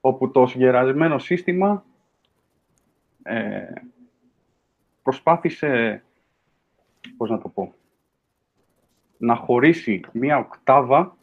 Όπου 0.00 0.30
το 0.30 0.46
συγκερασμένο 0.46 1.18
σύστημα 1.18 1.84
ε, 3.22 3.72
προσπάθησε 5.02 6.02
πώς 7.16 7.30
να 7.30 7.38
το 7.38 7.48
πω, 7.48 7.74
να 9.18 9.34
χωρίσει 9.36 10.00
μία 10.12 10.38
οκτάβα, 10.38 11.16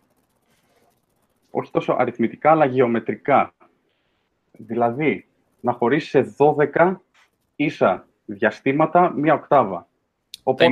όχι 1.51 1.71
τόσο 1.71 1.95
αριθμητικά, 1.99 2.51
αλλά 2.51 2.65
γεωμετρικά. 2.65 3.53
Δηλαδή, 4.51 5.27
να 5.61 5.71
χωρίσει 5.71 6.09
σε 6.09 6.35
12 6.37 6.95
ίσα 7.59 8.07
διαστήματα 8.25 9.09
μία 9.09 9.33
οκτάβα. 9.33 9.87
Οπότε, 10.43 10.71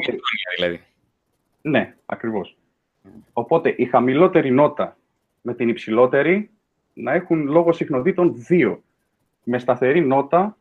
δηλαδή. 0.55 0.81
Ναι, 1.61 1.95
ακριβώς. 2.05 2.57
Οπότε, 3.33 3.69
η 3.77 3.85
χαμηλότερη 3.85 4.51
νότα 4.51 4.97
με 5.41 5.53
την 5.53 5.69
υψηλότερη 5.69 6.51
να 6.93 7.13
έχουν 7.13 7.47
λόγο 7.47 7.71
συχνοτήτων 7.71 8.45
2. 8.49 8.77
Με 9.43 9.59
σταθερή 9.59 10.01
νότα 10.01 10.57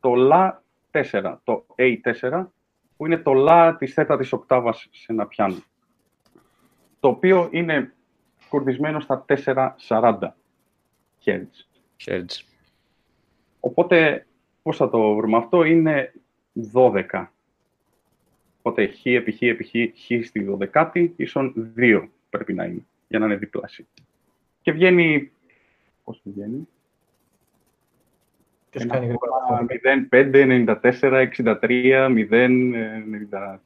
το 0.00 0.14
λα 0.14 0.62
4, 0.90 1.36
το 1.44 1.66
A4, 1.78 2.46
που 2.96 3.06
είναι 3.06 3.18
το 3.18 3.32
λα 3.32 3.76
της 3.76 3.94
τέταρτης 3.94 4.32
οκτάβας 4.32 4.88
σε 4.90 5.12
ένα 5.12 5.26
πιάνο. 5.26 5.56
Το 7.00 7.08
οποίο 7.08 7.48
είναι 7.52 7.94
κουρδισμένο 8.48 9.00
στα 9.00 9.24
440 9.88 10.36
Hz. 11.24 11.46
Hz. 12.06 12.24
Οπότε, 13.60 14.26
πώς 14.64 14.76
θα 14.76 14.90
το 14.90 15.14
βρούμε; 15.14 15.36
Αυτό, 15.36 15.64
είναι 15.64 16.12
12. 16.72 17.26
Οπότε, 18.58 18.86
χ 18.86 19.04
επί 19.04 19.32
χ 19.32 19.42
επί 19.42 19.64
χ, 19.64 19.70
χ 19.98 20.26
στη 20.26 20.42
δωδεκάτη, 20.44 21.14
ίσον 21.16 21.72
2 21.76 22.08
πρέπει 22.30 22.52
να 22.54 22.64
είναι, 22.64 22.86
για 23.08 23.18
να 23.18 23.24
είναι 23.24 23.36
διπλάσια. 23.36 23.84
Και 24.62 24.72
βγαίνει, 24.72 25.32
πώς 26.04 26.20
βγαίνει, 26.24 26.68
Ποιος 28.70 28.86
κάνει 28.86 29.06
γρήγορα 29.06 29.32
αυτό; 29.42 29.66
0, 29.68 30.08
5, 30.10 30.76
93, 30.82 31.28
63, 31.36 32.08
0, 32.30 32.74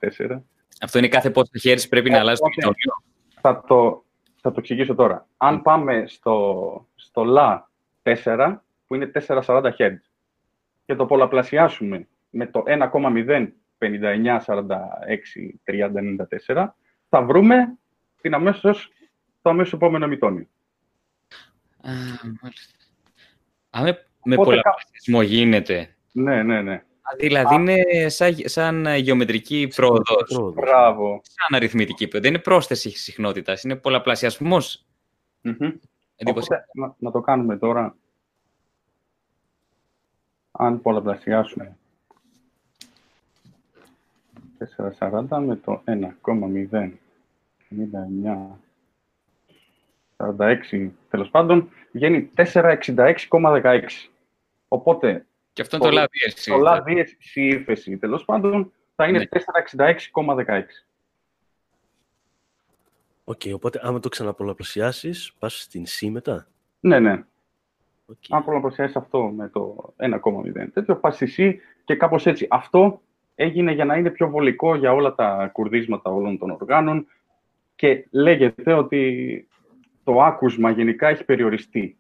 94. 0.01 0.41
Αυτό 0.81 0.99
είναι 0.99 1.09
κάθε 1.09 1.31
πόσο 1.31 1.51
χέρις 1.61 1.89
πρέπει 1.89 2.11
να 2.11 2.19
αλλάζει 2.19 2.41
το 2.41 2.47
Οπότε, 2.47 2.67
μητρόνιο. 2.67 3.03
Θα 3.41 3.65
το, 3.67 4.05
θα 4.41 4.51
το 4.51 4.57
εξηγήσω 4.59 4.95
τώρα. 4.95 5.27
Αν 5.37 5.63
πάμε 5.63 6.05
στο, 6.07 6.87
στο 6.95 7.25
LA 7.27 7.59
4, 8.25 8.57
που 8.87 8.95
είναι 8.95 9.11
440 9.29 9.63
Hz, 9.79 9.91
και 10.89 10.95
το 10.95 11.07
πολλαπλασιάσουμε 11.07 12.09
με 12.31 12.47
το 12.47 12.63
1,0 12.67 13.49
59, 13.79 14.39
46, 14.47 14.65
30, 15.65 15.91
94, 16.55 16.67
θα 17.09 17.23
βρούμε 17.23 17.79
την 18.21 18.35
αμέσως, 18.35 18.93
το 19.43 19.51
αμέσως 19.51 19.73
επόμενο 19.73 20.07
μητόνιο. 20.07 20.47
Α, 21.81 21.91
μάλιστα. 22.43 22.77
Α, 23.71 23.83
με, 23.83 24.07
με 24.25 24.35
Οπότε 24.35 24.51
πολλαπλασιασμό 24.51 25.23
γίνεται. 25.23 25.97
Ναι, 26.13 26.43
ναι, 26.43 26.63
ναι. 26.63 26.75
Α, 26.75 27.17
Δηλαδή 27.19 27.55
είναι 27.55 28.09
σαν, 28.09 28.35
σαν 28.45 28.87
γεωμετρική 28.97 29.73
πρόοδος, 29.75 30.25
Πρόοδος. 30.29 30.55
Μπράβο. 30.55 31.21
σαν 31.23 31.57
αριθμητική 31.57 32.09
πρόοδος. 32.09 32.31
Δεν 32.31 32.31
είναι 32.35 32.43
πρόσθεση 32.43 32.91
συχνότητας, 32.91 33.63
είναι 33.63 33.77
πολλαπλασιασμός. 33.77 34.87
Μμμ. 35.41 35.73
Εντυπωσιακό. 36.17 36.65
Οπότε, 36.65 36.65
να, 36.75 36.95
να 36.99 37.11
το 37.11 37.21
κάνουμε 37.21 37.57
τώρα. 37.57 37.97
Αν 40.61 40.83
πολλαπλασιάσουμε 40.83 41.77
440 44.99 45.25
με 45.47 45.57
το 45.57 45.83
1,059 45.85 46.91
46 50.17 50.91
τέλος 51.11 51.31
πάντων, 51.31 51.71
βγαίνει 51.93 52.31
466,16. 52.37 53.81
Οπότε, 54.69 55.27
Και 55.53 55.63
αυτό 55.63 55.77
είναι 55.77 55.85
το 55.85 55.91
Το- 55.91 55.97
λα 55.97 56.06
δι- 56.06 56.19
το 56.45 56.57
λα 56.57 56.69
δίεση 56.69 56.99
ή 57.35 57.39
σι 57.39 57.47
ύφεση 57.47 57.97
τέλος 57.97 58.25
πάντων 58.25 58.73
θα 58.97 59.07
είναι 59.09 59.19
Ναι. 59.19 59.27
466,16. 59.27 60.87
Οκ, 63.25 63.41
οπότε 63.55 63.81
άμα 63.83 64.01
το 64.01 64.09
ξαναπολλαπλασιάσεις, 64.09 65.33
πας 65.39 65.61
στην 65.63 65.85
C 65.87 66.09
μετά. 66.11 66.47
Ναι, 66.81 66.99
ναι. 67.01 67.25
Οκ. 68.11 68.17
αν 68.29 68.45
πολλαπλασιάσει 68.45 68.95
αυτό 68.99 69.23
με 69.23 69.49
το 69.49 69.95
1,0 69.97 70.69
τέτοιο, 70.73 70.97
πας 70.97 71.15
στη 71.15 71.33
C 71.37 71.55
και 71.85 71.95
κάπως 71.95 72.27
έτσι. 72.27 72.47
Αυτό 72.51 73.03
έγινε 73.35 73.73
για 73.73 73.85
να 73.85 73.97
είναι 73.97 74.11
πιο 74.11 74.29
βολικό 74.31 74.75
για 74.75 74.93
όλα 74.93 75.15
τα 75.15 75.51
κουρδίσματα 75.53 76.11
όλων 76.11 76.39
των 76.39 76.51
οργάνων 76.51 77.07
και 77.75 78.07
λέγεται 78.11 78.73
ότι 78.73 79.49
το 80.05 80.23
άκουσμα 80.23 80.71
γενικά 80.71 81.09
έχει 81.09 81.25
περιοριστεί. 81.25 81.97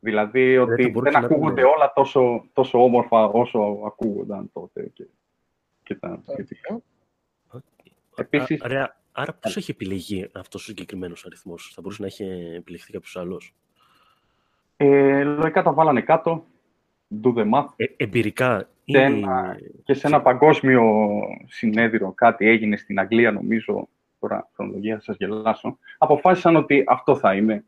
Δηλαδή 0.00 0.56
ότι 0.58 0.82
θα 0.82 0.88
μπορούσε 0.88 1.10
δεν 1.12 1.20
να 1.20 1.26
ακούγονται 1.26 1.60
πούμε. 1.62 1.74
όλα 1.76 1.92
τόσο, 1.94 2.44
τόσο 2.52 2.82
όμορφα 2.82 3.24
όσο 3.24 3.80
ακούγονταν 3.86 4.50
τότε 4.52 4.90
και, 4.94 5.06
και 5.82 5.94
τα 5.94 6.20
σχετικά. 6.28 6.80
Επίσης, 8.16 8.62
Α- 8.62 8.66
Άρα, 8.66 9.00
άρα 9.12 9.32
πώς 9.34 9.56
έχει 9.56 9.70
επιλεγεί 9.70 10.28
αυτός 10.32 10.62
ο 10.62 10.64
συγκεκριμένος 10.64 11.24
αριθμός; 11.26 11.72
Θα 11.74 11.80
μπορούσε 11.80 12.00
να 12.00 12.06
έχει 12.06 12.24
επιλεχθεί 12.56 12.92
κάποιος 12.92 13.16
άλλος; 13.16 13.54
Ε, 14.76 15.22
λογικά 15.24 15.62
τα 15.62 15.72
βάλανε 15.72 16.00
κάτω, 16.00 16.44
do 17.22 17.34
the 17.34 17.50
math, 17.50 17.66
Ε, 17.76 17.84
εμπειρικά 17.96 18.68
ή... 18.84 18.92
Σε 18.92 19.00
ένα- 19.02 19.56
και 19.84 19.94
σε 19.94 20.06
ένα 20.06 20.22
παγκόσμιο 20.22 20.82
συνέδριο 21.46 22.12
κάτι 22.12 22.46
έγινε 22.48 22.76
στην 22.76 22.98
Αγγλία, 22.98 23.32
νομίζω, 23.32 23.88
τώρα 24.20 24.50
χρονολογία 24.54 24.94
θα 24.96 25.00
σας 25.02 25.16
γελάσω, 25.18 25.78
αποφάσισαν 25.98 26.56
ότι 26.56 26.84
αυτό 26.86 27.16
θα 27.16 27.34
είναι 27.34 27.64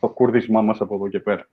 το 0.00 0.08
κούρδισμά 0.08 0.62
μας 0.62 0.80
από 0.80 0.94
εδώ 0.94 1.08
και 1.08 1.20
πέρα. 1.20 1.48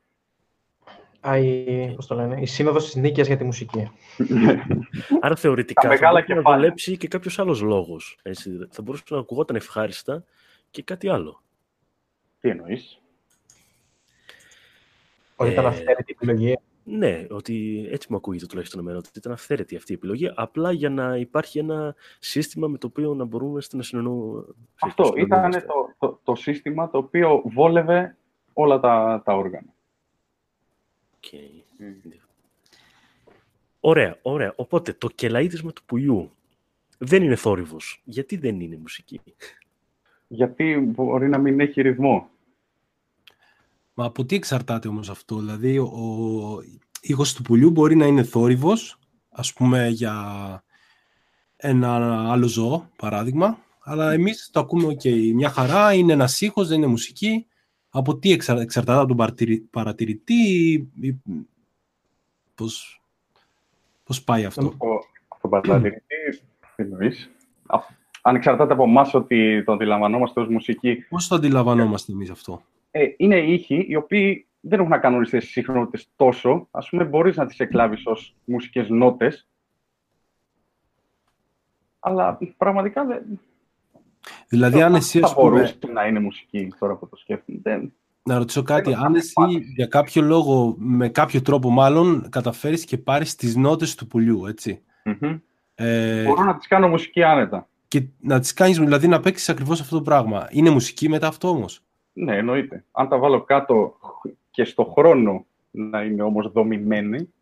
Α, 1.27 1.37
η, 1.37 1.93
πώς 1.95 2.07
το 2.07 2.15
λένε, 2.15 2.41
η 2.41 2.45
Σύνοδος 2.45 2.85
της 2.85 2.95
Νίκαιας 2.95 3.27
για 3.27 3.37
τη 3.37 3.43
μουσική. 3.43 3.91
Άρα 5.21 5.35
θεωρητικά 5.35 5.81
Τα 5.81 5.87
θα 5.87 5.93
μεγάλα 5.93 6.11
μπορούσε 6.13 6.33
να 6.33 6.37
κεφάλαια. 6.39 6.59
δουλέψει 6.61 6.97
και 6.97 7.07
κάποιος 7.07 7.39
άλλος 7.39 7.61
λόγος. 7.61 8.17
Έτσι. 8.23 8.67
Θα 8.71 8.81
μπορούσε 8.81 9.03
να 9.09 9.17
ακουγόταν 9.17 9.55
ευχάριστα 9.55 10.23
και 10.71 10.83
κάτι 10.83 11.09
άλλο. 11.09 11.41
Τι 12.39 12.49
εννοείς; 12.49 13.01
Ότι 15.39 15.51
ήταν 15.51 15.65
Ε, 15.65 15.67
αυθαίρετη 15.67 16.15
επιλογή. 16.15 16.57
Ναι, 16.83 17.25
ότι 17.29 17.87
έτσι 17.91 18.07
μου 18.09 18.17
ακούγεται 18.17 18.45
τουλάχιστον 18.45 18.79
εμένα, 18.79 18.97
ότι 18.97 19.09
ήταν 19.15 19.31
αυθαίρετη 19.31 19.75
αυτή 19.75 19.91
η 19.91 19.95
επιλογή, 19.95 20.31
απλά 20.35 20.71
για 20.71 20.89
να 20.89 21.17
υπάρχει 21.17 21.59
ένα 21.59 21.95
σύστημα 22.19 22.67
με 22.67 22.77
το 22.77 22.87
οποίο 22.87 23.13
να 23.13 23.23
μπορούμε 23.23 23.61
να 23.71 23.81
συνεννοούμε. 23.81 24.43
Αυτό 24.81 25.13
ήταν 25.15 25.51
το, 25.51 25.95
το, 25.99 26.19
το 26.23 26.35
σύστημα 26.35 26.89
το 26.89 26.97
οποίο 26.97 27.41
βόλευε 27.45 28.17
όλα 28.53 28.79
τα, 28.79 29.21
τα 29.25 29.35
όργανα. 29.35 29.73
Ωραία, 33.79 34.17
ωραία. 34.21 34.53
Οπότε 34.55 34.93
το 34.93 35.09
κελαίδισμα 35.09 35.73
του 35.73 35.83
πουλιού 35.85 36.31
δεν 36.97 37.23
είναι 37.23 37.35
θόρυβος. 37.35 38.01
Γιατί 38.03 38.37
δεν 38.37 38.59
είναι 38.59 38.77
μουσική; 38.77 39.21
Γιατί 40.27 40.75
μπορεί 40.75 41.29
να 41.29 41.37
μην 41.37 41.59
έχει 41.59 41.81
ρυθμό; 41.81 42.29
Μα 43.99 44.05
από 44.05 44.25
τι 44.25 44.35
εξαρτάται 44.35 44.87
όμως 44.87 45.09
αυτό, 45.09 45.37
δηλαδή 45.37 45.77
ο, 45.77 45.85
ο 45.85 46.59
ήχος 47.01 47.33
του 47.33 47.41
πουλιού 47.41 47.69
μπορεί 47.69 47.95
να 47.95 48.05
είναι 48.05 48.23
θόρυβος, 48.23 48.99
ας 49.29 49.53
πούμε 49.53 49.87
για 49.87 50.13
ένα 51.55 51.93
άλλο 52.31 52.47
ζώο, 52.47 52.89
παράδειγμα, 52.97 53.57
αλλά 53.83 54.11
εμείς 54.11 54.49
το 54.53 54.59
ακούμε, 54.59 54.85
οκ, 54.87 55.01
μια 55.33 55.49
χαρά, 55.49 55.93
είναι 55.93 56.13
ένας 56.13 56.41
ήχος, 56.41 56.67
δεν 56.67 56.77
είναι 56.77 56.87
μουσική. 56.87 57.45
Από 57.89 58.17
τι 58.17 58.31
εξα- 58.31 58.59
εξαρτάται, 58.61 58.99
από 58.99 59.07
τον 59.07 59.17
παρατηρη- 59.17 59.61
παρατηρητή 59.69 60.33
ή, 60.33 60.89
ή 61.07 61.21
πώς, 62.55 63.01
πώς 64.03 64.23
πάει 64.23 64.45
αυτό; 64.45 64.65
Ο, 64.65 64.87
τον 65.41 65.49
παρατηρητή, 65.49 65.99
τι 66.75 66.83
εννοείς. 66.83 67.29
Α, 67.65 67.79
Αν 68.21 68.35
εξαρτάται 68.35 68.73
από 68.73 68.83
εμάς 68.83 69.13
ότι 69.13 69.63
το 69.63 69.71
αντιλαμβανόμαστε 69.71 70.39
ως 70.41 70.47
μουσική, 70.47 70.95
Πώς 71.09 71.27
το 71.27 71.35
αντιλαμβανόμαστε 71.35 72.11
εμείς 72.11 72.29
αυτό; 72.29 72.61
Ε, 72.97 73.13
είναι 73.17 73.37
ήχοι 73.37 73.85
οι 73.89 73.95
οποίοι 73.95 74.47
δεν 74.59 74.79
έχουν 74.79 74.91
να 74.91 74.97
κάνουν 74.97 75.25
στις 75.25 75.49
συχνότητες 75.49 76.09
τόσο. 76.15 76.67
Ας 76.71 76.89
πούμε, 76.89 77.03
μπορείς 77.03 77.35
να 77.35 77.45
τις 77.45 77.59
εκλάβεις 77.59 78.05
ως 78.05 78.35
μουσικές 78.45 78.89
νότες, 78.89 79.47
αλλά 81.99 82.37
πραγματικά 82.57 83.05
δεν 83.05 83.39
Δηλαδή 84.49 84.81
αν 84.81 84.95
εσύ, 84.95 85.19
θα 85.19 85.25
ας 85.25 85.33
πούμε, 85.33 85.49
μπορούσε 85.49 85.77
να 85.93 86.05
είναι 86.05 86.19
μουσική 86.19 86.73
τώρα 86.79 86.95
που 86.95 87.09
το 87.09 87.15
σκέφτομαι. 87.15 87.59
Δεν... 87.63 87.93
Να 88.23 88.37
ρωτήσω 88.37 88.63
κάτι, 88.63 88.89
Δεν 88.89 88.99
αν 88.99 89.15
εσύ 89.15 89.33
για 89.75 89.85
κάποιο 89.87 90.21
λόγο, 90.21 90.75
με 90.77 91.09
κάποιο 91.09 91.41
τρόπο 91.41 91.69
μάλλον, 91.69 92.29
καταφέρεις 92.29 92.85
και 92.85 92.97
πάρεις 92.97 93.35
τις 93.35 93.55
νότες 93.55 93.95
του 93.95 94.07
πουλιού, 94.07 94.45
έτσι. 94.45 94.81
Μμμ. 95.03 95.39
Ε, 95.75 96.23
Μπορώ 96.23 96.43
να 96.43 96.57
τις 96.57 96.67
κάνω 96.67 96.87
μουσική 96.87 97.23
άνετα. 97.23 97.69
και 97.87 98.03
να 98.19 98.39
τις 98.39 98.53
κάνεις, 98.53 98.77
δηλαδή 98.77 99.07
να 99.07 99.19
παίξεις 99.19 99.49
ακριβώς 99.49 99.81
αυτό 99.81 99.95
το 99.95 100.01
πράγμα. 100.01 100.47
Είναι 100.51 100.69
μουσική 100.69 101.09
μετά 101.09 101.27
αυτό 101.27 101.49
όμως; 101.49 101.83
Ναι, 102.19 102.35
εννοείται. 102.37 102.83
Αν 102.91 103.07
τα 103.09 103.17
βάλω 103.17 103.41
κάτω 103.43 103.97
και 104.51 104.63
στο 104.63 104.83
χρόνο 104.83 105.45
να 105.71 106.01
είναι 106.03 106.21
όμως 106.23 106.51
δομημένη 106.51 107.33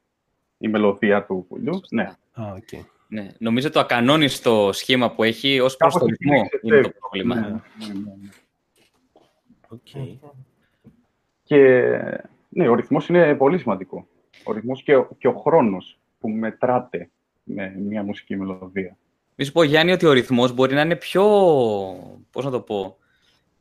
η 0.57 0.67
μελωδία 0.67 1.25
του 1.25 1.45
πουλιού, 1.49 1.79
ναι. 1.89 2.03
Α, 2.33 2.43
οκ. 2.55 2.83
Ναι. 3.07 3.27
Νομίζω 3.37 3.69
το 3.69 3.79
ακανόνιστο 3.79 4.69
σχήμα 4.73 5.11
που 5.11 5.23
έχει 5.23 5.59
ως 5.59 5.77
προς 5.77 5.93
Κάπως 5.93 6.07
το 6.07 6.13
εκεί 6.13 6.23
ρυθμό 6.29 6.41
εξαιτεύει. 6.45 6.75
είναι 6.77 6.87
το 6.87 6.93
πρόβλημα. 6.99 7.35
Ναι, 7.35 7.41
ναι, 7.49 7.93
ναι, 7.93 7.93
ναι. 7.93 8.29
Οκ. 9.67 10.15
Και 11.43 11.91
ναι, 12.49 12.67
ο 12.69 12.73
ρυθμός 12.75 13.07
είναι 13.09 13.35
πολύ 13.35 13.57
σημαντικό. 13.59 14.07
Ο 14.43 14.51
ρυθμός 14.51 14.83
και, 14.83 14.95
ο- 14.95 15.09
και 15.17 15.27
ο 15.27 15.33
χρόνος 15.33 15.99
που 16.19 16.29
μετράται 16.29 17.09
με 17.43 17.73
μια 17.77 18.03
μουσική 18.03 18.35
μελωδία. 18.35 18.97
Μη 19.35 19.45
σου 19.45 19.51
πω, 19.51 19.63
Γιάννη, 19.63 19.91
ότι 19.91 20.05
ο 20.05 20.11
ρυθμός 20.11 20.53
μπορεί 20.53 20.73
να 20.73 20.81
είναι 20.81 20.95
πιο, 20.95 21.23
πώς 22.31 22.45
να 22.45 22.51
το 22.51 22.59
πω, 22.61 22.97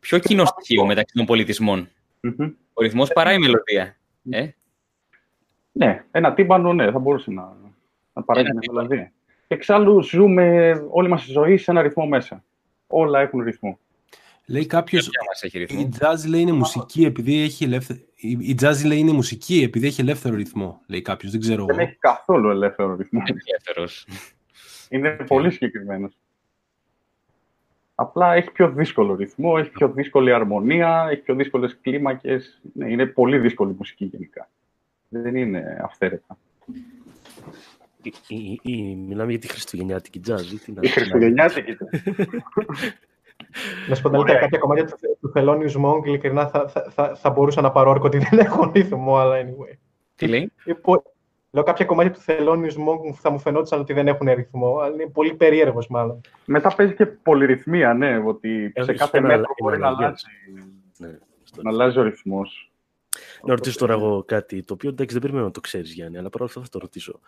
πιο 0.04 0.18
κοινό 0.18 0.44
στοιχείο 0.44 0.86
μεταξύ 0.86 1.14
των 1.14 1.26
πολιτισμών. 1.26 1.88
Μμμ. 2.20 2.50
Ο 2.72 2.82
ρυθμός 2.82 3.12
παρά 3.12 3.32
η 3.32 3.38
μελωδία. 3.38 3.96
Ε; 4.30 4.48
Ναι, 5.72 6.04
ένα 6.10 6.34
τύμπανο, 6.34 6.72
ναι, 6.72 6.90
θα 6.90 6.98
μπορούσε 6.98 7.30
να, 7.30 7.56
να 8.12 8.22
παράγει 8.22 8.46
Ένα 8.46 8.58
μια 8.58 8.72
μελωδία. 8.72 9.12
Εξάλλου 9.48 10.02
ζούμε 10.02 10.72
όλη 10.90 11.08
μας 11.08 11.24
τη 11.24 11.30
ζωή 11.30 11.56
σε 11.56 11.70
ένα 11.70 11.82
ρυθμό 11.82 12.06
μέσα. 12.06 12.44
Όλα 12.86 13.20
έχουν 13.20 13.40
ρυθμό. 13.42 13.78
Λέει 14.46 14.66
κάποιος. 14.66 15.08
Ποια 15.08 15.22
μας 15.26 15.42
έχει 15.42 15.58
ρυθμό; 15.58 15.80
Η 15.80 15.88
jazz 16.00 16.28
λέει 16.28 16.40
είναι 16.40 16.52
μουσική 16.52 17.04
επειδή 17.04 17.42
έχει 17.42 17.64
ελεύθερο. 17.64 17.98
Η 18.16 18.30
η 18.40 18.56
jazz 18.60 18.86
λέει 18.86 18.98
είναι 18.98 19.12
μουσική 19.12 19.62
επειδή 19.62 19.86
έχει 19.86 20.00
ελεύθερο 20.00 20.34
ρυθμό. 20.34 20.80
Λέει 20.86 21.02
κάποιος, 21.02 21.32
δεν 21.32 21.40
ξέρω 21.40 21.64
Δεν 21.64 21.78
εγώ. 21.78 21.88
έχει 21.88 21.98
καθόλου 21.98 22.50
ελεύθερο 22.50 22.96
ρυθμό. 22.96 23.22
Είναι 23.28 23.40
ελεύθερος. 23.46 24.06
Είναι 24.88 25.10
πολύ 25.10 25.50
συγκεκριμένος. 25.50 26.18
Απλά 27.94 28.34
έχει 28.34 28.50
πιο 28.50 28.70
δύσκολο 28.70 29.14
ρυθμό, 29.14 29.54
έχει 29.58 29.70
πιο 29.70 29.88
δύσκολη 29.88 30.32
αρμονία, 30.32 31.06
έχει 31.10 31.20
πιο 31.20 31.34
δύσκολες 31.34 31.78
κλίμακες. 31.80 32.60
Ναι, 32.72 32.90
είναι 32.90 33.06
πολύ 33.06 33.38
δύσκολη 33.38 33.70
η 33.70 33.74
μουσική 33.78 34.04
γενικά. 34.04 34.48
Δεν 35.08 35.36
είναι 35.36 35.78
αυθαίρετα. 35.84 36.36
Η, 38.02 38.12
η- 38.28 38.60
η- 38.62 38.96
μιλάμε 39.08 39.30
για 39.30 39.40
τη 39.40 39.48
χριστουγεννιάτικη 39.48 40.20
jazz. 40.28 40.52
ή 40.52 40.56
τι 40.56 40.72
να- 40.72 40.80
Η 40.84 40.88
χριστουγεννιάτικη. 40.88 41.76
Να 43.88 43.94
σου 43.94 44.02
πω 44.02 44.08
την 44.08 44.16
αλήθεια, 44.18 44.34
Ωραία. 44.34 44.38
κάποια 44.38 44.58
κομμάτια 44.58 44.84
του, 44.86 44.96
του 45.20 45.32
Thelonious 45.34 45.84
Monk, 45.84 46.06
ειλικρινά 46.06 46.48
θα, 46.48 46.68
θα, 46.68 46.90
θα, 46.90 47.14
θα 47.14 47.30
μπορούσα 47.30 47.60
να 47.60 47.70
πάρω 47.70 47.90
όρκο 47.90 48.06
ότι 48.06 48.18
δεν 48.18 48.38
έχουν 48.38 48.70
ρυθμό, 48.74 49.16
αλλά 49.16 49.36
anyway. 49.42 49.76
Τι 50.16 50.26
λέει; 50.26 50.52
Είναι 50.64 50.76
πο- 50.76 51.13
Λέω 51.54 51.62
κάποια 51.62 51.84
κομμάτια 51.84 52.12
του 52.12 52.20
Thelonious 52.26 52.76
Monk 52.88 52.98
που 53.10 53.16
θα 53.20 53.30
μου 53.30 53.38
φαινόταν 53.38 53.80
ότι 53.80 53.92
δεν 53.92 54.08
έχουν 54.08 54.28
ρυθμό, 54.34 54.78
αλλά 54.78 54.94
είναι 54.94 55.06
πολύ 55.12 55.34
περίεργος 55.34 55.86
μάλλον. 55.88 56.20
Μετά 56.44 56.74
παίζει 56.74 56.94
και 56.94 57.06
πολυρυθμία, 57.06 57.94
ναι, 57.94 58.18
ότι 58.18 58.72
σε 58.74 58.80
Έχει 58.90 58.94
κάθε 58.98 59.18
ένα- 59.18 59.26
μέτρο 59.26 59.42
ένα 59.42 59.54
μπορεί 59.62 59.78
να 59.78 59.86
αλλαγές. 59.86 60.26
αλλάζει, 60.48 60.70
Ναι, 60.98 61.18
στο- 61.42 61.62
να 61.62 61.70
αλλάζει 61.70 61.98
ο 61.98 62.02
ρυθμός. 62.02 62.72
Να 63.46 63.54
ρωτήσω 63.54 63.78
τώρα 63.78 63.92
εγώ 63.92 64.22
κάτι, 64.26 64.62
το 64.62 64.72
οποίο 64.74 64.88
εντάξει 64.88 65.12
δεν 65.12 65.20
περιμένω 65.22 65.44
να 65.46 65.50
το 65.52 65.60
ξέρεις 65.60 65.92
Γιάννη, 65.92 66.18
αλλά 66.18 66.28
παρόλα 66.30 66.48
αυτά 66.50 66.62
θα 66.62 66.68
το 66.70 66.78
ρωτήσω. 66.78 67.20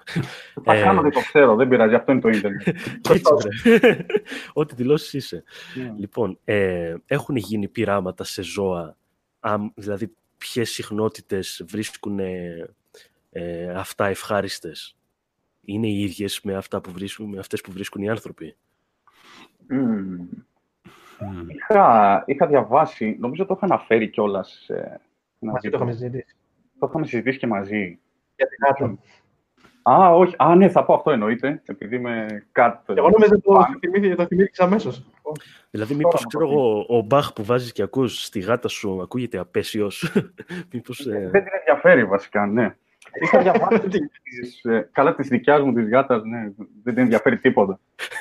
Θα 0.64 0.74
Ε, 0.74 0.82
κάνω 0.82 1.00
ότι 1.00 1.10
το 1.10 1.20
ξέρω, 1.20 1.54
δεν 1.54 1.68
πειράζει, 1.68 1.94
αυτό 1.94 2.12
είναι 2.12 2.20
το 2.20 2.28
ίντερνετ. 2.36 2.66
Έτσι, 3.08 3.22
βρε. 3.62 3.96
Ό,τι 4.52 4.74
δηλώσεις 4.74 5.12
είσαι. 5.12 5.42
Ναι. 5.74 5.94
Λοιπόν, 5.98 6.38
ε, 6.44 6.94
έχουν 7.06 7.36
γίνει 7.36 7.68
πειράματα 7.68 8.24
σε 8.24 8.42
ζώα, 8.42 8.96
αμ- 9.40 9.70
δηλαδή 9.74 10.12
ποιες 10.38 10.70
συχνότητες 10.70 11.64
βρίσκουν 11.68 12.18
ε, 13.36 13.62
ε, 13.62 13.70
αυτά 13.70 14.06
ευχάριστες. 14.06 14.96
Είναι 15.60 15.86
οι 15.86 16.02
ίδιες 16.02 16.40
με, 16.42 16.54
αυτά 16.54 16.80
που 16.80 16.90
βρίσκουν, 16.90 17.28
με 17.28 17.38
αυτές 17.38 17.60
που 17.60 17.72
βρίσκουν 17.72 18.02
οι 18.02 18.08
άνθρωποι. 18.08 18.56
Μμμ. 19.68 20.28
Μμ. 21.20 21.48
Είχα, 21.48 22.22
είχα 22.26 22.46
διαβάσει, 22.46 23.16
νομίζω 23.20 23.46
το 23.46 23.54
είχα 23.56 23.64
αναφέρει 23.64 24.08
κιόλας. 24.08 24.66
Μαζί 25.38 25.68
το 25.68 25.76
είχαμε 25.76 25.92
συζητήσει. 25.92 26.36
Το 26.78 26.86
είχαμε 26.88 27.06
συζητήσει 27.06 27.38
και 27.38 27.46
μαζί. 27.46 27.98
Για 28.36 28.46
την 28.46 28.66
Άτομ. 28.68 28.96
Α, 29.90 30.14
όχι. 30.14 30.34
Α, 30.38 30.54
ναι, 30.54 30.68
θα 30.68 30.84
πω 30.84 30.94
αυτό 30.94 31.10
εννοείται, 31.10 31.62
επειδή 31.66 31.96
είμαι 31.96 32.46
κάτι. 32.52 32.92
Εγώ 32.96 33.10
νόμιζα 33.10 33.34
ότι 33.34 33.42
το 33.42 33.66
θυμήθηκε, 33.80 34.14
το 34.14 34.26
θυμήθηκες 34.26 34.60
αμέσως. 34.60 35.06
Δηλαδή, 35.70 35.94
μήπως 35.94 36.12
Τώρα 36.12 36.26
ξέρω 36.26 36.46
μου 36.46 36.52
εγώ, 36.52 36.86
ο 36.88 37.02
Μπαχ 37.02 37.32
που 37.32 37.44
βάζεις 37.44 37.72
και 37.72 37.82
ακούς 37.82 38.24
στη 38.24 38.40
γάτα 38.40 38.68
σου 38.68 39.02
ακούγεται 39.02 39.38
απέσιος. 39.38 40.12
μήπως... 40.72 41.06
ε, 41.06 41.28
Δεν 41.32 41.44
την 41.44 41.52
ενδιαφέρει 41.58 42.04
βασικά, 42.04 42.46
ναι. 42.46 42.76
Είχα 43.22 43.38
διαβάσει 43.42 43.88
τις, 44.40 44.64
ε, 44.64 44.88
καλά 44.92 45.14
της 45.14 45.28
δικιάς 45.28 45.60
μου, 45.62 45.72
της 45.72 45.88
γάτας, 45.88 46.22
ναι, 46.24 46.40
δεν 46.82 46.94
την 46.94 46.98
ενδιαφέρει 47.02 47.38
τίποτα. 47.38 47.80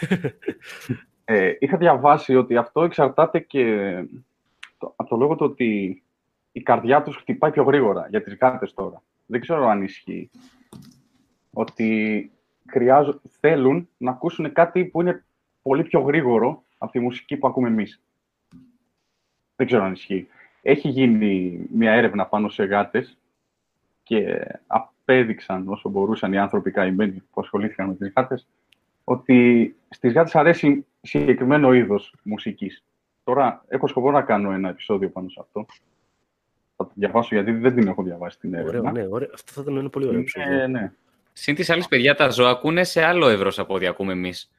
ε, 1.25 1.53
είχα 1.59 1.77
διαβάσει 1.77 2.35
ότι 2.35 2.57
αυτό 2.57 2.83
εξαρτάται 2.83 3.39
και 3.39 3.65
το- 4.77 4.93
από 4.95 5.09
το 5.09 5.15
λόγο 5.15 5.35
του 5.35 5.45
ότι 5.45 6.03
η 6.51 6.61
καρδιά 6.61 7.01
τους 7.01 7.15
χτυπάει 7.15 7.51
πιο 7.51 7.63
γρήγορα 7.63 8.07
για 8.09 8.23
τις 8.23 8.37
γάτες 8.41 8.73
τώρα. 8.73 9.01
Δεν 9.25 9.41
ξέρω 9.41 9.67
αν 9.67 9.83
ισχύει. 9.83 10.29
Ότι 11.53 12.31
χρειάζο- 12.69 13.21
θέλουν 13.39 13.89
να 13.97 14.11
ακούσουν 14.11 14.51
κάτι 14.53 14.85
που 14.85 15.01
είναι 15.01 15.25
πολύ 15.61 15.83
πιο 15.83 15.99
γρήγορο 15.99 16.63
από 16.77 16.91
τη 16.91 16.99
μουσική 16.99 17.37
που 17.37 17.47
ακούμε 17.47 17.67
εμείς. 17.67 18.01
Δεν 19.55 19.67
ξέρω 19.67 19.83
αν 19.83 19.91
ισχύει. 19.93 20.27
Έχει 20.61 20.87
γίνει 20.89 21.59
μια 21.73 21.91
έρευνα 21.91 22.25
πάνω 22.25 22.49
σε 22.49 22.63
γάτες 22.63 23.17
και 24.05 24.47
απέδειξαν 24.67 25.67
όσο 25.67 25.89
μπορούσαν 25.89 26.33
οι 26.33 26.37
άνθρωποι 26.37 26.71
καημένοι 26.71 27.23
που 27.31 27.41
ασχολήθηκαν 27.41 27.87
με 27.87 27.95
τις 27.95 28.11
γάτες 28.15 28.47
ότι 29.03 29.75
στις 29.89 30.13
γάτες 30.13 30.35
αρέσει 30.35 30.85
συγκεκριμένο 31.01 31.73
είδος 31.73 32.13
μουσικής. 32.23 32.83
Τώρα 33.23 33.63
έχω 33.67 33.87
σκοπό 33.87 34.11
να 34.11 34.21
κάνω 34.21 34.51
ένα 34.51 34.69
επεισόδιο 34.69 35.09
πάνω 35.09 35.29
σε 35.29 35.39
αυτό. 35.39 35.65
Θα 36.75 36.85
το 36.85 36.91
διαβάσω 36.93 37.35
γιατί 37.35 37.51
δεν 37.51 37.75
την 37.75 37.87
έχω 37.87 38.03
διαβάσει 38.03 38.39
την 38.39 38.53
Ωραίο, 38.53 38.67
έρευνα. 38.67 38.91
ναι, 38.91 39.07
ωραίο. 39.09 39.29
Αυτό 39.33 39.51
θα 39.51 39.61
ήταν 39.61 39.77
ένα 39.77 39.89
πολύ 39.89 40.07
ωραίο 40.07 40.19
επεισόδιο. 40.19 40.49
Ναι, 40.55 40.67
ναι. 40.67 40.91
Συν 41.33 41.55
τη 41.55 41.73
άλλη, 41.73 41.83
παιδιά, 41.89 42.15
τα 42.15 42.29
ζώα 42.29 42.49
ακούνε 42.49 42.83
σε 42.83 43.03
άλλο 43.03 43.27
εύρος 43.27 43.59
από 43.59 43.73
ό,τι 43.73 43.87
ακούμε 43.87 44.11
εμείς. 44.11 44.51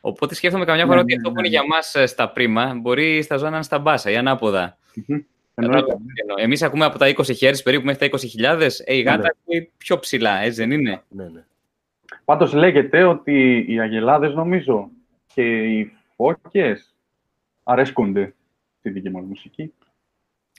Οπότε 0.00 0.34
σκέφτομαι 0.34 0.64
καμιά 0.64 0.84
φορά 0.84 0.94
Ναι, 0.96 1.00
ότι 1.02 1.10
ναι, 1.12 1.16
αυτό 1.16 1.28
που 1.28 1.40
ναι, 1.40 1.48
είναι 1.48 1.56
ναι. 1.58 1.64
για 1.64 1.74
μας 1.74 2.10
στα 2.10 2.30
πρίμα 2.30 2.74
μπορεί 2.74 3.22
στα 3.22 3.36
ζώα 3.36 3.48
να 3.50 3.54
είναι 3.56 3.64
στα 3.64 3.78
μπάσα 3.78 4.10
ή 4.10 4.16
ανάποδα. 4.16 4.78
Μμμ. 5.06 5.18
Εννοείται. 5.54 5.96
Εμείς 6.36 6.62
ακούμε 6.62 6.84
από 6.84 6.98
τα 6.98 7.06
20 7.08 7.14
Hz 7.40 7.62
περίπου 7.64 7.84
μέχρι 7.84 8.08
τα 8.10 8.18
20.000. 8.58 8.68
Ε, 8.84 8.94
η 8.96 9.00
γάτα 9.02 9.22
Ναι. 9.22 9.28
ακούει 9.28 9.70
πιο 9.76 9.98
ψηλά, 9.98 10.38
έτσι 10.38 10.60
δεν 10.60 10.70
είναι; 10.70 11.02
Ναι, 11.08 11.24
ναι. 11.28 11.44
Πάντως 12.24 12.52
λέγεται 12.52 13.04
ότι 13.04 13.64
οι 13.68 13.80
αγελάδες 13.80 14.34
νομίζω 14.34 14.88
και 15.34 15.62
οι 15.78 15.92
φώκες 16.16 16.94
αρέσκονται 17.62 18.34
στη 18.78 18.90
δική 18.90 19.10
μας 19.10 19.24
μουσική. 19.24 19.72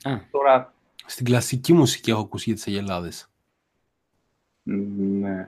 Α. 0.02 0.10
Τώρα, 0.30 0.74
Στην 1.06 1.24
κλασική 1.24 1.72
μουσική 1.72 2.10
έχω 2.10 2.20
ακούσει 2.20 2.44
για 2.50 2.54
τις 2.54 2.66
αγελάδες. 2.66 3.28
μ, 4.62 4.72
ναι. 5.20 5.46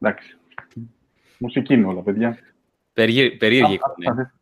Εντάξει. 0.00 0.36
Μουσική 1.38 1.74
είναι 1.74 1.86
όλα, 1.86 2.00
παιδιά. 2.00 2.38
Περί- 2.92 3.36
Περίεργη 3.36 3.72
Α, 3.72 3.74
εικόνα. 3.74 4.22
α, 4.22 4.32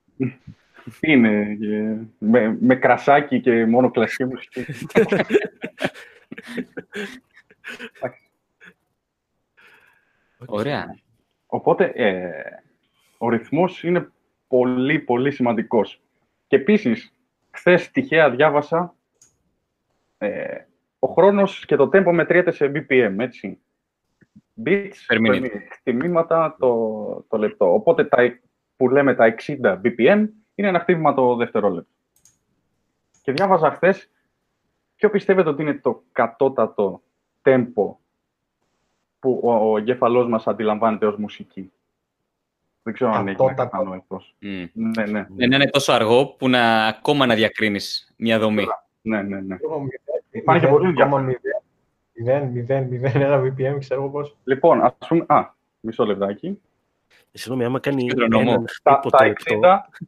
Τι 1.00 1.12
είναι, 1.12 1.56
και 1.60 1.96
με, 2.18 2.56
με 2.60 2.74
κρασάκι 2.74 3.40
και 3.40 3.66
μόνο 3.66 3.90
κλασική 3.90 4.24
μουσική. 4.24 4.64
Ωραία. 10.46 10.98
Οπότε, 11.46 11.84
ε, 11.84 12.30
ο 13.18 13.28
ρυθμός 13.28 13.84
είναι 13.84 14.12
πολύ, 14.48 14.98
πολύ 14.98 15.30
σημαντικός. 15.30 16.02
Και 16.46 16.56
επίσης, 16.56 17.14
χθες 17.50 17.90
τυχαία 17.90 18.30
διάβασα, 18.30 18.94
ε, 20.18 20.58
ο 20.98 21.08
χρόνος 21.08 21.66
και 21.66 21.76
το 21.76 21.90
tempo 21.92 22.12
μετριέται 22.12 22.50
σε 22.50 22.72
BPM, 22.74 23.14
έτσι. 23.18 23.60
Beats 24.64 24.90
Per 25.08 25.18
minute. 25.18 25.32
per 25.32 25.40
minute, 25.40 25.66
χτυμήματα 25.70 26.56
το, 26.58 27.24
το 27.28 27.36
λεπτό. 27.36 27.72
Οπότε, 27.72 28.04
τα, 28.04 28.38
που 28.76 28.88
λέμε 28.88 29.14
τα 29.14 29.34
60 29.46 29.80
BPM, 29.84 30.26
είναι 30.56 30.68
ένα 30.68 30.78
χτύπημα 30.80 31.14
το 31.14 31.34
δευτερόλεπτο. 31.36 31.90
Και 33.22 33.32
διάβαζα 33.32 33.70
χθες 33.70 34.10
ποιο 34.96 35.10
πιστεύετε 35.10 35.48
ότι 35.48 35.62
είναι 35.62 35.74
το 35.74 36.02
κατώτατο 36.12 37.02
tempo 37.42 37.94
που 39.18 39.40
ο, 39.42 39.52
ο 39.70 39.76
εγκέφαλός 39.78 40.28
μας 40.28 40.46
αντιλαμβάνεται 40.46 41.06
ως 41.06 41.16
μουσική; 41.16 41.72
Δεν 42.82 42.94
ξέρω 42.94 43.10
αν 43.12 43.28
έχει 43.28 43.42
να 43.42 43.48
Κατώτατο. 43.48 43.70
κατανοηθώς. 43.76 44.34
Μμ. 44.38 44.64
Ναι, 44.72 45.06
ναι, 45.06 45.26
Δεν 45.36 45.52
είναι 45.52 45.66
τόσο 45.70 45.92
αργό 45.92 46.26
που 46.26 46.48
να 46.48 46.86
ακόμα 46.86 47.26
να 47.26 47.34
διακρίνεις 47.34 48.14
μια 48.16 48.38
δομή. 48.38 48.64
ναι, 49.02 49.22
ναι, 49.22 49.40
ναι. 49.40 49.56
Εγώ 49.62 49.78
μηδέν, 49.78 50.22
Υπάρχει 50.30 50.64
και 50.64 50.70
πολύ 50.70 50.88
ακόμα 50.88 51.18
μηδέν, 51.18 51.62
μηδέν, 52.14 52.48
μηδέν, 52.48 52.84
μηδέν, 52.84 53.20
ένα 53.22 53.40
VPM, 53.42 53.76
ξέρω 53.78 54.00
εγώ 54.00 54.10
πώς. 54.10 54.36
Λοιπόν, 54.44 54.80
ας 54.82 54.92
πούμε... 55.08 55.24
Α, 55.28 55.54
μισό 55.80 56.04
λεπτάκι. 56.04 56.60
Ε, 57.32 57.38
Συγγνώμη, 57.38 57.64
άμα 57.64 57.80
κάνει 57.80 58.06
Κεντρονόμο. 58.06 58.50
έναν 58.50 58.64
Τα, 58.82 58.92
χτύπο 58.92 59.16
τα, 59.16 59.32
το 59.32 59.32
60, 59.44 60.00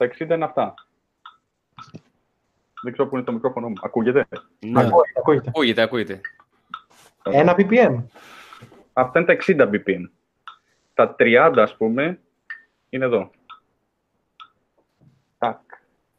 λεπτό, 0.00 0.18
τα 0.18 0.24
60 0.26 0.34
είναι 0.34 0.44
αυτά. 0.44 0.74
Δεν 2.82 2.92
ξέρω 2.92 3.08
πού 3.08 3.16
είναι 3.16 3.24
το 3.24 3.32
μικρόφωνο 3.32 3.68
μου. 3.68 3.74
Ακούγεται; 3.82 4.26
ναι, 4.58 4.80
Ακούγεται, 4.80 5.12
ακούγεται. 5.18 5.48
Ακούγεται, 5.48 5.82
ακούγεται. 5.82 6.20
Ένα 7.24 7.54
VPM. 7.58 8.02
Αυτά 8.92 9.20
είναι 9.20 9.34
τα 9.34 9.44
60 9.46 9.70
BPM. 9.70 10.08
Τα 10.94 11.14
30, 11.18 11.54
ας 11.56 11.76
πούμε, 11.76 12.20
είναι 12.88 13.04
εδώ. 13.04 13.30
Τάκ, 15.38 15.60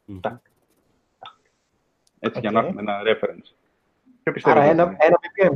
Μμ. 0.05 0.19
τάκ, 0.19 0.33
τάκ. 1.19 1.31
Έτσι, 2.19 2.39
για 2.39 2.49
Οκ. 2.49 2.55
να 2.55 2.61
έχουμε 2.61 2.81
ένα 2.81 3.01
reference. 3.01 3.53
Ποιο 4.23 4.33
πιστεύετε 4.33 4.59
Άρα 4.59 4.71
ότι 4.71 4.81
ένα, 4.81 4.83
είναι; 4.83 4.97
ένα 4.99 5.17
BPM. 5.49 5.55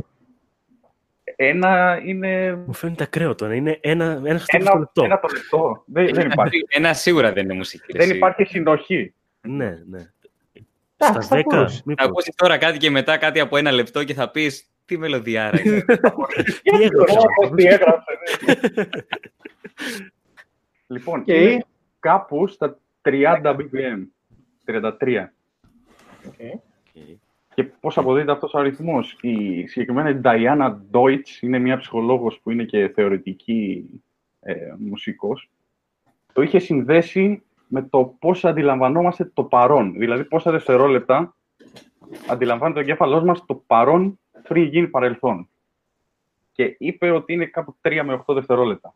Ένα 1.36 2.00
είναι... 2.04 2.54
μου 2.66 2.72
φαίνεται 2.74 3.02
ακραίο 3.02 3.34
το 3.34 3.46
να 3.46 3.54
είναι 3.54 3.78
ένα, 3.82 4.20
ένας 4.24 4.42
χτύπος 4.42 4.62
Ένα, 4.62 4.70
το 4.72 4.78
λεπτό. 4.78 5.04
ένα 5.04 5.20
το 5.20 5.28
λεπτό. 5.34 5.82
Δεν, 5.86 6.14
δεν 6.14 6.30
υπάρχει. 6.30 6.64
Ένα 6.68 6.92
σίγουρα 6.94 7.32
δεν 7.32 7.44
είναι 7.44 7.54
μουσική. 7.54 7.92
ρε, 7.92 7.98
δεν 7.98 8.08
εσύ. 8.08 8.16
υπάρχει 8.16 8.44
συνοχή. 8.44 9.14
Ναι, 9.40 9.78
ναι. 9.88 10.10
Εντάξει, 10.96 11.26
Στα 11.26 11.36
θα 11.36 11.36
10, 11.36 11.42
μπορούσε. 11.44 11.76
Θα 11.76 11.82
μήπως. 11.86 12.06
ακούσεις 12.06 12.34
τώρα 12.34 12.58
κάτι 12.58 12.78
και 12.78 12.90
μετά 12.90 13.16
κάτι 13.16 13.40
από 13.40 13.56
ένα 13.56 13.70
λεπτό 13.72 14.04
και 14.04 14.14
θα 14.14 14.30
πεις 14.30 14.70
τι 14.84 14.98
μελωδιάρα 14.98 15.60
είναι. 15.64 15.80
Τι 16.62 16.82
έγραψα. 16.82 17.18
Τι 17.56 17.64
έγραψες. 17.66 18.38
ναι. 18.46 18.84
Λοιπόν, 20.86 21.24
Και- 21.24 21.34
είναι 21.34 21.64
κάπου 22.00 22.46
στα 22.46 22.78
30 23.02 23.56
BPM. 23.56 24.06
33. 24.66 24.90
Okay. 26.26 26.58
Okay. 27.56 27.64
Και 27.64 27.64
πώς 27.64 27.98
αποδίδεται 27.98 28.32
αυτός 28.32 28.54
ο 28.54 28.58
αριθμός. 28.58 29.18
Η 29.20 29.66
συγκεκριμένα 29.66 30.10
η 30.10 30.20
Diana 30.24 30.76
Deutsch 30.90 31.40
είναι 31.40 31.58
μια 31.58 31.76
ψυχολόγος 31.76 32.40
που 32.40 32.50
είναι 32.50 32.64
και 32.64 32.88
θεωρητική 32.88 33.90
ε, 34.40 34.54
μουσικός. 34.78 35.50
Το 36.32 36.42
είχε 36.42 36.58
συνδέσει 36.58 37.42
με 37.68 37.82
το 37.82 38.16
πώς 38.18 38.44
αντιλαμβανόμαστε 38.44 39.24
το 39.24 39.44
παρόν. 39.44 39.92
Δηλαδή 39.92 40.24
πόσα 40.24 40.50
δευτερόλεπτα 40.50 41.36
αντιλαμβάνεται 42.28 42.78
ο 42.78 42.82
εγκέφαλός 42.82 43.22
μας 43.22 43.44
το 43.44 43.54
παρόν 43.54 44.18
πριν 44.42 44.64
γίνει 44.64 44.88
παρελθόν. 44.88 45.48
Και 46.52 46.76
είπε 46.78 47.10
ότι 47.10 47.32
είναι 47.32 47.46
κάπου 47.46 47.76
3 47.82 48.02
με 48.04 48.24
8 48.26 48.34
δευτερόλεπτα. 48.34 48.94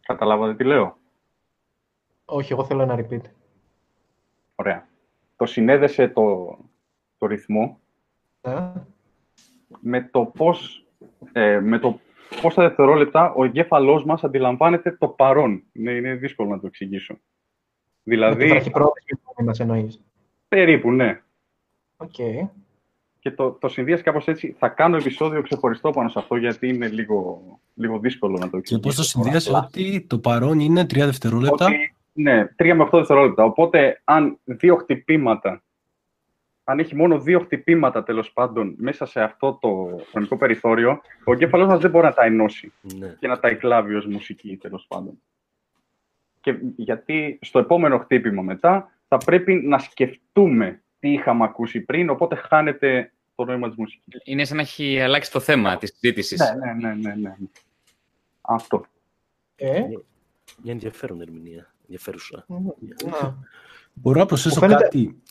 Καταλάβατε 0.00 0.54
τι 0.54 0.64
λέω; 0.64 0.96
Όχι, 2.24 2.52
εγώ 2.52 2.64
θέλω 2.64 2.82
ένα 2.82 2.98
repeat. 2.98 3.22
Ωραία. 4.54 4.88
Το 5.36 5.46
συνέδεσε 5.46 6.08
το, 6.08 6.58
το 7.24 7.30
ρυθμό 7.34 7.78
Ναι. 8.40 8.72
με 9.80 10.08
το 10.12 10.24
πώς, 10.24 10.84
ε, 11.32 11.60
με 11.60 11.78
το 11.78 12.00
πόσα 12.42 12.62
δευτερόλεπτα 12.62 13.32
ο 13.32 13.44
εγκέφαλός 13.44 14.04
μας 14.04 14.24
αντιλαμβάνεται 14.24 14.92
το 14.92 15.08
παρόν. 15.08 15.62
Είναι, 15.72 15.90
είναι 15.90 16.14
δύσκολο 16.14 16.48
να 16.48 16.60
το 16.60 16.66
εξηγήσω. 16.66 17.12
Με 17.12 17.18
τη 18.02 18.10
Δηλαδή, 18.10 18.46
βραχυπρόθεσμη 18.48 19.18
μνήμη 19.34 19.48
μας 19.48 19.60
εννοείς. 19.60 20.00
περίπου, 20.48 20.92
ναι. 20.92 21.22
Οκ. 21.96 22.14
Και 23.18 23.30
το, 23.30 23.50
το 23.50 23.68
συνδύασε 23.68 24.02
κάπως 24.02 24.26
έτσι. 24.26 24.54
Θα 24.58 24.68
κάνω 24.68 24.96
επεισόδιο 24.96 25.42
ξεχωριστό 25.42 25.90
πάνω 25.90 26.08
σε 26.08 26.18
αυτό, 26.18 26.36
γιατί 26.36 26.68
είναι 26.68 26.88
λίγο, 26.88 27.42
λίγο 27.74 27.98
δύσκολο 27.98 28.32
να 28.38 28.44
το 28.44 28.50
Και 28.50 28.56
εξηγήσω. 28.56 28.80
πώς 28.88 28.94
το 28.96 29.02
τώρα. 29.02 29.24
συνδύασε 29.40 29.52
ότι 29.66 30.06
το 30.08 30.18
παρόν 30.18 30.58
είναι 30.60 30.82
3 30.82 30.86
δευτερόλεπτα; 30.96 31.66
Ότι, 31.66 31.94
ναι, 32.12 32.48
3 32.56 32.74
με 32.74 32.82
8 32.82 32.88
δευτερόλεπτα. 32.98 33.44
Οπότε, 33.44 34.00
αν 34.04 34.38
δύο 34.44 34.76
χτυπήματα, 34.76 35.62
αν 36.64 36.78
έχει 36.78 36.96
μόνο 36.96 37.20
δύο 37.20 37.40
χτυπήματα 37.40 38.02
τέλος 38.02 38.32
πάντων 38.32 38.74
μέσα 38.78 39.06
σε 39.06 39.20
αυτό 39.22 39.58
το 39.60 40.00
χρονικό 40.10 40.36
περιθώριο, 40.36 41.00
ο 41.24 41.32
εγκέφαλός 41.32 41.66
μας 41.66 41.80
δεν 41.80 41.90
μπορεί 41.90 42.04
να 42.04 42.12
τα 42.12 42.24
ενώσει 42.24 42.72
Ναι. 42.98 43.16
και 43.18 43.26
να 43.28 43.38
τα 43.40 43.48
εκλάβει 43.48 43.94
ως 43.94 44.06
μουσική 44.06 44.56
τέλος 44.56 44.84
πάντων. 44.88 45.20
Και 46.40 46.56
γιατί 46.76 47.38
στο 47.42 47.58
επόμενο 47.58 47.98
χτύπημα 47.98 48.42
μετά 48.42 48.90
θα 49.08 49.16
πρέπει 49.18 49.54
να 49.54 49.78
σκεφτούμε 49.78 50.82
τι 50.98 51.12
είχαμε 51.12 51.44
ακούσει 51.44 51.80
πριν, 51.80 52.10
οπότε 52.10 52.34
χάνεται 52.34 53.12
το 53.34 53.44
νόημα 53.44 53.68
της 53.68 53.76
μουσικής. 53.76 54.20
Είναι 54.24 54.44
σαν 54.44 54.56
να 54.56 54.62
έχει 54.62 55.00
αλλάξει 55.00 55.30
το 55.32 55.40
θέμα 55.40 55.76
της 55.76 55.90
συζήτησης. 55.98 56.40
Ναι, 56.40 56.72
ναι, 56.72 56.94
ναι, 56.94 57.08
ναι, 57.08 57.14
ναι. 57.20 57.34
Αυτό. 58.40 58.84
Ε, 59.56 59.80
Μια 60.62 60.72
ενδιαφέρον 60.72 61.20
ερμηνεία. 61.20 61.74
Ενδιαφέρουσα. 61.82 62.44
να. 63.04 63.36
Μπορώ 63.92 64.18
να 64.18 64.26
προσθέσω 64.26 64.54
Μου 64.54 64.60
φαίνεται- 64.60 64.82
κάτι, 64.82 65.22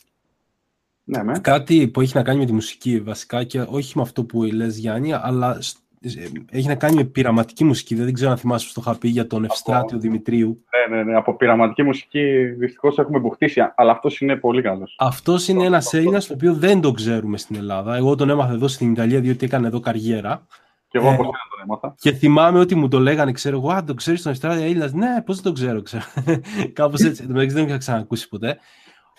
Ναι, 1.04 1.22
με. 1.24 1.38
κάτι 1.38 1.88
που 1.88 2.00
έχει 2.00 2.16
να 2.16 2.22
κάνει 2.22 2.38
με 2.38 2.44
τη 2.44 2.52
μουσική 2.52 3.00
βασικά 3.00 3.44
και 3.44 3.60
όχι 3.68 3.92
με 3.96 4.02
αυτό 4.02 4.24
που 4.24 4.42
λες 4.42 4.76
Γιάννη, 4.78 5.12
αλλά 5.12 5.60
σ- 5.60 5.78
ε, 6.00 6.08
έχει 6.50 6.68
να 6.68 6.74
κάνει 6.74 6.94
με 6.94 7.04
πειραματική 7.04 7.64
μουσική. 7.64 7.94
Δεν 7.94 8.12
ξέρω 8.12 8.30
αν 8.30 8.36
θυμάσαι 8.36 8.66
που 8.66 8.72
το 8.74 8.80
είχα 8.90 8.98
πει 8.98 9.08
για 9.08 9.26
τον 9.26 9.44
Ευστράτιο 9.44 9.98
Δημητρίου. 9.98 10.64
Ναι, 10.90 10.96
ναι, 10.96 11.02
ναι. 11.04 11.16
Από 11.16 11.36
πειραματική 11.36 11.82
μουσική 11.82 12.44
δυστυχώς 12.58 12.98
έχουμε 12.98 13.18
μπουχτίσει, 13.18 13.60
αλλά 13.76 13.90
αυτός 13.92 14.20
είναι 14.20 14.36
πολύ 14.36 14.62
καλός. 14.62 14.94
Αυτός 14.98 15.48
είναι 15.48 15.64
ένας 15.64 15.92
Έλληνας 15.94 16.26
το 16.26 16.34
οποίο 16.34 16.54
δεν 16.54 16.80
τον 16.80 16.94
ξέρουμε 16.94 17.38
στην 17.38 17.56
Ελλάδα. 17.56 17.96
Εγώ 17.96 18.14
τον 18.14 18.30
έμαθα 18.30 18.52
εδώ 18.52 18.68
στην 18.68 18.92
Ιταλία 18.92 19.20
διότι 19.20 19.44
έκανε 19.44 19.66
εδώ 19.66 19.80
καριέρα. 19.80 20.46
Και 20.88 20.98
εγώ 20.98 21.08
Ε, 21.08 21.12
από 21.14 21.22
σένα 21.22 21.32
τον 21.50 21.60
έμαθα. 21.64 21.94
Και 21.98 22.12
θυμάμαι 22.12 22.58
ότι 22.58 22.74
μου 22.74 22.88
το 22.88 22.98
λέγανε, 22.98 23.32
ξέρω 23.32 23.56
εγώ, 23.56 23.70
Α, 23.70 23.84
τον 23.84 23.96
ξέρεις 23.96 24.22
τον 24.22 24.32
Ευστράτιο 24.32 24.62
Έλληνας; 24.64 24.92
Ναι, 24.92 25.22
πώς 25.24 25.34
δεν 25.34 25.44
τον 25.44 25.54
ξέρω, 25.54 25.82
ξέρω. 25.82 26.04
Κάπως 26.72 27.00
έτσι. 27.00 27.20
Εν 27.22 27.28
τω 27.28 27.34
μεταξύ 27.34 27.54
δεν 27.56 27.66
είχα 27.66 27.76
ξανακούσει 27.78 28.28
ποτέ. 28.28 28.58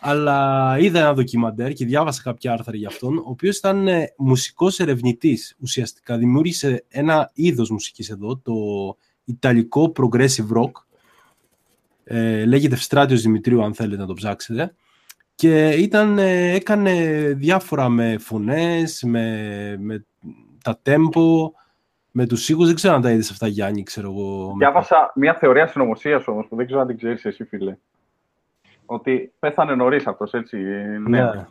Αλλά 0.08 0.78
είδα 0.80 1.00
ένα 1.00 1.14
ντοκιμαντέρ 1.14 1.74
και 1.74 1.86
διάβασα 1.86 2.22
κάποια 2.24 2.52
άρθρα 2.52 2.76
για 2.76 2.88
αυτόν, 2.88 3.18
ο 3.18 3.24
οποίος 3.26 3.58
ήταν 3.58 3.88
μουσικός 4.18 4.80
ερευνητής. 4.80 5.56
Ουσιαστικά 5.60 6.18
δημιούργησε 6.18 6.86
ένα 6.90 7.32
είδος 7.34 7.70
μουσικής 7.70 8.10
εδώ, 8.10 8.38
το 8.38 8.54
ιταλικό 9.24 9.94
progressive 9.96 10.58
rock. 10.58 10.72
Ε, 12.04 12.46
λέγεται 12.46 12.74
Ευστράτιος 12.76 13.22
Δημητρίου, 13.22 13.64
αν 13.64 13.74
θέλετε 13.74 14.02
να 14.02 14.08
το 14.08 14.14
ψάξετε. 14.14 14.76
Και 15.36 15.70
ήταν, 15.70 16.18
ε, 16.18 16.54
έκανε 16.54 16.94
διάφορα 17.38 17.90
με 17.90 18.18
φωνές, 18.18 19.04
με, 19.04 19.76
με 19.80 20.06
τα 20.64 20.82
tempo, 20.86 21.52
με 22.12 22.26
τους 22.26 22.50
ήχους. 22.50 22.66
Δεν 22.66 22.76
ξέρω 22.76 22.94
αν 22.94 23.02
τα 23.02 23.12
είδες 23.12 23.32
αυτά, 23.32 23.48
Γιάννη, 23.48 23.84
ξέρω 23.84 24.12
εγώ. 24.12 24.54
Διάβασα 24.58 25.12
μια 25.16 25.34
θεωρία 25.34 25.68
συνωμοσίας 25.68 26.28
όμως 26.28 26.48
που 26.48 26.56
δεν 26.56 26.66
ξέρω 26.66 26.82
αν 26.82 26.88
την 26.88 26.98
ξέρεις 26.98 27.26
εσύ, 27.26 27.44
φίλε. 27.44 27.78
Ότι 28.86 29.34
πέθανε 29.40 29.76
νωρίς 29.76 30.08
αυτός, 30.08 30.34
έτσι. 30.34 30.58
Ναι. 30.58 31.22
Ναι. 31.22 31.48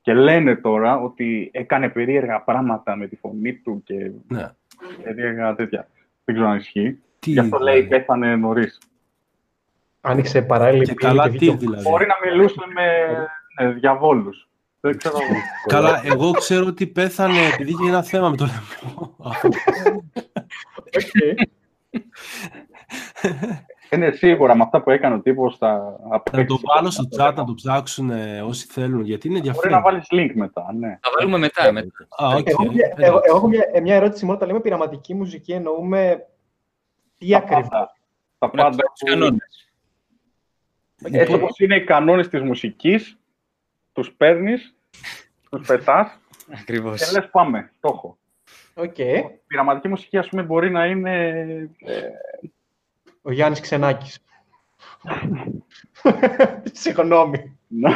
Και 0.00 0.14
λένε 0.14 0.56
τώρα 0.56 1.00
ότι 1.00 1.50
έκανε 1.52 1.88
περίεργα 1.88 2.40
πράγματα 2.40 2.96
με 2.96 3.06
τη 3.06 3.16
φωνή 3.16 3.54
του 3.54 3.82
και 3.84 4.10
ναι. 4.28 4.48
περίεργα 5.02 5.54
τέτοια. 5.54 5.88
Δεν 6.24 6.34
ξέρω 6.34 6.50
αν 6.50 6.56
ισχύει. 6.56 6.98
Τι, 7.18 7.30
Γι' 7.30 7.38
αυτό 7.38 7.58
λέει 7.58 7.82
πέθανε 7.82 8.36
νωρίς. 8.36 8.78
Άνοιξε 10.00 10.42
παράλληλη 10.42 10.84
Και 10.84 10.94
πύλη 10.94 11.08
καλά 11.08 11.30
και 11.30 11.30
τι 11.30 11.38
βγήκε 11.38 11.54
ο- 11.54 11.56
δηλαδή; 11.56 11.82
Μπορεί 11.82 12.06
να 12.06 12.14
μιλούσε 12.30 12.60
με 12.74 13.06
ναι, 13.64 13.72
διαβόλους. 13.72 14.48
Δεν 14.80 14.96
ξέρω. 14.96 15.16
Καλά, 15.66 16.00
εγώ 16.04 16.30
ξέρω 16.30 16.66
ότι 16.66 16.86
πέθανε 16.86 17.38
επειδή 17.54 17.70
είχε 17.70 17.88
ένα 17.88 18.02
θέμα 18.02 18.28
με 18.28 18.36
το 18.36 18.46
λαιμό. 18.46 19.16
Οκ. 23.92 23.98
Είναι 23.98 24.10
σίγουρα 24.10 24.56
με 24.56 24.62
αυτά 24.62 24.82
που 24.82 24.90
έκανε 24.90 25.14
ο 25.14 25.20
τύπος 25.20 25.56
θα 25.56 25.98
Να 26.08 26.16
απέξει. 26.16 26.44
το 26.46 26.60
βάλω 26.74 26.90
στο 26.90 27.04
chat 27.16 27.32
να 27.36 27.44
το 27.44 27.54
ψάξουν 27.54 28.10
ε, 28.10 28.42
όσοι 28.42 28.66
θέλουν, 28.66 29.00
γιατί 29.04 29.28
είναι 29.28 29.38
Μπορεί 29.40 29.50
να 29.50 29.54
ενδιαφέρον. 29.76 29.82
βάλεις 29.82 30.06
link 30.10 30.32
μετά, 30.34 30.72
ναι. 30.78 30.98
Θα 31.02 31.10
βάλουμε 31.18 31.38
μετά. 31.38 31.72
μετά. 31.72 31.88
Α, 32.22 32.26
οκ. 32.36 32.48
Εγώ, 32.48 32.64
μια- 32.72 32.92
εγώ, 32.96 33.20
εγώ 33.24 33.36
έχω 33.36 33.48
μια, 33.48 33.68
ε, 33.72 33.80
μια 33.80 33.94
ερώτηση 33.94 34.24
μόνο. 34.24 34.36
Όταν 34.36 34.48
λέμε 34.48 34.60
πειραματική 34.60 35.14
μουσική, 35.14 35.52
εννοούμε 35.52 36.26
τι 37.18 37.28
Τα 37.30 37.36
ακριβώς. 37.36 37.68
πάντα. 37.68 37.92
Τα 38.38 38.50
Να 38.54 38.62
πάντα. 38.62 38.76
τους 38.76 39.00
που- 39.00 39.06
κανόνες. 39.06 39.70
Έτσι 41.02 41.32
όπως 41.34 41.58
είναι 41.58 41.76
οι 41.76 41.84
κανόνες 41.84 42.28
της 42.28 42.40
μουσικής, 42.40 43.18
τους 43.92 44.12
παίρνεις, 44.12 44.74
τους 45.50 45.66
πετάς 45.66 46.18
Ακριβώς. 46.60 46.98
και 47.10 47.18
λες 47.20 47.30
πάμε, 47.30 47.72
το 47.80 47.90
έχω. 47.94 48.18
Οκ. 48.74 48.98
Η 48.98 49.24
πειραματική 49.46 49.88
μουσική, 49.88 50.18
ας 50.18 50.28
πούμε, 50.28 50.42
μπορεί 50.42 50.70
να 50.70 50.86
είναι... 50.86 51.44
ε, 53.22 53.28
Ο 53.28 53.32
Γιάννης 53.32 53.60
Ξενάκης. 53.60 54.18
Συγγνώμη. 56.72 57.58
να, 57.66 57.90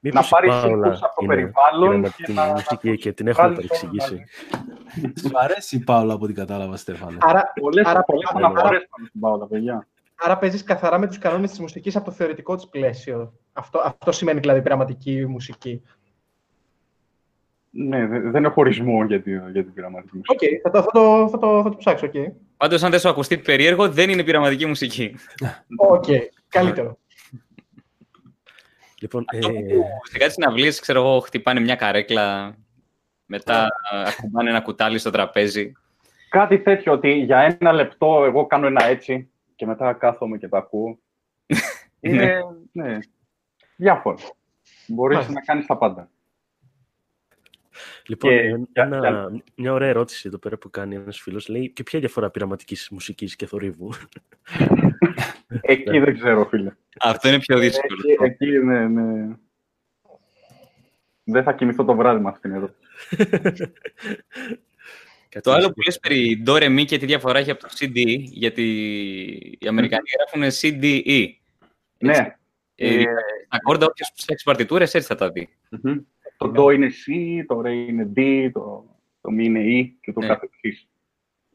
Μήπως 0.00 0.20
να 0.20 0.26
η 0.26 0.30
πάρει 0.30 0.48
Πάολα 0.48 0.86
ήχους 0.86 1.02
από 1.02 1.14
το 1.14 1.24
είναι 1.24 1.34
περιβάλλον 1.34 1.90
πειραματική 1.90 2.22
και 2.24 2.32
να... 2.32 2.46
μουσική 2.46 2.96
και 2.96 3.12
την 3.12 3.26
έχουμε 3.26 3.48
βγάλεις 3.48 3.66
παρεξηγήσει. 3.68 4.14
όλα. 4.14 5.12
Σου 5.20 5.30
αρέσει 5.32 5.76
η 5.76 5.80
Πάολα 5.84 6.14
από 6.14 6.24
ό,τι 6.24 6.32
κατάλαβα, 6.32 6.76
Στέφανε. 6.76 7.16
Άρα, 7.20 7.52
Πολλές, 7.60 7.86
άρα, 7.86 8.02
πολλές 8.02 8.30
άρα, 8.34 8.46
αναφορές 8.46 8.86
πάνω 8.90 9.06
στην 9.06 9.20
Πάολα, 9.20 9.46
παιδιά. 9.46 9.86
άρα 10.14 10.38
παίζεις 10.38 10.62
καθαρά 10.62 10.98
με 10.98 11.06
τους 11.06 11.18
κανόνες 11.18 11.50
της 11.50 11.58
μουσικής 11.60 11.96
από 11.96 12.04
το 12.04 12.10
θεωρητικό 12.10 12.54
της 12.56 12.68
πλαίσιο. 12.68 13.32
Αυτό, 13.52 13.80
αυτό 13.84 14.12
σημαίνει 14.12 14.40
δηλαδή 14.40 14.62
πειραματική 14.62 15.26
μουσική. 15.26 15.82
Ναι, 17.70 18.06
δε- 18.06 18.20
δεν 18.30 18.44
έχω 18.44 18.60
ορισμό 18.60 19.04
για, 19.04 19.22
τη, 19.22 19.30
για 19.30 19.64
την 19.64 19.72
πειραματική 19.72 20.16
Οκ, 20.16 20.24
μουσική. 20.32 20.60
θα, 20.62 20.70
το, 20.70 20.82
θα, 20.82 20.90
το, 20.90 21.28
θα, 21.28 21.38
το, 21.38 21.62
θα 21.62 21.68
το 21.70 21.76
ψάξω, 21.76 22.06
οκ. 22.06 22.14
Πάντως, 22.62 22.82
αν 22.82 22.90
δεν 22.90 23.00
σου 23.00 23.08
ακουστεί 23.08 23.38
περίεργο, 23.38 23.88
δεν 23.88 24.10
είναι 24.10 24.22
πειραματική 24.22 24.66
μουσική. 24.66 25.14
Οκ, 25.76 26.04
καλύτερο. 26.48 26.98
Λοιπόν, 29.00 29.24
Αυτό 29.32 29.48
ε, 29.48 29.52
που 29.52 29.84
σε 30.02 30.18
κάτι 30.18 30.32
συναυλίες, 30.32 30.80
ξέρω 30.80 31.00
εγώ, 31.00 31.20
χτυπάνε 31.20 31.60
μια 31.60 31.74
καρέκλα, 31.74 32.56
μετά 33.26 33.68
ακουμπάνε 34.06 34.50
ένα 34.50 34.60
κουτάλι 34.60 34.98
στο 34.98 35.10
τραπέζι. 35.10 35.72
Κάτι 36.28 36.58
τέτοιο, 36.58 36.92
ότι 36.92 37.10
για 37.12 37.58
ένα 37.60 37.72
λεπτό 37.72 38.24
εγώ 38.24 38.46
κάνω 38.46 38.66
ένα 38.66 38.84
έτσι 38.84 39.30
και 39.56 39.66
μετά 39.66 39.92
κάθομαι 39.92 40.38
και 40.38 40.48
τα 40.48 40.58
ακούω. 40.58 40.98
είναι, 42.00 42.40
ναι, 42.72 42.98
διάφορα. 43.76 44.16
Μπορείς 44.86 45.16
Μάλιστα. 45.16 45.34
να 45.34 45.40
κάνεις 45.40 45.66
τα 45.66 45.76
πάντα. 45.76 46.10
Λοιπόν 48.06 48.30
και- 48.30 48.36
ε, 48.38 48.48
για- 48.48 48.84
ένα- 48.84 48.98
για- 48.98 49.42
μια 49.56 49.72
ωραία 49.72 49.88
ερώτηση 49.88 50.22
εδώ 50.28 50.38
πέρα 50.38 50.58
που 50.58 50.70
κάνει 50.70 50.94
ένας 50.94 51.20
φίλος. 51.20 51.48
Λέει, 51.48 51.70
και 51.70 51.82
ποια 51.82 51.98
διαφορά 52.00 52.30
πειραματικής 52.30 52.88
μουσικής 52.90 53.36
και 53.36 53.46
θορύβου; 53.46 53.92
Εκεί 55.60 55.98
δεν 55.98 56.14
ξέρω, 56.14 56.44
φίλε. 56.44 56.72
Αυτό 57.00 57.28
είναι 57.28 57.38
πιο 57.38 57.58
δύσκολο. 57.58 58.00
Εκεί, 58.24 58.44
εκεί 58.44 58.58
ναι, 58.58 58.88
ναι. 58.88 59.36
Δεν 61.24 61.42
θα 61.42 61.52
κοιμηθώ 61.52 61.84
το 61.84 61.94
βράδυ 61.94 62.20
με 62.22 62.28
αυτήν 62.28 62.52
εδώ. 62.52 62.74
Κάτι 65.28 65.40
Το 65.42 65.52
άλλο 65.52 65.66
να 65.66 65.72
που 65.72 65.80
λες 65.86 65.98
περί 65.98 66.42
Do 66.46 66.50
Re 66.52 66.78
Mi 66.80 66.84
και 66.84 66.98
τι 66.98 67.06
διαφορά 67.06 67.38
έχει 67.38 67.50
από 67.50 67.60
το 67.60 67.68
CD, 67.78 68.18
γιατί 68.18 68.62
οι 69.60 69.68
Αμερικανοί 69.68 70.02
γράφουν 70.18 70.58
CDE. 70.60 71.26
Ναι. 71.98 72.36
Ε, 72.74 73.00
Ε, 73.00 73.04
τα 73.48 73.58
κόρτα, 73.62 73.86
όποιος 73.86 74.12
ψάξει 74.14 74.44
παρτιτούρες, 74.44 74.94
έτσι 74.94 75.06
θα 75.08 75.14
τα 75.14 75.30
δει. 75.30 75.48
Μμμ. 76.46 76.52
Το 76.52 76.66
do 76.66 76.74
είναι 76.74 76.86
C, 76.86 77.12
το 77.46 77.60
re 77.64 77.88
είναι 77.88 78.12
D, 78.16 78.50
το, 78.52 78.84
το 79.20 79.30
mi 79.32 79.42
είναι 79.42 79.60
E 79.64 79.88
και 80.00 80.12
το 80.12 80.20
Ναι. 80.20 80.26
καθεξής. 80.26 80.86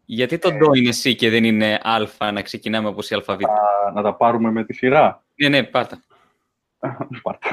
Γιατί 0.05 0.38
το 0.38 0.51
ντο 0.51 0.73
είναι 0.73 0.89
C 1.03 1.15
και 1.15 1.30
δεν 1.30 1.43
είναι 1.43 1.80
α 2.19 2.31
να 2.31 2.41
ξεκινάμε 2.41 2.88
όπως 2.88 3.09
η 3.09 3.15
αλφαβήτα; 3.15 3.51
Α, 3.51 3.91
να 3.93 4.01
τα 4.01 4.15
πάρουμε 4.15 4.51
με 4.51 4.64
τη 4.64 4.73
σειρά. 4.73 5.23
Ναι, 5.35 5.49
ναι, 5.49 5.64
πάρτα. 5.64 6.01
Πάρτα. 7.23 7.49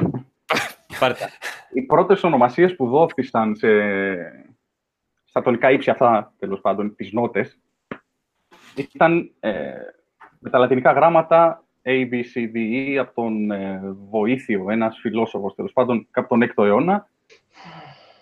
πάρτα. 0.99 1.29
Οι 1.73 1.81
πρώτες 1.81 2.23
ονομασίες 2.23 2.75
που 2.75 2.87
δόθησαν 2.87 3.55
σε... 3.55 3.67
στα 5.25 5.41
τονικά 5.41 5.71
ύψη 5.71 5.89
αυτά, 5.89 6.33
τέλος 6.39 6.61
πάντων, 6.61 6.95
τις 6.95 7.11
νότες, 7.11 7.59
ήταν 8.75 9.31
ε, 9.39 9.71
με 10.39 10.49
τα 10.49 10.57
λατινικά 10.57 10.91
γράμματα 10.91 11.63
A, 11.83 12.09
B, 12.11 12.13
C, 12.13 12.51
D, 12.53 12.55
E 12.55 12.95
από 12.95 13.13
τον 13.13 13.51
ε, 13.51 13.81
Βοήθιο, 14.09 14.71
ένας 14.71 14.97
φιλόσοφος, 14.99 15.55
τέλος 15.55 15.73
πάντων, 15.73 16.07
από 16.11 16.27
τον 16.27 16.43
6ο 16.55 16.63
αιώνα. 16.65 17.09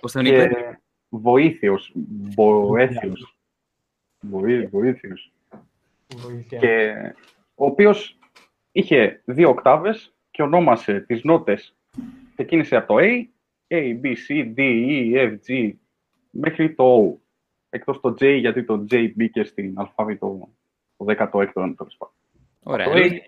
Πώς 0.04 0.12
τον 0.12 0.24
Και 0.24 0.44
είπε; 0.44 0.80
Βοήθιος, 1.10 1.92
Μποέθιος. 1.96 3.38
Βοή- 4.20 4.70
Βοήθιος. 4.70 5.32
Βοήθεια. 6.16 6.60
Και 6.60 6.94
ο 7.56 7.66
οποίος 7.66 8.18
είχε 8.72 9.22
δύο 9.26 9.50
οκτάβες 9.50 10.14
και 10.32 10.42
ονόμασε 10.42 11.00
τις 11.00 11.24
νότες. 11.24 11.76
Ξεκίνησε 12.34 12.76
από 12.76 12.88
το 12.88 13.00
A, 13.00 13.26
A, 13.68 14.00
B, 14.02 14.16
C, 14.28 14.54
D, 14.56 14.60
E, 14.88 15.16
F, 15.16 15.38
G, 15.48 15.72
μέχρι 16.30 16.74
το 16.74 16.98
O. 16.98 17.18
Εκτός 17.70 18.00
το 18.00 18.10
J, 18.20 18.38
γιατί 18.40 18.64
το 18.64 18.86
J 18.92 19.12
μπήκε 19.16 19.44
στην 19.44 19.74
αλφάβητο 19.80 20.50
το 20.98 21.06
16ο 21.06 21.52
αιώνα, 21.56 21.76
τέλος 21.76 21.98
πάντων. 21.98 22.14
Ωραία. 22.64 22.86
Το 22.86 22.92
A 22.92 23.20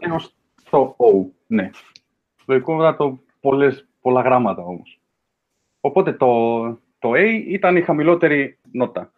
έως 0.00 0.34
το 0.70 0.96
O, 0.98 1.26
ναι. 1.46 1.70
Λογικό 2.46 2.76
να 2.76 2.96
το 2.96 3.18
πολλές, 3.40 3.86
πολλά 4.00 4.20
γράμματα 4.20 4.62
όμως. 4.62 5.00
Οπότε 5.86 6.12
το, 6.12 6.66
το 6.98 7.12
A 7.14 7.42
ήταν 7.46 7.76
η 7.76 7.82
χαμηλότερη 7.82 8.58
νότα. 8.72 9.12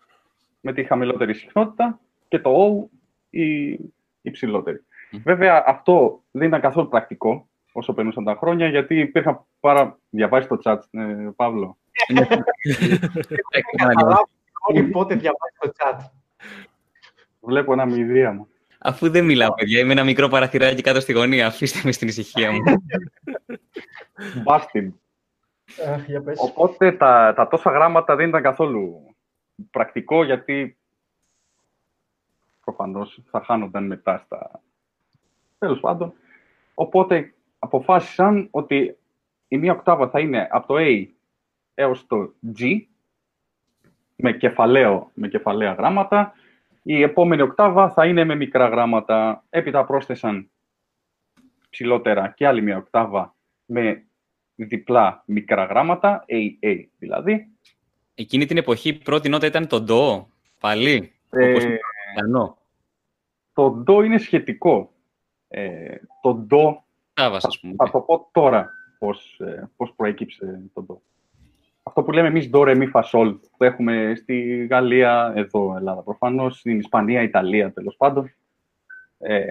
Με 0.60 0.72
τη 0.72 0.84
χαμηλότερη 0.84 1.34
συχνότητα 1.34 2.00
και 2.28 2.38
το 2.38 2.50
O 2.56 2.88
η 3.30 3.78
υψηλότερη. 4.20 4.84
Μμ. 5.10 5.18
Βέβαια 5.22 5.64
αυτό 5.66 6.22
δεν 6.30 6.48
ήταν 6.48 6.60
καθόλου 6.60 6.88
πρακτικό 6.88 7.48
όσο 7.72 7.92
περνούσαν 7.92 8.24
τα 8.24 8.36
χρόνια 8.36 8.68
γιατί 8.68 8.98
υπήρχαν 8.98 9.44
πάρα... 9.60 9.98
Διαβάζεις 10.10 10.48
το 10.48 10.60
chat, 10.64 10.78
ε, 10.90 11.28
Παύλο. 11.36 11.76
Καταλάβω 13.76 14.28
όλοι 14.68 14.82
πότε 14.82 15.14
διαβάζει 15.14 15.56
το 15.60 15.70
chat. 15.78 15.98
Βλέπω 17.40 17.72
ένα 17.72 17.86
μηδία 17.86 18.32
μου. 18.32 18.48
Αφού 18.78 19.10
δεν 19.10 19.24
μιλάω, 19.24 19.54
παιδιά, 19.54 19.80
είμαι 19.80 19.92
ένα 19.92 20.04
μικρό 20.04 20.28
παραθυράκι 20.28 20.82
κάτω 20.82 21.00
στη 21.00 21.12
γωνία. 21.12 21.46
Αφήστε 21.46 21.80
με 21.84 21.92
στην 21.92 22.08
ησυχία 22.08 22.52
μου. 22.52 22.60
Bastard. 24.44 24.88
Αχ, 25.92 26.04
για 26.06 26.22
πες. 26.22 26.38
Οπότε 26.40 26.92
τα, 26.92 27.32
τα 27.36 27.48
τόσα 27.48 27.70
γράμματα 27.70 28.16
δεν 28.16 28.28
ήταν 28.28 28.42
καθόλου 28.42 29.14
πρακτικό 29.70 30.24
γιατί 30.24 30.78
προφανώς 32.64 33.22
θα 33.30 33.42
χάνονταν 33.44 33.86
μετά 33.86 34.18
στα... 34.18 34.60
Τέλος 35.58 35.80
πάντων. 35.80 36.12
Οπότε 36.74 37.34
αποφάσισαν 37.58 38.48
ότι 38.50 38.96
η 39.48 39.58
μία 39.58 39.72
οκτάβα 39.72 40.08
θα 40.08 40.20
είναι 40.20 40.48
από 40.50 40.66
το 40.66 40.74
A 40.78 41.06
έως 41.74 42.06
το 42.06 42.34
G 42.58 42.80
με, 44.16 44.32
κεφαλαίο, 44.32 45.10
με 45.14 45.28
κεφαλαία 45.28 45.72
γράμματα. 45.72 46.32
Η 46.82 47.02
επόμενη 47.02 47.42
οκτάβα 47.42 47.90
θα 47.90 48.06
είναι 48.06 48.24
με 48.24 48.34
μικρά 48.34 48.68
γράμματα. 48.68 49.44
Έπειτα 49.50 49.84
πρόσθεσαν 49.84 50.50
ψηλότερα 51.70 52.28
και 52.28 52.46
άλλη 52.46 52.62
μία 52.62 52.76
οκτάβα 52.76 53.34
με 53.64 54.07
διπλά 54.64 55.22
μικρά 55.26 55.64
γράμματα, 55.64 56.24
AA 56.28 56.84
δηλαδή. 56.98 57.48
Εκείνη 58.14 58.46
την 58.46 58.56
εποχή 58.56 58.88
η 58.88 58.92
πρώτη 58.92 59.28
νότα 59.28 59.46
ήταν 59.46 59.66
το 59.66 59.80
ντο. 59.80 60.28
Πάλι. 60.60 61.12
Ε, 61.30 61.50
Όπως 61.50 61.64
είναι 61.64 61.76
το 61.76 61.80
Αμερικανό. 62.10 62.58
το 63.52 63.70
ντο 63.70 64.02
είναι 64.02 64.18
σχετικό. 64.18 64.92
Ε, 65.48 65.96
το 66.22 66.34
ντο, 66.34 66.84
Τάβας, 67.14 67.44
ας 67.44 67.60
πούμε. 67.60 67.74
θα 67.76 67.90
το 67.90 68.00
πω 68.00 68.28
τώρα 68.32 68.70
πώς, 68.98 69.40
ε, 69.40 69.70
πώς 69.76 69.92
προέκυψε 69.96 70.70
το 70.74 70.82
ντο. 70.82 71.00
Αυτό 71.82 72.02
που 72.02 72.12
λέμε 72.12 72.28
εμείς 72.28 72.50
ντο, 72.50 72.62
ρε, 72.62 72.74
μη, 72.74 72.86
φας, 72.86 73.08
σολ, 73.08 73.36
που 73.56 73.64
έχουμε 73.64 74.12
στη 74.16 74.66
Γαλλία, 74.70 75.32
εδώ 75.36 75.76
Ελλάδα 75.76 76.02
προφανώς, 76.02 76.58
στην 76.58 76.78
Ισπανία, 76.78 77.22
Ιταλία 77.22 77.72
τέλος 77.72 77.96
πάντων. 77.96 78.32
Ε, 79.18 79.46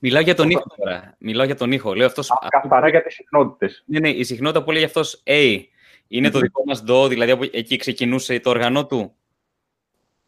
Μιλάω 0.00 0.22
για 0.22 0.34
τον 0.34 0.50
ήχο 0.50 0.64
τώρα. 0.76 1.14
Μιλάω 1.18 1.46
για 1.46 1.54
τον 1.54 1.72
ήχο. 1.72 1.94
Λέω 1.94 2.06
αυτός, 2.06 2.30
α, 2.30 2.36
καθαρά 2.48 2.88
για 2.88 3.02
τις 3.02 3.14
συχνότητες. 3.14 3.82
ναι, 3.86 3.98
ναι, 3.98 4.08
η 4.08 4.24
συχνότητα 4.24 4.64
που 4.64 4.70
λέει 4.70 4.84
αυτός 4.84 5.22
A 5.26 5.60
είναι 6.08 6.30
το 6.30 6.38
Μμμ. 6.38 6.44
δικό 6.44 6.62
μας 6.66 6.82
ντο, 6.82 7.08
δηλαδή 7.08 7.30
από 7.30 7.44
εκεί 7.52 7.76
ξεκινούσε 7.76 8.40
το 8.40 8.50
οργανό 8.50 8.86
του. 8.86 9.12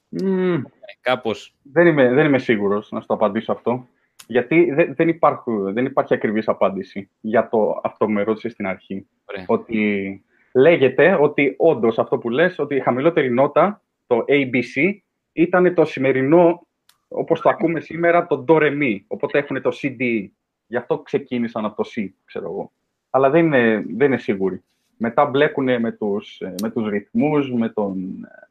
Μμμ, 0.09 0.55
Ε, 0.55 0.63
Κάπως. 1.01 1.55
δεν, 1.63 1.87
είμαι, 1.87 2.13
δεν 2.13 2.27
είμαι 2.27 2.39
σίγουρος 2.39 2.91
να 2.91 3.01
σου 3.01 3.07
το 3.07 3.15
απαντήσω 3.15 3.53
αυτό. 3.53 3.87
Γιατί 4.27 4.71
δεν, 4.73 4.95
δεν, 4.95 5.09
υπάρχουν, 5.09 5.73
δεν 5.73 5.85
υπάρχει 5.85 6.15
ακριβής 6.15 6.49
απάντηση 6.49 7.11
για 7.21 7.49
το 7.49 7.81
αυτό 7.83 8.05
που 8.05 8.11
με 8.13 8.23
ρώτησες 8.23 8.53
στην 8.53 8.67
αρχή. 8.67 9.07
Ωραία. 9.25 9.45
ότι 9.49 10.23
λέγεται 10.55 11.17
ότι 11.21 11.55
όντως 11.59 11.99
αυτό 11.99 12.19
που 12.19 12.31
λες, 12.31 12.59
ότι 12.59 12.75
η 12.75 12.81
χαμηλότερη 12.81 13.31
νότα, 13.31 13.83
το 14.07 14.25
ABC, 14.29 14.99
ήταν 15.33 15.75
το 15.75 15.85
σημερινό, 15.85 16.67
όπως 17.09 17.41
το 17.41 17.49
ακούμε 17.49 17.81
σήμερα, 17.81 18.27
το 18.27 18.45
Do 18.49 18.55
Re 18.55 18.83
Mi. 18.83 19.01
Οπότε 19.07 19.39
έχουν 19.39 19.63
το 19.63 19.71
CD. 19.83 20.29
Γι' 20.67 20.77
αυτό 20.77 20.99
ξεκίνησαν 20.99 21.65
από 21.65 21.83
το 21.83 21.91
C, 21.95 22.09
ξέρω 22.25 22.45
εγώ. 22.45 22.73
Αλλά 23.11 23.31
δεν 23.31 23.45
είναι, 23.45 23.85
δεν 23.97 24.07
είναι 24.07 24.19
σίγουροι. 24.19 24.63
Μετά 24.97 25.25
μπλέκουν 25.25 25.81
με 25.81 25.93
τους, 25.93 26.41
ε, 26.41 26.55
με 26.63 26.71
τους 26.71 26.89
ρυθμούς, 26.89 27.53
με, 27.53 27.69
τον, 27.69 28.25
ε, 28.25 28.49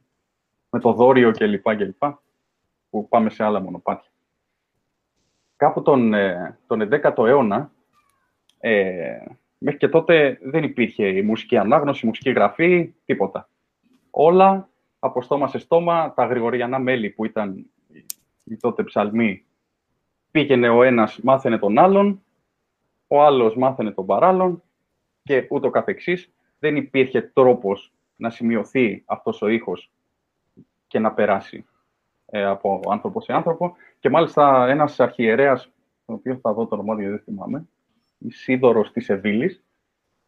με 0.70 0.80
το 0.80 0.94
δόριο 0.94 1.32
κλπ. 1.32 1.76
κλπ 1.76 2.04
που 2.90 3.08
πάμε 3.08 3.30
σε 3.30 3.44
άλλα 3.44 3.62
μονοπάτια. 3.62 4.12
Κάπου 5.56 5.82
τον, 5.82 6.14
ε, 6.14 6.58
τον 6.68 6.82
11ο 6.82 7.26
αιώνα, 7.26 7.72
ε, 8.60 9.18
μέχρι 9.58 9.80
και 9.80 9.88
τότε 9.88 10.40
δεν 10.42 10.64
υπήρχε 10.64 11.08
η 11.08 11.22
μουσική 11.22 11.58
ανάγνωση, 11.58 12.06
η 12.06 12.08
μουσική 12.08 12.32
γραφή, 12.32 12.94
τίποτα. 13.06 13.50
Όλα 14.10 14.70
από 15.00 15.22
στόμα 15.22 15.48
σε 15.48 15.58
στόμα, 15.58 16.14
τα 16.14 16.26
γρηγοριανά 16.26 16.80
μέλη 16.80 17.10
που 17.10 17.26
ήταν 17.26 17.66
οι- 18.48 18.54
οι 18.54 18.58
τότε 18.58 18.84
ψαλμοί, 18.84 19.46
πήγαινε 20.32 20.70
ο 20.70 20.84
ένας, 20.84 21.20
μάθαινε 21.24 21.58
τον 21.58 21.78
άλλον, 21.78 22.22
ο 23.08 23.24
άλλος 23.24 23.56
μάθαινε 23.56 23.92
τον 23.92 24.06
παράλλον 24.06 24.64
και 25.24 25.48
ούτω 25.50 25.70
καθεξής. 25.70 26.32
Δεν 26.60 26.76
υπήρχε 26.76 27.22
τρόπος 27.22 27.94
να 28.16 28.30
σημειωθεί 28.30 29.04
αυτός 29.06 29.42
ο 29.42 29.48
ήχος 29.48 29.92
και 30.88 31.00
να 31.00 31.12
περάσει 31.12 31.66
ε, 32.26 32.44
από 32.44 32.80
άνθρωπο 32.90 33.22
σε 33.22 33.34
άνθρωπο. 33.34 33.76
Και 34.00 34.10
μάλιστα 34.10 34.68
ένας 34.70 35.00
αρχιερέας, 35.00 35.72
τον 36.06 36.16
οποίο 36.16 36.36
θα 36.36 36.54
δω 36.54 36.66
το 36.68 36.76
όνομά 36.76 36.94
του, 36.94 37.00
γιατί 37.00 37.16
δεν 37.16 37.24
θυμάμαι, 37.24 37.68
η 38.18 38.32
Σίδωρος 38.32 38.92
της 38.92 39.06
Σεβίλης, 39.06 39.64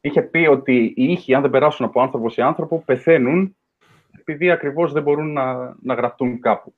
είχε 0.02 0.22
πει 0.22 0.38
ότι 0.46 0.94
οι 0.96 1.04
ήχοι, 1.04 1.34
αν 1.34 1.42
δεν 1.42 1.52
περάσουν 1.52 1.86
από 1.86 2.02
άνθρωπο 2.02 2.30
σε 2.30 2.42
άνθρωπο, 2.42 2.82
πεθαίνουν 2.86 3.56
επειδή 4.20 4.52
ακριβώς 4.52 4.92
δεν 4.92 5.04
μπορούν 5.04 5.34
να, 5.34 5.76
να 5.82 5.94
γραφτούν 5.94 6.40
κάπου. 6.40 6.74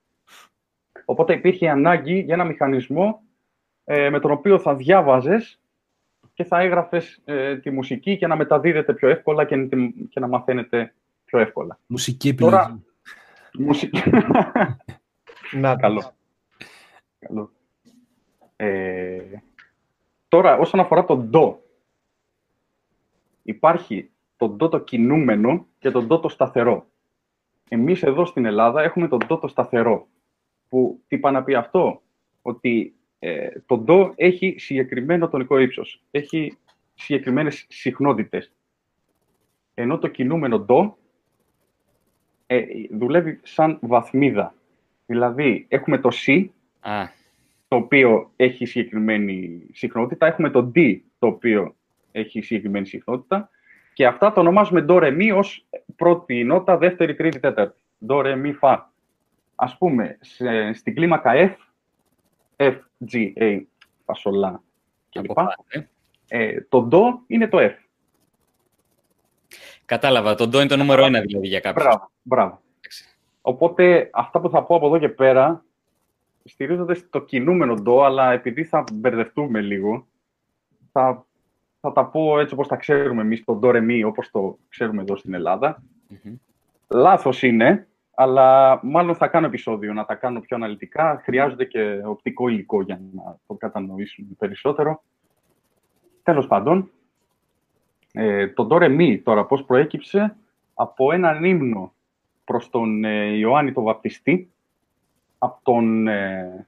Οπότε 1.12 1.34
υπήρχε 1.34 1.70
ανάγκη 1.70 2.20
για 2.20 2.34
ένα 2.34 2.44
μηχανισμό 2.44 3.22
ε, 3.84 4.10
με 4.10 4.20
τον 4.20 4.32
οποίο 4.32 4.60
θα 4.60 4.76
διάβαζες 4.76 5.60
και 6.34 6.44
θα 6.44 6.60
έγραφες 6.60 7.22
ε, 7.26 7.58
τη 7.58 7.70
μουσική 7.70 8.18
και 8.18 8.28
να 8.28 8.36
μεταδίδεται 8.36 8.94
πιο 8.94 9.10
εύκολα 9.10 9.46
και, 9.46 9.68
και 10.10 10.20
να 10.20 10.28
μαθαίνετε 10.28 10.94
πιο 11.26 11.40
εύκολα. 11.40 11.80
Μουσική 11.88 12.28
επιλογή. 12.30 12.56
Τώρα- 12.56 12.80
Μουσική. 13.58 14.02
Να, 15.62 15.76
Καλό. 15.76 16.12
Καλό. 17.20 17.52
Ε, 18.56 19.22
τώρα, 20.28 20.58
όσον 20.58 20.80
αφορά 20.80 21.06
το 21.06 21.16
ντο, 21.18 21.62
υπάρχει 23.44 24.10
το 24.38 24.48
ντο 24.50 24.70
το 24.70 24.80
κινούμενο 24.80 25.68
και 25.80 25.92
το 25.92 26.02
ντο 26.02 26.20
το 26.20 26.30
σταθερό. 26.30 26.86
Εμείς 27.70 28.04
εδώ 28.04 28.26
στην 28.26 28.46
Ελλάδα 28.46 28.82
έχουμε 28.82 29.08
το 29.08 29.18
ντο 29.18 29.38
το 29.38 29.48
σταθερό. 29.48 30.08
Που 30.72 31.02
τι 31.08 31.18
πάει 31.18 31.34
να 31.34 31.44
πει 31.44 31.54
αυτό, 31.54 32.02
ότι 32.42 32.96
ε, 33.20 33.50
το 33.66 33.78
ντο 33.78 34.14
έχει 34.16 34.56
συγκεκριμένο 34.58 35.30
τονικό 35.30 35.58
ύψος. 35.60 36.04
Έχει 36.12 36.58
συγκεκριμένες 36.94 37.66
συχνότητες. 37.70 38.52
Ενώ 39.74 39.98
το 39.98 40.08
κινούμενο 40.08 40.60
ντο 40.60 40.98
ε, 42.48 42.64
δουλεύει 42.92 43.40
σαν 43.44 43.78
βαθμίδα. 43.82 44.56
Δηλαδή, 45.06 45.66
έχουμε 45.70 45.98
το 45.98 46.10
C, 46.26 46.48
Α, 46.80 47.04
το 47.68 47.76
οποίο 47.76 48.32
έχει 48.36 48.66
συγκεκριμένη 48.66 49.66
συχνότητα. 49.74 50.28
Έχουμε 50.28 50.50
το 50.50 50.72
D, 50.76 51.00
το 51.20 51.28
οποίο 51.28 51.76
έχει 52.12 52.42
συγκεκριμένη 52.42 52.86
συχνότητα. 52.86 53.50
Και 53.94 54.06
αυτά 54.06 54.32
το 54.32 54.40
ονομάζουμε 54.40 54.86
Do, 54.88 55.04
Re, 55.04 55.18
Mi 55.18 55.38
ως 55.38 55.68
πρώτη 55.96 56.44
νότα, 56.44 56.78
δεύτερη, 56.78 57.16
τρίτη, 57.16 57.40
τέταρτη. 57.40 57.80
Do, 58.08 58.16
Re, 58.16 58.46
Mi, 58.46 58.54
Fa. 58.62 58.78
Ας 59.64 59.78
πούμε, 59.78 60.18
σε- 60.22 60.74
στην 60.74 60.96
κλίμακα 60.96 61.32
F, 61.36 61.56
F, 62.56 62.78
G, 63.12 63.34
A, 63.38 63.62
φασολά 64.06 64.64
κλπ. 65.10 65.24
από 65.24 65.34
πάνω, 65.34 65.50
ε. 65.68 65.82
Ε, 66.28 66.62
το 66.70 66.88
Do 66.92 67.02
είναι 67.28 67.48
το 67.48 67.58
F. 67.62 67.72
Κατάλαβα. 69.86 70.36
Το 70.36 70.48
ντο 70.48 70.60
είναι 70.60 70.68
το 70.68 70.78
νούμερο 70.78 71.06
ένα 71.06 71.22
δηλαδή 71.22 71.48
για 71.48 71.60
κάποιον. 71.60 71.86
Μπράβο, 71.86 72.12
μπράβο. 72.22 72.62
Εντάξει. 72.78 73.06
Οπότε 73.42 74.10
αυτά 74.14 74.40
που 74.40 74.50
θα 74.50 74.64
πω 74.64 74.76
από 74.76 74.86
εδώ 74.88 75.00
και 75.00 75.10
πέρα 75.10 75.64
στηρίζονται 76.44 76.94
στο 76.94 77.22
κινούμενο 77.22 77.74
ντο, 77.76 78.04
αλλά 78.04 78.32
επειδή 78.32 78.64
θα 78.64 78.84
μπερδευτούμε 78.94 79.62
λίγο, 79.62 80.08
θα, 80.92 81.26
θα 81.82 81.92
τα 81.92 82.06
πω 82.06 82.40
έτσι 82.40 82.54
όπως 82.54 82.68
τα 82.68 82.76
ξέρουμε 82.76 83.22
εμείς, 83.22 83.44
το 83.44 83.54
ντο 83.56 83.72
ρεμί, 83.72 84.04
όπως 84.04 84.32
το 84.32 84.58
ξέρουμε 84.70 85.02
εδώ 85.02 85.16
στην 85.16 85.34
Ελλάδα. 85.34 85.84
Μμμ. 86.08 86.36
Λάθος 86.88 87.42
είναι, 87.44 87.88
αλλά 88.22 88.80
μάλλον 88.84 89.16
θα 89.16 89.28
κάνω 89.28 89.46
επεισόδιο 89.46 89.94
να 89.94 90.06
τα 90.06 90.16
κάνω 90.16 90.40
πιο 90.40 90.56
αναλυτικά. 90.56 91.22
Χρειάζονται 91.24 91.66
και 91.66 92.02
οπτικό 92.06 92.48
υλικό 92.48 92.82
για 92.82 93.02
να 93.14 93.38
το 93.48 93.54
κατανοήσουμε 93.54 94.28
περισσότερο. 94.38 95.04
Τέλος 96.24 96.48
πάντων, 96.48 96.90
ε, 98.14 98.48
το 98.48 98.66
ντο 98.66 98.78
ρεμί 98.78 99.20
τώρα 99.20 99.46
πώς 99.46 99.64
προέκυψε 99.64 100.36
από 100.74 101.12
έναν 101.12 101.44
ύμνο 101.44 101.94
προς 102.44 102.70
τον 102.70 103.04
ε, 103.04 103.26
Ιωάννη 103.26 103.72
τον 103.72 103.84
Βαπτιστή, 103.84 104.52
από 105.38 105.60
τον 105.64 106.08
ε, 106.08 106.68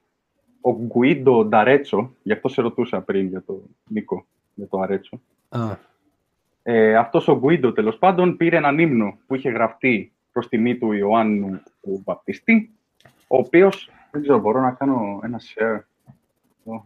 ο 0.61 0.71
Γκουίντο 0.71 1.45
Νταρέτσο, 1.45 2.13
γι' 2.23 2.31
αυτό 2.31 2.47
σε 2.47 2.61
ρωτούσα 2.61 3.01
πριν 3.01 3.27
για 3.27 3.43
το 3.43 3.61
Νίκο, 3.87 4.25
για 4.53 4.67
το 4.67 4.79
Αρέτσο. 4.79 5.19
Α, 5.49 5.77
Ε, 6.63 6.95
αυτός 6.95 7.27
ο 7.27 7.37
Γκουίντο, 7.37 7.73
τέλος 7.73 7.97
πάντων, 7.97 8.37
πήρε 8.37 8.57
έναν 8.57 8.79
ύμνο 8.79 9.17
που 9.27 9.35
είχε 9.35 9.49
γραφτεί 9.49 10.12
προς 10.33 10.47
τιμή 10.47 10.77
του 10.77 10.91
Ιωάννου 10.91 11.61
του 11.81 12.01
Βαπτιστή, 12.05 12.73
ο 13.27 13.37
οποίος, 13.37 13.89
δεν 14.11 14.21
ξέρω, 14.21 14.39
μπορώ 14.39 14.61
να 14.61 14.71
κάνω 14.71 15.19
ένα 15.23 15.39
share. 15.39 15.79
εδώ. 16.65 16.85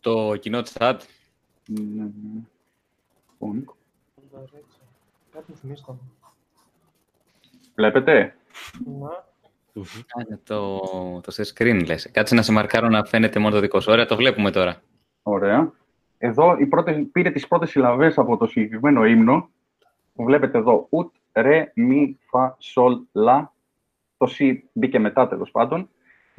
Το 0.00 0.36
κοινό 0.36 0.62
chat. 0.74 0.96
Ναι, 1.66 2.02
ναι. 2.02 2.40
Ο 3.38 3.52
Νίκος. 3.52 3.76
Κάτι 5.32 5.44
μου 5.50 5.56
θυμίζει 5.56 5.82
το. 5.86 5.98
Βλέπετε; 7.74 8.36
Ναι. 8.84 9.06
Α, 9.84 10.22
είναι 10.26 10.40
το, 10.44 10.80
το 11.20 11.30
σε 11.30 11.42
screen, 11.54 11.82
λες. 11.86 12.10
Κάτσε 12.10 12.34
να 12.34 12.42
σε 12.42 12.52
μαρκάρω 12.52 12.88
να 12.88 13.04
φαίνεται 13.04 13.38
μόνο 13.38 13.54
το 13.54 13.60
δικό 13.60 13.80
σου. 13.80 13.92
Ωραία, 13.92 14.06
το 14.06 14.16
βλέπουμε 14.16 14.50
τώρα. 14.50 14.82
Ωραία. 15.22 15.72
Εδώ 16.18 16.56
η 16.58 16.66
πρώτη, 16.66 16.92
πήρε 16.92 17.30
τις 17.30 17.48
πρώτες 17.48 17.70
συλλαβές 17.70 18.18
από 18.18 18.36
το 18.36 18.46
συγκεκριμένο 18.46 19.04
ύμνο 19.04 19.50
που 20.14 20.24
βλέπετε 20.24 20.58
εδώ. 20.58 20.86
Ουτ, 20.90 21.14
ρε, 21.34 21.72
μη, 21.74 22.18
φα, 22.30 22.56
σολ, 22.58 22.98
λα. 23.12 23.52
Το 24.16 24.26
σι 24.26 24.68
μπήκε 24.72 24.98
μετά 24.98 25.28
τέλος 25.28 25.50
πάντων. 25.50 25.88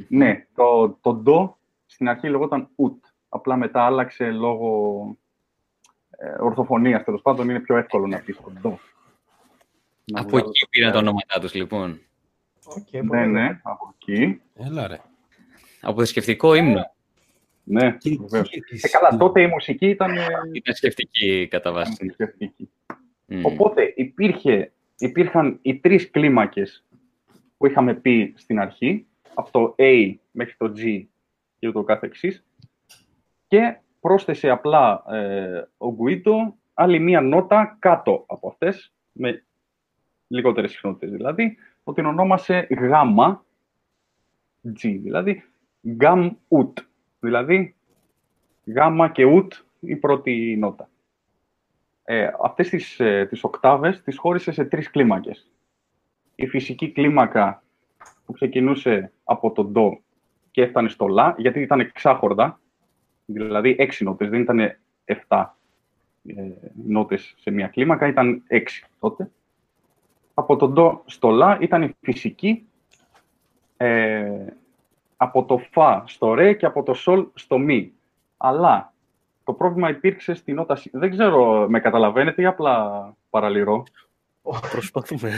Ναι, 0.08 0.46
το, 0.56 0.98
το 1.02 1.14
ντο 1.14 1.58
στην 1.86 2.10
αρχή 2.10 2.30
λεγόταν 2.30 2.70
ουτ. 2.76 3.06
Απλά 3.30 3.56
μετά 3.56 3.86
άλλαξε 3.86 4.32
λόγω 4.32 5.18
ε, 6.18 6.42
ορθοφωνίας 6.42 7.04
τέλος 7.04 7.22
πάντων. 7.22 7.50
Είναι 7.50 7.60
πιο 7.60 7.78
εύκολο 7.78 8.08
να 8.08 8.20
πεις 8.20 8.36
το 8.38 8.52
ντο. 8.62 8.80
Να 10.06 10.20
Από 10.20 10.30
βγάλω 10.30 10.48
εκεί 10.50 10.60
το- 10.60 10.68
πήραν 10.70 10.92
τα 10.92 10.98
ονόματά 10.98 11.40
τους, 11.40 11.54
λοιπόν. 11.54 12.00
Οκ, 12.66 12.92
Ναι, 12.92 13.04
πολύ 13.08 13.22
ναι, 13.28 13.40
ωραία. 13.42 13.60
από 13.64 13.94
εκεί. 14.00 14.42
έλα 14.56 14.88
ρε. 14.88 15.02
Από 15.82 15.98
θρησκευτικό 15.98 16.54
ύμνο. 16.54 16.94
Ναι, 17.64 17.92
Και- 17.98 18.18
βεβαίως. 18.20 18.50
και- 18.50 18.62
Ε, 18.82 18.88
καλά, 18.90 19.18
τότε 19.18 19.42
η 19.42 19.48
μουσική 19.48 19.86
ήταν 19.90 20.18
ε, 20.18 20.26
Ήταν 20.52 20.76
σκεφτική 20.76 21.48
κατά 21.48 21.72
βάση. 21.72 21.96
θρησκευτική. 21.96 22.70
Μμ. 23.26 23.46
Οπότε 23.46 23.94
υπήρχε, 23.96 24.72
υπήρχαν 24.98 25.60
οι 25.62 25.80
τρεις 25.80 26.12
κλίμακες 26.12 26.86
που 27.58 27.68
είχαμε 27.68 27.94
πει 27.94 28.34
στην 28.38 28.60
αρχή, 28.60 29.08
από 29.34 29.52
το 29.52 29.76
A 29.78 30.16
μέχρι 30.32 30.56
το 30.58 30.74
G 30.78 31.06
και 31.60 31.68
ούτω 31.68 31.84
καθεξής, 31.84 32.46
και 33.48 33.78
πρόσθεσε 34.00 34.50
απλά 34.50 35.04
ε, 35.10 35.68
ο 35.78 35.94
Γκουίντο 35.94 36.56
άλλη 36.74 37.00
μία 37.00 37.22
νότα 37.22 37.78
κάτω 37.80 38.24
από 38.28 38.48
αυτές, 38.48 38.94
με 39.12 39.44
λιγότερες 40.28 40.72
συχνότητες 40.72 41.12
δηλαδή, 41.12 41.58
που 41.84 41.94
την 41.94 42.06
ονόμασε 42.06 42.68
γάμα, 42.70 43.46
G 44.64 45.00
δηλαδή, 45.02 45.44
γκάμ 45.88 46.30
ουτ, 46.48 46.80
δηλαδή 47.20 47.76
γάμα 48.66 49.10
και 49.10 49.24
ουτ 49.26 49.54
η 49.80 49.96
πρώτη 49.96 50.56
νότα 50.60 50.90
ε, 52.06 52.30
αυτές 52.42 52.70
τις, 52.70 53.00
ε, 53.00 53.26
τις 53.30 53.44
οκτάβες 53.44 54.02
τις 54.02 54.18
χώρισε 54.18 54.52
σε 54.52 54.66
τρεις 54.66 54.90
κλίμακες. 54.90 55.52
Η 56.36 56.48
φυσική 56.48 56.92
κλίμακα 56.92 57.64
που 58.26 58.34
ξεκινούσε 58.34 59.12
από 59.24 59.52
το 59.52 59.64
ντο 59.64 60.00
και 60.52 60.62
έφτανε 60.62 60.90
στο 60.90 61.08
λα, 61.08 61.36
γιατί 61.38 61.62
ήταν 61.62 61.80
εξάχορδα, 61.80 62.60
δηλαδή 63.26 63.76
έξι 63.78 64.04
νότες, 64.04 64.30
δεν 64.30 64.42
ήταν 64.42 64.78
εφτά 65.06 65.58
ε, 66.28 66.34
νότες 66.86 67.36
σε 67.38 67.52
μία 67.52 67.68
κλίμακα, 67.68 68.08
ήταν 68.08 68.44
έξι 68.48 68.86
τότε. 69.00 69.32
Από 70.34 70.56
το 70.56 70.68
ντο 70.68 71.04
στο 71.06 71.30
λα 71.30 71.58
ήταν 71.62 71.84
η 71.84 71.96
φυσική, 72.02 72.68
ε, 73.78 74.46
από 75.18 75.46
το 75.46 75.58
φα 75.58 76.04
στο 76.08 76.34
ρε 76.34 76.54
και 76.54 76.66
από 76.66 76.84
το 76.84 76.94
σολ 76.94 77.28
στο 77.34 77.58
μη. 77.58 77.94
Αλλά 78.38 78.94
το 79.46 79.54
πρόβλημα 79.54 79.90
υπήρξε 79.90 80.34
στη 80.34 80.54
νότα. 80.54 80.76
σι. 80.76 80.90
Δεν 80.94 81.10
ξέρω, 81.10 81.66
με 81.70 81.80
καταλαβαίνετε 81.80 82.42
ή 82.42 82.46
απλά 82.46 82.92
παραλυρώ. 83.30 83.84
Προσπαθούμε. 84.72 85.30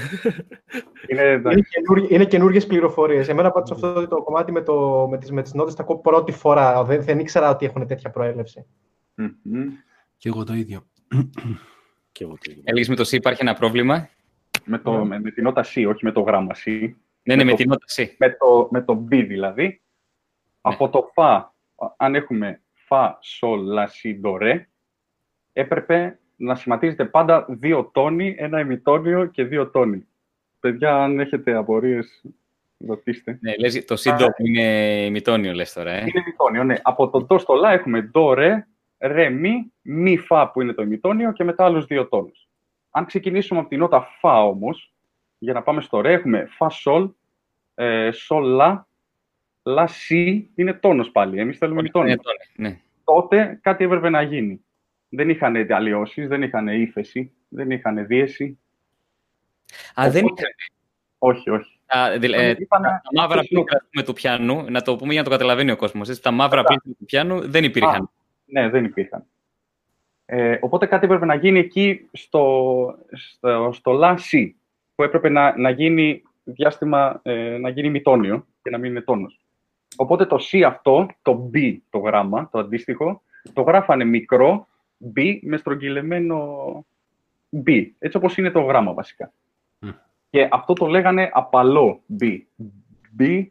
Είναι, 1.08 1.22
Είναι, 1.22 1.32
εντάξει, 1.32 1.64
καινούργι- 1.70 2.12
είναι 2.12 2.26
καινούργιες 2.26 2.68
πληροφορίες. 2.68 3.28
Εμένα 3.28 3.52
πάντως 3.52 3.72
αυτό 3.72 4.08
το 4.08 4.24
κομμάτι 4.24 4.52
με, 4.52 4.62
το, 4.62 5.08
με 5.10 5.18
τις 5.18 5.32
με 5.32 5.42
τις 5.42 5.54
νότες 5.54 5.76
τα 5.76 5.82
ακούω 5.84 5.98
πρώτη 5.98 6.32
φορά. 6.32 6.84
Δεν, 6.84 7.02
δεν 7.04 7.20
ήξερα 7.20 7.50
ότι 7.50 7.66
έχουν 7.66 7.88
τέτοια 7.88 8.10
προέλευση. 8.10 8.66
Μμμ. 9.16 9.68
Και 10.18 10.30
εγώ 10.30 10.44
το 10.44 10.54
ίδιο. 10.54 10.82
και 12.12 12.24
εγώ 12.24 12.34
το 12.34 12.52
ίδιο. 12.52 12.62
Έλεγες 12.66 12.90
με 12.90 12.96
το 12.96 13.04
C 13.04 13.12
υπάρχει 13.12 13.42
ένα 13.42 13.54
πρόβλημα; 13.54 14.10
με, 14.66 14.78
το, 14.78 15.06
με, 15.06 15.20
με 15.20 15.32
τη 15.32 15.42
νότα 15.42 15.64
C, 15.64 15.86
όχι 15.90 16.06
με 16.06 16.12
το 16.12 16.22
γράμμα 16.22 16.56
C. 16.66 16.92
Ναι, 17.24 17.36
ναι, 17.36 17.44
με 17.44 17.50
το- 17.52 17.56
την 17.58 17.70
νότα 17.70 17.86
C. 17.96 18.06
Με 18.18 18.30
το, 18.40 18.68
με 18.72 18.82
το 18.82 18.94
B 19.12 19.26
δηλαδή. 19.28 19.82
Από 20.62 20.90
το 20.90 21.10
φα, 21.14 21.54
αν 21.98 22.16
έχουμε 22.16 22.62
φα, 22.88 23.18
σολ, 23.22 23.62
λα, 23.62 23.88
σι, 23.88 24.20
ντο, 24.20 24.38
ρε, 24.38 24.68
έπρεπε 25.54 26.20
να 26.36 26.56
σχηματίζεται 26.56 27.06
πάντα 27.06 27.46
δύο 27.50 27.90
τόνοι, 27.94 28.36
ένα 28.38 28.60
ημιτόνιο 28.60 29.26
και 29.26 29.44
δύο 29.44 29.70
τόνοι. 29.70 30.08
Παιδιά, 30.60 31.04
αν 31.04 31.20
έχετε 31.20 31.56
απορίες, 31.56 32.24
ρωτήστε. 32.88 33.38
Ναι, 33.42 33.56
λες, 33.56 33.86
το 33.86 33.96
C 34.00 34.16
ντο 34.18 34.28
είναι 34.38 34.62
ημιτόνιο, 35.06 35.54
λες 35.54 35.74
τώρα, 35.74 35.92
ε. 35.92 36.00
Είναι 36.00 36.24
ημιτόνιο, 36.26 36.64
ναι. 36.64 36.76
Από 36.82 37.10
το 37.10 37.22
ντο 37.22 37.38
στο 37.38 37.54
λα 37.54 37.72
έχουμε 37.72 38.02
ντο, 38.02 38.34
ρε, 38.34 38.68
ρε, 39.00 39.30
μη, 39.30 39.72
μη, 39.82 40.18
φα 40.18 40.52
που 40.52 40.62
είναι 40.62 40.74
το 40.74 40.82
ημιτόνιο 40.82 41.32
και 41.32 41.44
μετά 41.44 41.66
άλλους 41.66 41.86
δύο 41.86 42.08
τόνους. 42.08 42.48
Αν 42.92 43.06
ξεκινήσουμε 43.06 43.60
από 43.60 43.70
τη 43.70 43.78
νότα 43.78 44.02
φα 44.20 44.44
όμως, 44.44 44.94
για 45.38 45.54
να 45.54 45.62
πάμε 45.62 45.82
στο 45.82 46.02
ρε, 46.02 46.14
έχουμε 46.14 46.48
φα, 46.50 46.70
σολ, 46.70 47.10
ε, 47.76 48.12
σολ, 48.12 48.46
λα, 48.46 48.87
λα, 49.68 49.88
σι, 49.88 50.50
είναι 50.56 50.74
τόνος 50.74 51.12
πάλι. 51.12 51.40
Εμείς 51.40 51.58
θέλουμε 51.58 51.80
ημιτόνιο. 51.80 52.12
Είναι 52.12 52.22
τόνοι, 52.22 52.70
Ναι. 52.70 52.80
Τότε 53.04 53.60
κάτι 53.62 53.84
έπρεπε 53.84 54.10
να 54.10 54.22
γίνει. 54.22 54.62
Δεν 55.10 55.30
είχαν 55.30 55.56
αλλοιώσεις, 55.72 56.28
δεν 56.28 56.42
είχαν 56.42 56.68
ύφεση, 56.68 57.32
δεν 57.48 57.72
είχαν 57.72 58.08
δίεση. 58.08 58.60
Α, 59.94 60.10
δεν 60.10 60.24
Οπότε- 60.24 60.56
Όχι, 61.18 61.50
όχι. 61.50 61.80
Α, 61.86 62.18
δηλα- 62.20 62.38
ε, 62.38 62.56
Είπανε- 62.60 62.88
τα 62.90 63.02
μαύρα 63.22 63.40
πλήκτρα 63.40 63.86
πούμε, 63.92 64.04
του 64.04 64.14
πιάνου, 64.14 64.66
να 64.70 64.82
το 64.82 64.96
πούμε 64.96 65.12
για 65.12 65.22
να 65.22 65.28
το 65.28 65.34
καταλαβαίνει 65.34 65.72
ο 65.72 65.76
κόσμος. 65.76 66.20
Τα 66.20 66.32
μαύρα 66.32 66.64
πλήκτρα 66.64 66.92
του 67.00 67.06
πιάνου 67.06 67.50
δεν 67.50 67.64
υπήρχαν. 67.64 68.10
Ναι, 68.46 68.70
δεν 68.70 68.84
υπήρχαν. 68.86 69.24
Ε, 70.26 70.58
οπότε 70.62 70.86
κάτι 70.86 71.06
έπρεπε 71.06 71.26
να 71.26 71.36
γίνει 71.36 71.60
εκεί 71.60 72.08
στο, 72.12 72.96
στο, 73.12 73.70
στο 73.74 73.92
λα 73.92 74.18
σι, 74.18 74.56
που 74.96 75.04
έπρεπε 75.04 75.30
να, 75.30 75.58
να 75.58 75.70
γίνει 75.70 76.22
διάστημα, 76.44 77.20
ε, 77.24 77.58
να 77.58 77.70
γίνει 77.70 77.90
μητόνιο 77.90 78.48
και 78.64 78.70
να 78.70 78.78
μην 78.78 78.90
είναι 78.92 79.02
τόνος. 79.02 79.40
Οπότε 79.96 80.26
το 80.26 80.38
C 80.52 80.62
αυτό, 80.62 81.08
το 81.22 81.50
B 81.54 81.78
το 81.90 81.98
γράμμα, 81.98 82.50
το 82.52 82.60
αντίστοιχο, 82.60 83.22
το 83.54 83.62
γράφανε 83.62 84.04
μικρό 84.04 84.68
B 85.16 85.40
με 85.42 85.58
στρογγυλεμένο 85.58 86.66
B, 87.66 87.86
έτσι 88.00 88.18
όπως 88.18 88.38
είναι 88.38 88.52
το 88.52 88.62
γράμμα 88.62 88.94
βασικά. 88.94 89.34
Μμ. 89.80 89.90
Και 90.30 90.48
αυτό 90.52 90.74
το 90.74 90.86
λέγανε 90.86 91.30
απαλό 91.34 92.02
B. 92.20 92.40
B 93.20 93.46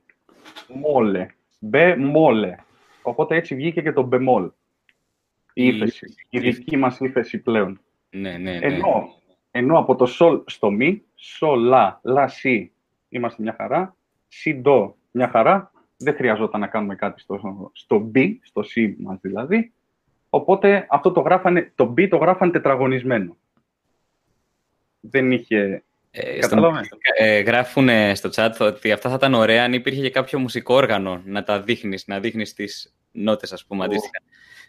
μόλε. 0.68 1.26
B 1.72 1.94
μόλε. 1.98 2.56
Οπότε 3.02 3.36
έτσι 3.36 3.54
βγήκε 3.54 3.82
και 3.82 3.92
το 3.92 4.02
μπεμόλ. 4.02 4.44
Η 4.44 4.50
Η 5.52 5.66
ύφεση. 5.66 6.14
Η 6.30 6.38
δική 6.38 6.76
μας 6.76 7.00
ύφεση 7.00 7.38
πλέον. 7.38 7.80
Ναι, 8.10 8.30
ναι, 8.30 8.38
ναι. 8.38 8.66
Ενώ, 8.66 9.08
ενώ 9.50 9.78
από 9.78 9.94
το 9.94 10.06
σολ 10.06 10.40
στο 10.46 10.70
μη, 10.70 11.02
σολ, 11.14 11.60
λα, 11.60 12.00
λα, 12.02 12.28
σι, 12.28 12.72
είμαστε 13.08 13.42
μια 13.42 13.54
χαρά, 13.58 13.96
σι, 14.28 14.54
ντο, 14.54 14.96
μια 15.10 15.28
χαρά, 15.28 15.70
δεν 15.96 16.14
χρειαζόταν 16.14 16.60
να 16.60 16.66
κάνουμε 16.66 16.94
κάτι 16.94 17.20
στο, 17.20 17.70
στο 17.74 18.10
B, 18.14 18.34
στο 18.42 18.62
C 18.74 18.94
μας 18.98 19.18
δηλαδή. 19.20 19.72
Οπότε 20.30 20.86
αυτό 20.90 21.12
το 21.12 21.20
γράφανε, 21.20 21.72
το 21.74 21.94
B 21.98 22.08
το 22.08 22.16
γράφανε 22.16 22.52
τετραγωνισμένο. 22.52 23.36
Δεν 25.00 25.32
είχε... 25.32 25.82
Ε, 26.10 26.30
στον- 26.30 26.40
Καταλάβαμε. 26.40 26.80
ε, 27.18 27.38
γράφουν 27.40 27.88
ε, 27.88 28.14
στο 28.14 28.28
chat 28.34 28.50
ότι 28.58 28.92
αυτά 28.92 29.08
θα 29.08 29.14
ήταν 29.14 29.34
ωραία 29.34 29.64
αν 29.64 29.72
υπήρχε 29.72 30.00
και 30.00 30.10
κάποιο 30.10 30.38
μουσικό 30.38 30.74
όργανο 30.74 31.22
να 31.24 31.42
τα 31.42 31.60
δείχνεις, 31.60 32.06
να 32.06 32.20
δείχνεις 32.20 32.54
τις 32.54 32.94
νότες, 33.12 33.52
ας 33.52 33.64
πούμε, 33.66 33.82
Ω. 33.82 33.84
αντίστοιχα. 33.84 34.18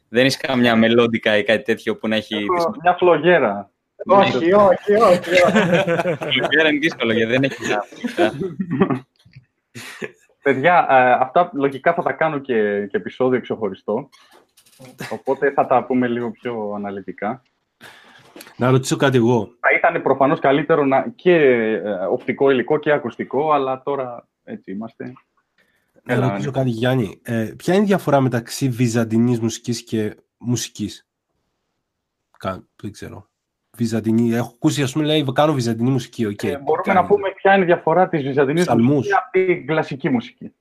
Δεν 0.10 0.26
έχει 0.26 0.38
καμιά 0.38 0.76
μελόντικα 0.76 1.38
ή 1.38 1.44
κάτι 1.44 1.64
τέτοιο 1.64 1.96
που 1.98 2.08
να 2.08 2.16
έχει... 2.16 2.36
τις- 2.36 2.48
Έχω 2.64 2.74
μια 2.82 2.94
φλογέρα. 2.96 3.72
όχι, 4.06 4.54
όχι, 4.54 4.94
όχι. 4.94 5.30
Ολυμπιάρα 6.26 6.70
είναι 6.70 6.80
δύσκολο 6.80 7.14
γιατί 7.14 7.32
δεν 7.32 7.44
έχει 7.44 7.56
Παιδιά, 10.48 10.88
ε, 10.90 11.12
αυτά 11.12 11.50
λογικά 11.54 11.94
θα 11.94 12.04
τα 12.04 12.12
κάνω 12.12 12.40
και, 12.40 12.88
και 12.88 12.98
επεισόδιο 12.98 13.42
ξεχωριστό. 13.42 14.10
Οπότε 15.12 15.52
θα 15.52 15.66
τα 15.66 15.84
πούμε 15.84 16.08
λίγο 16.08 16.32
πιο 16.32 16.72
αναλυτικά. 16.76 17.42
Να 18.56 18.70
ρωτήσω 18.70 18.96
κάτι 18.96 19.18
εγώ. 19.18 19.50
Θα 19.60 19.70
ήταν 19.78 20.02
προφανώς 20.02 20.40
καλύτερο 20.40 20.86
να, 20.86 21.10
και 21.16 21.36
ε, 21.36 21.90
οπτικό 21.90 22.50
υλικό 22.50 22.78
και 22.78 22.92
ακουστικό, 22.92 23.52
αλλά 23.52 23.82
τώρα 23.84 24.28
έτσι 24.44 24.72
είμαστε. 24.72 25.14
Να 26.04 26.14
Έλα, 26.14 26.28
ρωτήσω 26.28 26.48
Νίκο. 26.48 26.60
κάτι, 26.60 26.70
Γιάννη. 26.70 27.20
Ε, 27.24 27.54
ποια 27.58 27.74
είναι 27.74 27.84
η 27.84 27.88
διαφορά 27.88 28.22
μεταξύ 28.22 28.70
βυζαντινής 28.70 29.40
μουσικής 29.40 29.84
και 29.84 30.16
μουσικής; 30.38 31.08
Κα, 32.38 32.64
δεν 32.82 32.92
ξέρω. 32.92 33.30
Βυζαντινή. 33.78 34.34
Έχω 34.34 34.52
ακούσει, 34.56 34.82
ας 34.82 34.92
πούμε, 34.94 35.06
λέει, 35.06 35.26
κάνω 35.34 35.54
βυζαντινή 35.54 35.90
μουσική. 35.90 36.26
οκ. 36.26 36.44
Ε, 36.44 36.58
μπορούμε 36.58 36.82
Κάνει. 36.84 37.00
να 37.00 37.06
πούμε 37.06 37.30
ποια 37.36 37.54
είναι 37.54 37.64
η 37.64 37.66
διαφορά 37.66 38.08
της 38.10 38.24
βυζαντινής 38.24 38.64
Ψαλμούς. 38.66 38.88
μουσικής 38.96 39.18
από 39.18 39.32
την 39.32 39.68
κλασική 39.68 40.10
μουσική. 40.10 40.54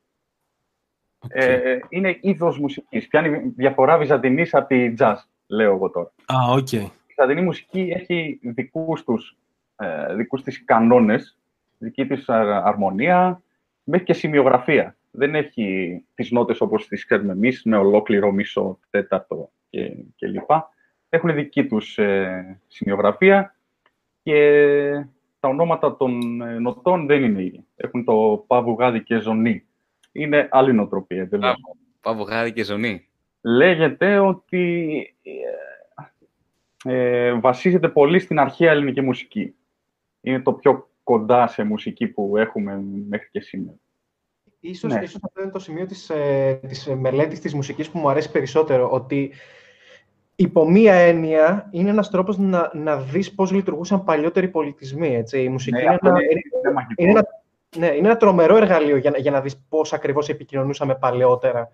Οκ. 1.19 1.31
Ε, 1.35 1.79
είναι 1.89 2.19
είδος 2.21 2.59
μουσικής. 2.59 3.09
Ποια 3.09 3.27
είναι 3.27 3.37
η 3.37 3.53
διαφορά 3.57 3.99
βυζαντινής 3.99 4.55
από 4.55 4.67
τη 4.69 4.95
jazz, 4.99 5.15
λέω 5.47 5.75
εγώ 5.75 5.91
τώρα. 5.91 6.13
Α, 6.27 6.53
οκ. 6.53 6.73
Η 6.73 6.91
βυζαντινή 7.07 7.41
μουσική 7.43 7.93
έχει 7.97 8.39
δικούς, 8.43 9.05
τους, 9.05 9.37
ε, 9.77 10.15
δικούς 10.15 10.43
της 10.43 10.65
κανόνες, 10.65 11.39
δική 11.79 12.07
της 12.07 12.29
α- 12.29 12.63
αρμονία, 12.67 13.43
μέχρι 13.85 14.05
και 14.07 14.13
σημειογραφία. 14.13 14.97
Δεν 15.11 15.35
έχει 15.35 16.01
τις 16.15 16.31
νότες 16.31 16.61
όπως 16.61 16.87
τις 16.89 17.05
ξέρουμε 17.05 17.33
εμείς, 17.33 17.63
με 17.65 17.77
ολόκληρο 17.77 18.33
μισό, 18.33 18.79
τέταρτο 18.91 19.51
και, 19.71 19.93
και 20.17 20.27
λοιπά. 20.27 20.71
Έχουν 21.09 21.35
δική 21.35 21.67
τους 21.67 21.99
ε, 21.99 22.61
σημειογραφία 22.67 23.57
και 24.23 25.07
τα 25.41 25.49
ονόματα 25.49 25.97
των 25.97 26.41
ε, 26.41 26.59
νοτών 26.59 27.07
δεν 27.07 27.23
είναι 27.23 27.43
ίδια. 27.43 27.65
Έχουν 27.77 28.05
το 28.05 28.45
πα 28.47 28.57
βου, 28.57 28.77
γα 28.79 28.91
δι 28.91 29.03
και 29.03 29.19
ζω 29.19 29.38
νη. 29.38 29.67
Είναι 30.13 30.49
άλλη 30.51 30.73
νοοτροπία. 30.73 31.23
εντελώς. 31.23 31.55
Πάβο 32.01 32.23
γάδι 32.23 32.53
και 32.53 32.65
ζωνή. 32.65 33.09
Λέγεται 33.41 34.19
ότι 34.19 34.97
ε, 35.23 35.31
ε, 36.85 37.33
βασίζεται 37.33 37.89
πολύ 37.89 38.19
στην 38.19 38.39
αρχαία 38.39 38.71
ελληνική 38.71 39.01
μουσική. 39.01 39.55
Είναι 40.21 40.41
το 40.41 40.53
πιο 40.53 40.91
κοντά 41.03 41.47
σε 41.47 41.65
μουσική 41.65 42.07
που 42.07 42.37
έχουμε 42.37 42.83
μέχρι 43.09 43.29
και 43.31 43.41
σήμερα. 43.41 43.77
Ίσως, 44.61 44.93
Ναι. 44.93 45.03
ίσως 45.03 45.21
αυτό 45.23 45.43
είναι 45.43 45.51
το 45.51 45.59
σημείο 45.59 45.87
της, 45.87 46.11
ε, 46.11 46.61
της 46.69 46.87
μελέτης 46.87 47.41
της 47.41 47.55
μουσικής 47.55 47.91
που 47.91 47.99
μου 47.99 48.09
αρέσει 48.09 48.31
περισσότερο, 48.31 48.91
ότι 48.91 49.33
υπό 50.37 50.71
μία 50.71 50.95
έννοια 50.95 51.69
είναι 51.71 51.91
ένας 51.91 52.11
τρόπος 52.11 52.39
να, 52.39 52.71
να 52.75 52.97
δεις 52.97 53.35
πώς 53.35 53.51
λειτουργούσαν 53.53 54.05
παλιότεροι 54.05 54.49
πολιτισμοί. 54.49 55.15
Έτσι. 55.17 55.43
Η 55.43 55.49
μουσική 55.49 55.77
Ναι, 55.77 55.81
είναι, 55.83 55.91
αυτό 55.95 56.09
ένα, 56.09 56.19
είναι, 56.23 56.41
είναι 56.63 56.73
μαγικό. 56.73 57.03
είναι, 57.03 57.11
ένα, 57.11 57.27
ναι, 57.77 57.87
είναι 57.97 58.07
ένα 58.09 58.17
τρομερό 58.17 58.57
εργαλείο 58.57 58.97
για, 58.97 59.11
να- 59.11 59.19
για 59.19 59.31
να 59.31 59.41
δεις 59.41 59.65
πώς 59.69 59.93
ακριβώς 59.93 60.29
επικοινωνούσαμε 60.29 60.95
παλαιότερα. 60.95 61.71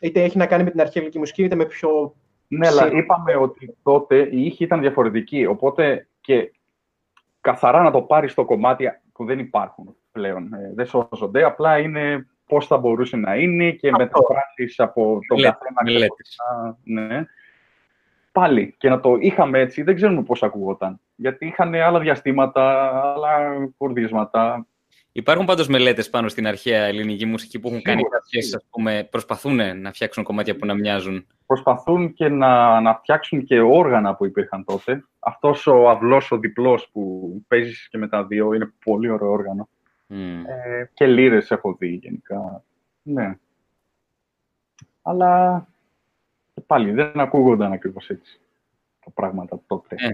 Είτε 0.00 0.22
έχει 0.22 0.38
να 0.38 0.46
κάνει 0.46 0.64
με 0.64 0.70
την 0.70 0.80
αρχαία 0.80 0.94
ελληνική 0.96 1.18
μουσική, 1.18 1.42
είτε 1.42 1.54
με 1.54 1.64
πιο... 1.64 2.14
Ναι, 2.48 2.66
αλλά 2.66 2.82
Σίγουρα. 2.82 2.98
είπαμε 2.98 3.36
ότι 3.36 3.76
τότε 3.82 4.28
η 4.30 4.44
ήχη 4.46 4.64
ήταν 4.64 4.80
διαφορετική. 4.80 5.46
Οπότε 5.46 6.06
και 6.20 6.52
καθαρά 7.40 7.82
να 7.82 7.90
το 7.90 8.02
πάρεις 8.02 8.32
στο 8.32 8.44
κομμάτι 8.44 8.84
που 9.12 9.24
δεν 9.24 9.38
υπάρχουν 9.38 9.96
πλέον. 10.12 10.52
Ε, 10.54 10.72
δεν 10.74 10.86
σώζονται. 10.86 11.44
Απλά 11.44 11.78
είναι 11.78 12.26
πώς 12.46 12.66
θα 12.66 12.76
μπορούσε 12.76 13.16
να 13.16 13.34
είναι 13.36 13.70
και 13.70 13.88
Αυτό. 13.88 13.98
μεταφράσεις 14.02 14.80
από 14.80 15.02
τον 15.28 15.36
Μελέτες, 15.38 15.58
καθένα. 15.58 15.82
μελέτες. 15.84 16.36
ξεχωριστά, 16.38 16.78
Ναι. 16.82 17.24
Πάλι 18.34 18.74
και 18.78 18.88
να 18.88 19.00
το 19.00 19.16
είχαμε 19.20 19.58
έτσι, 19.58 19.82
δεν 19.82 19.94
ξέρουμε 19.94 20.22
πώς 20.22 20.42
ακουγόταν. 20.42 21.00
Γιατί 21.14 21.46
είχαν 21.46 21.74
άλλα 21.74 21.98
διαστήματα, 22.00 22.90
άλλα 23.14 23.54
κουρδίσματα. 23.76 24.66
Υπάρχουν 25.12 25.46
πάντως 25.46 25.68
μελέτες 25.68 26.10
πάνω 26.10 26.28
στην 26.28 26.46
αρχαία 26.46 26.84
ελληνική 26.84 27.26
μουσική 27.26 27.58
που 27.60 27.68
έχουν 27.68 27.82
κάνει 27.82 27.98
Σίγουρα, 27.98 28.18
κάποιες, 28.18 28.44
σίγουρα. 28.44 28.62
ας 28.64 28.70
πούμε, 28.70 29.08
προσπαθούν 29.10 29.80
να 29.80 29.92
φτιάξουν 29.92 30.24
κομμάτια 30.24 30.56
που 30.56 30.66
να 30.66 30.74
μοιάζουν. 30.74 31.26
Προσπαθούν 31.46 32.12
και 32.12 32.28
να, 32.28 32.80
να 32.80 32.94
φτιάξουν 32.94 33.44
και 33.44 33.60
όργανα 33.60 34.14
που 34.14 34.24
υπήρχαν 34.24 34.64
τότε. 34.64 35.04
Αυτός 35.18 35.66
ο 35.66 35.88
αυλός, 35.88 36.30
ο 36.30 36.38
διπλός 36.38 36.88
που 36.92 37.32
παίζεις 37.48 37.88
και 37.90 37.98
με 37.98 38.08
τα 38.08 38.24
δύο, 38.24 38.54
είναι 38.54 38.72
πολύ 38.84 39.10
ωραίο 39.10 39.30
όργανο. 39.30 39.68
Μμ. 40.06 40.42
Ε, 40.46 40.90
και 40.94 41.06
λύρες 41.06 41.50
έχω 41.50 41.76
δει 41.78 41.88
γενικά. 41.88 42.64
Ναι. 43.02 43.38
Αλλά 45.02 45.66
και 46.54 46.60
πάλι 46.66 46.90
δεν 46.90 47.20
ακούγονταν 47.20 47.72
ακριβώς 47.72 48.10
έτσι 48.10 48.40
τα 49.04 49.10
πράγματα 49.10 49.60
τότε. 49.66 49.94
Ε, 49.98 50.08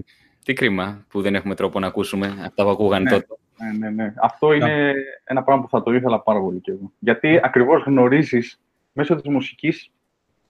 Τι 0.45 0.53
κρίμα 0.53 1.05
που 1.09 1.21
δεν 1.21 1.35
έχουμε 1.35 1.55
τρόπο 1.55 1.79
να 1.79 1.87
ακούσουμε 1.87 2.27
αυτά 2.45 2.63
που 2.63 2.69
ακούγαν 2.69 3.03
Ναι. 3.03 3.09
τότε. 3.09 3.25
Ναι, 3.57 3.77
ναι, 3.77 3.89
ναι. 3.89 4.13
Αυτό 4.21 4.53
είναι 4.53 4.93
ένα 5.23 5.43
πράγμα 5.43 5.63
που 5.63 5.69
θα 5.69 5.83
το 5.83 5.93
ήθελα 5.93 6.21
πάρα 6.21 6.39
πολύ 6.39 6.59
και 6.59 6.71
εγώ. 6.71 6.91
Γιατί 6.99 7.39
ακριβώς 7.43 7.83
γνωρίζεις 7.83 8.61
μέσω 8.93 9.15
της 9.15 9.31
μουσικής, 9.31 9.91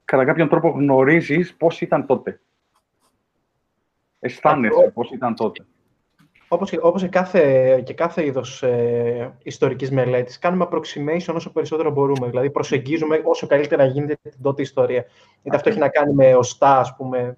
κατά 0.05 0.25
κάποιον 0.25 0.49
τρόπο 0.49 0.69
γνωρίζεις 0.69 1.55
πώς 1.55 1.81
ήταν 1.81 2.05
τότε. 2.05 2.41
Αισθάνεσαι 4.19 4.91
πώς 4.93 5.11
ήταν 5.11 5.35
τότε. 5.35 5.65
Όπως, 6.53 6.69
και- 6.69 6.79
όπως 6.81 7.01
και 7.01 7.07
κάθε, 7.07 7.81
και 7.85 7.93
κάθε 7.93 8.25
είδος 8.25 8.63
ε, 8.63 9.33
ιστορικής 9.43 9.91
μελέτης, 9.91 10.39
κάνουμε 10.39 10.67
approximation 10.71 11.33
όσο 11.35 11.51
περισσότερο 11.51 11.91
μπορούμε. 11.91 12.27
Δηλαδή, 12.27 12.49
προσεγγίζουμε 12.49 13.21
όσο 13.23 13.47
καλύτερα 13.47 13.85
γίνεται 13.85 14.29
την 14.29 14.41
τότε 14.41 14.61
ιστορία. 14.61 15.05
Είτε 15.43 15.55
αυτό 15.55 15.69
έχει 15.69 15.79
να 15.79 15.89
κάνει 15.89 16.13
με 16.13 16.35
οστά, 16.35 16.79
ας 16.79 16.95
πούμε, 16.95 17.37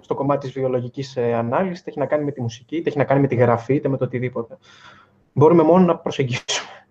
στο 0.00 0.14
κομμάτι 0.14 0.46
της 0.46 0.52
βιολογικής 0.52 1.16
ε, 1.16 1.34
ανάλυσης, 1.34 1.80
είτε 1.80 1.90
έχει 1.90 1.98
να 1.98 2.06
κάνει 2.06 2.24
με 2.24 2.30
τη 2.30 2.40
μουσική, 2.40 2.76
είτε 2.76 2.88
έχει 2.88 2.98
να 2.98 3.04
κάνει 3.04 3.20
με 3.20 3.26
τη 3.26 3.34
γραφή, 3.34 3.74
είτε 3.74 3.88
με 3.88 3.96
το 3.96 4.04
οτιδήποτε. 4.04 4.58
Μπορούμε 5.32 5.62
μόνο 5.62 5.84
να 5.84 5.96
προσεγγίσουμε. 5.96 6.86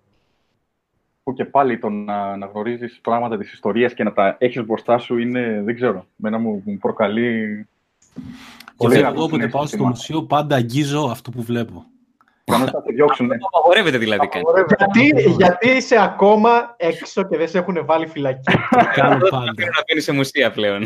Που 1.24 1.34
και 1.34 1.46
πάλι 1.46 1.78
το 1.78 1.90
να, 1.90 2.38
να 2.38 2.46
γνωρίζεις 2.46 3.00
πράγματα 3.02 3.38
της 3.38 3.54
ιστορίας 3.54 3.94
και 3.94 4.04
να 4.04 4.14
τα 4.14 4.36
έχεις 4.40 4.66
μπροστά 4.66 4.98
σου 4.98 5.18
είναι, 5.18 5.62
δεν 5.66 5.76
ξέρω, 5.76 6.06
μένα 6.16 6.38
μου, 6.38 6.62
μου 6.66 6.78
προκαλεί... 6.78 7.68
Και 8.82 8.88
Πολύ 8.88 8.94
βέβαια, 9.00 9.10
να 9.10 9.16
εγώ 9.16 9.24
όποτε 9.24 9.36
συνέχεια 9.36 9.58
πάω 9.58 9.66
στο 9.68 9.76
θυμάμαι. 9.78 9.96
μουσείο 9.96 10.24
πάντα 10.24 10.56
αγγίζω 10.56 11.02
αυτό 11.12 11.32
που 11.32 11.42
βλέπω. 11.44 11.86
Κανόνες 12.44 12.72
θα 12.72 12.82
σε 12.86 12.94
διώξουν. 12.94 13.26
ναι. 13.28 13.38
Το 13.38 13.48
απαγορεύεται 13.52 13.98
δηλαδή 13.98 14.28
κάτι. 14.28 14.44
γιατί, 14.78 15.32
γιατί 15.32 15.70
είσαι 15.70 16.02
ακόμα 16.02 16.74
έξω 16.78 17.24
και 17.24 17.38
δεν 17.38 17.48
σε 17.48 17.58
έχουν 17.58 17.86
βάλει 17.86 18.08
φυλακή. 18.08 18.54
Κάνω 18.94 19.18
Δεν 19.20 19.30
πάντα. 19.30 19.54
θέλω 19.56 19.72
να 19.76 19.84
μπαίνει 19.88 20.02
σε 20.02 20.12
μουσεία 20.12 20.52
πλέον. 20.52 20.84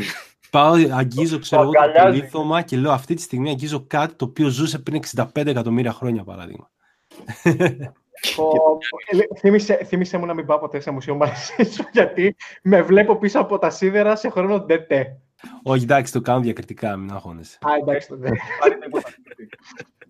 Πάω, 0.50 0.74
αγγίζω, 0.92 1.40
ξέρω 1.40 1.62
εγώ, 1.62 1.72
το 1.72 1.80
αγκαλιάζει. 1.80 2.18
απολίθωμα 2.18 2.62
και 2.62 2.78
λέω 2.78 2.92
αυτή 2.92 3.14
τη 3.14 3.22
στιγμή 3.22 3.50
αγγίζω 3.50 3.84
κάτι 3.88 4.14
το 4.16 4.26
οποίο 4.26 4.48
ζούσε 4.48 4.80
πριν 4.80 5.02
65 5.16 5.46
εκατομμύρια 5.46 5.92
χρόνια, 5.92 6.24
παράδειγμα. 6.24 6.70
Πω, 8.36 8.78
ε, 9.06 9.40
θύμισε, 9.40 9.80
θύμισε 9.86 10.18
μου 10.18 10.26
να 10.26 10.34
μην 10.34 10.46
πάω 10.46 10.60
ποτέ 10.60 10.80
σε 10.80 10.92
μουσείο 10.92 11.16
μαζί 11.16 11.64
σου, 11.72 11.86
γιατί 11.94 12.36
με 12.62 12.82
βλέπω 12.82 13.16
πίσω 13.16 13.40
από 13.40 13.58
τα 13.58 13.70
σίδερα 13.70 14.16
σε 14.16 14.30
χρόνο 14.30 14.60
ντετέ. 14.60 15.20
Όχι, 15.64 15.84
εντάξει, 15.84 16.12
το 16.12 16.22
κάνω 16.22 16.40
διακριτικά, 16.40 16.96
μην 16.96 17.12
αγχώνεσαι. 17.12 17.58
Α, 17.62 17.70
εντάξει, 17.82 18.08
τότε. 18.08 18.32
Πάρει 18.60 18.78
τίποτα. 18.78 19.10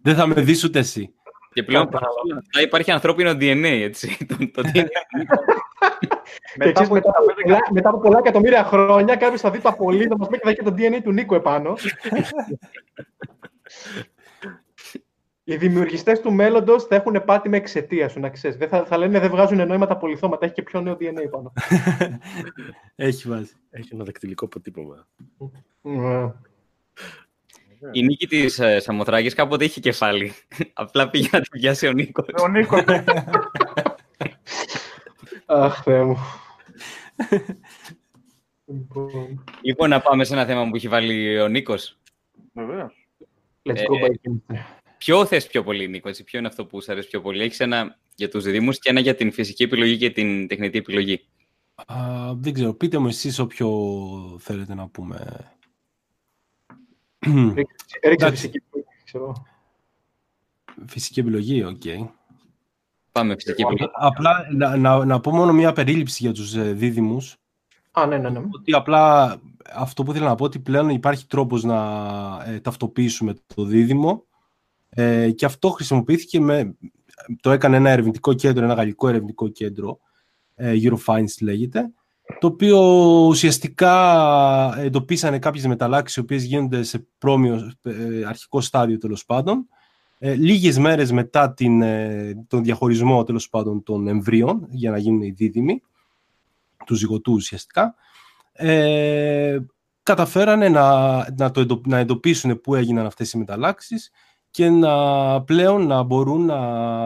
Δεν 0.01 0.15
θα 0.15 0.27
με 0.27 0.41
δεις 0.41 0.63
ούτε 0.63 0.79
εσύ. 0.79 1.13
Και 1.53 1.63
πλέον 1.63 1.85
Κατάλαβα. 1.85 2.13
παρόλα 2.15 2.37
αυτά 2.45 2.61
υπάρχει 2.61 2.91
ανθρώπινο 2.91 3.31
DNA, 3.31 3.63
έτσι. 3.63 4.17
Το, 4.29 4.35
το 4.53 4.61
DNA. 4.65 4.85
Και 5.99 6.07
Μετά 6.57 6.71
ξέρεις, 6.71 6.79
από 6.79 6.93
μετά, 6.93 7.09
από 7.09 7.25
65 7.25 7.43
πολλά, 7.43 7.59
μετά 7.71 7.89
από 7.89 7.99
πολλά 7.99 8.17
εκατομμύρια 8.17 8.63
χρόνια, 8.63 9.15
κάποιος 9.15 9.41
θα 9.41 9.51
δει 9.51 9.59
το 9.59 9.69
απολύτω 9.69 10.15
και 10.15 10.39
θα 10.43 10.49
έχει 10.49 10.57
και 10.57 10.63
το 10.63 10.73
DNA 10.77 10.99
του 11.03 11.11
Νίκου 11.11 11.35
επάνω. 11.35 11.73
Οι 15.47 15.57
δημιουργιστές 15.57 16.21
του 16.21 16.31
μέλλοντος 16.33 16.83
θα 16.83 16.95
έχουν 16.95 17.23
πάτη 17.25 17.49
με 17.49 17.57
εξαιτία 17.57 18.09
σου, 18.09 18.19
να 18.19 18.29
ξέρεις. 18.29 18.57
Δεν 18.57 18.67
θα, 18.69 18.85
θα 18.85 18.97
λένε 18.97 19.19
δεν 19.19 19.29
βγάζουν 19.29 19.67
νόημα 19.67 19.85
τα 19.85 19.97
πολυθώματα, 19.97 20.45
έχει 20.45 20.53
και 20.53 20.61
πιο 20.61 20.81
νέο 20.81 20.97
DNA 20.99 21.29
πάνω. 21.31 21.51
Έχει 22.95 23.27
βάζει. 23.29 23.51
Έχει 23.69 23.89
ένα 23.93 24.03
δακτυλικό 24.03 24.45
αποτύπωμα. 24.45 25.07
Ναι. 25.81 26.31
Η 27.91 28.03
νίκη 28.03 28.27
της 28.27 28.59
ε, 28.59 28.79
Σαμοθράκης 28.79 29.33
κάποτε 29.33 29.65
είχε 29.65 29.79
κεφάλι. 29.79 30.33
Απλά 30.73 31.09
πήγε 31.09 31.29
να 31.31 31.41
τη 31.41 31.49
πιάσει 31.49 31.87
ο 31.87 31.91
Νίκος. 31.91 32.25
Ο 32.41 32.47
Νίκος, 32.47 32.83
Αχ, 35.45 35.83
Θεέ 35.83 36.03
μου. 36.03 36.17
Λοιπόν, 38.65 39.43
Λοιπόν, 39.61 39.89
να 39.89 40.01
πάμε 40.01 40.23
σε 40.23 40.33
ένα 40.33 40.45
θέμα 40.45 40.69
που 40.69 40.75
έχει 40.75 40.87
βάλει 40.87 41.39
ο 41.41 41.47
Νίκος. 41.47 41.97
βεβαίως. 42.53 43.07
Let's 43.63 43.75
Ε, 43.75 43.83
go 43.83 44.05
back. 44.05 44.55
Ποιο 44.97 45.25
θες 45.25 45.47
πιο 45.47 45.63
πολύ, 45.63 45.87
Νίκο, 45.87 46.09
έτσι, 46.09 46.23
ποιο 46.23 46.39
είναι 46.39 46.47
αυτό 46.47 46.65
που 46.65 46.81
σου 46.81 46.91
αρέσει 46.91 47.07
πιο 47.07 47.21
πολύ; 47.21 47.41
Έχεις 47.43 47.59
ένα 47.59 47.97
για 48.15 48.29
τους 48.29 48.43
διδήμου 48.43 48.71
και 48.71 48.89
ένα 48.89 48.99
για 48.99 49.15
την 49.15 49.31
φυσική 49.31 49.63
επιλογή 49.63 49.97
και 49.97 50.09
την 50.09 50.47
τεχνητή 50.47 50.77
επιλογή. 50.77 51.25
Α, 51.85 51.95
δεν 52.35 52.53
ξέρω, 52.53 52.73
πείτε 52.73 52.97
μου 52.97 53.07
εσείς 53.07 53.39
όποιο 53.39 53.69
θέλετε 54.39 54.73
να 54.73 54.87
πούμε. 54.87 55.49
Ρίξε 57.25 57.65
εντάξει. 58.01 58.35
φυσική 58.35 58.61
ξέρω. 59.03 59.45
Φυσική 60.87 61.19
επιλογή, 61.19 61.63
οκ. 61.63 61.81
Πάμε 63.11 63.33
φυσική 63.33 63.61
Εγώ- 63.61 63.71
επιλογή. 63.71 63.91
Απλά 63.95 64.47
να, 64.51 64.77
να, 64.77 65.05
να 65.05 65.19
πω 65.19 65.31
μόνο 65.31 65.53
μία 65.53 65.73
περίληψη 65.73 66.23
για 66.23 66.33
τους 66.33 66.53
ε, 66.55 66.71
δίδυμους. 66.71 67.35
Α, 67.91 68.05
ναι, 68.05 68.17
ναι, 68.17 68.29
ναι. 68.29 68.39
Ότι 68.51 68.73
απλά 68.73 69.35
αυτό 69.73 70.03
που 70.03 70.11
ήθελα 70.11 70.27
να 70.27 70.35
πω 70.35 70.43
ότι 70.43 70.59
πλέον 70.59 70.89
υπάρχει 70.89 71.25
τρόπος 71.27 71.63
να 71.63 71.77
ε, 72.45 72.59
ταυτοποιήσουμε 72.59 73.33
το 73.55 73.63
δίδυμο 73.63 74.23
Ε, 74.95 75.31
και 75.31 75.45
αυτό 75.45 75.69
χρησιμοποιήθηκε 75.69 76.39
με... 76.39 76.75
Το 77.41 77.51
έκανε 77.51 77.75
ένα 77.75 77.89
ερευνητικό 77.89 78.33
κέντρο, 78.33 78.63
ένα 78.63 78.73
γαλλικό 78.73 79.07
ερευνητικό 79.07 79.47
κέντρο, 79.47 79.99
ε, 80.55 80.73
Eurofins 80.81 81.41
λέγεται, 81.41 81.91
το 82.39 82.47
οποίο 82.47 82.79
ουσιαστικά 83.27 83.93
εντοπίσανε 84.77 85.39
κάποιες 85.39 85.65
μεταλλάξεις 85.65 86.17
οι 86.17 86.19
οποίες 86.19 86.43
γίνονται 86.43 86.83
σε 86.83 87.07
πρώιμο 87.17 87.71
ε, 87.81 88.25
αρχικό 88.25 88.61
στάδιο 88.61 88.97
τέλος 88.97 89.25
πάντων. 89.25 89.67
Ε, 90.17 90.33
λίγες 90.33 90.77
μέρες 90.77 91.11
μετά 91.11 91.53
την, 91.53 91.81
ε, 91.81 92.45
τον 92.47 92.63
διαχωρισμό 92.63 93.23
τέλος 93.23 93.49
πάντων 93.49 93.83
των 93.83 94.07
εμβρίων 94.07 94.67
για 94.69 94.91
να 94.91 94.97
γίνουν 94.97 95.21
οι 95.21 95.31
δίδυμοι 95.31 95.81
τους 96.85 96.97
ζυγωτούς 96.97 97.35
ουσιαστικά 97.35 97.95
ε, 98.51 99.57
καταφέρανε 100.03 100.69
να, 100.69 101.17
να, 101.37 101.51
το 101.51 101.81
να 101.85 101.97
εντοπίσουν 101.97 102.61
πού 102.61 102.75
έγιναν 102.75 103.05
αυτές 103.05 103.31
οι 103.31 103.37
μεταλλάξεις 103.37 104.11
και 104.55 104.69
να 104.69 105.41
πλέον 105.43 105.87
να 105.87 106.03
μπορούν 106.03 106.45
να 106.45 106.59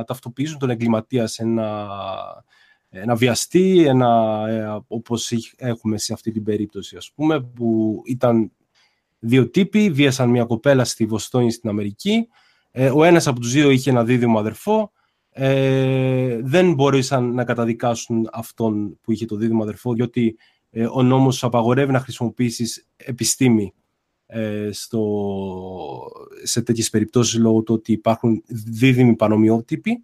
ταυτοποιήσουν 0.04 0.60
τον 0.60 0.70
εγκληματία 0.70 1.28
σε 1.28 1.44
ένα, 1.44 1.88
ένα 2.90 3.16
βιαστή, 3.16 3.86
ένα, 3.88 4.44
ε, 4.48 4.80
όπως 4.88 5.32
έχουμε 5.56 5.98
σε 5.98 6.14
αυτή 6.14 6.32
την 6.32 6.44
περίπτωση 6.44 6.96
ας 6.96 7.12
πούμε, 7.16 7.42
που 7.42 8.02
ήταν 8.06 8.52
δύο 9.20 9.50
τύποι, 9.50 9.90
βίασαν 9.90 10.30
μια 10.30 10.46
κοπέλα 10.46 10.84
στη 10.84 11.06
Βοστόνη 11.06 11.52
στην 11.52 11.70
Αμερική, 11.70 12.28
ε, 12.72 12.90
ο 12.90 13.04
ένας 13.04 13.28
από 13.28 13.40
τους 13.40 13.52
δύο 13.52 13.70
είχε 13.70 13.90
ένα 13.90 14.04
δίδυμο 14.04 14.40
αδερφό, 14.40 14.92
ε, 15.30 16.40
δεν 16.42 16.74
μπορούσαν 16.74 17.34
να 17.34 17.44
καταδικάσουν 17.44 18.30
αυτόν 18.32 19.00
που 19.02 19.12
είχε 19.12 19.26
το 19.26 19.36
δίδυμο 19.36 19.64
αδερφό, 19.64 19.94
διότι 19.94 20.38
ε, 20.70 20.88
ο 20.92 21.04
νόμος 21.04 21.44
απαγορεύει 21.44 21.92
να 21.92 22.00
χρησιμοποιήσεις 22.00 22.88
επιστήμη 22.96 23.64
ε, 23.64 23.79
στο, 24.72 25.02
σε 26.44 26.62
τέτοιες 26.62 26.90
περιπτώσεις 26.90 27.40
λόγω 27.40 27.62
του 27.62 27.74
ότι 27.74 27.92
υπάρχουν 27.92 28.44
δίδυμοι 28.48 29.16
πανομοιότυποι. 29.16 30.04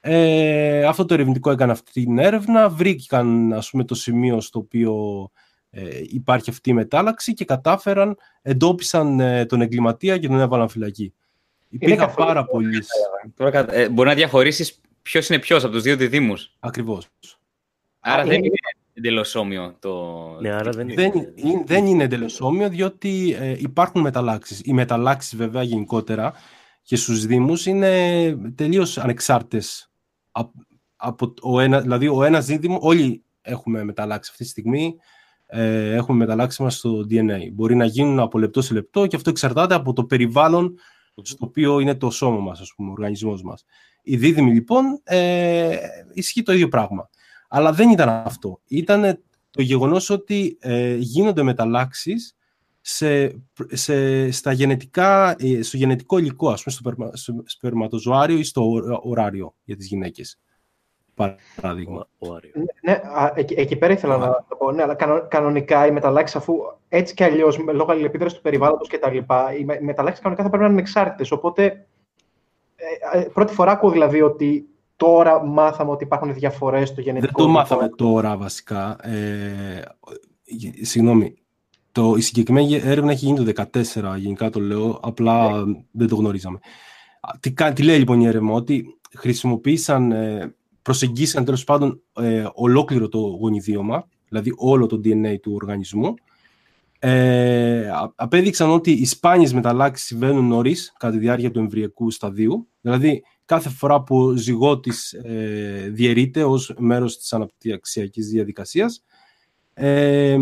Ε, 0.00 0.84
αυτό 0.84 1.04
το 1.04 1.14
ερευνητικό 1.14 1.50
έκανε 1.50 1.72
αυτή 1.72 1.92
την 1.92 2.18
έρευνα, 2.18 2.68
βρήκαν 2.68 3.52
ας 3.52 3.70
πούμε, 3.70 3.84
το 3.84 3.94
σημείο 3.94 4.40
στο 4.40 4.58
οποίο 4.58 4.94
ε, 5.70 6.02
υπάρχει 6.08 6.50
αυτή 6.50 6.70
η 6.70 6.72
μετάλλαξη 6.72 7.34
και 7.34 7.44
κατάφεραν, 7.44 8.16
εντόπισαν 8.42 9.20
ε, 9.20 9.46
τον 9.46 9.60
εγκληματία 9.60 10.18
και 10.18 10.28
τον 10.28 10.40
έβαλαν 10.40 10.68
φυλακή. 10.68 11.12
Υπήρχαν 11.68 12.14
πάρα 12.14 12.44
πολλοί. 12.44 12.82
Ε, 13.68 13.88
μπορεί 13.88 14.08
να 14.08 14.14
διαχωρίσεις 14.14 14.80
ποιος 15.02 15.28
είναι 15.28 15.38
ποιος 15.38 15.64
από 15.64 15.72
τους 15.72 15.82
δύο 15.82 15.96
διδήμου. 15.96 16.34
Ακριβώς. 16.60 17.08
Άρα 18.00 18.24
δεν 18.24 18.44
είναι 18.44 18.56
εντελώς 18.98 19.34
όμοιο 19.34 19.76
το. 19.78 20.24
Ναι, 20.40 20.50
άρα 20.50 20.70
δεν, 20.70 20.94
δεν, 20.94 21.12
είναι. 21.34 21.62
δεν 21.66 21.86
είναι 21.86 22.04
εντελώς 22.04 22.40
όμοιο, 22.40 22.68
διότι 22.68 23.36
ε, 23.40 23.54
υπάρχουν 23.58 24.00
μεταλλάξεις. 24.00 24.60
Οι 24.64 24.72
μεταλλάξεις, 24.72 25.36
βέβαια, 25.36 25.62
γενικότερα 25.62 26.32
και 26.82 26.96
στους 26.96 27.26
Δήμους 27.26 27.66
είναι 27.66 28.36
τελείως 28.54 28.98
ανεξάρτητες. 28.98 29.90
Από, 30.96 31.34
ο 31.42 31.60
ένα, 31.60 31.80
δηλαδή, 31.80 32.08
ο 32.08 32.24
ένας 32.24 32.46
δίδυμο, 32.46 32.78
όλοι 32.80 33.22
έχουμε 33.40 33.84
μεταλλάξει 33.84 34.30
αυτή 34.32 34.44
τη 34.44 34.50
στιγμή. 34.50 34.96
Ε, 35.46 35.94
έχουμε 35.94 36.18
μεταλλάξει 36.18 36.62
μας 36.62 36.74
στο 36.74 37.06
DNA. 37.10 37.52
Μπορεί 37.52 37.76
να 37.76 37.84
γίνουν 37.84 38.18
από 38.18 38.38
λεπτό 38.38 38.62
σε 38.62 38.74
λεπτό 38.74 39.06
και 39.06 39.16
αυτό 39.16 39.30
εξαρτάται 39.30 39.74
από 39.74 39.92
το 39.92 40.04
περιβάλλον 40.04 40.78
στο 41.22 41.46
οποίο 41.46 41.78
είναι 41.78 41.94
το 41.94 42.10
σώμα 42.10 42.40
μας, 42.40 42.60
ας 42.60 42.72
πούμε, 42.76 42.88
ο 42.88 42.92
οργανισμός 42.92 43.42
μας. 43.42 43.64
Η 44.02 44.16
δίδυμη, 44.16 44.52
λοιπόν, 44.52 45.00
ε, 45.04 45.76
ισχύει 46.12 46.42
το 46.42 46.52
ίδιο 46.52 46.68
πράγμα. 46.68 47.10
Αλλά 47.48 47.72
δεν 47.72 47.90
ήταν 47.90 48.08
αυτό. 48.08 48.60
Ήταν 48.68 49.22
το 49.50 49.62
γεγονός 49.62 50.10
ότι 50.10 50.56
ε, 50.60 50.94
γίνονται 50.94 51.42
μεταλλάξεις 51.42 52.36
σε, 52.80 53.40
σε, 53.68 54.30
στα 54.30 54.52
γενετικά, 54.52 55.36
ε, 55.38 55.62
στο 55.62 55.76
γενετικό 55.76 56.18
υλικό, 56.18 56.50
ας 56.50 56.62
πούμε, 56.62 56.76
στο, 56.80 57.10
στο 57.14 57.42
σπερματοζωάριο 57.44 58.38
ή 58.38 58.44
στο 58.44 58.70
ωράριο 59.02 59.54
για 59.64 59.76
τις 59.76 59.86
γυναίκες. 59.86 60.38
Παράδειγμα. 61.14 62.08
Ναι, 62.54 62.92
ναι 62.92 63.00
εκεί, 63.34 63.54
εκεί, 63.54 63.76
πέρα 63.76 63.92
ήθελα 63.92 64.16
να 64.16 64.44
το 64.48 64.56
πω. 64.56 64.72
Ναι, 64.72 64.82
αλλά 64.82 64.96
κανονικά 65.28 65.86
οι 65.86 65.90
μεταλλάξεις, 65.90 66.36
αφού 66.36 66.54
έτσι 66.88 67.14
κι 67.14 67.24
αλλιώς 67.24 67.58
λόγω 67.58 67.92
αλληλεπίδρασης 67.92 68.36
του 68.36 68.42
περιβάλλοντος 68.42 68.88
κτλ., 68.88 69.16
οι 69.58 69.64
μεταλλάξεις 69.84 70.22
κανονικά 70.22 70.42
θα 70.42 70.48
πρέπει 70.48 70.64
να 70.64 70.70
είναι 70.70 70.80
εξάρτητε. 70.80 71.34
Οπότε, 71.34 71.86
ε, 72.76 73.18
ε, 73.18 73.22
πρώτη 73.22 73.52
φορά 73.52 73.70
ακούω 73.72 73.90
δηλαδή 73.90 74.22
ότι 74.22 74.68
τώρα 74.98 75.44
μάθαμε 75.44 75.90
ότι 75.90 76.04
υπάρχουν 76.04 76.34
διαφορές 76.34 76.88
στο 76.88 77.00
γενετικό. 77.00 77.32
Δεν 77.36 77.46
το 77.46 77.52
μάθαμε 77.52 77.88
τώρα 77.88 78.36
βασικά. 78.36 78.96
Ε, 79.06 79.82
συγγνώμη. 80.82 81.34
Το, 81.92 82.14
η 82.16 82.20
συγκεκριμένη 82.20 82.74
έρευνα 82.74 83.10
έχει 83.10 83.24
γίνει 83.24 83.52
το 83.52 83.64
2014, 83.72 84.16
γενικά 84.18 84.50
το 84.50 84.60
λέω, 84.60 84.98
απλά 85.02 85.64
ναι. 85.64 85.74
δεν 85.90 86.08
το 86.08 86.16
γνωρίζαμε. 86.16 86.58
Τι, 87.40 87.52
τι 87.72 87.82
λέει 87.82 87.98
λοιπόν 87.98 88.20
η 88.20 88.26
έρευνα, 88.26 88.52
ότι 88.52 88.98
χρησιμοποίησαν 89.16 90.12
ε, 90.12 90.54
προσεγγίσαν 90.88 91.44
τέλος 91.44 91.64
πάντων 91.64 92.02
ε, 92.12 92.46
ολόκληρο 92.54 93.08
το 93.08 93.18
γονιδίωμα, 93.18 94.08
δηλαδή 94.28 94.52
όλο 94.56 94.86
το 94.86 95.00
DNA 95.04 95.40
του 95.42 95.52
οργανισμού. 95.54 96.14
Ε, 96.98 97.90
απέδειξαν 98.14 98.70
ότι 98.70 98.90
οι 98.90 99.04
σπάνιες 99.04 99.52
μεταλλάξεις 99.52 100.06
συμβαίνουν 100.06 100.46
νωρίς 100.46 100.92
κατά 100.98 101.12
τη 101.12 101.18
διάρκεια 101.18 101.50
του 101.50 101.58
εμβριακού 101.58 102.10
σταδίου, 102.10 102.68
δηλαδή 102.80 103.22
κάθε 103.48 103.68
φορά 103.68 104.02
που 104.02 104.18
ο 104.18 104.36
ζυγότης 104.36 105.12
ε, 105.12 105.88
διαιρείται 105.92 106.44
ως 106.44 106.74
μέρος 106.78 107.18
της 107.18 107.32
αναπτυξιακής 107.32 108.28
διαδικασίας. 108.28 109.04
Ε, 109.74 110.38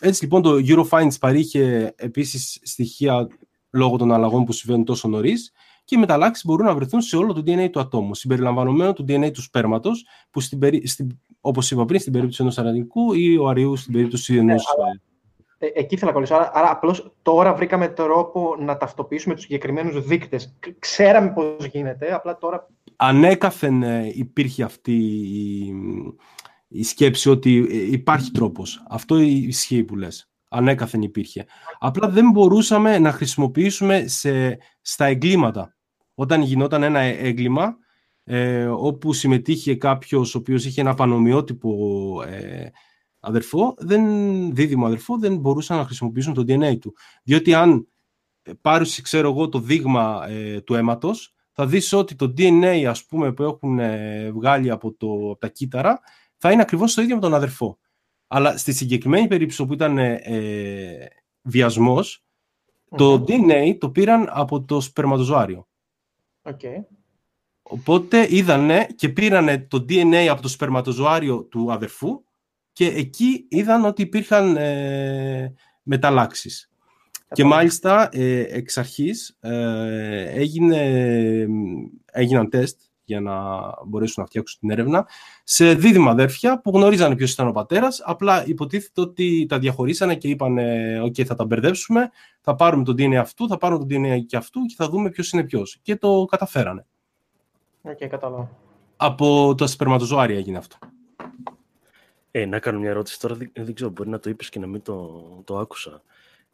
έτσι 0.00 0.22
λοιπόν 0.22 0.42
το 0.42 0.56
Eurofines 0.66 1.18
παρήχε 1.20 1.94
επίσης 1.96 2.58
στοιχεία 2.62 3.28
λόγω 3.70 3.96
των 3.96 4.12
αλλαγών 4.12 4.44
που 4.44 4.52
συμβαίνουν 4.52 4.84
τόσο 4.84 5.08
νωρίς 5.08 5.52
και 5.84 5.94
οι 5.94 5.98
μεταλλάξεις 5.98 6.44
μπορούν 6.44 6.66
να 6.66 6.74
βρεθούν 6.74 7.00
σε 7.00 7.16
όλο 7.16 7.32
το 7.32 7.42
DNA 7.46 7.70
του 7.70 7.80
ατόμου, 7.80 8.14
συμπεριλαμβανομένου 8.14 8.92
του 8.92 9.04
DNA 9.08 9.30
του 9.32 9.42
σπέρματος, 9.42 10.06
που 10.30 10.40
στην 10.40 10.58
περί... 10.58 10.86
στην... 10.86 11.18
όπως 11.40 11.70
είπα 11.70 11.84
πριν, 11.84 12.00
στην 12.00 12.12
περίπτωση 12.12 12.42
ενός 12.42 12.58
αρνητικού 12.58 13.12
ή 13.12 13.36
ο 13.36 13.48
αριούς 13.48 13.80
στην 13.80 13.92
περίπτωση 13.92 14.36
ενός. 14.36 14.64
Ναι, 15.58 15.68
ε, 15.68 15.70
εκεί 15.74 15.94
ήθελα 15.94 16.10
να 16.10 16.12
κολλήσω. 16.12 16.34
Άρα, 16.34 16.50
άρα 16.54 16.70
απλώς 16.70 17.12
τώρα 17.22 17.54
βρήκαμε 17.54 17.88
τρόπο 17.88 18.56
να 18.58 18.76
ταυτοποιήσουμε 18.76 19.34
τους 19.34 19.42
συγκεκριμένους 19.42 20.06
δείκτες. 20.06 20.56
Ξέραμε 20.78 21.30
πώς 21.30 21.66
γίνεται, 21.66 22.14
απλά 22.14 22.38
τώρα. 22.38 22.68
Ανέκαθεν 22.96 23.82
ε, 23.82 24.10
υπήρχε 24.14 24.62
αυτή 24.62 24.96
η, 24.96 25.74
η 26.68 26.82
σκέψη 26.82 27.30
ότι 27.30 27.66
ε, 27.70 27.92
υπάρχει 27.92 28.30
τρόπος. 28.30 28.84
Αυτό 28.88 29.18
ισχύει 29.18 29.84
που 29.84 29.96
λες 29.96 30.28
ανέκαθεν 30.48 31.02
υπήρχε. 31.02 31.46
Απλά 31.78 32.08
δεν 32.08 32.30
μπορούσαμε 32.30 32.98
να 32.98 33.12
χρησιμοποιήσουμε 33.12 34.06
σε, 34.06 34.58
στα 34.80 35.04
εγκλήματα 35.04 35.76
όταν 36.14 36.42
γινόταν 36.42 36.82
ένα 36.82 36.98
έγκλημα 36.98 37.76
ε, 38.24 38.66
όπου 38.66 39.12
συμμετείχε 39.12 39.74
κάποιος 39.74 40.34
ο 40.34 40.38
οποίος 40.38 40.64
είχε 40.64 40.80
ένα 40.80 40.94
πανομοιότυπο 40.94 41.72
ε, 42.26 42.70
αδερφό, 43.28 43.74
δεν, 43.78 44.04
δίδυμο 44.54 44.86
αδερφό, 44.86 45.18
δεν 45.18 45.36
μπορούσαν 45.36 45.76
να 45.76 45.84
χρησιμοποιήσουν 45.84 46.34
το 46.34 46.40
DNA 46.40 46.78
του. 46.80 46.94
Διότι 47.22 47.54
αν 47.54 47.88
πάρεις, 48.60 49.00
ξέρω 49.00 49.30
εγώ, 49.30 49.48
το 49.48 49.58
δείγμα 49.58 50.28
ε, 50.28 50.60
του 50.60 50.74
αίματος, 50.74 51.34
θα 51.52 51.66
δεις 51.66 51.92
ότι 51.92 52.14
το 52.14 52.34
DNA, 52.38 52.84
ας 52.88 53.04
πούμε, 53.04 53.32
που 53.32 53.42
έχουν 53.42 53.78
ε, 53.78 54.30
βγάλει 54.30 54.70
από, 54.70 54.92
το, 54.92 55.12
από 55.12 55.36
τα 55.38 55.48
κύτταρα, 55.48 56.00
θα 56.36 56.52
είναι 56.52 56.62
ακριβώς 56.62 56.94
το 56.94 57.02
ίδιο 57.02 57.14
με 57.14 57.20
τον 57.20 57.34
αδερφό. 57.34 57.78
Αλλά 58.26 58.56
στη 58.56 58.72
συγκεκριμένη 58.72 59.26
περίπτωση 59.26 59.66
που 59.66 59.72
ήταν 59.72 59.98
ε, 59.98 61.08
βιασμος 61.42 62.22
το 62.96 63.24
DNA 63.28 63.76
το 63.78 63.90
πήραν 63.90 64.28
από 64.30 64.62
το 64.62 64.80
σπερματοζωάριο. 64.80 65.68
Okay. 66.42 66.84
Οπότε 67.62 68.36
είδανε 68.36 68.86
και 68.96 69.08
πήρανε 69.08 69.58
το 69.58 69.84
DNA 69.88 70.26
από 70.30 70.42
το 70.42 70.48
σπερματοζωάριο 70.48 71.44
του 71.44 71.72
αδερφού 71.72 72.24
και 72.78 72.86
εκεί 72.86 73.46
είδαν 73.48 73.84
ότι 73.84 74.02
υπήρχαν 74.02 74.56
ε, 74.56 75.54
μεταλλάξεις. 75.82 76.70
Και 77.32 77.44
μάλιστα 77.44 78.08
ε, 78.12 78.40
εξ 78.40 78.78
αρχής 78.78 79.36
ε, 79.40 80.22
έγινε, 80.22 80.76
έγιναν 82.12 82.50
τεστ 82.50 82.80
για 83.04 83.20
να 83.20 83.34
μπορέσουν 83.86 84.22
να 84.22 84.26
φτιάξουν 84.26 84.60
την 84.60 84.70
έρευνα 84.70 85.06
σε 85.44 85.74
δίδυμα 85.74 86.10
αδέρφια 86.10 86.60
που 86.60 86.70
γνωρίζανε 86.70 87.14
ποιος 87.14 87.32
ήταν 87.32 87.48
ο 87.48 87.52
πατέρας. 87.52 88.02
Απλά 88.04 88.46
υποτίθεται 88.46 89.00
ότι 89.00 89.46
τα 89.48 89.58
διαχωρίσανε 89.58 90.14
και 90.14 90.28
είπαν: 90.28 90.58
OK, 91.06 91.24
θα 91.24 91.34
τα 91.34 91.44
μπερδέψουμε, 91.44 92.10
θα 92.40 92.54
πάρουμε 92.54 92.84
τον 92.84 92.94
DNA 92.98 93.14
αυτού, 93.14 93.48
θα 93.48 93.56
πάρουμε 93.56 93.84
τον 93.84 93.88
DNA 94.02 94.24
και 94.26 94.36
αυτού 94.36 94.60
και 94.60 94.74
θα 94.76 94.88
δούμε 94.88 95.10
ποιος 95.10 95.30
είναι 95.30 95.44
ποιος. 95.44 95.78
Και 95.82 95.96
το 95.96 96.24
καταφέρανε. 96.24 96.86
Οκ, 97.82 97.98
okay, 98.00 98.06
κατάλαβα. 98.06 98.50
Από 98.96 99.54
τα 99.54 99.66
σπερματοζωάρια 99.66 100.36
έγινε 100.36 100.58
αυτό. 100.58 100.78
Ε, 102.40 102.46
να 102.46 102.58
κάνω 102.58 102.78
μια 102.78 102.90
ερώτηση 102.90 103.20
τώρα, 103.20 103.36
δεν, 103.52 103.74
ξέρω, 103.74 103.90
μπορεί 103.90 104.08
να 104.08 104.18
το 104.18 104.30
είπες 104.30 104.48
και 104.48 104.58
να 104.58 104.66
μην 104.66 104.82
το, 104.82 105.22
το 105.44 105.58
άκουσα. 105.58 106.02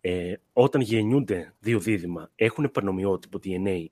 Ε, 0.00 0.34
όταν 0.52 0.80
γεννιούνται 0.80 1.54
δύο 1.60 1.80
δίδυμα, 1.80 2.30
έχουν 2.36 2.70
πανομοιότυπο 2.70 3.38
DNA 3.44 3.86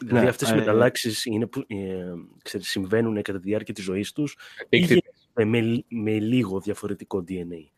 Δηλαδή 0.00 0.24
ναι, 0.24 0.28
αυτές 0.28 0.50
οι 0.50 0.52
ε, 0.52 0.56
μεταλλάξεις 0.56 1.24
είναι 1.24 1.46
που, 1.46 1.64
ε, 1.66 2.12
ξέρεις, 2.42 2.68
συμβαίνουν 2.68 3.22
κατά 3.22 3.38
τη 3.38 3.48
διάρκεια 3.48 3.74
της 3.74 3.84
ζωής 3.84 4.12
τους 4.12 4.36
ή 4.68 5.02
με, 5.32 5.44
με 5.88 6.18
λίγο 6.18 6.60
διαφορετικό 6.60 7.24
DNA. 7.28 7.70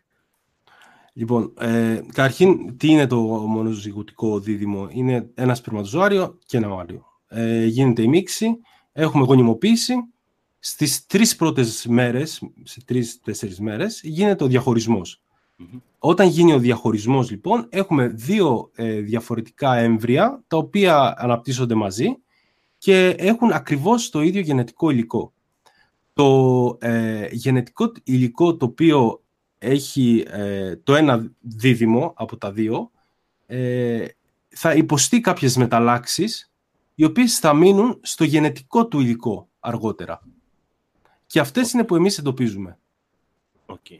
Λοιπόν, 1.12 1.54
ε, 1.58 2.00
καταρχήν, 2.06 2.76
τι 2.76 2.88
είναι 2.88 3.06
το 3.06 3.20
μονοζυγωτικό 3.20 4.40
δίδυμο; 4.40 4.88
Είναι 4.90 5.30
ένα 5.34 5.54
σπερματοζωάριο 5.54 6.38
και 6.46 6.56
ένα 6.56 6.70
οάριο. 6.70 7.04
Ε, 7.28 7.64
γίνεται 7.64 8.02
η 8.02 8.08
μίξη, 8.08 8.58
έχουμε 8.92 9.24
γονιμοποίηση. 9.24 9.94
Στις 10.58 11.06
τρεις 11.06 11.36
πρώτες 11.36 11.86
μέρες, 11.86 12.42
σε 12.62 12.84
τρεις-τέσσερις 12.84 13.60
μέρες, 13.60 14.00
γίνεται 14.02 14.44
ο 14.44 14.46
διαχωρισμός. 14.46 15.22
Όταν 15.98 16.28
γίνει 16.28 16.52
ο 16.52 16.58
διαχωρισμός, 16.58 17.30
λοιπόν, 17.30 17.66
έχουμε 17.68 18.08
δύο 18.08 18.70
ε, 18.74 19.00
διαφορετικά 19.00 19.76
έμβρια, 19.76 20.44
τα 20.46 20.56
οποία 20.56 21.14
αναπτύσσονται 21.18 21.74
μαζί 21.74 22.16
και 22.78 23.08
έχουν 23.08 23.52
ακριβώς 23.52 24.10
το 24.10 24.22
ίδιο 24.22 24.40
γενετικό 24.40 24.90
υλικό. 24.90 25.32
Το 26.12 26.76
ε, 26.80 27.28
γενετικό 27.30 27.92
υλικό 28.04 28.56
το 28.56 28.64
οποίο 28.64 29.22
έχει 29.58 30.24
ε, 30.28 30.76
το 30.76 30.94
ένα 30.94 31.32
δίδυμο 31.40 32.12
από 32.16 32.36
τα 32.36 32.52
δύο, 32.52 32.90
ε, 33.46 34.06
θα 34.48 34.74
υποστεί 34.74 35.20
κάποιες 35.20 35.56
μεταλλάξεις, 35.56 36.52
οι 36.94 37.04
οποίες 37.04 37.38
θα 37.38 37.54
μείνουν 37.54 37.98
στο 38.02 38.24
γενετικό 38.24 38.86
του 38.86 39.00
υλικό 39.00 39.48
αργότερα. 39.60 40.22
Και 41.28 41.40
αυτές 41.40 41.72
είναι 41.72 41.84
που 41.84 41.94
εμείς 41.94 42.18
εντοπίζουμε. 42.18 42.78
Okay. 43.66 43.98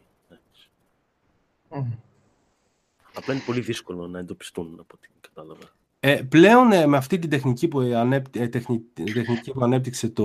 Απλά 3.14 3.34
είναι 3.34 3.42
πολύ 3.46 3.60
δύσκολο 3.60 4.06
να 4.06 4.18
εντοπιστούν 4.18 4.76
από 4.80 4.94
ό,τι 4.94 5.09
κατάλαβα. 5.20 5.76
Ε, 6.00 6.22
πλέον 6.28 6.72
ε, 6.72 6.86
με 6.86 6.96
αυτή 6.96 7.18
την 7.18 7.30
τεχνική 7.30 7.68
που, 7.68 7.78
ανέπ, 7.78 8.36
ε, 8.36 8.48
τεχνική 8.48 9.52
που 9.52 9.64
ανέπτυξε 9.64 10.09
το, 10.09 10.24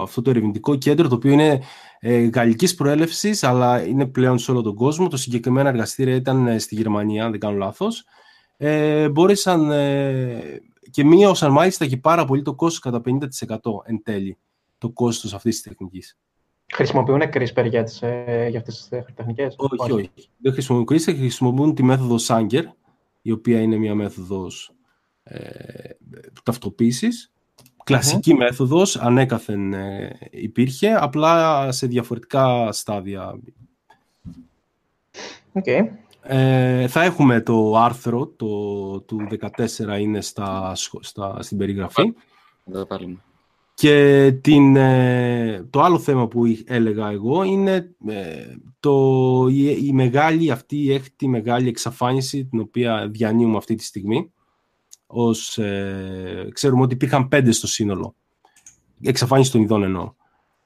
αυτό 0.00 0.22
το 0.22 0.30
ερευνητικό 0.30 0.76
κέντρο, 0.76 1.08
το 1.08 1.14
οποίο 1.14 1.32
είναι 1.32 1.62
ε, 2.00 2.18
γαλλικής 2.18 2.74
προέλευσης, 2.74 3.42
αλλά 3.42 3.86
είναι 3.86 4.06
πλέον 4.06 4.38
σε 4.38 4.50
όλο 4.50 4.62
τον 4.62 4.74
κόσμο, 4.74 5.08
το 5.08 5.16
συγκεκριμένο 5.16 5.68
εργαστήριο 5.68 6.14
ήταν 6.14 6.46
ε, 6.46 6.58
στη 6.58 6.74
Γερμανία, 6.74 7.24
αν 7.24 7.30
δεν 7.30 7.40
κάνω 7.40 7.56
λάθος, 7.56 8.04
ε, 8.56 9.08
μπόρεσαν 9.08 9.70
ε, 9.70 10.60
και 10.90 11.04
μείωσαν 11.04 11.52
μάλιστα 11.52 11.86
και 11.86 11.96
πάρα 11.96 12.24
πολύ 12.24 12.42
το 12.42 12.54
κόστος 12.54 12.78
κατά 12.78 13.02
50% 13.04 13.56
εν 13.84 14.02
τέλει, 14.02 14.38
το 14.78 14.90
κόστος 14.90 15.34
αυτής 15.34 15.54
της 15.54 15.62
τεχνικής. 15.62 16.18
Χρησιμοποιούν 16.74 17.22
CRISPR 17.32 17.66
για, 17.68 17.82
τις, 17.84 18.02
ε, 18.02 18.46
για 18.50 18.58
αυτές 18.58 18.88
τις 18.88 19.14
τεχνικές; 19.14 19.54
Όχι, 19.58 19.92
όχι. 19.92 20.10
Δεν 20.38 20.52
χρησιμοποιούν 20.52 20.98
CRISPR, 20.98 21.14
χρησιμοποιούν 21.16 21.74
τη 21.74 21.82
μέθοδο 21.82 22.16
Sanger, 22.28 22.64
η 23.22 23.30
οποία 23.30 23.60
είναι 23.60 23.76
μια 23.76 23.94
μέθοδος 23.94 24.74
ε, 25.22 25.38
ταυτοποίησης. 26.42 27.32
Κλασική 27.84 28.34
μέθοδος, 28.34 28.96
ανέκαθεν 28.96 29.72
ε, 29.72 30.18
υπήρχε, 30.30 30.94
απλά 30.94 31.72
σε 31.72 31.86
διαφορετικά 31.86 32.72
στάδια. 32.72 33.38
Okay. 35.52 35.88
Ε, 36.22 36.88
θα 36.88 37.02
έχουμε 37.02 37.40
το 37.40 37.76
άρθρο 37.76 38.26
το, 38.26 39.00
του 39.00 39.26
14 39.56 39.98
είναι 39.98 40.20
στα, 40.20 40.72
στα, 41.00 41.42
στην 41.42 41.58
περιγραφή. 41.58 42.14
Εδώ 42.64 42.86
πάλι. 42.86 43.20
Και 43.74 44.32
την, 44.40 44.76
ε, 44.76 45.66
το 45.70 45.82
άλλο 45.82 45.98
θέμα 45.98 46.28
που 46.28 46.42
έλεγα 46.64 47.10
εγώ 47.10 47.42
είναι 47.42 47.94
ε, 48.06 48.54
το, 48.80 49.46
η, 49.50 49.86
η, 49.86 49.92
μεγάλη 49.92 50.50
αυτή 50.50 50.76
η 50.76 50.92
έκτη 50.92 51.28
μεγάλη 51.28 51.68
εξαφάνιση 51.68 52.44
την 52.44 52.60
οποία 52.60 53.08
διανύουμε 53.08 53.56
αυτή 53.56 53.74
τη 53.74 53.84
στιγμή 53.84 54.32
ως, 55.06 55.58
ε, 55.58 56.48
ξέρουμε 56.52 56.82
ότι 56.82 56.94
υπήρχαν 56.94 57.28
πέντε 57.28 57.52
στο 57.52 57.66
σύνολο. 57.66 58.14
Εξαφάνιση 59.02 59.50
των 59.50 59.60
ειδών 59.60 59.82
εννοώ. 59.82 60.14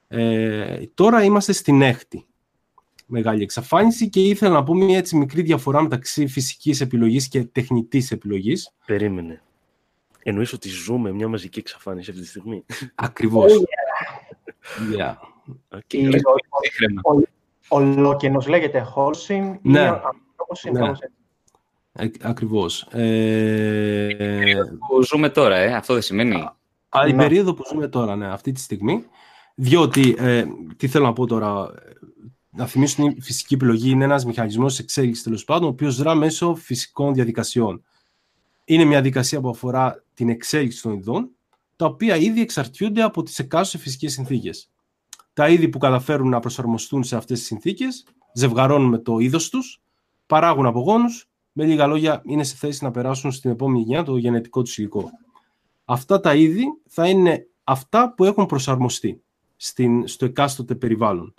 Ε, 0.07 0.79
τώρα 0.93 1.23
είμαστε 1.23 1.53
στην 1.53 1.81
έκτη 1.81 2.25
μεγάλη 3.05 3.43
εξαφάνιση 3.43 4.09
και 4.09 4.21
ήθελα 4.21 4.53
να 4.53 4.63
πω 4.63 4.73
μια 4.73 4.97
έτσι 4.97 5.17
μικρή 5.17 5.41
διαφορά 5.41 5.81
μεταξύ 5.81 6.27
φυσικής 6.27 6.81
επιλογής 6.81 7.27
και 7.27 7.43
τεχνητής 7.43 8.11
επιλογής. 8.11 8.75
Περίμενε. 8.85 9.43
Εννοείς 10.23 10.53
ότι 10.53 10.69
ζούμε 10.69 11.11
μια 11.11 11.27
μαζική 11.27 11.59
εξαφάνιση 11.59 12.09
αυτή 12.09 12.21
τη 12.21 12.27
στιγμή; 12.27 12.65
Ακριβώς. 12.95 13.51
Oh, 13.53 14.99
yeah. 14.99 15.15
Okay. 15.69 16.19
Ο, 17.69 17.77
ο, 17.77 18.41
λέγεται 18.47 18.93
Holcim 18.95 19.57
ναι. 19.61 19.99
ή 20.63 20.71
ναι. 20.71 20.91
Ε, 21.91 22.09
ακριβώς. 22.21 22.81
Ε... 22.81 24.07
που 24.87 25.03
ζούμε 25.03 25.29
τώρα, 25.29 25.55
ε, 25.55 25.73
αυτό 25.73 25.93
δεν 25.93 26.01
σημαίνει. 26.01 26.35
Α, 26.89 27.07
η 27.07 27.13
ναι. 27.13 27.23
περίοδο 27.23 27.53
που 27.53 27.63
ζούμε 27.71 27.87
τώρα, 27.87 28.15
ναι, 28.15 28.27
αυτή 28.27 28.51
τη 28.51 28.59
στιγμή. 28.59 29.05
Διότι, 29.55 30.15
ε, 30.17 30.45
τι 30.77 30.87
θέλω 30.87 31.05
να 31.05 31.13
πω 31.13 31.25
τώρα, 31.25 31.73
να 32.49 32.65
θυμίσω 32.65 33.03
ότι 33.03 33.15
η 33.17 33.21
φυσική 33.21 33.53
επιλογή 33.53 33.89
είναι 33.89 34.03
ένας 34.03 34.25
μηχανισμός 34.25 34.79
εξέλιξης 34.79 35.23
τέλος 35.23 35.43
πάντων, 35.43 35.67
ο 35.67 35.71
οποίος 35.71 35.95
δρά 35.95 36.15
μέσω 36.15 36.55
φυσικών 36.55 37.13
διαδικασιών. 37.13 37.83
Είναι 38.69 38.83
μια 38.83 39.01
διαδικασία 39.01 39.41
που 39.41 39.49
αφορά 39.49 40.03
την 40.13 40.29
εξέλιξη 40.29 40.81
των 40.81 40.93
ειδών, 40.93 41.29
τα 41.75 41.85
οποία 41.85 42.15
ήδη 42.15 42.41
εξαρτιούνται 42.41 43.01
από 43.01 43.23
τις 43.23 43.39
εκάστοτε 43.39 43.83
φυσικές 43.83 44.13
συνθήκες. 44.13 44.69
Τα 45.33 45.49
είδη 45.49 45.69
που 45.69 45.77
καταφέρουν 45.77 46.29
να 46.29 46.39
προσαρμοστούν 46.39 47.03
σε 47.03 47.15
αυτές 47.15 47.37
τις 47.37 47.47
συνθήκες, 47.47 48.05
ζευγαρώνουν 48.33 48.89
με 48.89 48.97
το 48.97 49.17
είδος 49.17 49.49
τους, 49.49 49.81
παράγουν 50.25 50.65
απογόνους 50.65 51.29
με 51.51 51.65
λίγα 51.65 51.87
λόγια, 51.87 52.21
είναι 52.25 52.43
σε 52.43 52.55
θέση 52.55 52.83
να 52.83 52.91
περάσουν 52.91 53.31
στην 53.31 53.51
επόμενη 53.51 53.79
γενιά 53.79 54.03
το 54.03 54.17
γενετικό 54.17 54.61
τους 54.61 54.77
υλικό. 54.77 55.09
Αυτά 55.85 56.19
τα 56.19 56.35
είδη 56.35 56.65
θα 56.87 57.07
είναι 57.07 57.47
αυτά 57.63 58.13
που 58.13 58.23
έχουν 58.23 58.45
προσαρμοστεί 58.45 59.21
στην, 59.55 60.07
στο 60.07 60.25
εκάστοτε 60.25 60.75
περιβάλλον. 60.75 61.33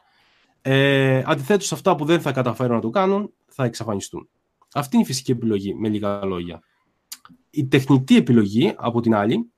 Ε, 0.62 1.23
Αντιθέτως, 1.27 1.73
αυτά 1.73 1.97
που 1.97 2.05
δεν 2.05 2.20
θα 2.20 2.32
καταφέρουν 2.32 2.74
να 2.74 2.81
το 2.81 2.90
κάνουν 2.90 3.32
θα 3.47 3.65
εξαφανιστούν. 3.65 4.28
Αυτή 4.74 4.97
είναι 4.97 5.05
η 5.05 5.09
φυσική 5.09 5.31
επιλογή, 5.31 5.74
με 5.74 5.89
λίγα 5.89 6.24
λόγια. 6.24 6.62
Η 7.51 7.66
τεχνητή 7.66 8.16
επιλογή, 8.16 8.74
από 8.77 9.01
την 9.01 9.14
άλλη, 9.14 9.51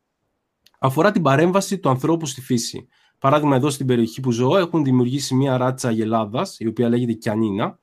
αφορά 0.78 1.10
την 1.10 1.23
παρέμβαση 1.23 1.78
του 1.78 1.89
ανθρώπου 1.89 2.27
στη 2.27 2.40
φύση. 2.40 2.89
Παράδειγμα, 3.19 3.56
εδώ 3.56 3.70
στην 3.70 3.86
περιοχή 3.86 4.20
που 4.20 4.32
ζω 4.32 4.56
έχουν 4.56 4.85
δημιουργήσει 4.85 5.35
μια 5.35 5.56
ράτσα 5.56 5.90
γελάδας, 5.90 6.60
η 6.60 6.66
οποία 6.66 6.89
λέγεται 6.89 7.12
Κιανίνα, 7.12 7.78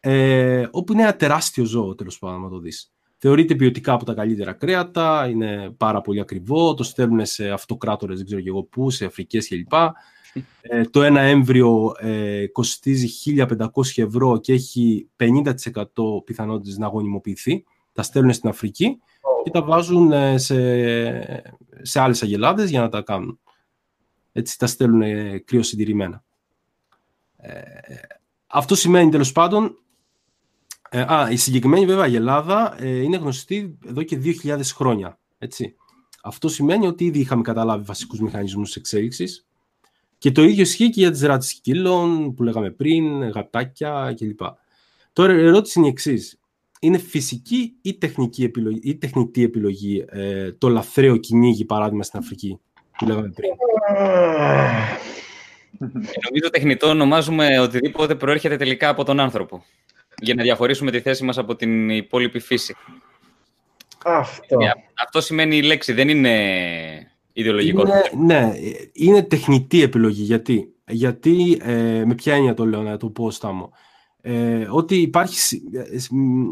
ε, 0.00 0.66
όπου 0.70 0.92
είναι 0.92 1.02
ένα 1.02 1.16
τεράστιο 1.16 1.64
ζώο, 1.64 1.94
τέλος 1.94 2.18
πάντων, 2.18 2.40
να 2.40 2.48
το 2.48 2.58
δεις. 2.58 2.92
Θεωρείται 3.16 3.54
ποιοτικά 3.54 3.92
από 3.92 4.04
τα 4.04 4.14
καλύτερα 4.14 4.52
κρέατα, 4.52 5.28
είναι 5.28 5.74
πάρα 5.76 6.00
πολύ 6.00 6.20
ακριβό, 6.20 6.74
το 6.74 6.82
στέλνουν 6.82 7.26
σε 7.26 7.50
αυτοκράτορες, 7.50 8.16
δεν 8.16 8.26
ξέρω 8.26 8.40
και 8.40 8.48
εγώ 8.48 8.62
πού, 8.62 8.90
σε 8.90 9.04
Αφρικές 9.04 9.48
κλπ. 9.48 9.72
Ε, 10.60 10.82
το 10.82 11.02
ένα 11.02 11.20
έμβριο 11.20 11.92
ε, 11.98 12.46
κοστίζει 12.46 13.08
1500 13.36 13.66
ευρώ 13.94 14.40
και 14.40 14.52
έχει 14.52 15.08
50% 15.16 15.44
πιθανότητες 16.24 16.78
να 16.78 16.86
γονιμοποιηθεί. 16.86 17.64
Τα 17.92 18.02
στέλνουν 18.02 18.32
στην 18.32 18.48
Αφρική 18.48 18.98
και 19.48 19.58
τα 19.58 19.62
βάζουν 19.62 20.12
ε, 20.12 20.38
σε, 20.38 21.42
σε 21.82 22.00
άλλες 22.00 22.22
αγελάδες 22.22 22.70
για 22.70 22.80
να 22.80 22.88
τα 22.88 23.02
κάνουν. 23.02 23.40
Έτσι 24.32 24.58
τα 24.58 24.66
στέλνουν 24.66 25.02
ε, 25.02 25.38
κρυοσυντηρημένα. 25.38 26.24
Ε, 27.36 27.60
αυτό 28.46 28.74
σημαίνει 28.74 29.10
τέλος 29.10 29.32
πάντων 29.32 29.78
ε, 30.90 31.00
α, 31.00 31.30
η 31.30 31.36
συγκεκριμένη 31.36 31.86
βέβαια 31.86 32.06
η 32.06 32.14
Ελλάδα 32.14 32.76
ε, 32.78 33.02
είναι 33.02 33.16
γνωστή 33.16 33.78
εδώ 33.86 34.02
και 34.02 34.20
2.000 34.42 34.60
χρόνια. 34.64 35.18
Έτσι. 35.38 35.76
Αυτό 36.22 36.48
σημαίνει 36.48 36.86
ότι 36.86 37.04
ήδη 37.04 37.18
είχαμε 37.18 37.42
καταλάβει 37.42 37.84
βασικούς 37.84 38.20
μηχανισμούς 38.20 38.76
εξέλιξης 38.76 39.46
και 40.18 40.32
το 40.32 40.42
ίδιο 40.42 40.62
ισχύει 40.62 40.90
και 40.90 41.00
για 41.00 41.10
τις 41.10 41.20
ράτες 41.22 41.48
σκύλων 41.48 42.34
που 42.34 42.42
λέγαμε 42.42 42.70
πριν, 42.70 43.30
γατάκια 43.30 44.14
κλπ. 44.16 44.40
Τώρα 45.12 45.32
η 45.32 45.44
ερώτηση 45.44 45.78
είναι 45.78 45.88
η 45.88 45.90
εξής. 45.90 46.40
Είναι 46.80 46.98
φυσική 46.98 47.74
ή 47.82 47.94
τεχνική 47.94 48.44
επιλογή, 48.44 48.80
ή 48.82 48.96
τεχνητή 48.96 49.42
επιλογή 49.42 50.04
ε, 50.08 50.52
το 50.52 50.68
λαθρέο 50.68 51.16
κυνήγι 51.16 51.64
παράδειγμα 51.64 52.02
στην 52.02 52.18
Αφρική 52.18 52.60
που 52.98 53.06
λέγαμε 53.06 53.30
πριν; 53.34 53.50
Νομίζω 56.28 56.50
τεχνητό 56.52 56.88
ονομάζουμε 56.88 57.58
οτιδήποτε 57.58 58.14
προέρχεται 58.14 58.56
τελικά 58.56 58.88
από 58.88 59.04
τον 59.04 59.20
άνθρωπο 59.20 59.64
για 60.20 60.34
να 60.34 60.42
διαχωρίσουμε 60.42 60.90
τη 60.90 61.00
θέση 61.00 61.24
μας 61.24 61.38
από 61.38 61.56
την 61.56 61.90
υπόλοιπη 61.90 62.38
φύση. 62.38 62.76
Αυτό. 64.04 64.56
Αυτό 65.04 65.20
σημαίνει 65.20 65.56
η 65.56 65.62
λέξη, 65.62 65.92
δεν 65.92 66.08
είναι 66.08 66.32
ιδεολογικό. 67.32 67.80
Είναι, 67.80 68.02
ναι, 68.24 68.52
είναι 68.92 69.22
τεχνητή 69.22 69.82
επιλογή. 69.82 70.22
Γιατί, 70.22 70.74
Γιατί 70.86 71.60
ε, 71.62 72.02
με 72.04 72.14
ποια 72.14 72.34
έννοια 72.34 72.54
το 72.54 72.66
λέω 72.66 72.82
να 72.82 72.96
το 72.96 73.08
πω 73.08 73.30
στάμω. 73.30 73.72
Ε, 74.20 74.66
ότι 74.70 74.96
υπάρχει, 74.96 75.62
ε, 75.72 75.98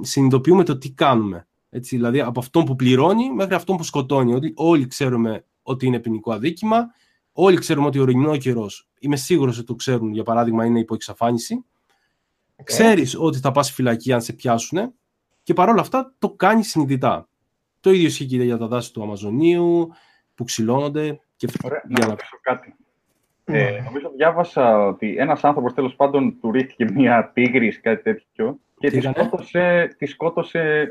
συνειδητοποιούμε 0.00 0.64
το 0.64 0.78
τι 0.78 0.90
κάνουμε. 0.90 1.46
Έτσι, 1.70 1.96
δηλαδή 1.96 2.20
από 2.20 2.40
αυτόν 2.40 2.64
που 2.64 2.76
πληρώνει 2.76 3.32
μέχρι 3.32 3.54
αυτόν 3.54 3.76
που 3.76 3.82
σκοτώνει. 3.82 4.34
Ότι 4.34 4.52
όλοι 4.56 4.86
ξέρουμε 4.86 5.44
ότι 5.62 5.86
είναι 5.86 5.98
ποινικό 5.98 6.32
αδίκημα. 6.32 6.86
Όλοι 7.32 7.56
ξέρουμε 7.56 7.86
ότι 7.86 7.98
ο 7.98 8.02
ορεινό 8.02 8.36
καιρός, 8.36 8.88
είμαι 8.98 9.16
σίγουρος 9.16 9.56
ότι 9.56 9.66
το 9.66 9.74
ξέρουν, 9.74 10.12
για 10.12 10.22
παράδειγμα, 10.22 10.64
είναι 10.64 10.78
υπό 10.78 10.94
εξαφάνιση. 10.94 11.64
Okay. 12.56 12.62
Ξέρεις 12.64 13.16
ότι 13.18 13.38
θα 13.38 13.50
πας 13.50 13.72
φυλακή 13.72 14.12
αν 14.12 14.22
σε 14.22 14.32
πιάσουν 14.32 14.92
και 15.42 15.54
παρόλα 15.54 15.80
αυτά 15.80 16.14
το 16.18 16.30
κάνεις 16.30 16.68
συνειδητά. 16.68 17.28
Το 17.80 17.90
ίδιο 17.90 18.06
ισχύει 18.06 18.26
και 18.26 18.42
για 18.42 18.58
τα 18.58 18.66
δάση 18.66 18.92
του 18.92 19.02
Αμαζονίου 19.02 19.88
που 20.34 20.44
ξυλώνονται. 20.44 21.20
Και... 21.36 21.48
Ωραία, 21.64 21.82
για 21.88 22.06
να 22.06 22.14
πω 22.14 22.24
κάτι. 22.42 22.74
Ε, 23.48 23.80
νομίζω 23.84 24.10
διάβασα 24.16 24.86
ότι 24.86 25.14
ένας 25.18 25.44
άνθρωπος 25.44 25.74
τέλος 25.74 25.94
πάντων 25.94 26.36
του 26.40 26.50
ρίχτηκε 26.52 26.84
μια 26.94 27.30
τίγρης 27.34 27.80
κάτι 27.80 28.02
τέτοιο 28.02 28.58
και 28.78 28.90
Τι 28.90 28.98
τη 29.00 29.06
έκανε; 29.06 29.14
σκότωσε, 29.26 29.94
τη 29.98 30.06
σκότωσε 30.06 30.88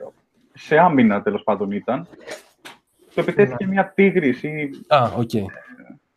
σε 0.54 0.78
άμυνα, 0.78 1.22
τέλος 1.22 1.44
πάντων 1.44 1.72
ήταν. 1.72 2.08
Το 3.16 3.22
επιτέθηκε 3.22 3.66
μια 3.68 3.92
τίγρης 3.96 4.44
ή... 4.44 4.70
Α, 4.88 5.12
οκ. 5.18 5.30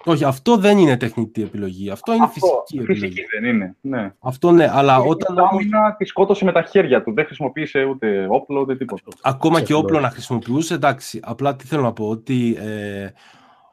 Όχι, 0.04 0.24
αυτό 0.24 0.56
δεν 0.56 0.78
είναι 0.78 0.96
τεχνητή 0.96 1.42
επιλογή. 1.42 1.90
Αυτό 1.90 2.12
είναι 2.14 2.24
Αυτό, 2.24 2.46
φυσική 2.46 2.78
επιλογή. 2.82 3.00
φυσική 3.00 3.26
δεν 3.40 3.44
είναι. 3.54 3.76
Ναι. 3.80 4.12
Αυτό 4.20 4.50
ναι, 4.50 4.68
αλλά 4.72 4.98
Όταν 4.98 5.10
όταν 5.10 5.38
όμως- 5.38 5.52
άμυνα 5.52 5.94
τη 5.98 6.04
σκότωσε 6.04 6.44
με 6.44 6.52
τα 6.52 6.62
χέρια 6.62 7.02
του. 7.02 7.12
Δεν 7.14 7.24
χρησιμοποίησε 7.26 7.84
ούτε 7.84 8.26
όπλο, 8.30 8.60
ούτε 8.60 8.76
τίποτα. 8.76 9.02
ακόμα 9.22 9.56
και 9.58 9.62
Ξεφλός. 9.64 9.82
όπλο 9.84 10.00
να 10.00 10.10
χρησιμοποιούσε, 10.10 10.74
εντάξει. 10.74 11.20
Απλά 11.22 11.56
τι 11.56 11.64
θέλω 11.66 11.82
να 11.82 11.92
πω, 11.92 12.08
ότι 12.08 12.56
ε, 12.60 13.08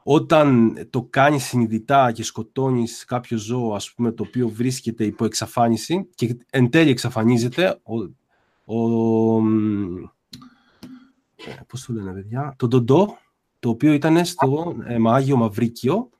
όταν 0.08 0.76
το 0.90 1.02
κάνεις 1.10 1.44
συνειδητά 1.44 2.12
και 2.12 2.22
σκοτώνεις 2.22 3.04
κάποιο 3.04 3.38
ζώο, 3.38 3.74
ας 3.74 3.92
πούμε, 3.92 4.12
το 4.12 4.24
οποίο 4.26 4.48
βρίσκεται 4.48 5.04
υπό 5.04 5.24
εξαφάνιση 5.24 6.08
και 6.14 6.36
εν 6.50 6.70
τέλει 6.70 6.90
εξαφανίζεται, 6.90 7.80
ο, 7.82 7.94
ο, 8.64 9.40
μ, 9.40 9.96
ε, 11.36 11.60
πώς 11.66 11.84
το 11.84 11.92
λένε 11.92 12.12
παιδιά, 12.12 12.54
το 12.58 12.68
ντοντό, 12.68 13.18
το 13.58 13.68
οποίο 13.68 13.92
ήταν 13.92 14.24
στο 14.24 14.76
ε, 14.84 14.98
Άγιο 14.98 15.36
Μαυρίκιο, 15.36 16.10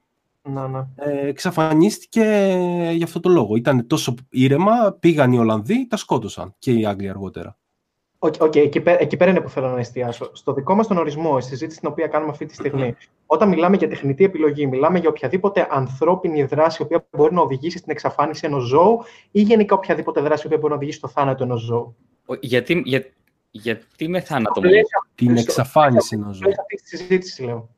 Να, 0.43 0.69
ναι. 0.69 0.87
ε, 0.95 1.27
εξαφανίστηκε 1.27 2.23
ε, 2.23 2.93
για 2.93 3.05
αυτό 3.05 3.21
το 3.21 3.29
λόγο. 3.29 3.57
Ήταν 3.57 3.87
τόσο 3.87 4.15
ήρεμα, 4.31 4.93
πήγαν 4.93 5.33
οι 5.33 5.39
Ολλανδοί, 5.39 5.87
τα 5.87 5.97
σκότωσαν 5.97 6.55
και 6.59 6.73
οι 6.73 6.87
Άγγλοι 6.87 7.09
αργότερα. 7.09 7.59
OK, 8.19 8.35
OK, 8.41 8.57
εκεί, 8.57 8.81
πέρα, 8.81 9.01
εκεί 9.01 9.17
πέρα 9.17 9.31
είναι 9.31 9.41
που 9.41 9.49
θέλω 9.49 9.69
να 9.69 9.79
εστιάσω. 9.79 10.31
Στο 10.33 10.53
δικό 10.53 10.75
μας 10.75 10.87
τον 10.87 10.97
ορισμό, 10.99 11.41
στη 11.41 11.51
συζήτηση 11.51 11.81
την 11.81 11.89
οποία 11.89 12.07
κάνουμε 12.07 12.31
αυτή 12.31 12.47
τη 12.47 12.55
στιγμή, 12.55 12.95
όταν 13.27 13.49
μιλάμε 13.49 13.77
για 13.77 13.89
τεχνητή 13.89 14.25
επιλογή, 14.25 14.67
μιλάμε 14.67 14.99
για 14.99 15.09
οποιαδήποτε 15.09 15.67
ανθρώπινη 15.71 16.45
δράση 16.45 16.83
η 16.83 16.85
οποία 16.85 17.07
μπορεί 17.11 17.35
να 17.35 17.41
οδηγήσει 17.41 17.79
στην 17.79 17.91
εξαφάνιση 17.93 18.47
ενός 18.47 18.65
ζώου 18.65 19.03
ή 19.31 19.41
γενικά 19.41 19.75
οποιαδήποτε 19.75 20.21
δράση 20.21 20.43
η 20.43 20.47
οποία 20.47 20.59
μπορεί 20.59 20.71
να 20.71 20.77
οδηγήσει 20.77 20.99
στο 20.99 21.09
θάνατο 21.09 21.43
ενός 21.45 21.61
ζώου; 21.61 21.97
Ο- 22.27 22.35
Γιατί, 22.41 22.83
για, 22.85 23.05
γιατί 23.51 24.09
με 24.09 24.21
θάνατο 24.21 24.51
Στο 24.51 24.61
μόνο. 24.61 24.73
πλαίσιο- 24.73 25.07
Την 25.15 25.31
στο- 25.31 25.41
εξαφάνιση 25.41 26.15
ενός 26.15 26.27
στο 26.27 26.35
ζώου. 26.35 26.43
πλαίσιο 26.43 26.63
αυτής 26.63 26.83
της 26.83 26.99
συζήτηση, 26.99 27.43
λέω. 27.45 27.69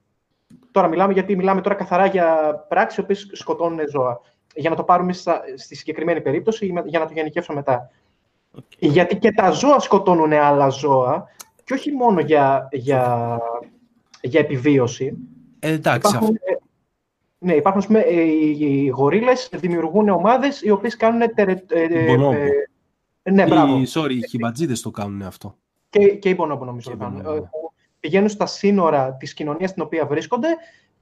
Τώρα 0.71 0.89
μιλάμε 0.89 1.13
γιατί 1.13 1.37
μιλάμε 1.37 1.61
τώρα 1.61 1.75
καθαρά 1.75 2.07
για 2.07 2.55
πράξεις 2.69 2.99
οι 2.99 3.01
οποίες 3.01 3.31
σκοτώνουν 3.33 3.79
ζώα. 3.91 4.21
Για 4.55 4.71
να 4.71 4.77
το 4.77 4.85
πάρουμε 4.85 5.13
στα- 5.13 5.43
στη 5.57 5.77
συγκεκριμένη 5.77 6.21
περίπτωση 6.21 6.67
ή 6.67 6.73
με- 6.73 6.83
για 6.87 6.99
να 6.99 7.07
το 7.07 7.13
γενικεύσω 7.15 7.53
μετά. 7.53 7.91
Γιατί 8.79 9.17
και 9.19 9.33
τα 9.33 9.51
ζώα 9.51 9.79
σκοτώνουν 9.79 10.33
άλλα 10.33 10.69
ζώα 10.69 11.27
και 11.65 11.75
όχι 11.75 11.93
μόνο 11.93 12.21
για, 12.21 12.69
για, 12.73 13.39
για 14.21 14.41
επιβίωση. 14.41 15.17
Ε, 15.59 15.73
εντάξει, 15.73 16.11
Υπάρχουν, 16.15 16.35
ε, 16.35 16.57
ναι, 17.39 17.55
υπάρχουν 17.55 17.81
ας 17.81 17.87
πούμε, 17.87 18.01
ε, 18.01 18.23
οι, 18.23 18.57
οι 18.61 18.89
γορίλες 18.89 19.49
δημιουργούν 19.57 20.09
ομάδες 20.09 20.63
οι 20.63 20.71
οποίες 20.71 20.97
κάνουν... 20.97 21.35
τερε- 21.35 21.73
ε, 21.73 21.83
ε, 21.83 22.15
Bonobo. 22.15 22.33
ε, 23.23 23.31
ναι, 23.31 23.47
μπράβο. 23.47 23.79
Οι, 23.79 23.87
sorry, 23.95 24.11
οι 24.11 24.29
χιμπατζίδες 24.29 24.81
το 24.81 24.91
κάνουν 24.91 25.23
αυτό. 25.23 25.57
Και, 25.91 26.09
και 26.09 26.29
οι 26.29 26.37
Bonobo 26.39 26.59
νομίζω 26.59 26.91
Και 26.91 26.97
το 26.97 27.05
οι 27.05 27.09
κάνουν. 27.09 27.27
Bonobo. 27.27 27.37
Ε, 27.37 27.41
που 27.41 27.73
Πηγαίνουν 28.01 28.29
στα 28.29 28.47
σύνορα 28.47 29.13
της 29.17 29.35
κοινωνίας 29.35 29.71
στην 29.71 29.83
οποία 29.83 30.07
βρίσκονται 30.07 30.49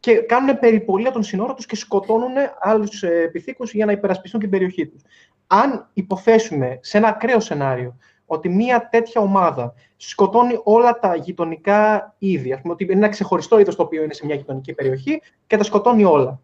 και 0.00 0.14
κάνουν 0.14 0.58
περιπολία 0.58 1.12
των 1.12 1.22
σύνορων 1.22 1.56
τους 1.56 1.66
και 1.66 1.76
σκοτώνουν 1.76 2.32
άλλους 2.60 3.02
ε, 3.02 3.20
επιθήκους 3.22 3.72
για 3.72 3.86
να 3.86 3.92
υπερασπιστούν 3.92 4.40
την 4.40 4.50
περιοχή 4.50 4.86
τους. 4.86 5.02
Αν 5.46 5.88
υποθέσουμε 5.92 6.78
σε 6.82 6.98
ένα 6.98 7.08
ακραίο 7.08 7.40
σενάριο 7.40 7.96
ότι 8.26 8.48
μια 8.48 8.88
τέτοια 8.88 9.20
ομάδα 9.20 9.74
σκοτώνει 9.96 10.60
όλα 10.64 10.98
τα 10.98 11.16
γειτονικά 11.16 12.14
είδη, 12.18 12.52
ας 12.52 12.60
πούμε 12.60 12.72
ότι 12.72 12.84
είναι 12.84 12.92
ένα 12.92 13.08
ξεχωριστό 13.08 13.58
είδος 13.58 13.76
το 13.76 13.82
οποίο 13.82 14.02
είναι 14.02 14.14
σε 14.14 14.26
μια 14.26 14.34
γειτονική 14.34 14.72
περιοχή 14.72 15.22
και 15.46 15.56
τα 15.56 15.64
σκοτώνει 15.64 16.04
όλα. 16.04 16.40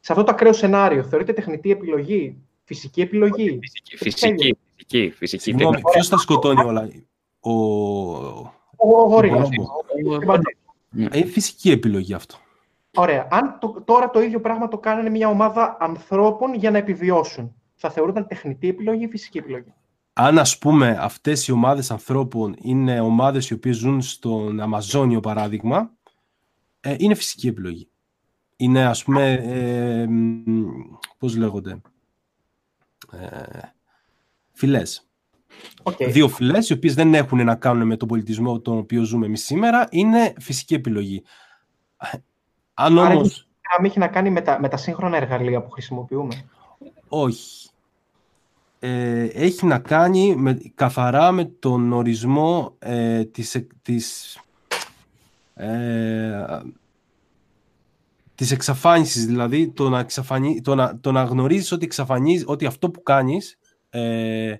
Σε 0.00 0.12
αυτό 0.12 0.24
το 0.24 0.30
ακραίο 0.30 0.52
σενάριο 0.52 1.02
θεωρείται 1.02 1.32
τεχνητή 1.32 1.70
επιλογή, 1.70 2.36
φυσική 2.64 3.00
επιλογή; 3.00 3.58
Φυσική, 3.62 3.96
φυσική, 3.96 4.56
φυσική, 4.76 5.10
φυσική. 5.16 5.42
Συγγνώμη, 5.42 5.80
ποιος 5.92 6.08
τα 6.08 6.16
σκοτώνει 6.16 6.64
όλα; 6.64 6.88
Ο... 7.40 7.52
Ο 8.76 9.02
γορίλας. 9.06 9.48
Bonobo. 10.26 10.40
Είναι 10.96 11.24
φυσική 11.24 11.70
επιλογή 11.70 12.14
αυτό. 12.14 12.36
Ωραία. 12.96 13.28
Αν 13.30 13.58
το, 13.60 13.82
τώρα 13.84 14.10
το 14.10 14.20
ίδιο 14.20 14.40
πράγμα 14.40 14.68
το 14.68 14.78
κάνανε 14.78 15.10
μια 15.10 15.28
ομάδα 15.28 15.76
ανθρώπων 15.80 16.54
για 16.54 16.70
να 16.70 16.78
επιβιώσουν, 16.78 17.54
θα 17.80 17.90
θεωρούνταν 17.90 18.26
τεχνητή 18.26 18.68
επιλογή 18.68 19.04
ή 19.04 19.08
φυσική 19.08 19.38
επιλογή. 19.38 19.72
Αν 20.12 20.38
ας 20.38 20.58
πούμε 20.58 20.96
αυτές 21.00 21.46
οι 21.46 21.52
ομάδες 21.52 21.90
ανθρώπων 21.90 22.56
είναι 22.62 23.00
ομάδες 23.00 23.50
οι 23.50 23.54
οποίες 23.54 23.76
ζουν 23.76 24.02
στον 24.02 24.60
Αμαζόνιο 24.60 25.20
παράδειγμα, 25.20 25.90
ε, 26.80 26.94
είναι 26.98 27.14
φυσική 27.14 27.48
επιλογή. 27.48 27.88
Είναι 28.56 28.84
ας 28.86 29.04
πούμε, 29.04 29.32
ε, 29.32 30.06
μ, 30.06 30.44
πώς 31.18 31.36
λέγονται, 31.36 31.80
ε, 33.12 33.58
φυλές. 34.52 35.08
Okay. 35.82 36.10
Δύο 36.10 36.28
φυλές 36.28 36.68
οι 36.68 36.72
οποίες 36.72 36.94
δεν 36.94 37.14
έχουν 37.14 37.44
να 37.44 37.54
κάνουν 37.54 37.86
με 37.86 37.96
τον 37.96 38.08
πολιτισμό 38.08 38.60
τον 38.60 38.78
οποίο 38.78 39.02
ζούμε 39.02 39.26
εμείς 39.26 39.44
σήμερα, 39.44 39.88
είναι 39.90 40.32
φυσική 40.40 40.74
επιλογή. 40.74 41.22
Αν 42.74 42.98
Άρα 42.98 43.14
όμως... 43.14 43.48
Να 43.76 43.80
μην 43.80 43.90
έχει 43.90 43.98
να 43.98 44.08
κάνει 44.08 44.30
με 44.30 44.40
τα, 44.40 44.60
με 44.60 44.68
τα 44.68 44.76
σύγχρονα 44.76 45.16
εργαλεία 45.16 45.62
που 45.62 45.70
χρησιμοποιούμε. 45.70 46.44
Όχι. 47.08 47.67
Ε, 48.80 49.24
έχει 49.24 49.66
να 49.66 49.78
κάνει 49.78 50.36
με, 50.36 50.58
καθαρά 50.74 51.32
με 51.32 51.44
τον 51.44 51.92
ορισμό 51.92 52.76
ε, 52.78 53.24
της, 53.24 53.54
εκ- 53.54 53.70
της, 53.82 54.38
ε, 55.54 56.60
της 58.34 58.50
εξαφάνισης, 58.50 59.26
δηλαδή 59.26 59.68
το 59.70 59.88
να, 59.88 59.98
εξαφανί, 59.98 60.60
το 60.60 60.74
να, 60.74 61.00
το 61.00 61.12
να 61.12 61.22
γνωρίζεις 61.22 61.72
ότι, 61.72 61.84
εξαφανίζεις, 61.84 62.44
ότι 62.46 62.66
αυτό 62.66 62.90
που 62.90 63.02
κάνεις 63.02 63.58
ε, 63.90 64.54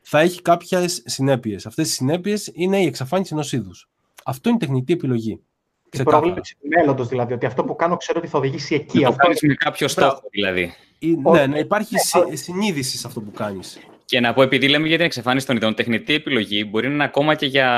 θα 0.00 0.20
έχει 0.20 0.42
κάποιες 0.42 1.02
συνέπειες. 1.04 1.66
Αυτές 1.66 1.88
οι 1.90 1.92
συνέπειες 1.92 2.50
είναι 2.54 2.82
η 2.82 2.86
εξαφάνιση 2.86 3.30
ενός 3.32 3.52
είδους. 3.52 3.88
Αυτό 4.24 4.48
είναι 4.48 4.58
τεχνητή 4.58 4.92
επιλογή. 4.92 5.40
Η 5.86 5.88
Ξεκάθαρα. 5.90 6.22
πρόβλεψη 6.22 6.56
του 6.60 6.68
μέλλοντος 6.68 7.08
δηλαδή, 7.08 7.32
ότι 7.32 7.46
αυτό 7.46 7.64
που 7.64 7.76
κάνω 7.76 7.96
ξέρω 7.96 8.18
ότι 8.18 8.28
θα 8.28 8.38
οδηγήσει 8.38 8.74
εκεί. 8.74 8.96
Να 8.98 9.02
το 9.02 9.08
Αυτό 9.08 9.22
κάνεις 9.22 9.40
με 9.42 9.54
κάποιο 9.54 9.88
στόχο 9.88 10.22
δηλαδή. 10.30 10.74
Ή- 10.98 11.16
Όχι. 11.22 11.40
Ναι, 11.40 11.46
να 11.46 11.58
υπάρχει 11.58 11.98
συ- 11.98 12.36
συνείδηση 12.36 12.98
σε 12.98 13.06
αυτό 13.06 13.20
που 13.20 13.30
κάνεις. 13.30 13.78
Και 14.04 14.20
να 14.20 14.34
πω, 14.34 14.42
επειδή 14.42 14.68
λέμε 14.68 14.86
για 14.88 14.96
την 14.96 15.06
εξαφάνιση 15.06 15.46
των 15.46 15.56
ειδών, 15.56 15.74
τεχνητή 15.74 16.14
επιλογή 16.14 16.66
μπορεί 16.70 16.88
να 16.88 16.94
είναι 16.94 17.04
ακόμα 17.04 17.34
και 17.34 17.46
για 17.46 17.68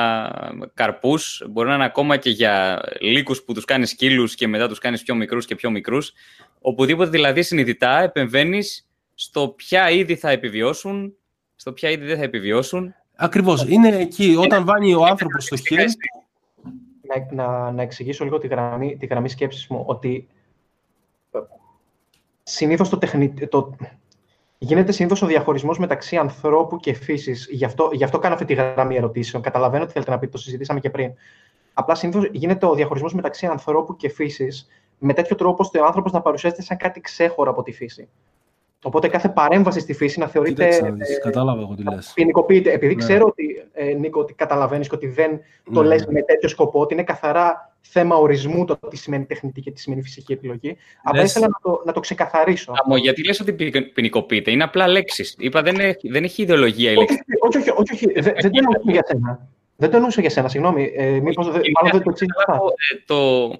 καρπούς, 0.74 1.44
μπορεί 1.50 1.68
να 1.68 1.74
είναι 1.74 1.84
ακόμα 1.84 2.16
και 2.16 2.30
για 2.30 2.80
λύκους 3.00 3.42
που 3.42 3.52
τους 3.54 3.64
κάνεις 3.64 3.90
σκύλους 3.90 4.34
και 4.34 4.48
μετά 4.48 4.68
τους 4.68 4.78
κάνεις 4.78 5.02
πιο 5.02 5.14
μικρούς 5.14 5.46
και 5.46 5.54
πιο 5.54 5.70
μικρούς. 5.70 6.12
Οπουδήποτε 6.60 7.10
δηλαδή 7.10 7.42
συνειδητά 7.42 8.02
επεμβαίνεις 8.02 8.86
στο 9.14 9.48
ποια 9.48 9.90
είδη 9.90 10.16
θα 10.16 10.30
επιβιώσουν, 10.30 11.14
στο 11.56 11.72
ποια 11.72 11.90
είδη 11.90 12.04
δεν 12.06 12.16
θα 12.16 12.22
επιβιώσουν. 12.22 12.94
Ακριβώς. 13.16 13.64
Είναι 13.68 13.88
εκεί 13.96 14.36
όταν 14.38 14.64
βάλει 14.64 14.94
ο 14.94 15.04
άνθρωπος 15.04 15.44
στο 15.44 15.56
χέρι 15.56 15.84
του, 15.84 16.17
να, 17.08 17.44
να, 17.44 17.70
να 17.70 17.82
εξηγήσω 17.82 18.24
λίγο 18.24 18.38
τη 18.38 18.46
γραμμή, 18.46 18.96
τη 18.96 19.06
γραμμή 19.06 19.28
σκέψης 19.28 19.66
μου, 19.66 19.82
ότι 19.86 20.28
ε, 21.32 21.38
συνήθως 22.42 22.88
το 22.88 22.98
τεχνη, 22.98 23.28
το, 23.48 23.74
γίνεται 24.58 24.92
συνήθως 24.92 25.22
ο 25.22 25.26
διαχωρισμός 25.26 25.78
μεταξύ 25.78 26.16
ανθρώπου 26.16 26.76
και 26.76 26.92
φύσης. 26.94 27.48
Γι' 27.50 27.64
αυτό, 27.64 27.90
γι 27.92 28.04
αυτό 28.04 28.18
κάνω 28.18 28.34
αυτή 28.34 28.46
τη 28.46 28.54
γραμμή 28.54 28.96
ερωτήσεων. 28.96 29.42
Καταλαβαίνω 29.42 29.86
τι 29.86 29.92
θέλετε 29.92 30.10
να 30.10 30.18
πείτε, 30.18 30.32
το 30.32 30.38
συζητήσαμε 30.38 30.80
και 30.80 30.90
πριν. 30.90 31.12
Απλά 31.74 31.94
συνήθως 31.94 32.28
γίνεται 32.32 32.66
ο 32.66 32.74
διαχωρισμός 32.74 33.14
μεταξύ 33.14 33.46
ανθρώπου 33.46 33.96
και 33.96 34.08
φύσης 34.08 34.68
με 34.98 35.12
τέτοιο 35.12 35.36
τρόπο 35.36 35.56
ώστε 35.62 35.80
ο 35.80 35.84
άνθρωπος 35.86 36.12
να 36.12 36.20
παρουσιάζεται 36.20 36.62
σαν 36.62 36.76
κάτι 36.76 37.00
ξέχωρο 37.00 37.50
από 37.50 37.62
τη 37.62 37.72
φύση. 37.72 38.08
Οπότε 38.82 39.08
κάθε 39.08 39.28
παρέμβαση 39.28 39.80
στη 39.80 39.92
φύση 39.92 40.18
να 40.18 40.26
θεωρείται 40.26 40.64
Κοίταξε 40.64 40.82
να 40.82 40.90
δεις, 40.90 41.20
κατάλαβα 41.20 41.60
εγώ 41.60 41.74
τι 41.74 41.82
λες. 41.82 42.12
ποινικοποιείται. 42.14 42.72
Επειδή 42.72 42.94
Ναι. 42.94 43.04
ξέρω 43.04 43.26
ότι, 43.26 43.47
ε, 43.78 43.94
Νίκο, 43.94 44.20
ότι 44.20 44.34
καταλαβαίνεις 44.34 44.88
και 44.88 44.94
ότι 44.94 45.06
δεν 45.06 45.40
το 45.72 45.82
Ναι. 45.82 45.88
λες 45.88 46.06
με 46.06 46.22
τέτοιο 46.22 46.48
σκοπό, 46.48 46.80
ότι 46.80 46.94
είναι 46.94 47.02
καθαρά 47.02 47.76
θέμα 47.80 48.16
ορισμού 48.16 48.64
το 48.64 48.78
τι 48.90 48.96
σημαίνει 48.96 49.24
τεχνητή 49.24 49.60
και 49.60 49.70
τι 49.70 49.80
σημαίνει 49.80 50.02
φυσική 50.02 50.32
επιλογή. 50.32 50.76
Απλά 51.02 51.20
Λες- 51.20 51.30
ήθελα 51.30 51.46
να 51.48 51.70
το, 51.72 51.82
να 51.86 51.92
το 51.92 52.00
ξεκαθαρίσω. 52.00 52.72
Άμμο, 52.84 52.96
γιατί 52.96 53.24
λες 53.24 53.40
ότι 53.40 53.52
ποι- 53.52 53.92
ποινικοποιείται, 53.92 54.50
είναι 54.50 54.64
απλά 54.64 54.88
λέξεις. 54.88 55.34
Είπα 55.38 55.62
δεν 55.62 55.78
έχει, 55.80 56.08
δεν 56.08 56.24
έχει 56.24 56.42
ιδεολογία 56.42 56.90
η 56.92 56.96
όχι, 56.96 57.00
λέξη. 57.12 57.24
όχι, 57.40 57.58
όχι, 57.58 57.70
όχι, 57.70 57.92
όχι, 58.06 58.20
δεν, 58.20 58.34
δεν 58.40 58.50
το 58.50 58.58
εννοούσα 58.58 58.90
για 58.92 59.04
σένα. 59.06 59.48
Δεν 59.76 59.90
το 59.90 59.96
εννοούσα 59.96 60.20
για 60.20 60.30
σένα, 60.30 60.48
συγγνώμη. 60.48 60.92
Ε, 60.96 61.20
μήπως, 61.20 61.46
δεν- 61.50 61.60
μάλλον 61.74 61.90
δεν 61.92 62.02
το 62.02 62.10
εξήγησα. 62.10 62.34
Καταλάβω, 62.38 62.68
ε, 62.68 63.02
το... 63.06 63.52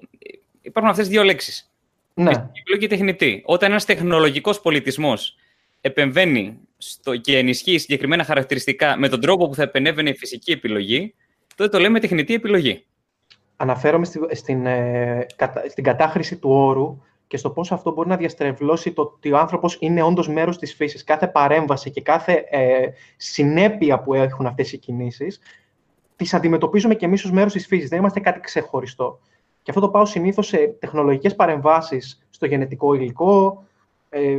Υπάρχουν 0.61 0.91
αυτές 0.91 1.07
δύο 1.07 1.23
λέξεις. 1.23 1.71
Ναι, 2.13 2.29
Φυσική 2.29 2.59
επιλογή 2.59 2.81
και 2.81 2.95
τεχνητή. 2.95 3.41
Όταν 3.45 3.69
ένας 3.69 3.85
τεχνολογικός 3.85 4.61
πολιτισμός 4.61 5.35
επεμβαίνει 5.81 6.59
στο, 6.81 7.17
και 7.17 7.37
ενισχύει 7.37 7.77
συγκεκριμένα 7.77 8.23
χαρακτηριστικά 8.23 8.97
με 8.97 9.07
τον 9.09 9.21
τρόπο 9.21 9.47
που 9.47 9.55
θα 9.55 9.63
επενέβαινε 9.63 10.09
η 10.09 10.15
φυσική 10.15 10.51
επιλογή, 10.51 11.13
τότε 11.55 11.69
το 11.69 11.79
λέμε 11.79 11.99
τεχνητή 11.99 12.33
επιλογή. 12.33 12.85
αναφέρομαι 13.55 14.05
στη, 14.05 14.19
στην, 14.31 14.65
ε, 14.65 15.25
κατα- 15.35 15.69
στην 15.69 15.83
κατάχρηση 15.83 16.37
του 16.37 16.49
όρου 16.49 17.01
και 17.27 17.37
στο 17.37 17.49
πώς 17.49 17.71
αυτό 17.71 17.91
μπορεί 17.91 18.09
να 18.09 18.17
διαστρεβλώσει 18.17 18.91
το 18.91 19.01
ότι 19.01 19.31
ο 19.31 19.37
άνθρωπος 19.37 19.77
είναι 19.79 20.01
όντως 20.01 20.27
μέρος 20.27 20.57
της 20.57 20.73
φύσης. 20.73 21.03
Κάθε 21.03 21.27
παρέμβαση 21.27 21.91
και 21.91 22.01
κάθε 22.01 22.45
ε, 22.49 22.87
συνέπεια 23.17 23.99
που 23.99 24.13
έχουν 24.13 24.45
αυτές 24.45 24.71
οι 24.71 24.77
κινήσεις, 24.77 25.39
τις 26.15 26.33
αντιμετωπίζουμε 26.33 26.95
και 26.95 27.05
εμείς 27.05 27.23
ως 27.25 27.31
μέρος 27.31 27.53
της 27.53 27.67
φύσης. 27.67 27.89
Δεν 27.89 27.99
είμαστε 27.99 28.19
κάτι 28.19 28.39
ξεχωριστό. 28.39 29.19
Και 29.63 29.71
αυτό 29.71 29.81
το 29.81 29.89
πάω 29.89 30.05
συνήθως 30.05 30.47
σε 30.47 30.57
τεχνολογικές 30.79 31.35
παρεμβάσεις 31.35 32.27
στο 32.29 32.45
γενετικό 32.45 32.93
υλικό, 32.93 33.63
ε, 33.63 33.68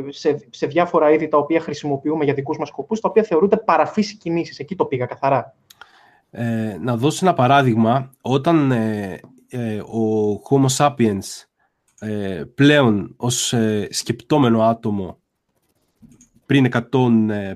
σε, 0.08 0.48
σε 0.50 0.66
διάφορα 0.66 1.10
είδη 1.12 1.28
τα 1.28 1.38
οποία 1.38 1.60
χρησιμοποιούμε 1.60 2.24
για 2.24 2.34
δικούς 2.34 2.58
μας 2.58 2.68
σκοπούς, 2.68 3.00
τα 3.00 3.08
οποία 3.08 3.22
θεωρούνται 3.22 3.56
παραφύση 3.56 4.16
κινήσεις. 4.16 4.58
Εκεί 4.58 4.76
το 4.76 4.84
πήγα 4.84 5.06
καθαρά. 5.06 5.54
Ε, 6.30 6.76
να 6.80 6.96
δώσω 6.96 7.26
ένα 7.26 7.34
παράδειγμα. 7.34 8.10
Όταν 8.20 8.70
ε, 8.70 9.20
ε, 9.52 9.78
ο 9.78 10.32
Homo 10.50 10.66
sapiens 10.76 11.44
ε, 11.98 12.42
πλέον 12.54 13.14
ως 13.16 13.52
ε, 13.52 13.88
σκεπτόμενο 13.90 14.62
άτομο 14.62 15.18
πριν 16.46 16.68
100.000 16.72 17.52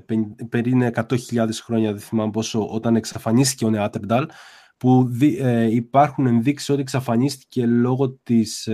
πριν 0.48 0.92
100 0.94 1.18
χρόνια, 1.64 1.92
δεν 1.92 2.00
θυμάμαι 2.00 2.30
πόσο, 2.30 2.68
όταν 2.68 2.96
εξαφανίστηκε 2.96 3.64
ο 3.64 3.70
Νεάτερνταλ, 3.70 4.26
που 4.76 5.08
υπάρχουν 5.70 6.26
ενδείξεις 6.26 6.68
ότι 6.68 6.80
εξαφανίστηκε 6.80 7.66
λόγω, 7.66 8.10
της, 8.10 8.68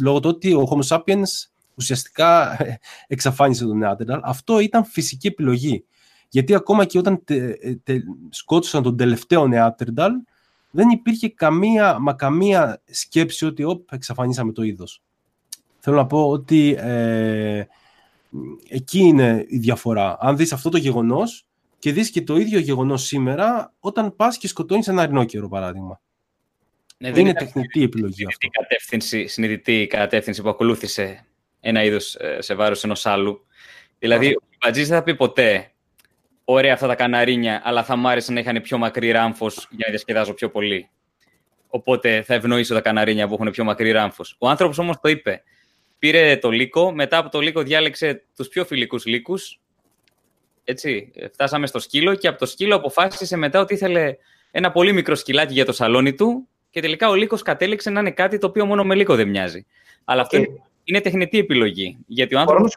λόγω 0.00 0.20
του 0.20 0.28
ότι 0.28 0.54
ο 0.54 0.68
Homo 0.70 0.96
sapiens 0.96 1.48
ουσιαστικά 1.78 2.58
εξαφάνισε 3.06 3.64
τον 3.64 3.78
Νεάτερνταλ. 3.78 4.20
Αυτό 4.22 4.58
ήταν 4.58 4.84
φυσική 4.84 5.26
επιλογή. 5.26 5.84
Γιατί 6.28 6.54
ακόμα 6.54 6.84
και 6.84 6.98
όταν 6.98 7.24
τε, 7.24 7.54
τε, 7.82 8.00
σκότωσαν 8.30 8.82
τον 8.82 8.96
τελευταίο 8.96 9.46
Νεάτερνταλ, 9.46 10.12
δεν 10.70 10.88
υπήρχε 10.88 11.28
καμία, 11.28 11.98
μα 11.98 12.12
καμία 12.12 12.82
σκέψη 12.90 13.46
ότι 13.46 13.64
όπ, 13.64 13.92
εξαφανίσαμε 13.92 14.52
το 14.52 14.62
είδος. 14.62 15.02
Θέλω 15.78 15.96
να 15.96 16.06
πω 16.06 16.28
ότι 16.28 16.74
ε, 16.78 17.64
εκεί 18.68 18.98
είναι 18.98 19.44
η 19.48 19.58
διαφορά. 19.58 20.16
Αν 20.20 20.36
δεις 20.36 20.52
αυτό 20.52 20.70
το 20.70 20.76
γεγονός 20.76 21.46
και 21.78 21.92
δεις 21.92 22.10
και 22.10 22.22
το 22.22 22.36
ίδιο 22.36 22.58
γεγονός 22.58 23.02
σήμερα 23.02 23.74
όταν 23.80 24.16
πας 24.16 24.38
και 24.38 24.48
σκοτώνεις 24.48 24.88
ένα 24.88 25.02
αρνόκερο, 25.02 25.48
παράδειγμα. 25.48 26.00
Ναι, 26.98 27.12
δεν 27.12 27.20
είναι 27.20 27.32
τεχνητή 27.32 27.82
επιλογή 27.82 28.26
αυτό. 28.26 28.48
Κατεύθυνση, 28.48 29.26
συνειδητή 29.26 29.86
κατεύθυνση 29.90 30.42
που 30.42 30.48
ακολούθησε 30.48 31.27
ένα 31.68 31.82
είδος 31.82 32.14
ε, 32.14 32.36
σε 32.40 32.54
βάρος 32.54 32.84
ενός 32.84 33.06
άλλου. 33.06 33.46
Δηλαδή, 33.98 34.34
ο 34.34 34.40
Μπατζής 34.64 34.88
δεν 34.88 34.96
θα 34.98 35.02
πει 35.02 35.14
ποτέ 35.14 35.72
ωραία 36.44 36.72
αυτά 36.72 36.86
τα 36.86 36.94
καναρίνια, 36.94 37.60
αλλά 37.64 37.84
θα 37.84 37.96
μου 37.96 38.08
άρεσε 38.08 38.32
να 38.32 38.40
είχαν 38.40 38.60
πιο 38.62 38.78
μακρύ 38.78 39.10
ράμφος 39.10 39.68
για 39.70 39.84
να 39.84 39.90
διασκεδάζω 39.90 40.34
πιο 40.34 40.50
πολύ. 40.50 40.90
Οπότε 41.68 42.22
θα 42.22 42.34
ευνοήσω 42.34 42.74
τα 42.74 42.80
καναρίνια 42.80 43.28
που 43.28 43.34
έχουν 43.34 43.50
πιο 43.50 43.64
μακρύ 43.64 43.90
ράμφος. 43.90 44.36
Ο 44.38 44.48
άνθρωπος 44.48 44.78
όμως 44.78 44.96
το 45.00 45.08
είπε. 45.08 45.42
Πήρε 45.98 46.36
το 46.36 46.50
λύκο, 46.50 46.92
μετά 46.92 47.18
από 47.18 47.28
το 47.28 47.40
λύκο 47.40 47.62
διάλεξε 47.62 48.24
τους 48.36 48.48
πιο 48.48 48.64
φιλικούς 48.64 49.06
λύκους. 49.06 49.60
Έτσι, 50.64 51.12
φτάσαμε 51.32 51.66
στο 51.66 51.78
σκύλο 51.78 52.14
και 52.14 52.28
από 52.28 52.38
το 52.38 52.46
σκύλο 52.46 52.74
αποφάσισε 52.74 53.36
μετά 53.36 53.60
ότι 53.60 53.74
ήθελε 53.74 54.16
ένα 54.50 54.70
πολύ 54.72 54.92
μικρό 54.92 55.14
σκυλάκι 55.14 55.52
για 55.52 55.64
το 55.64 55.72
σαλόνι 55.72 56.14
του 56.14 56.48
και 56.70 56.80
τελικά 56.80 57.08
ο 57.08 57.14
λύκος 57.14 57.42
κατέληξε 57.42 57.90
να 57.90 58.00
είναι 58.00 58.10
κάτι 58.10 58.38
το 58.38 58.46
οποίο 58.46 58.66
μόνο 58.66 58.84
με 58.84 58.94
λύκο 58.94 59.14
δεν 59.14 59.28
μοιάζει. 59.28 59.66
Αλλά 60.04 60.22
αυτό 60.22 60.36
είναι 60.36 60.48
τεχνητή 61.00 61.38
επιλογή. 61.38 61.98
Γιατί 62.06 62.34
ο 62.34 62.38
άνθρωπος 62.38 62.74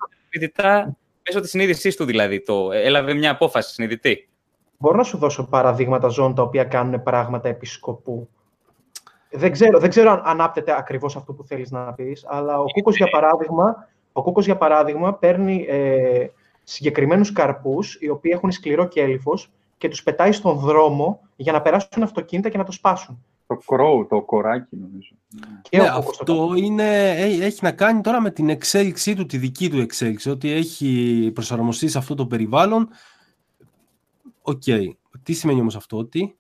Μέσω 1.27 1.39
της 1.39 1.49
συνείδησής 1.49 1.95
του 1.95 2.05
δηλαδή. 2.05 2.41
Το, 2.41 2.71
έλαβε 2.71 3.13
μια 3.13 3.31
απόφαση 3.31 3.73
συνειδητή. 3.73 4.29
Μπορώ 4.77 4.97
να 4.97 5.03
σου 5.03 5.17
δώσω 5.17 5.47
παραδείγματα 5.47 6.07
ζώων 6.07 6.35
τα 6.35 6.41
οποία 6.41 6.63
κάνουν 6.63 7.03
πράγματα 7.03 7.49
επισκοπού. 7.49 8.29
Δεν 9.29 9.51
ξέρω, 9.51 9.79
δεν 9.79 9.89
ξέρω 9.89 10.11
αν 10.11 10.21
ανάπτεται 10.23 10.75
ακριβώς 10.77 11.15
αυτό 11.15 11.33
που 11.33 11.43
θέλεις 11.43 11.71
να 11.71 11.93
πεις, 11.93 12.25
αλλά 12.27 12.59
ο 12.59 12.63
Κούκος, 12.63 12.95
για 12.95 13.09
παράδειγμα, 13.09 13.87
ο 14.11 14.21
Κούκος, 14.21 14.45
για 14.45 14.57
παράδειγμα, 14.57 15.13
παίρνει 15.13 15.65
ε, 15.69 16.27
συγκεκριμένους 16.63 17.31
καρπούς, 17.31 17.97
οι 18.01 18.09
οποίοι 18.09 18.31
έχουν 18.33 18.51
σκληρό 18.51 18.87
κέλυφος, 18.87 19.51
και 19.77 19.87
τους 19.87 20.03
πετάει 20.03 20.31
στον 20.31 20.57
δρόμο 20.57 21.19
για 21.35 21.51
να 21.51 21.61
περάσουν 21.61 22.03
αυτοκίνητα 22.03 22.49
και 22.49 22.57
να 22.57 22.63
το 22.63 22.71
σπάσουν. 22.71 23.25
Το 23.51 23.61
κρόου, 23.65 24.07
το 24.07 24.21
κοράκι 24.21 24.75
νομίζω. 24.75 25.15
Και 25.69 25.77
ναι, 25.77 25.87
αυτό 25.87 26.53
είναι, 26.55 27.09
έχει 27.19 27.59
να 27.61 27.71
κάνει 27.71 28.01
τώρα 28.01 28.21
με 28.21 28.31
την 28.31 28.49
εξέλιξή 28.49 29.15
του, 29.15 29.25
τη 29.25 29.37
δική 29.37 29.69
του 29.69 29.79
εξέλιξη, 29.79 30.29
ότι 30.29 30.51
έχει 30.51 31.31
προσαρμοστεί 31.33 31.87
σε 31.87 31.97
αυτό 31.97 32.15
το 32.15 32.25
περιβάλλον. 32.25 32.89
OK. 34.41 34.61
Okay. 34.65 34.89
Τι 35.23 35.33
σημαίνει 35.33 35.59
όμως 35.59 35.75
αυτό, 35.75 35.97
ότι... 35.97 36.35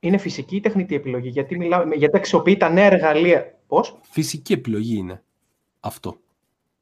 Είναι 0.00 0.18
φυσική 0.18 0.56
ή 0.56 0.60
τεχνητή 0.60 0.94
επιλογή, 0.94 1.28
γιατί, 1.28 1.56
μιλάμε, 1.56 1.94
γιατί 1.94 2.16
αξιοποιεί 2.16 2.56
τα 2.56 2.68
νέα 2.68 2.86
εργαλεία; 2.86 3.58
Πώς; 3.66 3.98
Φυσική 4.02 4.52
επιλογή 4.52 4.96
είναι 4.96 5.22
αυτό. 5.80 6.16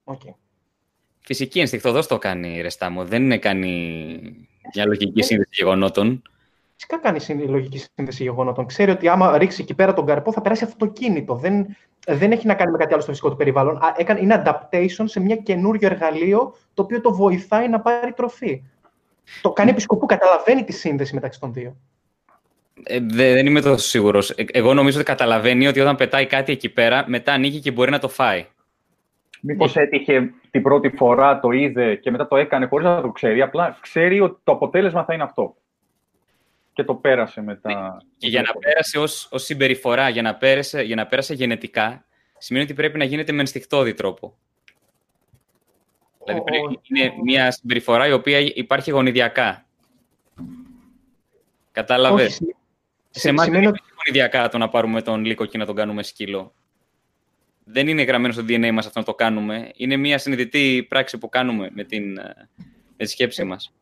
Okay. 0.05 0.35
Φυσική 1.21 1.61
ενστικτωδώς 1.61 2.07
το 2.07 2.19
κάνει 2.19 2.57
ρε 2.57 2.61
Στάμο. 2.61 3.05
Δεν 3.05 3.23
είναι 3.23 3.39
κάνει 3.39 3.69
μια 4.75 4.87
λογική 4.87 5.23
σύνδεση 5.23 5.51
γεγονότων. 5.53 6.23
Φυσικά 6.81 6.99
κάνει 6.99 7.49
λογική 7.49 7.79
σύνδεση 7.95 8.23
γεγονότων. 8.23 8.67
Ξέρει 8.67 8.91
ότι 8.91 9.09
άμα 9.09 9.39
ρίξει 9.39 9.63
εκεί 9.63 9.75
πέρα 9.75 9.93
τον 9.93 10.07
καρπό 10.07 10.33
θα 10.33 10.41
περάσει 10.41 10.65
αυτοκίνητο. 10.65 11.35
Δεν, 11.35 11.77
δεν 12.07 12.33
έχει 12.33 12.47
να 12.47 12.55
κάνει 12.55 12.71
με 12.71 12.79
κάτι 12.79 12.93
άλλο 12.93 13.03
στο 13.03 13.11
φυσικό 13.11 13.31
του 13.31 13.37
περιβάλλον. 13.37 13.79
Έκανε, 13.97 14.21
είναι 14.21 14.43
adaptation 14.45 15.05
σε 15.05 15.21
μια 15.21 15.37
καινούριο 15.37 15.89
εργαλείο 15.89 16.55
το 16.75 16.83
οποίο 16.83 17.01
το 17.01 17.15
βοηθάει 17.15 17.69
να 17.69 17.81
πάρει 17.81 18.13
τροφή. 18.13 18.63
Το 19.43 19.51
κάνει 19.51 19.71
επισκοπού, 19.71 20.07
καταλαβαίνει 20.07 20.65
τη 20.65 20.73
σύνδεση 20.73 21.15
μεταξύ 21.15 21.41
των 21.41 21.53
δύο. 21.53 21.77
Ε, 22.83 22.99
δεν 23.01 23.47
είμαι 23.47 23.61
τόσο 23.61 23.85
σίγουρος. 23.89 24.31
Ε, 24.31 24.45
εγώ 24.53 24.75
νομίζω 24.75 24.97
ότι 24.97 25.07
καταλαβαίνει 25.07 25.67
ότι 25.67 25.81
όταν 25.81 25.97
πετάει 25.97 26.27
κάτι 26.27 26.53
εκεί 26.53 26.69
πέρα, 26.69 27.05
μετά 27.09 27.33
ανοίγει 27.33 27.61
και 27.61 27.71
μπορεί 27.71 27.91
να 27.91 27.99
το 27.99 28.09
φάει. 28.09 28.47
Μήπως 29.41 29.77
έτυχε 29.77 30.33
την 30.51 30.63
πρώτη 30.63 30.89
φορά, 30.89 31.41
το 31.41 31.51
είδε 31.51 31.95
και 31.95 32.11
μετά 32.11 32.29
το 32.29 32.37
έκανε 32.37 32.67
χωρίς 32.67 32.87
να 32.87 33.01
το 33.01 33.09
ξέρει. 33.09 33.43
Απλά 33.43 33.79
ξέρει 33.81 34.21
ότι 34.21 34.41
το 34.45 34.53
αποτέλεσμα 34.53 35.05
θα 35.05 35.15
είναι 35.15 35.23
αυτό 35.23 35.55
και 36.79 36.85
το 36.85 36.95
πέρασε 36.95 37.41
μετά. 37.41 37.71
Ναι, 37.71 38.09
και 38.17 38.29
για 38.29 38.43
να 38.43 38.53
πέρασε 38.53 38.99
ως, 38.99 39.29
ως 39.31 39.45
συμπεριφορά, 39.45 40.09
για 40.09 40.23
να, 40.23 40.35
πέρασε, 40.35 40.83
για 40.83 40.97
να 40.97 41.07
πέρασε 41.07 41.35
γενετικά, 41.35 42.05
σημαίνει 42.39 42.65
ότι 42.65 42.75
πρέπει 42.75 42.99
να 42.99 43.05
γίνεται 43.05 43.33
με 43.33 43.41
ενστικτόδη 43.41 43.95
τρόπο. 43.95 44.37
Δηλαδή 46.25 46.43
πρέπει, 46.45 46.81
είναι 46.83 47.13
μια 47.25 47.51
συμπεριφορά 47.51 48.07
η 48.07 48.13
οποία 48.13 48.39
υπάρχει 48.39 48.91
γονιδιακά. 48.91 49.67
Κατάλαβες; 51.73 52.41
Σε 53.11 53.29
εμάς 53.29 53.49
δεν 53.49 53.63
είναι 53.63 53.73
γονιδιακά 54.05 54.49
το 54.49 54.59
να 54.59 54.69
πάρουμε 54.69 55.03
τον 55.03 55.25
λύκο 55.25 55.45
και 55.45 55.59
να 55.59 55.67
τον 55.67 55.75
κάνουμε 55.75 56.03
σκύλο. 56.03 56.55
Δεν 57.65 57.89
είναι 57.89 58.03
γραμμένο 58.03 58.33
στο 58.33 58.43
DNA 58.49 58.71
μας 58.73 58.87
αυτό 58.87 58.99
να 58.99 59.05
το 59.05 59.15
κάνουμε. 59.15 59.71
Είναι 59.75 59.97
μια 59.97 60.19
συνειδητή 60.19 60.87
πράξη 60.89 61.19
που 61.19 61.29
κάνουμε 61.29 61.71
με, 61.73 61.85
την, 61.85 62.19
ε, 62.19 62.49
με 62.97 63.05
τη 63.05 63.07
σκέψη 63.07 63.45
μας. 63.45 63.73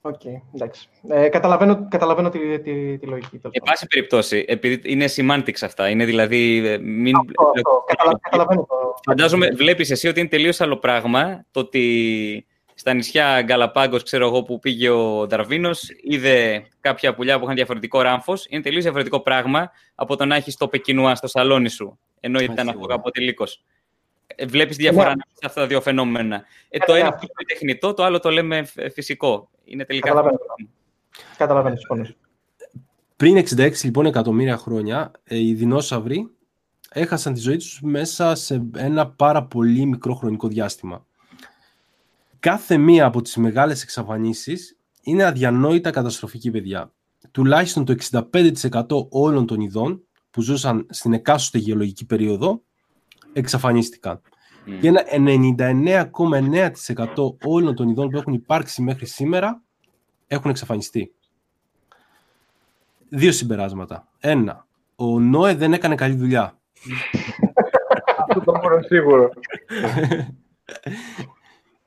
OK, 0.00 0.20
okay, 0.24 0.42
εντάξει. 0.54 0.88
Ε, 1.08 1.28
καταλαβαίνω, 1.28 1.88
καταλαβαίνω 1.88 2.28
τη, 2.28 2.60
τη, 2.60 2.98
τη 2.98 3.06
λογική. 3.06 3.40
Εν 3.50 3.62
πάση 3.64 3.86
περιπτώσει, 3.86 4.44
επειδή 4.48 4.80
είναι 4.84 5.08
semantics 5.16 5.62
αυτά, 5.62 5.88
είναι 5.88 6.04
δηλαδή... 6.04 6.66
Ε, 6.66 6.78
μην... 6.78 7.16
Αυτό, 7.16 7.52
αυτό. 7.54 7.84
καταλαβαίνω 8.20 8.66
το... 8.68 8.94
Φαντάζομαι, 9.04 9.48
βλέπεις 9.48 9.90
εσύ 9.90 10.08
ότι 10.08 10.20
είναι 10.20 10.28
τελείως 10.28 10.60
άλλο 10.60 10.76
πράγμα 10.76 11.44
το 11.50 11.60
ότι 11.60 12.46
στα 12.74 12.94
νησιά 12.94 13.42
Γκαλαπάγκος, 13.42 14.02
ξέρω 14.02 14.26
εγώ, 14.26 14.42
που 14.42 14.58
πήγε 14.58 14.88
ο 14.88 15.26
Δαρβίνος, 15.26 15.88
είδε 16.02 16.66
κάποια 16.80 17.14
πουλιά 17.14 17.38
που 17.38 17.44
είχαν 17.44 17.54
διαφορετικό 17.54 18.00
ράμφος, 18.00 18.46
είναι 18.48 18.62
τελείως 18.62 18.82
διαφορετικό 18.82 19.20
πράγμα 19.20 19.70
από 19.94 20.16
το 20.16 20.24
να 20.24 20.36
έχεις 20.36 20.56
το 20.56 20.68
Πεκινουά 20.68 21.14
στο 21.14 21.26
σαλόνι 21.26 21.68
σου, 21.68 21.98
ενώ 22.20 22.40
ήταν 22.40 22.68
αυτό 22.68 22.86
κάποτε 22.86 23.20
λύκος. 23.20 23.62
Ε, 24.26 24.46
Βλέπεις 24.46 24.76
διαφορά 24.76 25.08
ναι. 25.08 25.22
σε 25.32 25.46
αυτά 25.46 25.60
τα 25.60 25.66
δύο 25.66 25.80
φαινόμενα. 25.80 26.44
Ε, 26.68 26.78
το 26.78 26.92
ναι, 26.92 26.98
ένα 26.98 27.08
είναι 27.08 27.44
τεχνητό, 27.46 27.94
το 27.94 28.04
άλλο 28.04 28.18
το 28.20 28.30
λέμε 28.30 28.68
φυσικό. 28.92 29.50
Είναι 29.68 29.84
τελικά. 29.84 30.08
Καταλαβαίνω. 30.08 30.38
Καταλαβαίνω, 31.36 31.76
Πριν 33.16 33.36
66 33.36 33.72
λοιπόν 33.82 34.06
εκατομμύρια 34.06 34.56
χρόνια, 34.56 35.10
ε, 35.24 35.38
οι 35.38 35.54
δεινόσαυροι 35.54 36.30
έχασαν 36.90 37.34
τη 37.34 37.40
ζωή 37.40 37.56
τους 37.56 37.80
μέσα 37.82 38.34
σε 38.34 38.62
ένα 38.76 39.10
πάρα 39.10 39.44
πολύ 39.44 39.86
μικρό 39.86 40.14
χρονικό 40.14 40.48
διάστημα. 40.48 41.06
Κάθε 42.40 42.76
μία 42.76 43.06
από 43.06 43.22
τις 43.22 43.36
μεγάλες 43.36 43.82
εξαφανίσεις 43.82 44.76
είναι 45.02 45.24
αδιανόητα 45.24 45.90
καταστροφική 45.90 46.50
παιδιά. 46.50 46.92
Τουλάχιστον 47.30 47.84
το 47.84 47.92
65% 47.92 49.08
όλων 49.08 49.46
των 49.46 49.60
ειδών 49.60 50.02
που 50.30 50.42
ζούσαν 50.42 50.86
στην 50.90 51.12
εκάστοτε 51.12 51.58
γεωλογική 51.64 52.06
περίοδο 52.06 52.62
εξαφανίστηκαν. 53.32 54.20
Mm. 54.68 54.78
Και 54.80 54.88
ένα 54.88 55.04
99,9% 55.08 57.36
όλων 57.44 57.74
των 57.74 57.88
ειδών 57.88 58.10
που 58.10 58.16
έχουν 58.16 58.32
υπάρξει 58.32 58.82
μέχρι 58.82 59.06
σήμερα 59.06 59.62
έχουν 60.26 60.50
εξαφανιστεί. 60.50 61.12
Δύο 63.08 63.32
συμπεράσματα. 63.32 64.08
Ένα, 64.20 64.66
ο 64.96 65.20
Νόε 65.20 65.54
δεν 65.54 65.72
έκανε 65.72 65.94
καλή 65.94 66.14
δουλειά. 66.14 66.58
Αυτό 68.28 68.40
το 68.40 68.52
μόνο 68.52 68.82
σίγουρο. 68.82 69.30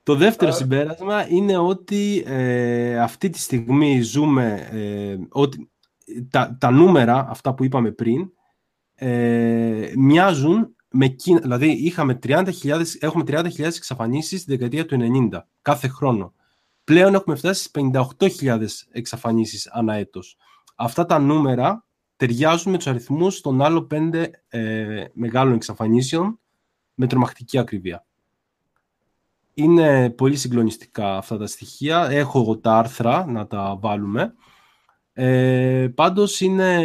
Το 0.04 0.16
δεύτερο 0.16 0.52
συμπέρασμα 0.52 1.30
είναι 1.30 1.58
ότι 1.58 2.24
ε, 2.26 3.00
αυτή 3.00 3.30
τη 3.30 3.40
στιγμή 3.40 4.02
ζούμε, 4.02 4.68
ε, 4.72 5.18
ότι 5.30 5.70
τα, 6.30 6.58
τα 6.60 6.72
νούμερα, 6.72 7.28
αυτά 7.30 7.54
που 7.54 7.64
είπαμε 7.64 7.92
πριν, 7.92 8.32
ε, 8.96 9.92
μοιάζουν 9.98 10.76
με, 10.92 11.16
δηλαδή 11.42 11.72
είχαμε 11.72 12.20
30.000, 12.24 12.84
έχουμε 13.00 13.24
30.000 13.28 13.60
εξαφανίσεις 13.60 14.42
στη 14.42 14.52
δεκαετία 14.52 14.86
του 14.86 14.98
90 15.32 15.40
κάθε 15.62 15.88
χρόνο. 15.88 16.34
Πλέον 16.84 17.14
έχουμε 17.14 17.36
φτάσει 17.36 17.64
στις 17.64 17.92
58.000 18.42 18.66
εξαφανίσεις 18.92 19.68
ανά 19.68 19.94
έτος. 19.94 20.38
Αυτά 20.76 21.06
τα 21.06 21.20
νούμερα 21.20 21.86
ταιριάζουν 22.16 22.72
με 22.72 22.78
τους 22.78 22.88
αριθμούς 22.88 23.42
των 23.42 23.62
άλλων 23.62 23.88
πέντε 23.88 24.32
ε, 24.48 25.06
μεγάλων 25.14 25.54
εξαφανίσεων 25.54 26.40
με 26.94 27.08
τρομακτική 27.08 27.58
ακριβία. 27.58 28.06
είναι 29.54 30.10
πολύ 30.10 30.36
συγκλονιστικά 30.36 31.18
αυτά 31.18 31.38
τα 31.38 31.48
στοιχεία. 31.48 32.08
Έχω 32.10 32.40
εγώ 32.40 32.58
τα 32.58 32.78
άρθρα 32.78 33.26
να 33.26 33.48
τα 33.48 33.78
βάλουμε. 33.80 34.34
Ε, 35.14 35.88
πάντως 35.96 36.42
είναι... 36.42 36.78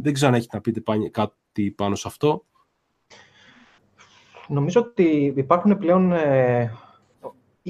Δεν 0.00 0.12
ξέρω 0.12 0.30
αν 0.30 0.36
έχετε 0.36 0.56
να 0.56 0.62
πείτε 0.62 1.08
κάτι 1.10 1.70
πάνω 1.70 1.94
σε 1.94 2.08
αυτό. 2.08 2.44
Νομίζω 4.48 4.80
ότι 4.80 5.32
υπάρχουν 5.36 5.78
πλέον... 5.78 6.12
Ε, 6.12 6.72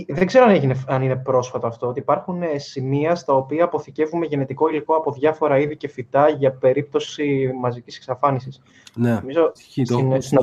δεν 0.06 0.26
ξέρω 0.26 0.44
αν, 0.44 0.50
έγινε, 0.50 0.84
αν 0.86 1.02
είναι 1.02 1.16
πρόσφατο 1.16 1.66
αυτό, 1.66 1.86
ότι 1.86 1.98
υπάρχουν 1.98 2.42
ε, 2.42 2.58
σημεία 2.58 3.14
στα 3.14 3.34
οποία 3.34 3.64
αποθηκεύουμε 3.64 4.26
γενετικό 4.26 4.68
υλικό 4.68 4.94
από 4.94 5.12
διάφορα 5.12 5.58
είδη 5.58 5.76
και 5.76 5.88
φυτά 5.88 6.28
για 6.28 6.52
περίπτωση 6.52 7.52
μαζικής 7.60 7.96
εξαφάνισης. 7.96 8.62
Ναι, 8.94 9.14
Νομίζω 9.14 9.52
στην, 9.54 9.86
στην, 9.86 10.22
στην, 10.22 10.38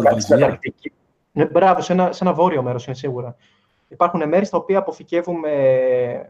ναι, 1.31 1.45
μπράβο, 1.45 1.81
σε 1.81 1.93
ένα, 1.93 2.11
σε 2.11 2.23
ένα 2.23 2.33
βόρειο 2.33 2.61
μέρος 2.63 2.85
είναι 2.85 2.95
σίγουρα. 2.95 3.35
Υπάρχουν 3.87 4.27
μέρη 4.27 4.45
στα 4.45 4.57
οποία 4.57 4.77
αποθηκεύουμε 4.77 5.51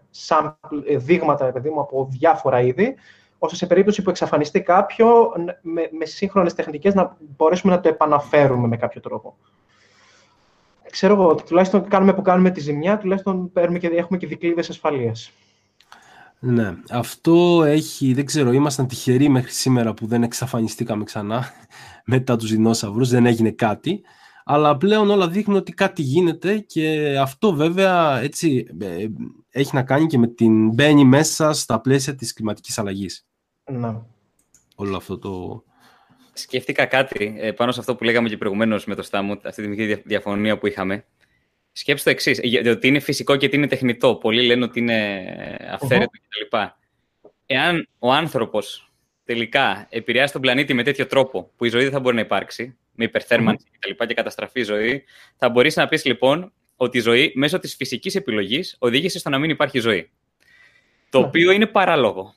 σαν 0.10 0.58
δείγματα 0.98 1.52
παιδί 1.52 1.70
μου, 1.70 1.80
από 1.80 2.08
διάφορα 2.12 2.62
είδη, 2.62 2.96
ώστε 3.40 3.56
σε 3.56 3.68
περίπτωση 3.68 4.02
που 4.02 4.10
εξαφανιστεί 4.10 4.62
κάποιο, 4.62 5.32
με, 5.62 5.90
με 5.92 6.06
σύγχρονες 6.06 6.54
τεχνικές 6.54 6.94
να 6.94 7.18
μπορέσουμε 7.20 7.74
να 7.74 7.80
το 7.82 7.90
επαναφέρουμε 7.90 8.68
με 8.68 8.78
κάποιο 8.78 9.02
τρόπο. 9.02 9.36
Ξέρω 10.92 11.14
εγώ, 11.14 11.36
τουλάχιστον 11.36 11.88
κάνουμε 11.88 12.14
που 12.14 12.22
κάνουμε 12.22 12.50
τη 12.52 12.60
ζημιά, 12.60 12.98
τουλάχιστον 12.98 13.52
παίρνουμε 13.52 13.80
και, 13.80 13.88
έχουμε 13.88 14.18
και 14.18 14.28
δικλείδες 14.28 14.70
ασφαλείας. 14.70 15.32
Ναι, 16.40 16.76
αυτό 16.90 17.64
έχει, 17.66 18.14
δεν 18.14 18.26
ξέρω, 18.26 18.52
ήμασταν 18.52 18.88
τυχεροί 18.88 19.30
μέχρι 19.30 19.52
σήμερα 19.52 19.94
που 19.94 20.08
δεν 20.08 20.24
εξαφανιστήκαμε 20.24 21.04
ξανά 21.04 21.46
μετά 22.06 22.36
τους 22.36 22.52
δεινόσαυρους, 22.52 23.10
δεν 23.10 23.26
έγινε 23.26 23.52
κάτι 23.52 24.02
αλλά 24.52 24.78
πλέον 24.78 25.10
όλα 25.10 25.30
δείχνουν 25.30 25.58
ότι 25.58 25.74
κάτι 25.74 26.02
γίνεται 26.02 26.58
και 26.58 27.18
αυτό 27.20 27.54
βέβαια 27.54 28.20
έτσι 28.20 28.68
ε, 28.80 29.06
έχει 29.50 29.76
να 29.76 29.84
κάνει 29.84 30.06
και 30.06 30.18
με 30.18 30.28
την 30.28 30.70
μπαίνει 30.70 31.06
μέσα 31.06 31.54
στα 31.54 31.82
πλαίσια 31.82 32.16
της 32.16 32.34
κλιματικής 32.34 32.80
αλλαγής. 32.80 33.28
Να. 33.72 34.06
Όλο 34.76 34.98
αυτό 34.98 35.18
το... 35.18 35.64
Σκέφτηκα 36.42 36.86
κάτι 36.86 37.36
ε, 37.40 37.52
πάνω 37.52 37.72
σε 37.72 37.80
αυτό 37.80 37.96
που 37.96 38.04
λέγαμε 38.04 38.30
και 38.30 38.38
προηγουμένως 38.38 38.86
με 38.86 38.96
το 38.96 39.02
Στάμου, 39.02 39.40
αυτή 39.44 39.62
τη 39.62 39.68
μικρή 39.68 40.02
διαφωνία 40.06 40.58
που 40.58 40.68
είχαμε. 40.68 41.06
Σκέψτε 41.72 42.10
το 42.10 42.16
εξής, 42.16 42.40
ε, 42.64 42.70
ότι 42.70 42.88
είναι 42.88 43.00
φυσικό 43.00 43.36
και 43.36 43.46
ότι 43.46 43.56
είναι 43.56 43.68
τεχνητό. 43.68 44.16
Πολλοί 44.16 44.46
λένε 44.46 44.64
ότι 44.64 44.80
είναι 44.80 45.26
αυθαίρετο 45.72 46.12
uh-huh. 46.14 46.48
κτλ. 46.50 46.58
Εάν 47.46 47.88
ο 48.00 48.14
άνθρωπος 48.14 48.92
τελικά 49.26 49.88
επηρεάσει 49.90 50.34
τον 50.34 50.42
πλανήτη 50.42 50.74
με 50.74 50.84
τέτοιο 50.84 51.08
τρόπο 51.08 51.52
που 51.56 51.66
η 51.66 51.70
ζωή 51.70 51.84
δεν 51.84 51.92
θα 51.92 52.00
μπορεί 52.00 52.16
να 52.16 52.22
υπάρξει, 52.22 52.78
με 52.94 53.04
υπερθέρμανση 53.04 53.66
mm. 53.70 53.78
και, 53.98 54.06
και 54.06 54.14
καταστραφή 54.14 54.64
ζωή, 54.64 55.04
θα 55.38 55.50
μπορείς 55.50 55.76
να 55.76 55.88
πεις 55.88 56.06
λοιπόν 56.06 56.54
ότι 56.76 56.98
η 56.98 57.02
ζωή 57.02 57.32
μέσω 57.36 57.60
της 57.60 57.76
φυσικής 57.76 58.16
επιλογής 58.16 58.76
οδήγησε 58.80 59.20
στο 59.20 59.30
να 59.30 59.40
μην 59.40 59.50
υπάρχει 59.50 59.80
ζωή. 59.80 60.10
Το 61.10 61.20
ναι. 61.20 61.26
οποίο 61.26 61.52
είναι 61.52 61.66
παράλογο. 61.66 62.36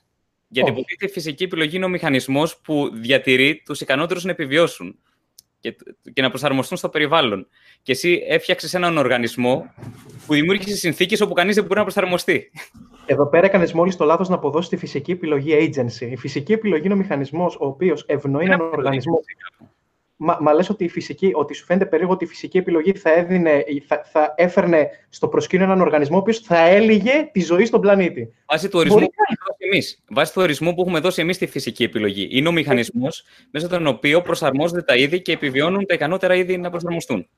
Γιατί 0.53 0.70
oh. 0.70 0.73
υποτίθεται 0.73 1.05
η 1.07 1.09
φυσική 1.09 1.45
επιλογή 1.45 1.77
είναι 1.77 1.85
ο 1.85 1.89
μηχανισμός 1.89 2.59
που 2.59 2.91
διατηρεί 2.95 3.62
τους 3.65 3.81
ικανότερους 3.81 4.24
να 4.24 4.31
επιβιώσουν 4.31 4.99
και, 5.61 5.77
και 6.12 6.23
να 6.23 6.29
προσαρμοστούν 6.29 6.79
στο 6.79 6.89
περιβάλλον. 6.89 7.47
Και 7.83 7.93
εσύ 7.93 8.23
έφτιαξες 8.29 8.74
έναν 8.74 8.99
οργανισμό 8.99 9.74
που 10.27 10.35
δημιούργησε 10.35 10.77
συνθήκες 10.77 11.20
όπου 11.20 11.35
κανείς 11.35 11.55
δεν 11.55 11.65
μπορεί 11.65 11.79
να 11.79 11.83
προσαρμοστεί. 11.83 12.51
Εδώ 13.07 13.29
πέρα 13.29 13.47
έκανες 13.47 13.73
μόλις 13.73 13.97
το 13.97 14.05
λάθος 14.05 14.29
να 14.29 14.35
αποδώσεις 14.35 14.69
τη 14.69 14.77
φυσική 14.77 15.11
επιλογή 15.11 15.53
agency. 15.61 16.11
Η 16.11 16.16
φυσική 16.16 16.53
επιλογή 16.53 16.85
είναι 16.85 16.95
ο 16.95 16.97
μηχανισμός 16.97 17.55
ο 17.55 17.66
οποίος 17.66 18.05
ευνοεί 18.07 18.45
έναν 18.45 18.61
οργανισμό. 18.61 19.20
Μα, 20.24 20.39
μα 20.40 20.53
λες 20.53 20.69
ότι, 20.69 20.85
η 20.85 20.89
φυσική, 20.89 21.31
ότι 21.35 21.55
σου 21.55 21.65
φαίνεται 21.65 21.86
περίεργο 21.86 22.12
ότι 22.12 22.24
η 22.24 22.27
φυσική 22.27 22.59
επιλογή 22.59 22.93
θα, 22.93 23.12
έδινε, 23.12 23.65
θα, 23.86 24.03
θα 24.05 24.35
έφερνε 24.36 24.89
στο 25.09 25.28
προσκήνιο 25.28 25.65
έναν 25.65 25.81
οργανισμό 25.81 26.16
ο 26.16 26.19
οποίος 26.19 26.39
θα 26.39 26.59
έλυγε 26.59 27.28
τη 27.32 27.40
ζωή 27.40 27.65
στον 27.65 27.81
πλανήτη. 27.81 28.35
Βάσει 28.47 28.69
του 28.69 28.78
ορισμού, 28.78 28.99
που, 28.99 29.12
εμείς. 29.59 30.03
Βάσει 30.09 30.32
του 30.32 30.43
ορισμού 30.43 30.74
που 30.74 30.81
έχουμε 30.81 31.01
δώσει 31.01 31.20
εμείς 31.20 31.39
τη 31.39 31.47
φυσική 31.47 31.82
επιλογή. 31.82 32.28
Είναι 32.31 32.49
ο 32.49 32.53
μηχανισμός 32.53 33.24
μέσα 33.51 33.69
τον 33.69 33.86
οποίο 33.86 34.23
προσαρμόζονται 34.23 34.82
τα 34.82 34.97
είδη 34.97 35.23
και 35.23 35.32
επιβιώνουν 35.32 35.86
τα 35.86 35.94
ικανότερα 35.94 36.35
είδη 36.35 36.57
να 36.57 36.70
προσαρμοστούν. 36.70 37.28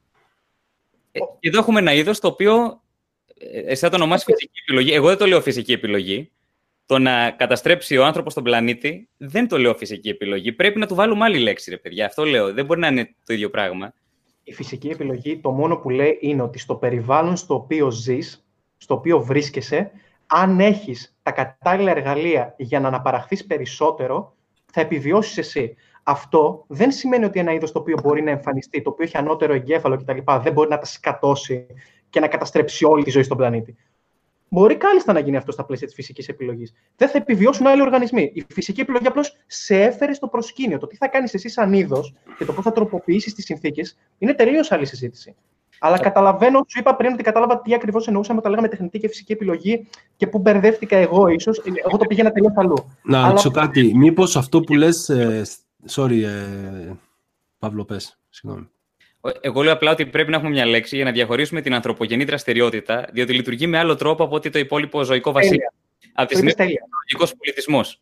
Ε, 1.13 1.21
εδώ 1.41 1.59
έχουμε 1.59 1.81
ένα 1.81 1.93
είδος 1.93 2.21
το 2.21 2.29
οποίο 2.29 2.83
ε, 3.39 3.59
εσύ 3.59 3.81
θα 3.81 3.89
το 3.89 3.97
ονομάσει 3.97 4.25
φυσική 4.25 4.61
επιλογή. 4.63 4.93
Εγώ 4.93 5.09
δεν 5.09 5.17
το 5.17 5.27
λέω 5.27 5.41
φυσική 5.41 5.73
επιλογή 5.73 6.31
το 6.87 6.99
να 6.99 7.31
καταστρέψει 7.31 7.97
ο 7.97 8.05
άνθρωπος 8.05 8.35
τον 8.35 8.43
πλανήτη 8.43 9.09
δεν 9.17 9.49
το 9.49 9.59
λέω 9.59 9.75
φυσική 9.75 10.09
επιλογή. 10.09 10.53
Πρέπει 10.53 10.79
να 10.79 10.87
του 10.87 10.95
βάλουμε 10.95 11.25
άλλη 11.25 11.39
λέξη, 11.39 11.71
ρε 11.71 11.77
παιδιά. 11.77 12.07
Αυτό 12.07 12.25
λέω. 12.25 12.53
Δεν 12.53 12.65
μπορεί 12.65 12.81
να 12.81 12.87
είναι 12.87 13.15
το 13.25 13.33
ίδιο 13.33 13.51
πράγμα. 13.51 13.95
Η 14.43 14.53
φυσική 14.53 14.89
επιλογή 14.89 15.39
το 15.39 15.51
μόνο 15.51 15.77
που 15.77 15.91
λέει 15.91 16.19
είναι 16.21 16.43
ότι 16.43 16.59
στο 16.59 16.75
περιβάλλον 16.75 17.37
στο 17.37 17.55
οποίο 17.55 17.91
ζεις, 17.91 18.47
στο 18.77 18.95
οποίο 18.95 19.21
βρίσκεσαι, 19.21 19.91
αν 20.27 20.61
έχεις 20.61 21.17
τα 21.23 21.31
κατάλληλα 21.31 21.91
εργαλεία 21.91 22.55
για 22.59 22.81
να 22.81 22.89
αναπαραχθείς 22.89 23.47
περισσότερο, 23.47 24.37
θα 24.73 24.81
επιβιώσεις 24.81 25.39
εσύ. 25.39 25.75
Αυτό 26.03 26.65
δεν 26.69 26.91
σημαίνει 26.91 27.25
ότι 27.25 27.41
ένα 27.41 27.53
είδος 27.53 27.73
το 27.73 27.79
οποίο 27.79 27.97
μπορεί 28.03 28.23
να 28.23 28.31
εμφανιστεί, 28.31 28.83
το 28.83 28.91
οποίο 28.91 29.05
έχει 29.05 29.17
ανώτερο 29.17 29.53
εγκέφαλο 29.53 29.97
κτλ., 29.97 30.19
δεν 30.43 30.53
μπορεί 30.53 30.69
να 30.69 30.79
τα 30.79 30.87
σκατώσει 30.87 31.67
και 32.11 32.21
να 32.21 32.29
καταστρέψει 32.29 32.85
όλη 32.85 33.05
τη 33.05 33.11
ζωή 33.11 33.23
στον 33.23 33.37
πλανήτη. 33.37 33.77
Μπορεί 34.55 34.77
κάλλιστα 34.77 35.13
να 35.13 35.19
γίνει 35.19 35.37
αυτό 35.37 35.53
στα 35.53 35.65
πλαίσια 35.65 35.87
της 35.87 35.97
φυσικής 35.97 36.29
επιλογής. 36.29 36.75
Δεν 36.97 37.09
θα 37.09 37.19
επιβιώσουν 37.19 37.67
άλλοι 37.67 37.83
οργανισμοί. 37.83 38.31
Η 38.35 38.47
φυσική 38.49 38.81
επιλογή 38.81 39.07
απλώς 39.07 39.37
σε 39.47 39.83
έφερε 39.83 40.13
στο 40.13 40.29
προσκήνιο. 40.29 40.79
Το 40.79 40.87
τι 40.87 40.97
θα 40.97 41.09
κάνεις 41.09 41.35
εσύ 41.35 41.49
σαν 41.49 41.73
είδος 41.73 42.15
και 42.39 42.45
το 42.45 42.53
πώς 42.53 42.65
θα 42.65 42.73
τροποποιήσεις 42.73 43.35
τις 43.35 43.45
συνθήκες 43.45 43.97
είναι 44.19 44.35
τελείως 44.35 44.73
άλλη 44.73 44.87
συζήτηση. 44.87 45.35
Αλλά 45.79 45.99
καταλαβαίνω, 45.99 46.65
σου 46.69 46.79
είπα 46.79 46.97
πριν 46.97 47.13
ότι 47.13 47.23
κατάλαβα 47.23 47.61
τι 47.61 47.75
ακριβώς 47.75 48.07
εννοούσαμε 48.07 48.39
όταν 48.39 48.51
λέγαμε 48.51 48.69
τεχνητή 48.69 48.99
και 48.99 49.09
φυσική 49.09 49.33
επιλογή 49.33 49.87
και 50.17 50.27
πού 50.27 50.39
μπερδεύτηκα 50.39 50.97
εγώ, 50.97 51.29
ίσως. 51.29 51.63
Εγώ 51.87 51.97
το 51.97 52.05
πήγαινα 52.05 52.33
τελείως 52.33 52.53
αλλού. 52.57 52.97
Να 53.03 53.29
ρωτήσω 53.29 53.51
Αλλά... 53.55 53.67
κάτι. 53.67 53.95
Μήπως 53.95 54.37
αυτό 54.37 54.61
που 54.61 54.75
λες. 54.75 55.09
Ε, 55.09 55.43
sorry, 55.91 56.23
ε, 56.23 56.93
Παύλο, 57.59 57.85
πες. 57.85 58.19
Συγγνώμη. 58.29 58.69
Εγώ 59.41 59.63
λέω 59.63 59.73
απλά 59.73 59.91
ότι 59.91 60.07
πρέπει 60.07 60.31
να 60.31 60.37
έχουμε 60.37 60.51
μια 60.51 60.67
λέξη 60.67 60.97
για 60.97 61.05
να 61.05 61.11
διαχωρίσουμε 61.11 61.61
την 61.61 61.75
ανθρωπογενή 61.75 62.25
δραστηριότητα, 62.25 63.09
διότι 63.13 63.33
λειτουργεί 63.33 63.67
με 63.67 63.79
άλλο 63.79 63.97
τρόπο 63.97 64.25
από 64.25 64.35
ότι 64.35 64.51
το 64.51 64.59
υπόλοιπο 64.59 65.03
ζωικό 65.03 65.33
βασίλειο. 65.33 65.73
Από 66.13 66.29
τη 66.29 66.35
στιγμή 66.35 66.55
που 66.55 66.63
είναι 66.63 66.73
τεχνολογικός 66.73 67.35
πολιτισμός. 67.37 68.01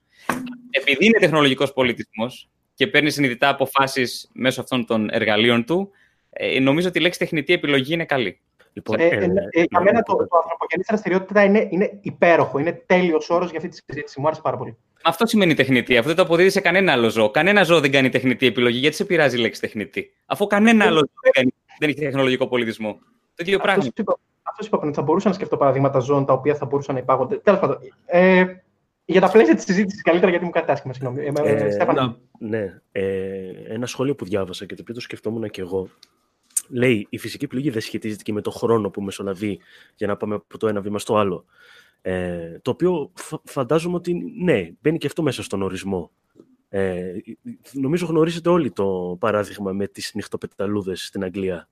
Επειδή 0.70 1.06
είναι 1.06 1.18
τεχνολογικός 1.18 1.72
πολιτισμός 1.72 2.48
και 2.74 2.86
παίρνει 2.86 3.10
συνειδητά 3.10 3.48
αποφάσεις 3.48 4.30
μέσω 4.32 4.60
αυτών 4.60 4.86
των 4.86 5.08
εργαλείων 5.10 5.64
του, 5.64 5.90
ε, 6.30 6.60
νομίζω 6.60 6.88
ότι 6.88 6.98
η 6.98 7.02
λέξη 7.02 7.18
τεχνητή 7.18 7.52
επιλογή 7.52 7.92
είναι 7.92 8.04
καλή. 8.04 8.40
Λοιπόν, 8.72 9.00
ε, 9.00 9.04
ε, 9.04 9.16
ε, 9.16 9.24
ε 9.50 9.64
για 9.70 9.80
μένα 9.80 10.02
το, 10.02 10.16
το 10.16 10.36
ανθρωπογενή 10.42 10.82
δραστηριότητα 10.88 11.44
είναι, 11.44 11.68
είναι 11.70 11.98
υπέροχο. 12.00 12.58
Είναι 12.58 12.82
τέλειος 12.86 13.30
όρος 13.30 13.50
για 13.50 13.58
αυτή 13.58 13.70
τη 13.70 13.82
συζήτηση. 13.86 14.20
Μου 14.20 14.26
άρεσε 14.26 14.40
πάρα 14.42 14.56
πολύ. 14.56 14.76
Αυτό 15.04 15.26
σημαίνει 15.26 15.54
τεχνητή. 15.54 15.96
Αυτό 15.96 16.06
δεν 16.06 16.16
το 16.16 16.22
αποδίδει 16.22 16.50
σε 16.50 16.60
κανένα 16.60 16.92
άλλο 16.92 17.08
ζώο. 17.08 17.30
Κανένα 17.30 17.62
ζώο 17.62 17.80
δεν 17.80 17.90
κάνει 17.90 18.08
τεχνητή 18.08 18.46
επιλογή. 18.46 18.78
Γιατί 18.78 18.96
σε 18.96 19.04
πειράζει 19.04 19.36
η 19.36 19.40
λέξη 19.40 19.60
τεχνητή; 19.60 20.12
Αφού 20.26 20.46
κανένα 20.46 20.84
άλλο 20.84 20.96
ζώο 20.96 21.08
δεν, 21.22 21.32
κάνει, 21.32 21.54
δεν 21.78 21.88
έχει 21.88 21.98
τεχνολογικό 21.98 22.48
πολιτισμό. 22.48 22.98
Το 23.34 23.42
ίδιο 23.46 23.58
πράγμα. 23.58 23.84
Αυτός 24.42 24.66
είπα 24.66 24.78
πριν. 24.78 24.94
Θα 24.94 25.02
μπορούσα 25.02 25.28
να 25.28 25.34
σκεφτώ 25.34 25.56
παραδείγματα 25.56 25.98
ζώων 25.98 26.24
τα 26.24 26.32
οποία 26.32 26.54
θα 26.54 26.66
μπορούσαν 26.66 26.94
να 26.94 27.00
υπάγονται. 27.00 27.36
Τέλος 27.36 27.60
πάντων. 27.60 27.78
Ε, 28.06 28.44
για 29.04 29.20
τα 29.20 29.30
πλαίσια 29.30 29.54
της 29.54 29.64
συζήτησης, 29.64 30.02
καλύτερα 30.02 30.30
γιατί 30.30 30.44
μου 30.44 30.50
κάνει 30.50 30.70
άσχημα. 30.70 30.92
Συγγνώμη. 30.92 31.24
Ε, 31.24 31.32
ε, 31.42 31.76
ε 31.76 31.86
ναι. 32.38 32.80
Ε, 32.92 33.02
ένα 33.68 33.86
σχόλιο 33.86 34.14
που 34.14 34.24
διάβασα 34.24 34.66
και 34.66 34.74
το 34.74 34.82
οποίο 34.82 34.94
το 34.94 35.00
σκεφτόμουν 35.00 35.50
και 35.50 35.60
εγώ. 35.60 35.88
Λέει 36.68 37.06
η 37.10 37.18
φυσική 37.18 37.44
επιλογή 37.44 37.70
δεν 37.70 37.80
σχετίζεται 37.80 38.22
και 38.22 38.32
με 38.32 38.40
το 38.40 38.50
χρόνο 38.50 38.90
που 38.90 39.02
μεσολαβεί 39.02 39.58
για 39.96 40.06
να 40.06 40.16
πάμε 40.16 40.34
από 40.34 40.58
το 40.58 40.68
ένα 40.68 40.80
βήμα 40.80 40.98
στο 40.98 41.16
άλλο. 41.16 41.44
Ε, 42.02 42.58
το 42.62 42.70
οποίο 42.70 43.12
φαντάζομαι 43.44 43.96
ότι 43.96 44.14
ναι, 44.42 44.70
μπαίνει 44.80 44.98
και 44.98 45.06
αυτό 45.06 45.22
μέσα 45.22 45.42
στον 45.42 45.62
ορισμό. 45.62 46.10
Ε, 46.68 47.12
νομίζω 47.72 48.06
γνωρίζετε 48.06 48.48
όλοι 48.48 48.70
το 48.70 49.16
παράδειγμα 49.20 49.72
με 49.72 49.86
τις 49.86 50.14
νυχτοπεταλούδες 50.14 51.06
στην 51.06 51.24
Αγγλία. 51.24 51.68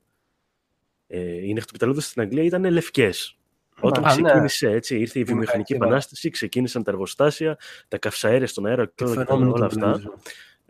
Ε, 1.07 1.47
οι 1.47 1.53
νυχτοπεταλούδες 1.53 2.07
στην 2.07 2.23
Αγγλία 2.23 2.43
ήταν 2.43 2.71
λευκές. 2.71 3.39
Όταν 3.81 4.03
ναι. 4.03 4.09
ξεκίνησε, 4.09 4.71
έτσι, 4.71 4.99
ήρθε 4.99 5.19
η 5.19 5.25
βιομηχανική 5.25 5.73
επανάσταση, 5.73 6.31
ξεκίνησαν 6.31 6.83
τα 6.83 6.91
εργοστάσια, 6.91 7.59
τα 7.89 7.99
καυσαέρια 7.99 8.47
στον 8.47 8.67
αέρα 8.67 8.87
και 8.95 9.05
όλα 9.05 9.67
αυτά 9.67 10.01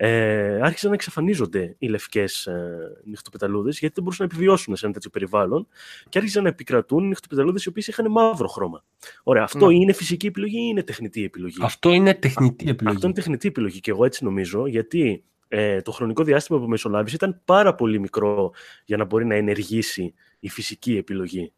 ε, 0.03 0.61
άρχισαν 0.63 0.89
να 0.89 0.95
εξαφανίζονται 0.95 1.75
οι 1.79 1.87
λευκές 1.87 2.47
ε, 2.47 3.03
νυχτοπεταλούδες 3.05 3.79
γιατί 3.79 3.95
δεν 3.95 4.05
μπορούσαν 4.05 4.27
να 4.27 4.35
επιβιώσουν 4.35 4.77
σε 4.77 4.85
ένα 4.85 4.95
τέτοιο 4.95 5.11
περιβάλλον 5.11 5.69
και 6.09 6.19
άρχισαν 6.19 6.43
να 6.43 6.49
επικρατούν 6.49 7.07
νυχτοπεταλούδες 7.07 7.65
οι 7.65 7.69
οποίες 7.69 7.87
είχαν 7.87 8.11
μαύρο 8.11 8.49
χρώμα. 8.49 8.85
Ωραία, 9.23 9.43
αυτό 9.43 9.67
ναι. 9.67 9.75
είναι 9.75 9.93
φυσική 9.93 10.27
επιλογή 10.27 10.59
ή 10.59 10.67
είναι 10.71 10.83
τεχνητή 10.83 11.25
επιλογή; 11.25 11.57
Αυτό 11.63 11.93
είναι 11.93 12.15
τεχνητή 12.15 12.69
επιλογή. 12.69 12.95
Αυτό 12.95 13.07
είναι 13.07 13.17
τεχνητή 13.17 13.49
επιλογή 13.49 13.81
και 13.81 13.91
εγώ 13.91 14.05
έτσι 14.05 14.25
νομίζω 14.25 14.67
γιατί 14.67 15.25
ε, 15.49 15.81
το 15.81 15.91
χρονικό 15.91 16.25
διάστημα 16.25 16.59
που 16.59 16.69
μεσολάβησε 16.69 17.15
ήταν 17.15 17.41
πάρα 17.45 17.75
πολύ 17.75 17.99
μικρό 17.99 18.53
για 18.85 18.97
να 18.97 19.05
μπορεί 19.05 19.27
να 19.27 19.35
ενεργήσει 19.35 20.15
η 20.41 20.49
φυσική 20.49 20.97
επιλογή. 20.97 21.53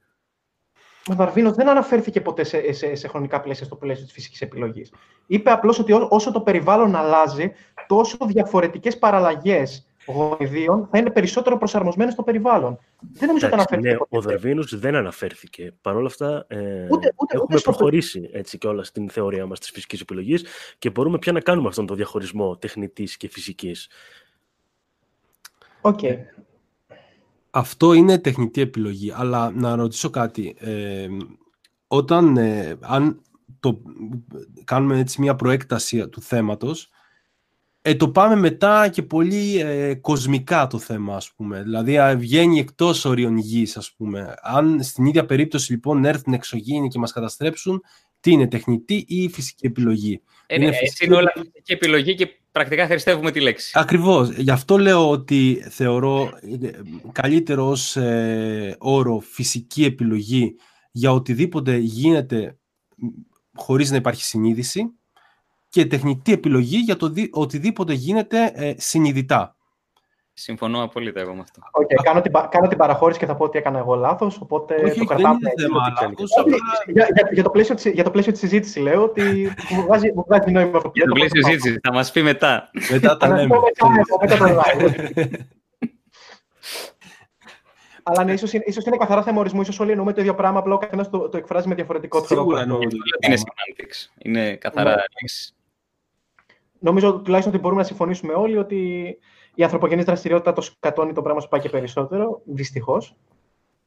Ο 1.11 1.15
Δαρβίνος 1.15 1.53
δεν 1.53 1.69
αναφέρθηκε 1.69 2.21
ποτέ 2.21 2.45
σε, 2.45 2.73
σε, 2.73 2.95
σε, 2.95 3.09
χρονικά 3.09 3.41
πλαίσια 3.41 3.67
στο 3.67 3.77
πλαίσιο 3.77 4.05
της 4.05 4.13
φυσικής 4.13 4.41
επιλογής. 4.41 4.93
Είπε 5.27 5.51
απλώς 5.51 5.79
ότι 5.79 5.93
όσο 6.09 6.33
το 6.33 6.41
περιβάλλον 6.41 6.97
αλλάζει, 6.97 7.53
τόσο 7.87 8.17
διαφορετικές 8.27 8.99
παραλλαγές 8.99 9.87
γονιδίων 10.07 10.89
θα 10.91 10.99
είναι 10.99 11.11
περισσότερο 11.11 11.59
προσαρμοσμένες 11.59 12.13
στο 12.13 12.23
περιβάλλον. 12.23 12.79
Δεν 13.13 13.29
νομίζω 13.29 13.47
ότι 13.47 13.55
αναφέρθηκε. 13.55 13.91
Ναι, 13.91 13.97
ο 14.09 14.21
Δαρβίνος 14.21 14.65
δεν 14.71 14.95
αναφέρθηκε. 14.95 15.75
Παρ' 15.81 15.97
όλα 15.97 16.07
αυτά, 16.07 16.45
ε, 16.49 16.57
ούτε, 16.57 17.13
ούτε, 17.17 17.37
έχουμε 17.37 17.47
ούτε 17.51 17.61
προχωρήσει 17.61 18.31
έτσι 18.33 18.59
και 18.59 18.67
όλα 18.67 18.85
στην 18.85 19.11
θεωρία 19.11 19.47
μας 19.47 19.59
της 19.59 19.71
φυσικής 19.71 20.01
επιλογής 20.01 20.45
και 20.79 20.91
μπορούμε 20.91 21.19
πια 21.19 21.33
να 21.33 21.41
κάνουμε 21.41 21.69
αυτόν 21.69 21.87
τον 21.87 21.97
διαχωρισμό 21.97 22.57
τεχνητής 22.57 23.17
και 23.17 23.29
φυσικής. 23.29 23.89
OK. 25.81 25.99
Okay. 26.03 26.17
Αυτό 27.55 27.93
είναι 27.93 28.19
τεχνητή 28.19 28.61
επιλογή, 28.61 29.13
αλλά 29.17 29.51
να 29.51 29.75
ρωτήσω 29.75 30.11
κάτι. 30.11 30.57
Ε, 30.59 31.07
όταν, 31.87 32.37
ε, 32.37 32.77
αν 32.81 33.23
το, 33.61 33.83
κάνουμε 34.65 34.99
έτσι 34.99 35.21
μια 35.21 35.35
προέκταση 35.35 36.09
του 36.09 36.21
θέματος, 36.21 36.91
ε, 37.83 37.95
το 37.95 38.09
πάμε 38.09 38.37
μετά 38.37 38.89
και 38.89 39.03
πολύ 39.03 39.61
ε, 39.61 39.95
κοσμικά 39.95 40.67
το 40.67 40.79
θέμα, 40.79 41.17
ας 41.17 41.33
πούμε. 41.33 41.63
Δηλαδή, 41.63 41.99
βγαίνει 42.17 42.59
εκτός 42.59 43.05
ορίων 43.05 43.37
γης, 43.37 43.77
ας 43.77 43.93
πούμε. 43.93 44.35
Αν 44.43 44.83
στην 44.83 45.07
ίδια 45.07 45.25
περίπτωση, 45.27 45.73
λοιπόν, 45.73 46.05
έρθουν 46.05 46.33
εξωγήινοι 46.33 46.89
και 46.89 46.99
μας 46.99 47.13
καταστρέψουν, 47.13 47.83
τι 48.21 48.31
είναι, 48.31 48.47
τεχνητή 48.47 49.05
ή 49.09 49.29
φυσική 49.29 49.67
επιλογή; 49.67 50.23
Ε, 50.53 50.55
είναι, 50.55 50.73
φυσική... 50.73 51.05
είναι 51.05 51.17
όλα 51.17 51.33
φυσική 51.35 51.73
επιλογή 51.73 52.15
και 52.15 52.29
πρακτικά 52.53 52.87
χρηστεύουμε 52.87 53.31
τη 53.31 53.41
λέξη. 53.41 53.71
Ακριβώς. 53.75 54.31
Γι' 54.31 54.51
αυτό 54.51 54.79
λέω 54.79 55.11
ότι 55.11 55.65
θεωρώ 55.71 56.31
ε, 56.63 56.71
καλύτερο 57.13 57.69
ως 57.69 57.97
ε, 57.97 58.77
όρο 58.79 59.19
φυσική 59.19 59.85
επιλογή 59.85 60.55
για 60.93 61.13
οτιδήποτε 61.13 61.77
γίνεται 61.77 62.59
χωρίς 63.55 63.91
να 63.91 63.97
υπάρχει 63.97 64.25
συνείδηση 64.25 64.93
και 65.69 65.87
τεχνητή 65.87 66.33
επιλογή 66.33 66.77
για 66.77 66.97
το 66.97 67.13
οτιδήποτε 67.31 67.93
γίνεται 67.93 68.53
ε, 68.55 68.75
συνειδητά. 68.77 69.57
Συμφωνώ 70.35 70.83
απόλυτα 70.83 71.21
εγώ 71.21 71.35
με 71.35 71.41
αυτό. 71.41 71.61
Okay, 71.73 72.03
κάνω, 72.03 72.21
την, 72.21 72.33
κάνω 72.51 72.69
την 72.69 72.79
παραχώρηση 72.79 73.19
και 73.19 73.27
θα 73.27 73.37
πω 73.37 73.45
ότι 73.45 73.59
έκανα 73.59 73.79
εγώ 73.79 73.95
λάθος. 73.95 74.41
Οπότε 74.41 74.75
όχι, 74.75 74.99
το 74.99 75.05
κρατάμε. 75.05 75.39
Δεν 75.41 75.53
είναι 75.53 75.63
θέμα 75.63 75.93
λάθος, 76.01 76.31
για, 76.87 77.09
για, 77.15 77.29
για, 77.33 77.43
το 77.43 77.51
πλαίσιο 77.51 77.75
της, 77.75 77.85
για 77.85 78.05
το 78.05 78.11
πλαίσιο 78.11 78.33
της 78.33 78.41
συζήτησης 78.41 78.77
λέω 78.77 79.03
ότι 79.03 79.53
μου 79.71 79.83
βγάζει, 79.83 80.13
μου 80.15 80.25
βγάζει 80.27 80.51
νόημα 80.51 80.77
αυτό. 80.77 80.91
Για 80.95 81.07
το 81.07 81.13
πλαίσιο 81.13 81.41
της 81.41 81.47
συζήτησης, 81.47 81.79
θα 81.83 81.93
μας 81.93 82.11
πει 82.11 82.23
μετά. 82.23 82.71
μετά 82.91 83.17
τα 83.17 83.29
λέμε. 83.29 83.57
μετά 84.21 84.37
το 84.37 84.45
live. 84.45 85.29
Αλλά 88.03 88.25
ναι, 88.25 88.33
ίσως, 88.33 88.53
ίσως 88.53 88.85
είναι 88.85 88.97
καθαρά 88.97 89.23
θέμα 89.23 89.41
ορισμού. 89.41 89.61
Ίσως 89.61 89.81
όλοι 89.81 89.91
εννοούμε 89.91 90.13
το 90.13 90.21
ίδιο 90.21 90.35
πράγμα, 90.35 90.59
απλά 90.59 90.75
ο 90.75 90.79
καθένας 90.79 91.11
το, 91.11 91.29
το 91.29 91.37
εκφράζει 91.37 91.69
με 91.69 91.75
διαφορετικό 91.75 92.21
τρόπο. 92.21 92.43
Σίγουρα 92.43 92.61
εννοούμε. 92.61 92.87
Είναι 93.27 93.37
semantics. 93.37 94.11
Είναι 94.19 94.57
καθαρά 94.57 94.91
ναι. 94.91 94.97
λέξη. 95.21 95.55
Νομίζω 96.79 97.13
τουλάχιστον 97.13 97.53
ότι 97.53 97.63
μπορούμε 97.63 97.81
να 97.81 97.87
συμφωνήσουμε 97.87 98.33
όλοι 98.33 98.57
ότι 98.57 99.19
η 99.55 99.63
ανθρωπογενής 99.63 100.05
δραστηριότητα 100.05 100.53
το 100.53 100.61
σκατώνει 100.61 101.13
το 101.13 101.23
πράγμα 101.23 101.41
σου 101.41 101.49
πάει 101.49 101.61
και 101.61 101.69
περισσότερο, 101.69 102.43
δυστυχώς. 102.45 103.17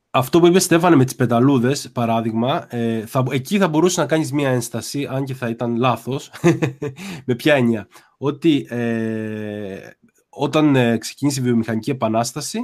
Αυτό 0.10 0.40
που 0.40 0.48
είπε 0.48 0.60
Στέφανε 0.60 0.96
με 0.96 1.06
τις 1.06 1.16
πεταλούδες, 1.16 1.92
παράδειγμα, 1.92 2.66
ε, 2.70 3.06
θα, 3.06 3.24
εκεί 3.30 3.58
θα 3.58 3.68
μπορούσε 3.68 4.02
να 4.02 4.08
κάνεις 4.08 4.32
μία 4.32 4.50
ένσταση, 4.50 5.08
αν 5.10 5.24
και 5.24 5.34
θα 5.34 5.50
ήταν 5.50 5.76
λάθος, 5.76 6.32
με 7.26 7.36
ποια 7.36 7.56
έννοια. 7.56 7.88
Ότι 8.18 8.68
ε, 8.70 9.90
όταν 10.30 10.76
ε, 10.76 10.98
ξεκίνησε 10.98 11.40
η 11.40 11.44
βιομηχανική 11.44 11.90
επανάσταση, 11.90 12.60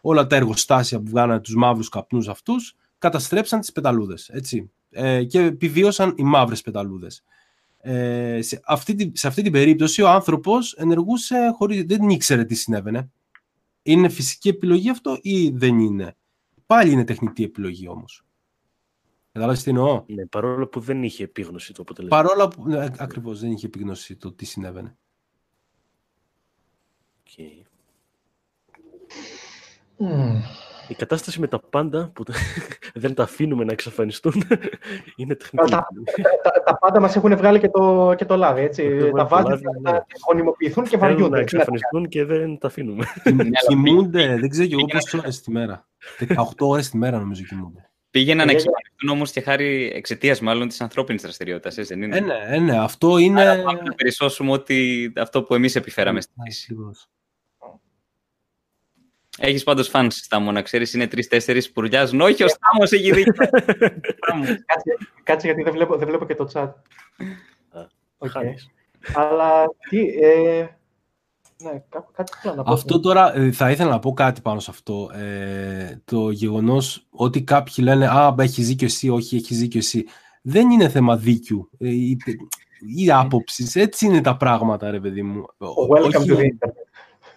όλα 0.00 0.26
τα 0.26 0.36
εργοστάσια 0.36 0.98
που 0.98 1.10
βγάνανε 1.10 1.40
τους 1.40 1.54
μαύρους 1.54 1.88
καπνούς 1.88 2.28
αυτούς, 2.28 2.76
καταστρέψαν 2.98 3.60
τις 3.60 3.72
πεταλούδες, 3.72 4.28
έτσι. 4.28 4.70
Ε, 4.90 5.24
και 5.24 5.40
επιβίωσαν 5.40 6.14
οι 6.16 6.22
μαύρες 6.22 6.60
πεταλούδες. 6.62 7.24
Ε, 7.88 8.42
σε, 8.42 8.60
αυτή, 8.64 9.12
σε 9.14 9.26
αυτή 9.26 9.42
την 9.42 9.52
περίπτωση 9.52 10.02
ο 10.02 10.08
άνθρωπος 10.08 10.72
ενεργούσε 10.72 11.52
χωρίς, 11.56 11.84
δεν 11.84 12.08
ήξερε 12.08 12.44
τι 12.44 12.54
συνέβαινε. 12.54 13.10
Είναι 13.82 14.08
φυσική 14.08 14.48
επιλογή 14.48 14.90
αυτό 14.90 15.18
ή 15.22 15.50
δεν 15.50 15.78
είναι; 15.78 16.16
Πάλι 16.66 16.92
είναι 16.92 17.04
τεχνητή 17.04 17.44
επιλογή 17.44 17.88
όμως. 17.88 18.24
Κατάλαβες 19.32 19.62
τι 19.62 19.70
εννοώ; 19.70 20.04
Ναι, 20.06 20.26
παρόλο 20.26 20.66
που 20.66 20.80
δεν 20.80 21.02
είχε 21.02 21.24
επίγνωση 21.24 21.72
το 21.72 21.82
αποτέλεσμα. 21.82 22.22
Παρόλο 22.22 22.48
που 22.48 22.68
ναι, 22.68 22.86
ακριβώς 22.98 23.40
δεν 23.40 23.50
είχε 23.50 23.66
επίγνωση 23.66 24.16
το 24.16 24.32
τι 24.32 24.44
συνέβαινε. 24.44 24.96
Okay. 27.24 27.62
Mm. 29.98 30.40
Η 30.88 30.94
κατάσταση 30.94 31.40
με 31.40 31.46
τα 31.46 31.60
πάντα 31.70 32.10
που 32.14 32.24
δεν 32.94 33.14
τα 33.14 33.22
αφήνουμε 33.22 33.64
να 33.64 33.72
εξαφανιστούν 33.72 34.32
είναι 35.16 35.34
τεχνική. 35.34 35.70
Τα, 35.70 35.86
τα, 36.42 36.62
τα, 36.64 36.78
πάντα 36.78 37.00
μας 37.00 37.16
έχουν 37.16 37.36
βγάλει 37.36 37.60
και 37.60 37.68
το, 37.68 38.14
και 38.16 38.24
το 38.24 38.36
λάδι, 38.36 38.60
έτσι. 38.60 39.10
τα 39.16 39.26
βάζουν 39.26 39.60
να 39.82 39.92
ναι. 39.92 39.98
γονιμοποιηθούν 40.26 40.84
και 40.84 40.96
βαριούνται. 40.96 41.36
να 41.36 41.40
εξαφανιστούν 41.40 42.08
και 42.08 42.24
δεν 42.24 42.58
τα 42.58 42.66
αφήνουμε. 42.66 43.04
Κοιμούνται, 43.68 44.36
δεν 44.40 44.48
ξέρω 44.48 44.66
και 44.66 44.74
εγώ 44.74 44.86
πόσες 44.86 45.14
ώρες 45.14 45.40
τη 45.40 45.50
μέρα. 45.50 45.86
18 46.28 46.34
ώρες 46.58 46.90
τη 46.90 46.96
μέρα 46.96 47.18
νομίζω 47.18 47.42
κοιμούνται. 47.42 47.90
Πήγαιναν 48.10 48.46
να 48.46 48.52
εξαφανιστούν 48.52 49.08
όμως 49.08 49.30
και 49.30 49.40
χάρη 49.40 49.92
εξαιτίας 49.94 50.40
μάλλον 50.40 50.68
της 50.68 50.80
ανθρώπινης 50.80 51.22
δραστηριότητας, 51.22 51.74
δεν 51.74 52.02
είναι; 52.02 52.16
Ε, 52.16 52.20
ναι, 52.20 52.34
ε, 52.46 52.58
ναι, 52.58 52.78
αυτό 52.78 53.18
είναι. 53.18 53.40
Άρα 53.40 53.62
πάμε 53.62 53.80
να 53.82 53.94
περισσώσουμε 53.94 54.52
ότι 54.52 55.12
αυτό 55.16 55.42
που 55.42 55.54
εμείς 55.54 55.76
επιφέραμε 55.76 56.20
στη 56.20 56.32
φύση. 56.44 56.76
Έχεις 59.38 59.62
πάντως 59.62 59.88
φαν 59.88 60.10
Στάμο, 60.10 60.52
να 60.52 60.62
ξέρεις, 60.62 60.94
είναι 60.94 61.06
τρει-τέσσερι 61.06 61.68
που 61.68 61.80
ρουλιάζουν. 61.80 62.20
Όχι, 62.20 62.42
ο 62.42 62.48
Στάμο 62.48 62.82
έχει 62.90 63.12
δίκιο. 63.12 63.32
κάτσε, 64.66 64.96
κάτσε, 65.22 65.46
γιατί 65.46 65.62
δεν 65.62 65.72
βλέπω, 65.72 65.96
δεν 65.96 66.08
βλέπω 66.08 66.26
και 66.26 66.34
το 66.34 66.50
chat. 66.52 66.72
Okay. 68.18 68.54
Αλλά 69.14 69.64
τι. 69.88 69.98
Ε, 70.08 70.68
ναι, 71.62 71.82
κάτι 72.12 72.32
θέλω 72.42 72.54
να 72.54 72.62
πω. 72.62 72.72
Αυτό 72.72 73.00
τώρα 73.00 73.36
ε, 73.36 73.52
θα 73.52 73.70
ήθελα 73.70 73.90
να 73.90 73.98
πω 73.98 74.12
κάτι 74.12 74.40
πάνω 74.40 74.60
σε 74.60 74.70
αυτό. 74.70 75.10
Ε, 75.14 76.00
το 76.04 76.30
γεγονός 76.30 77.06
ότι 77.10 77.42
κάποιοι 77.42 77.74
λένε 77.78 78.06
Α, 78.06 78.34
έχεις 78.38 78.66
δίκιο 78.66 78.86
εσύ, 78.86 79.08
όχι, 79.08 79.36
έχεις 79.36 79.58
δίκιο 79.58 79.78
εσύ. 79.78 80.04
Δεν 80.42 80.70
είναι 80.70 80.88
θέμα 80.88 81.16
δίκιου 81.16 81.70
ε, 81.78 81.88
ή, 81.88 82.16
ή 82.96 83.10
άποψης. 83.10 83.76
Έτσι 83.76 84.06
είναι 84.06 84.20
τα 84.20 84.36
πράγματα, 84.36 84.90
ρε 84.90 85.00
παιδί 85.00 85.22
μου. 85.22 85.44
Welcome 85.58 86.14
όχι, 86.14 86.30
to 86.30 86.36
the 86.36 86.42
internet. 86.42 86.85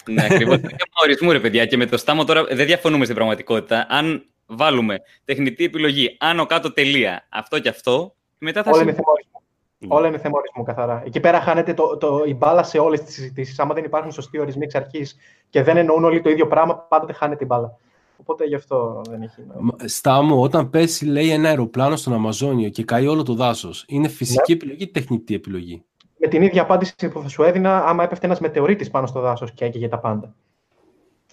Ναι, 0.05 0.23
ακριβώς. 0.23 0.55
Είναι 0.55 0.67
θέμα 0.67 0.99
ορισμού, 1.03 1.31
ρε 1.31 1.39
παιδιά. 1.39 1.65
Και 1.65 1.77
με 1.77 1.85
το 1.85 1.97
στάμο 1.97 2.23
τώρα 2.23 2.43
δεν 2.43 2.65
διαφωνούμε 2.65 3.03
στην 3.03 3.15
πραγματικότητα. 3.15 3.85
Αν 3.89 4.26
βάλουμε 4.45 4.97
τεχνητή 5.26 5.63
επιλογή, 5.63 6.17
άνω 6.19 6.45
κάτω 6.45 6.73
τελεία, 6.73 7.27
αυτό 7.30 7.59
και 7.59 7.69
αυτό, 7.69 8.15
μετά 8.38 8.63
θα 8.63 8.69
Όλα 8.73 8.81
είναι 8.81 8.93
θέμα 8.93 9.11
ορισμού. 9.11 9.41
Όλα 9.88 10.07
είναι 10.07 10.17
θέμα 10.17 10.38
ορισμού, 10.38 10.63
καθαρά. 10.63 11.03
Εκεί 11.05 11.19
πέρα 11.19 11.41
χάνεται 11.41 11.73
το, 11.73 11.97
το, 11.97 12.23
η 12.26 12.34
μπάλα 12.34 12.63
σε 12.63 12.77
όλες 12.77 13.01
τις 13.01 13.13
συζητήσεις. 13.13 13.59
Άμα 13.59 13.73
δεν 13.73 13.84
υπάρχουν 13.84 14.11
σωστοί 14.11 14.39
ορισμοί 14.39 14.63
εξ 14.63 14.76
αρχής 14.76 15.15
και 15.49 15.63
δεν 15.63 15.77
εννοούν 15.77 16.03
όλοι 16.03 16.21
το 16.21 16.30
ίδιο 16.30 16.47
πράγμα, 16.47 16.76
πάντοτε 16.76 17.13
χάνεται 17.13 17.43
η 17.43 17.47
μπάλα. 17.49 17.77
Οπότε 18.17 18.45
γι' 18.45 18.55
αυτό 18.55 19.01
δεν 19.09 19.21
έχει 19.21 19.45
Στάμου, 19.85 20.41
όταν 20.41 20.69
πέσει, 20.69 21.05
λέει, 21.05 21.30
ένα 21.30 21.49
αεροπλάνο 21.49 21.95
στον 21.95 22.13
Αμαζόνιο 22.13 22.69
και 22.69 22.84
καεί 22.84 23.07
όλο 23.07 23.23
το 23.23 23.34
δάσος, 23.34 23.85
είναι 23.88 24.07
φυσική 24.07 24.51
ναι. 24.51 24.57
επιλογή 24.57 24.84
ή 24.84 24.88
τεχνητή 24.88 25.34
επιλογή; 25.34 25.84
Με 26.19 26.27
την 26.27 26.41
ίδια 26.41 26.61
απάντηση 26.61 27.09
που 27.09 27.21
θα 27.21 27.27
σου 27.27 27.43
έδινα 27.43 27.85
άμα 27.85 28.03
έπεφτε 28.03 28.25
ένας 28.25 28.39
μετεωρίτης 28.39 28.89
πάνω 28.89 29.07
στο 29.07 29.19
δάσος 29.19 29.51
και 29.53 29.65
έκαιγε 29.65 29.87
τα 29.87 29.99
πάντα. 29.99 30.35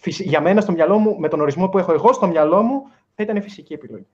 Για 0.05 0.41
μένα, 0.41 0.61
στο 0.61 0.73
μυαλό 0.73 0.99
μου, 0.99 1.19
με 1.19 1.29
τον 1.29 1.41
ορισμό 1.41 1.69
που 1.69 1.79
έχω 1.79 1.93
εγώ 1.93 2.13
στο 2.13 2.27
μυαλό 2.27 2.63
μου, 2.63 2.83
θα 3.15 3.23
ήταν 3.23 3.43
φυσική 3.43 3.73
επιλογή. 3.73 4.07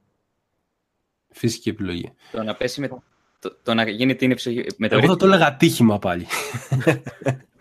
Φυσική 1.31 1.69
επιλογή. 1.69 2.13
Το 2.33 2.43
να 2.43 2.55
πέσει 2.55 2.81
με. 2.81 2.89
Το, 3.39 3.57
το 3.63 3.75
να 3.75 3.89
γίνει 3.89 4.15
την 4.15 4.29
μετεωρίτη. 4.77 4.87
Εγώ 4.89 5.07
θα 5.07 5.17
το 5.17 5.27
έλεγα 5.27 5.57
τύχημα 5.57 5.99
πάλι. 5.99 6.27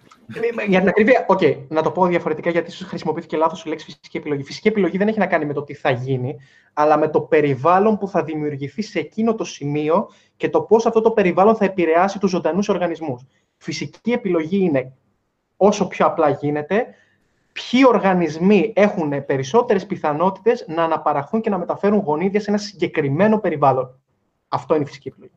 Για 0.68 0.80
την 0.80 0.88
ακρίβεια, 0.88 1.26
okay, 1.30 1.58
να 1.68 1.82
το 1.82 1.92
πω 1.92 2.06
διαφορετικά, 2.06 2.50
γιατί 2.50 2.70
ίσως 2.70 2.88
χρησιμοποιήθηκε 2.88 3.38
λάθος 3.38 3.64
η 3.64 3.70
λέξη 3.70 3.86
φυσική 3.86 4.18
επιλογή. 4.18 4.44
Φυσική 4.44 4.68
επιλογή 4.68 4.98
δεν 4.98 5.08
έχει 5.08 5.20
να 5.20 5.28
κάνει 5.28 5.46
με 5.46 5.54
το 5.54 5.64
τι 5.64 5.74
θα 5.74 5.92
γίνει, 5.92 6.38
αλλά 6.74 6.98
με 6.98 7.10
το 7.10 7.22
περιβάλλον 7.22 7.98
που 7.98 8.08
θα 8.08 8.24
δημιουργηθεί 8.24 8.82
σε 8.82 9.00
εκείνο 9.00 9.36
το 9.36 9.44
σημείο 9.44 10.10
και 10.38 10.50
το 10.50 10.62
πώς 10.62 10.86
αυτό 10.86 11.02
το 11.02 11.12
περιβάλλον 11.12 11.56
θα 11.56 11.66
επηρεάσει 11.66 12.20
τους 12.20 12.30
ζωντανούς 12.30 12.70
οργανισμούς. 12.70 13.26
Φυσική 13.58 14.12
επιλογή 14.12 14.58
είναι 14.58 14.94
όσο 15.58 15.88
πιο 15.88 16.06
απλά 16.06 16.30
γίνεται, 16.30 16.86
ποιοι 17.52 17.82
οργανισμοί 17.88 18.74
έχουν 18.76 19.26
περισσότερες 19.26 19.86
πιθανότητες 19.86 20.66
να 20.68 20.84
αναπαραχθούν 20.84 21.42
και 21.42 21.50
να 21.50 21.58
μεταφέρουν 21.58 22.00
γονίδια 22.00 22.40
σε 22.40 22.50
ένα 22.50 22.60
συγκεκριμένο 22.60 23.40
περιβάλλον. 23.40 24.00
Αυτό 24.48 24.74
είναι 24.74 24.84
η 24.84 24.88
φυσική 24.88 25.08
επιλογή. 25.08 25.34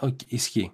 Okay, 0.00 0.26
ισχύει. 0.28 0.72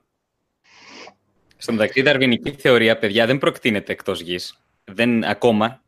Στον 1.65 1.77
μεταξύ, 1.77 2.01
η 2.01 2.03
δαρβηνική 2.03 2.51
θεωρία, 2.51 2.99
παιδιά, 2.99 3.27
δεν 3.27 3.39
προεκτείνεται 3.39 3.93
εκτός 3.93 4.21
γης. 4.21 4.61
Δεν 4.85 5.25
ακόμα. 5.25 5.81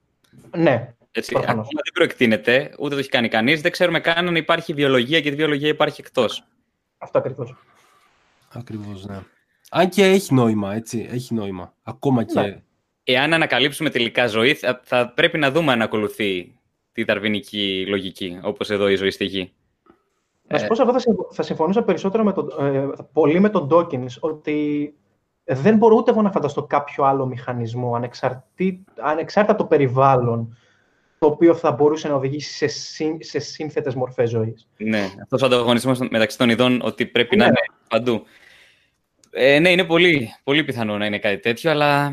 Ναι. 0.57 0.95
Έτσι, 1.13 1.35
ακόμα 1.37 1.63
δεν 1.63 1.93
προεκτείνεται, 1.95 2.75
ούτε 2.79 2.95
το 2.95 3.01
έχει 3.01 3.09
κάνει 3.09 3.29
κανείς. 3.29 3.61
Δεν 3.61 3.73
ξέρουμε 3.73 4.01
καν 4.01 4.29
αν 4.29 4.37
υπάρχει 4.37 4.73
βιολογία 4.73 5.21
και 5.21 5.31
τη 5.31 5.37
βιολογία 5.37 5.69
υπάρχει 5.69 6.01
εκτός. 6.01 6.45
Αυτό 6.99 7.19
ακριβώς. 7.19 7.55
Ακριβώς, 8.53 9.07
ναι. 9.07 9.19
Αν 9.71 9.89
και 9.89 10.05
έχει 10.05 10.35
νόημα, 10.35 10.75
έτσι. 10.75 11.09
Έχει 11.11 11.35
νόημα. 11.35 11.75
Ακόμα 11.83 12.25
και. 12.25 12.41
Ναι. 12.41 12.63
Εάν 13.05 13.33
ανακαλύψουμε 13.33 13.91
τελικά 13.91 14.27
ζωή, 14.27 14.55
θα, 14.55 14.81
θα, 14.85 15.13
πρέπει 15.15 15.39
να 15.39 15.51
δούμε 15.51 15.73
αν 15.73 15.83
ακολουθεί 15.83 16.59
τη 16.93 17.05
δαρβηνική 17.05 17.85
λογική, 17.89 18.39
όπως 18.43 18.71
εδώ 18.71 18.89
η 18.89 18.95
ζωή 18.95 19.11
στη 19.11 19.25
γη. 19.25 19.53
Να 20.49 20.59
σου 20.59 20.67
πω, 20.67 20.75
θα, 20.77 20.95
θα 21.33 21.43
συμφωνούσα 21.43 21.83
περισσότερο 21.83 22.25
με 22.25 22.33
τον, 22.33 22.49
ε, 22.61 22.89
πολύ 23.13 23.41
με 23.41 23.49
τον 23.49 23.69
Dawkins, 23.73 24.19
ότι 24.21 24.95
δεν 25.47 25.77
μπορώ 25.77 25.97
ούτε 25.97 26.11
εγώ 26.11 26.23
να 26.23 26.31
φανταστώ 26.31 26.63
κάποιο 26.63 27.05
άλλο 27.05 27.27
μηχανισμό 27.27 27.95
ανεξαρτή, 27.95 28.85
ανεξάρτητα 29.01 29.57
το 29.57 29.65
περιβάλλον 29.65 30.57
το 31.19 31.27
οποίο 31.27 31.55
θα 31.55 31.73
μπορούσε 31.73 32.09
να 32.09 32.15
οδηγήσει 32.15 32.53
σε, 32.53 32.67
συν, 32.67 33.17
σε 33.21 33.39
σύνθετες 33.39 33.95
μορφές 33.95 34.31
ζωής. 34.31 34.69
Ναι, 34.77 35.11
αυτός 35.23 35.43
ο 35.43 35.47
ανταγωνισμός 35.47 35.99
μεταξύ 35.99 36.39
των 36.39 36.51
ειδών 36.51 36.81
ότι 36.85 37.07
πρέπει 37.07 37.37
να 37.37 37.45
ναι. 37.45 37.49
είναι 37.49 37.61
παντού. 37.89 38.23
Ε, 39.31 39.59
ναι, 39.59 39.71
είναι 39.71 39.85
πολύ, 39.85 40.29
πολύ 40.45 40.65
πιθανό 40.65 40.99
να 40.99 41.07
είναι 41.07 41.19
κάτι 41.19 41.39
τέτοιο, 41.39 41.71
αλλά 41.71 42.13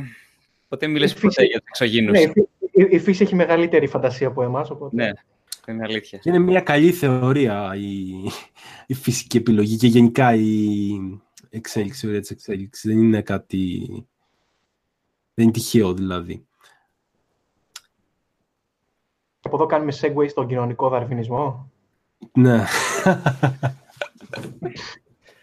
ποτέ 0.67 0.87
μιλές 0.87 1.13
ποτέ 1.13 1.43
για 1.43 1.59
τους 1.59 1.67
εξωγήνους. 1.67 2.11
Ναι, 2.11 2.31
η, 2.71 2.87
η, 2.89 2.99
φύση 2.99 3.23
έχει 3.23 3.35
μεγαλύτερη 3.35 3.87
φαντασία 3.87 4.27
από 4.27 4.43
εμάς, 4.43 4.69
οπότε... 4.69 4.95
Ναι, 4.95 5.09
είναι 5.67 5.83
αλήθεια. 5.83 6.19
Είναι 6.23 6.39
μια 6.39 6.61
καλή 6.61 6.91
θεωρία 6.91 7.75
η, 7.75 8.03
η 8.87 8.93
φυσική 8.93 9.37
επιλογή 9.37 9.75
και 9.75 9.87
γενικά 9.87 10.33
η 10.35 10.99
εξέλιξη, 11.57 12.07
η 12.07 12.15
εξέλιξη. 12.15 12.87
Δεν 12.87 12.97
είναι 12.97 13.21
κάτι... 13.21 13.87
Δεν 15.33 15.45
είναι 15.45 15.53
τυχαίο, 15.53 15.93
δηλαδή. 15.93 16.45
Από 19.41 19.55
εδώ 19.55 19.65
κάνουμε 19.65 19.93
segue 20.01 20.29
στον 20.29 20.47
κοινωνικό 20.47 20.89
δαρβινισμό. 20.89 21.71
Ναι. 22.33 22.63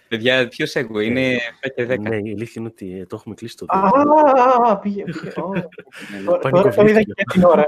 Παιδιά, 0.08 0.48
ποιο 0.48 0.66
segue, 0.72 1.04
είναι 1.04 1.36
5 1.60 1.68
και 1.74 1.84
10. 1.84 1.98
Ναι, 2.00 2.16
η 2.16 2.32
αλήθεια 2.32 2.54
είναι 2.54 2.66
ότι 2.66 2.98
ε, 2.98 3.06
το 3.06 3.16
έχουμε 3.16 3.34
κλείσει 3.34 3.56
το 3.56 3.66
Α, 3.68 4.78
πήγε, 4.78 5.04
πήγε. 5.04 5.32
Τώρα 6.40 6.88
είδα 6.88 7.02
και 7.02 7.24
την 7.32 7.44
ώρα. 7.44 7.64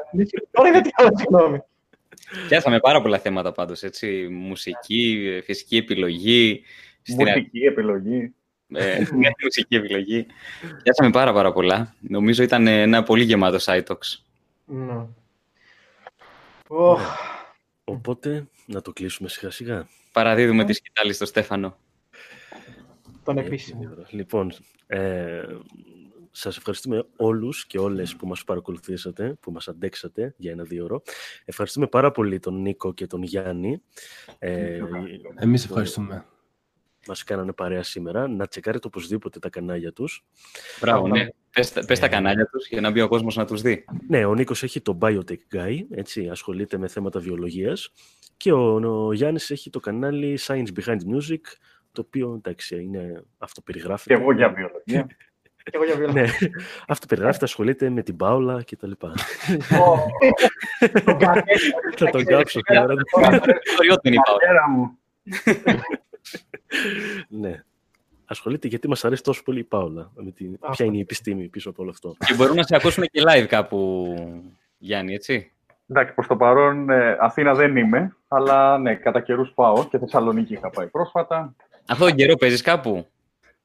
Τώρα 0.51 0.69
είδα 0.69 0.81
την 0.81 0.93
ώρα, 0.99 1.11
συγγνώμη. 1.17 1.63
Πιάσαμε 2.49 2.81
πάρα 2.81 3.03
πολλά 3.03 3.19
θέματα 3.19 3.53
πάντως, 3.53 3.83
έτσι. 3.83 4.29
Μουσική, 4.31 5.41
φυσική 5.45 5.77
επιλογή. 5.77 6.63
Μουσική 7.09 7.59
επιλογή. 7.59 8.35
Ε, 8.75 9.07
μουσική 9.43 9.75
επιλογή. 9.75 10.27
Πιάσαμε 10.83 11.11
πάρα 11.11 11.33
πάρα 11.33 11.53
πολλά. 11.53 11.95
Νομίζω 12.01 12.43
ήταν 12.43 12.67
ένα 12.67 13.03
πολύ 13.03 13.25
γεμάτο 13.25 13.59
site 13.61 13.97
Ναι. 14.65 15.07
Οπότε, 17.85 18.47
να 18.67 18.81
το 18.81 18.93
κλείσουμε 18.93 19.29
σιγά 19.29 19.51
σιγά. 19.51 19.89
Παραδίδουμε 20.13 20.65
τη 20.65 20.73
σκητάλη 20.73 21.13
στο 21.13 21.27
Στέφανο. 21.27 21.77
Τον 23.25 23.39
επίσημο. 23.39 23.89
Λοιπόν, 24.11 24.53
ε, 24.87 25.43
σας 26.31 26.57
ευχαριστούμε 26.57 27.07
όλους 27.17 27.67
και 27.67 27.79
όλες 27.79 28.17
που 28.17 28.27
μας 28.27 28.45
παρακολουθήσατε, 28.45 29.37
που 29.41 29.53
μας 29.53 29.69
αντέξατε 29.69 30.35
για 30.37 30.51
ένα 30.51 30.63
δύο 30.63 30.85
ώρο. 30.85 31.03
Ευχαριστούμε 31.45 31.87
πάρα 31.87 32.11
πολύ 32.11 32.39
τον 32.39 32.61
Νίκο 32.63 32.95
και 32.95 33.07
τον 33.07 33.23
Γιάννη. 33.23 33.83
Ε, 34.39 34.81
Εμείς 35.35 35.65
ευχαριστούμε. 35.65 36.27
Μας 37.07 37.25
κάνανε 37.25 37.53
παρέα 37.53 37.83
σήμερα. 37.83 38.29
Να 38.29 38.47
τσεκάρετε 38.47 38.87
οπωσδήποτε 38.87 39.39
τα 39.39 39.49
κανάλια 39.49 39.93
τους. 39.93 40.25
Μπράβο, 40.81 41.09
ναι. 41.09 41.27
Πες, 41.53 41.73
πες 41.87 41.99
τα 41.99 42.07
ε, 42.07 42.09
κανάλια 42.09 42.47
τους 42.47 42.69
για 42.69 42.81
να 42.81 42.91
μπει 42.91 43.01
ο 43.01 43.09
κόσμος 43.09 43.37
να 43.37 43.45
τους 43.45 43.63
δει. 43.63 43.85
Ναι, 44.09 44.25
ο 44.25 44.35
Νίκος 44.35 44.63
έχει 44.63 44.81
το 44.81 44.99
Biotech 45.01 45.55
Guy, 45.55 45.77
έτσι, 45.91 46.29
ασχολείται 46.29 46.79
με 46.79 46.89
θέματα 46.89 47.21
βιολογίας. 47.21 47.93
Και 48.37 48.53
ο, 48.53 48.81
ο 49.07 49.13
Γιάννης 49.13 49.51
έχει 49.51 49.71
το 49.71 49.81
κανάλι 49.81 50.39
Science 50.47 50.69
Behind 50.81 50.97
Music, 50.97 51.41
το 51.93 52.01
οποίο 52.07 52.35
εντάξει 52.37 52.83
είναι 52.83 53.25
αυτοπεριγράφεται. 53.39 54.15
Και 54.15 54.21
εγώ 54.21 54.33
για 54.33 54.49
βιολογία. 54.49 55.07
Και 55.65 55.71
εγώ 55.73 55.85
για 55.85 55.97
βιολογία. 55.97 56.23
ναι, 56.23 56.31
αυτοπεριγράφεται, 56.89 57.45
ασχολείται 57.45 57.91
με 57.91 58.03
την 58.03 58.17
Πάολα 58.17 58.63
και 58.63 58.77
τα 58.77 58.87
λοιπά. 58.87 59.15
Θα 61.97 62.11
τον 62.11 62.25
κάψω 62.25 62.61
τώρα. 62.61 62.95
είναι 64.03 64.15
η 64.15 64.21
Πάολα. 64.25 64.97
Ναι. 67.29 67.63
Ασχολείται 68.25 68.69
γιατί 68.69 68.89
μας 68.89 69.05
αρέσει 69.05 69.23
τόσο 69.23 69.43
πολύ 69.43 69.59
η 69.59 69.65
Πάολα. 69.65 70.11
Με 70.15 70.31
την... 70.31 70.59
Ποια 70.71 70.87
είναι 70.87 70.97
η 70.97 71.01
επιστήμη 71.01 71.49
πίσω 71.49 71.71
από 71.71 71.83
όλο 71.83 71.91
αυτό. 71.91 72.17
Και 72.27 72.35
μπορούμε 72.35 72.57
να 72.57 72.63
σε 72.63 72.77
ακούσουμε 72.77 73.07
και 73.07 73.23
live 73.27 73.47
κάπου, 73.49 74.15
Γιάννη, 74.79 75.15
έτσι. 75.15 75.53
Εντάξει, 75.89 76.15
προς 76.15 76.27
το 76.27 76.37
παρόν 76.37 76.91
ε, 76.91 77.17
Αθήνα 77.21 77.55
δεν 77.55 77.77
είμαι, 77.77 78.17
αλλά 78.29 78.79
ναι, 78.79 78.95
κατά 78.95 79.21
καιρούς 79.21 79.53
πάω 79.55 79.89
και 79.89 79.99
Θεσσαλονίκη 79.99 80.53
είχα 80.53 80.71
πάει 80.71 80.87
πρόσφατα. 80.87 81.55
Αυτό 81.87 82.05
τον 82.05 82.15
καιρό 82.15 82.37
παίζεις 82.37 82.63
κάπου; 82.63 83.07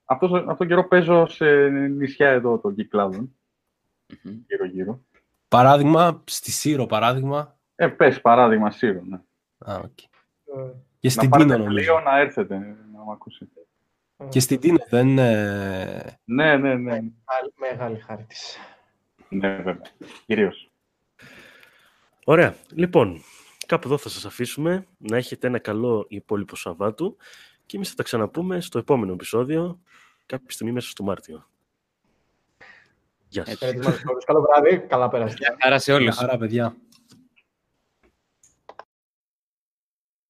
Αυτό, 0.06 0.36
αυτό 0.36 0.56
τον 0.56 0.68
καιρό 0.68 0.88
παίζω 0.88 1.28
σε 1.28 1.68
νησιά 1.70 2.30
εδώ 2.30 2.58
των 2.58 2.76
κυκλάδων, 2.76 3.36
mm-hmm. 4.10 4.36
γύρω-γύρω. 4.48 5.02
Παράδειγμα, 5.48 6.24
στη 6.26 6.52
Σύρο, 6.52 6.86
παράδειγμα. 6.86 7.58
Ε, 7.76 7.88
πες 7.88 8.22
παράδειγμα 8.22 8.72
Σύρο, 8.72 9.02
ναι. 9.04 9.20
Α, 9.58 9.82
okay. 9.82 10.06
Ε, 10.58 10.72
και 11.08 11.14
στην 11.14 11.32
Τίνο, 11.32 11.58
νομίζω. 11.58 12.00
να 12.00 12.20
έρθετε, 12.20 12.58
να 12.58 13.04
με 13.06 13.12
ακούσετε. 13.12 13.52
Και 14.30 14.40
στην 14.40 14.60
Τίνο, 14.60 14.78
δεν... 14.90 15.08
Ναι, 16.24 16.58
ναι, 16.58 16.58
ναι. 16.58 16.76
Μεγάλη, 16.76 17.54
μεγάλη 17.60 18.00
χάρη 18.00 18.24
της. 18.24 18.58
Ναι, 19.30 19.56
βέβαια. 19.56 19.82
Κυρίως. 20.26 20.72
Ωραία. 22.26 22.56
Λοιπόν, 22.74 23.22
κάπου 23.66 23.88
εδώ 23.88 23.98
θα 23.98 24.10
σας 24.10 24.26
αφήσουμε. 24.26 24.86
Να 24.98 25.18
έχετε 25.18 25.48
ένα 25.48 25.60
καλό 25.60 26.06
υπόλοιπο 26.10 26.56
Σαββάτου 26.56 27.18
και 27.66 27.76
εμείς 27.76 27.90
θα 27.90 27.96
τα 27.96 28.04
ξαναπούμε 28.04 28.62
στο 28.62 28.80
επόμενο 28.80 29.14
επεισόδιο 29.14 29.80
κάποια 30.26 30.50
στιγμή 30.50 30.74
μέσα 30.74 30.90
στο 30.90 31.04
Μάρτιο. 31.04 31.50
Γεια 33.28 33.46
σας. 33.46 33.58
Καλό 34.26 34.42
βράδυ. 34.42 34.80
Καλά 34.80 35.10
πέρασατε. 35.10 35.38
Γεια 35.40 35.58
χαρά 35.62 35.80
σε 35.80 35.94
όλους. 35.94 36.16
Γεια 36.16 36.28
χαρά, 36.28 36.38
παιδιά. 36.38 36.76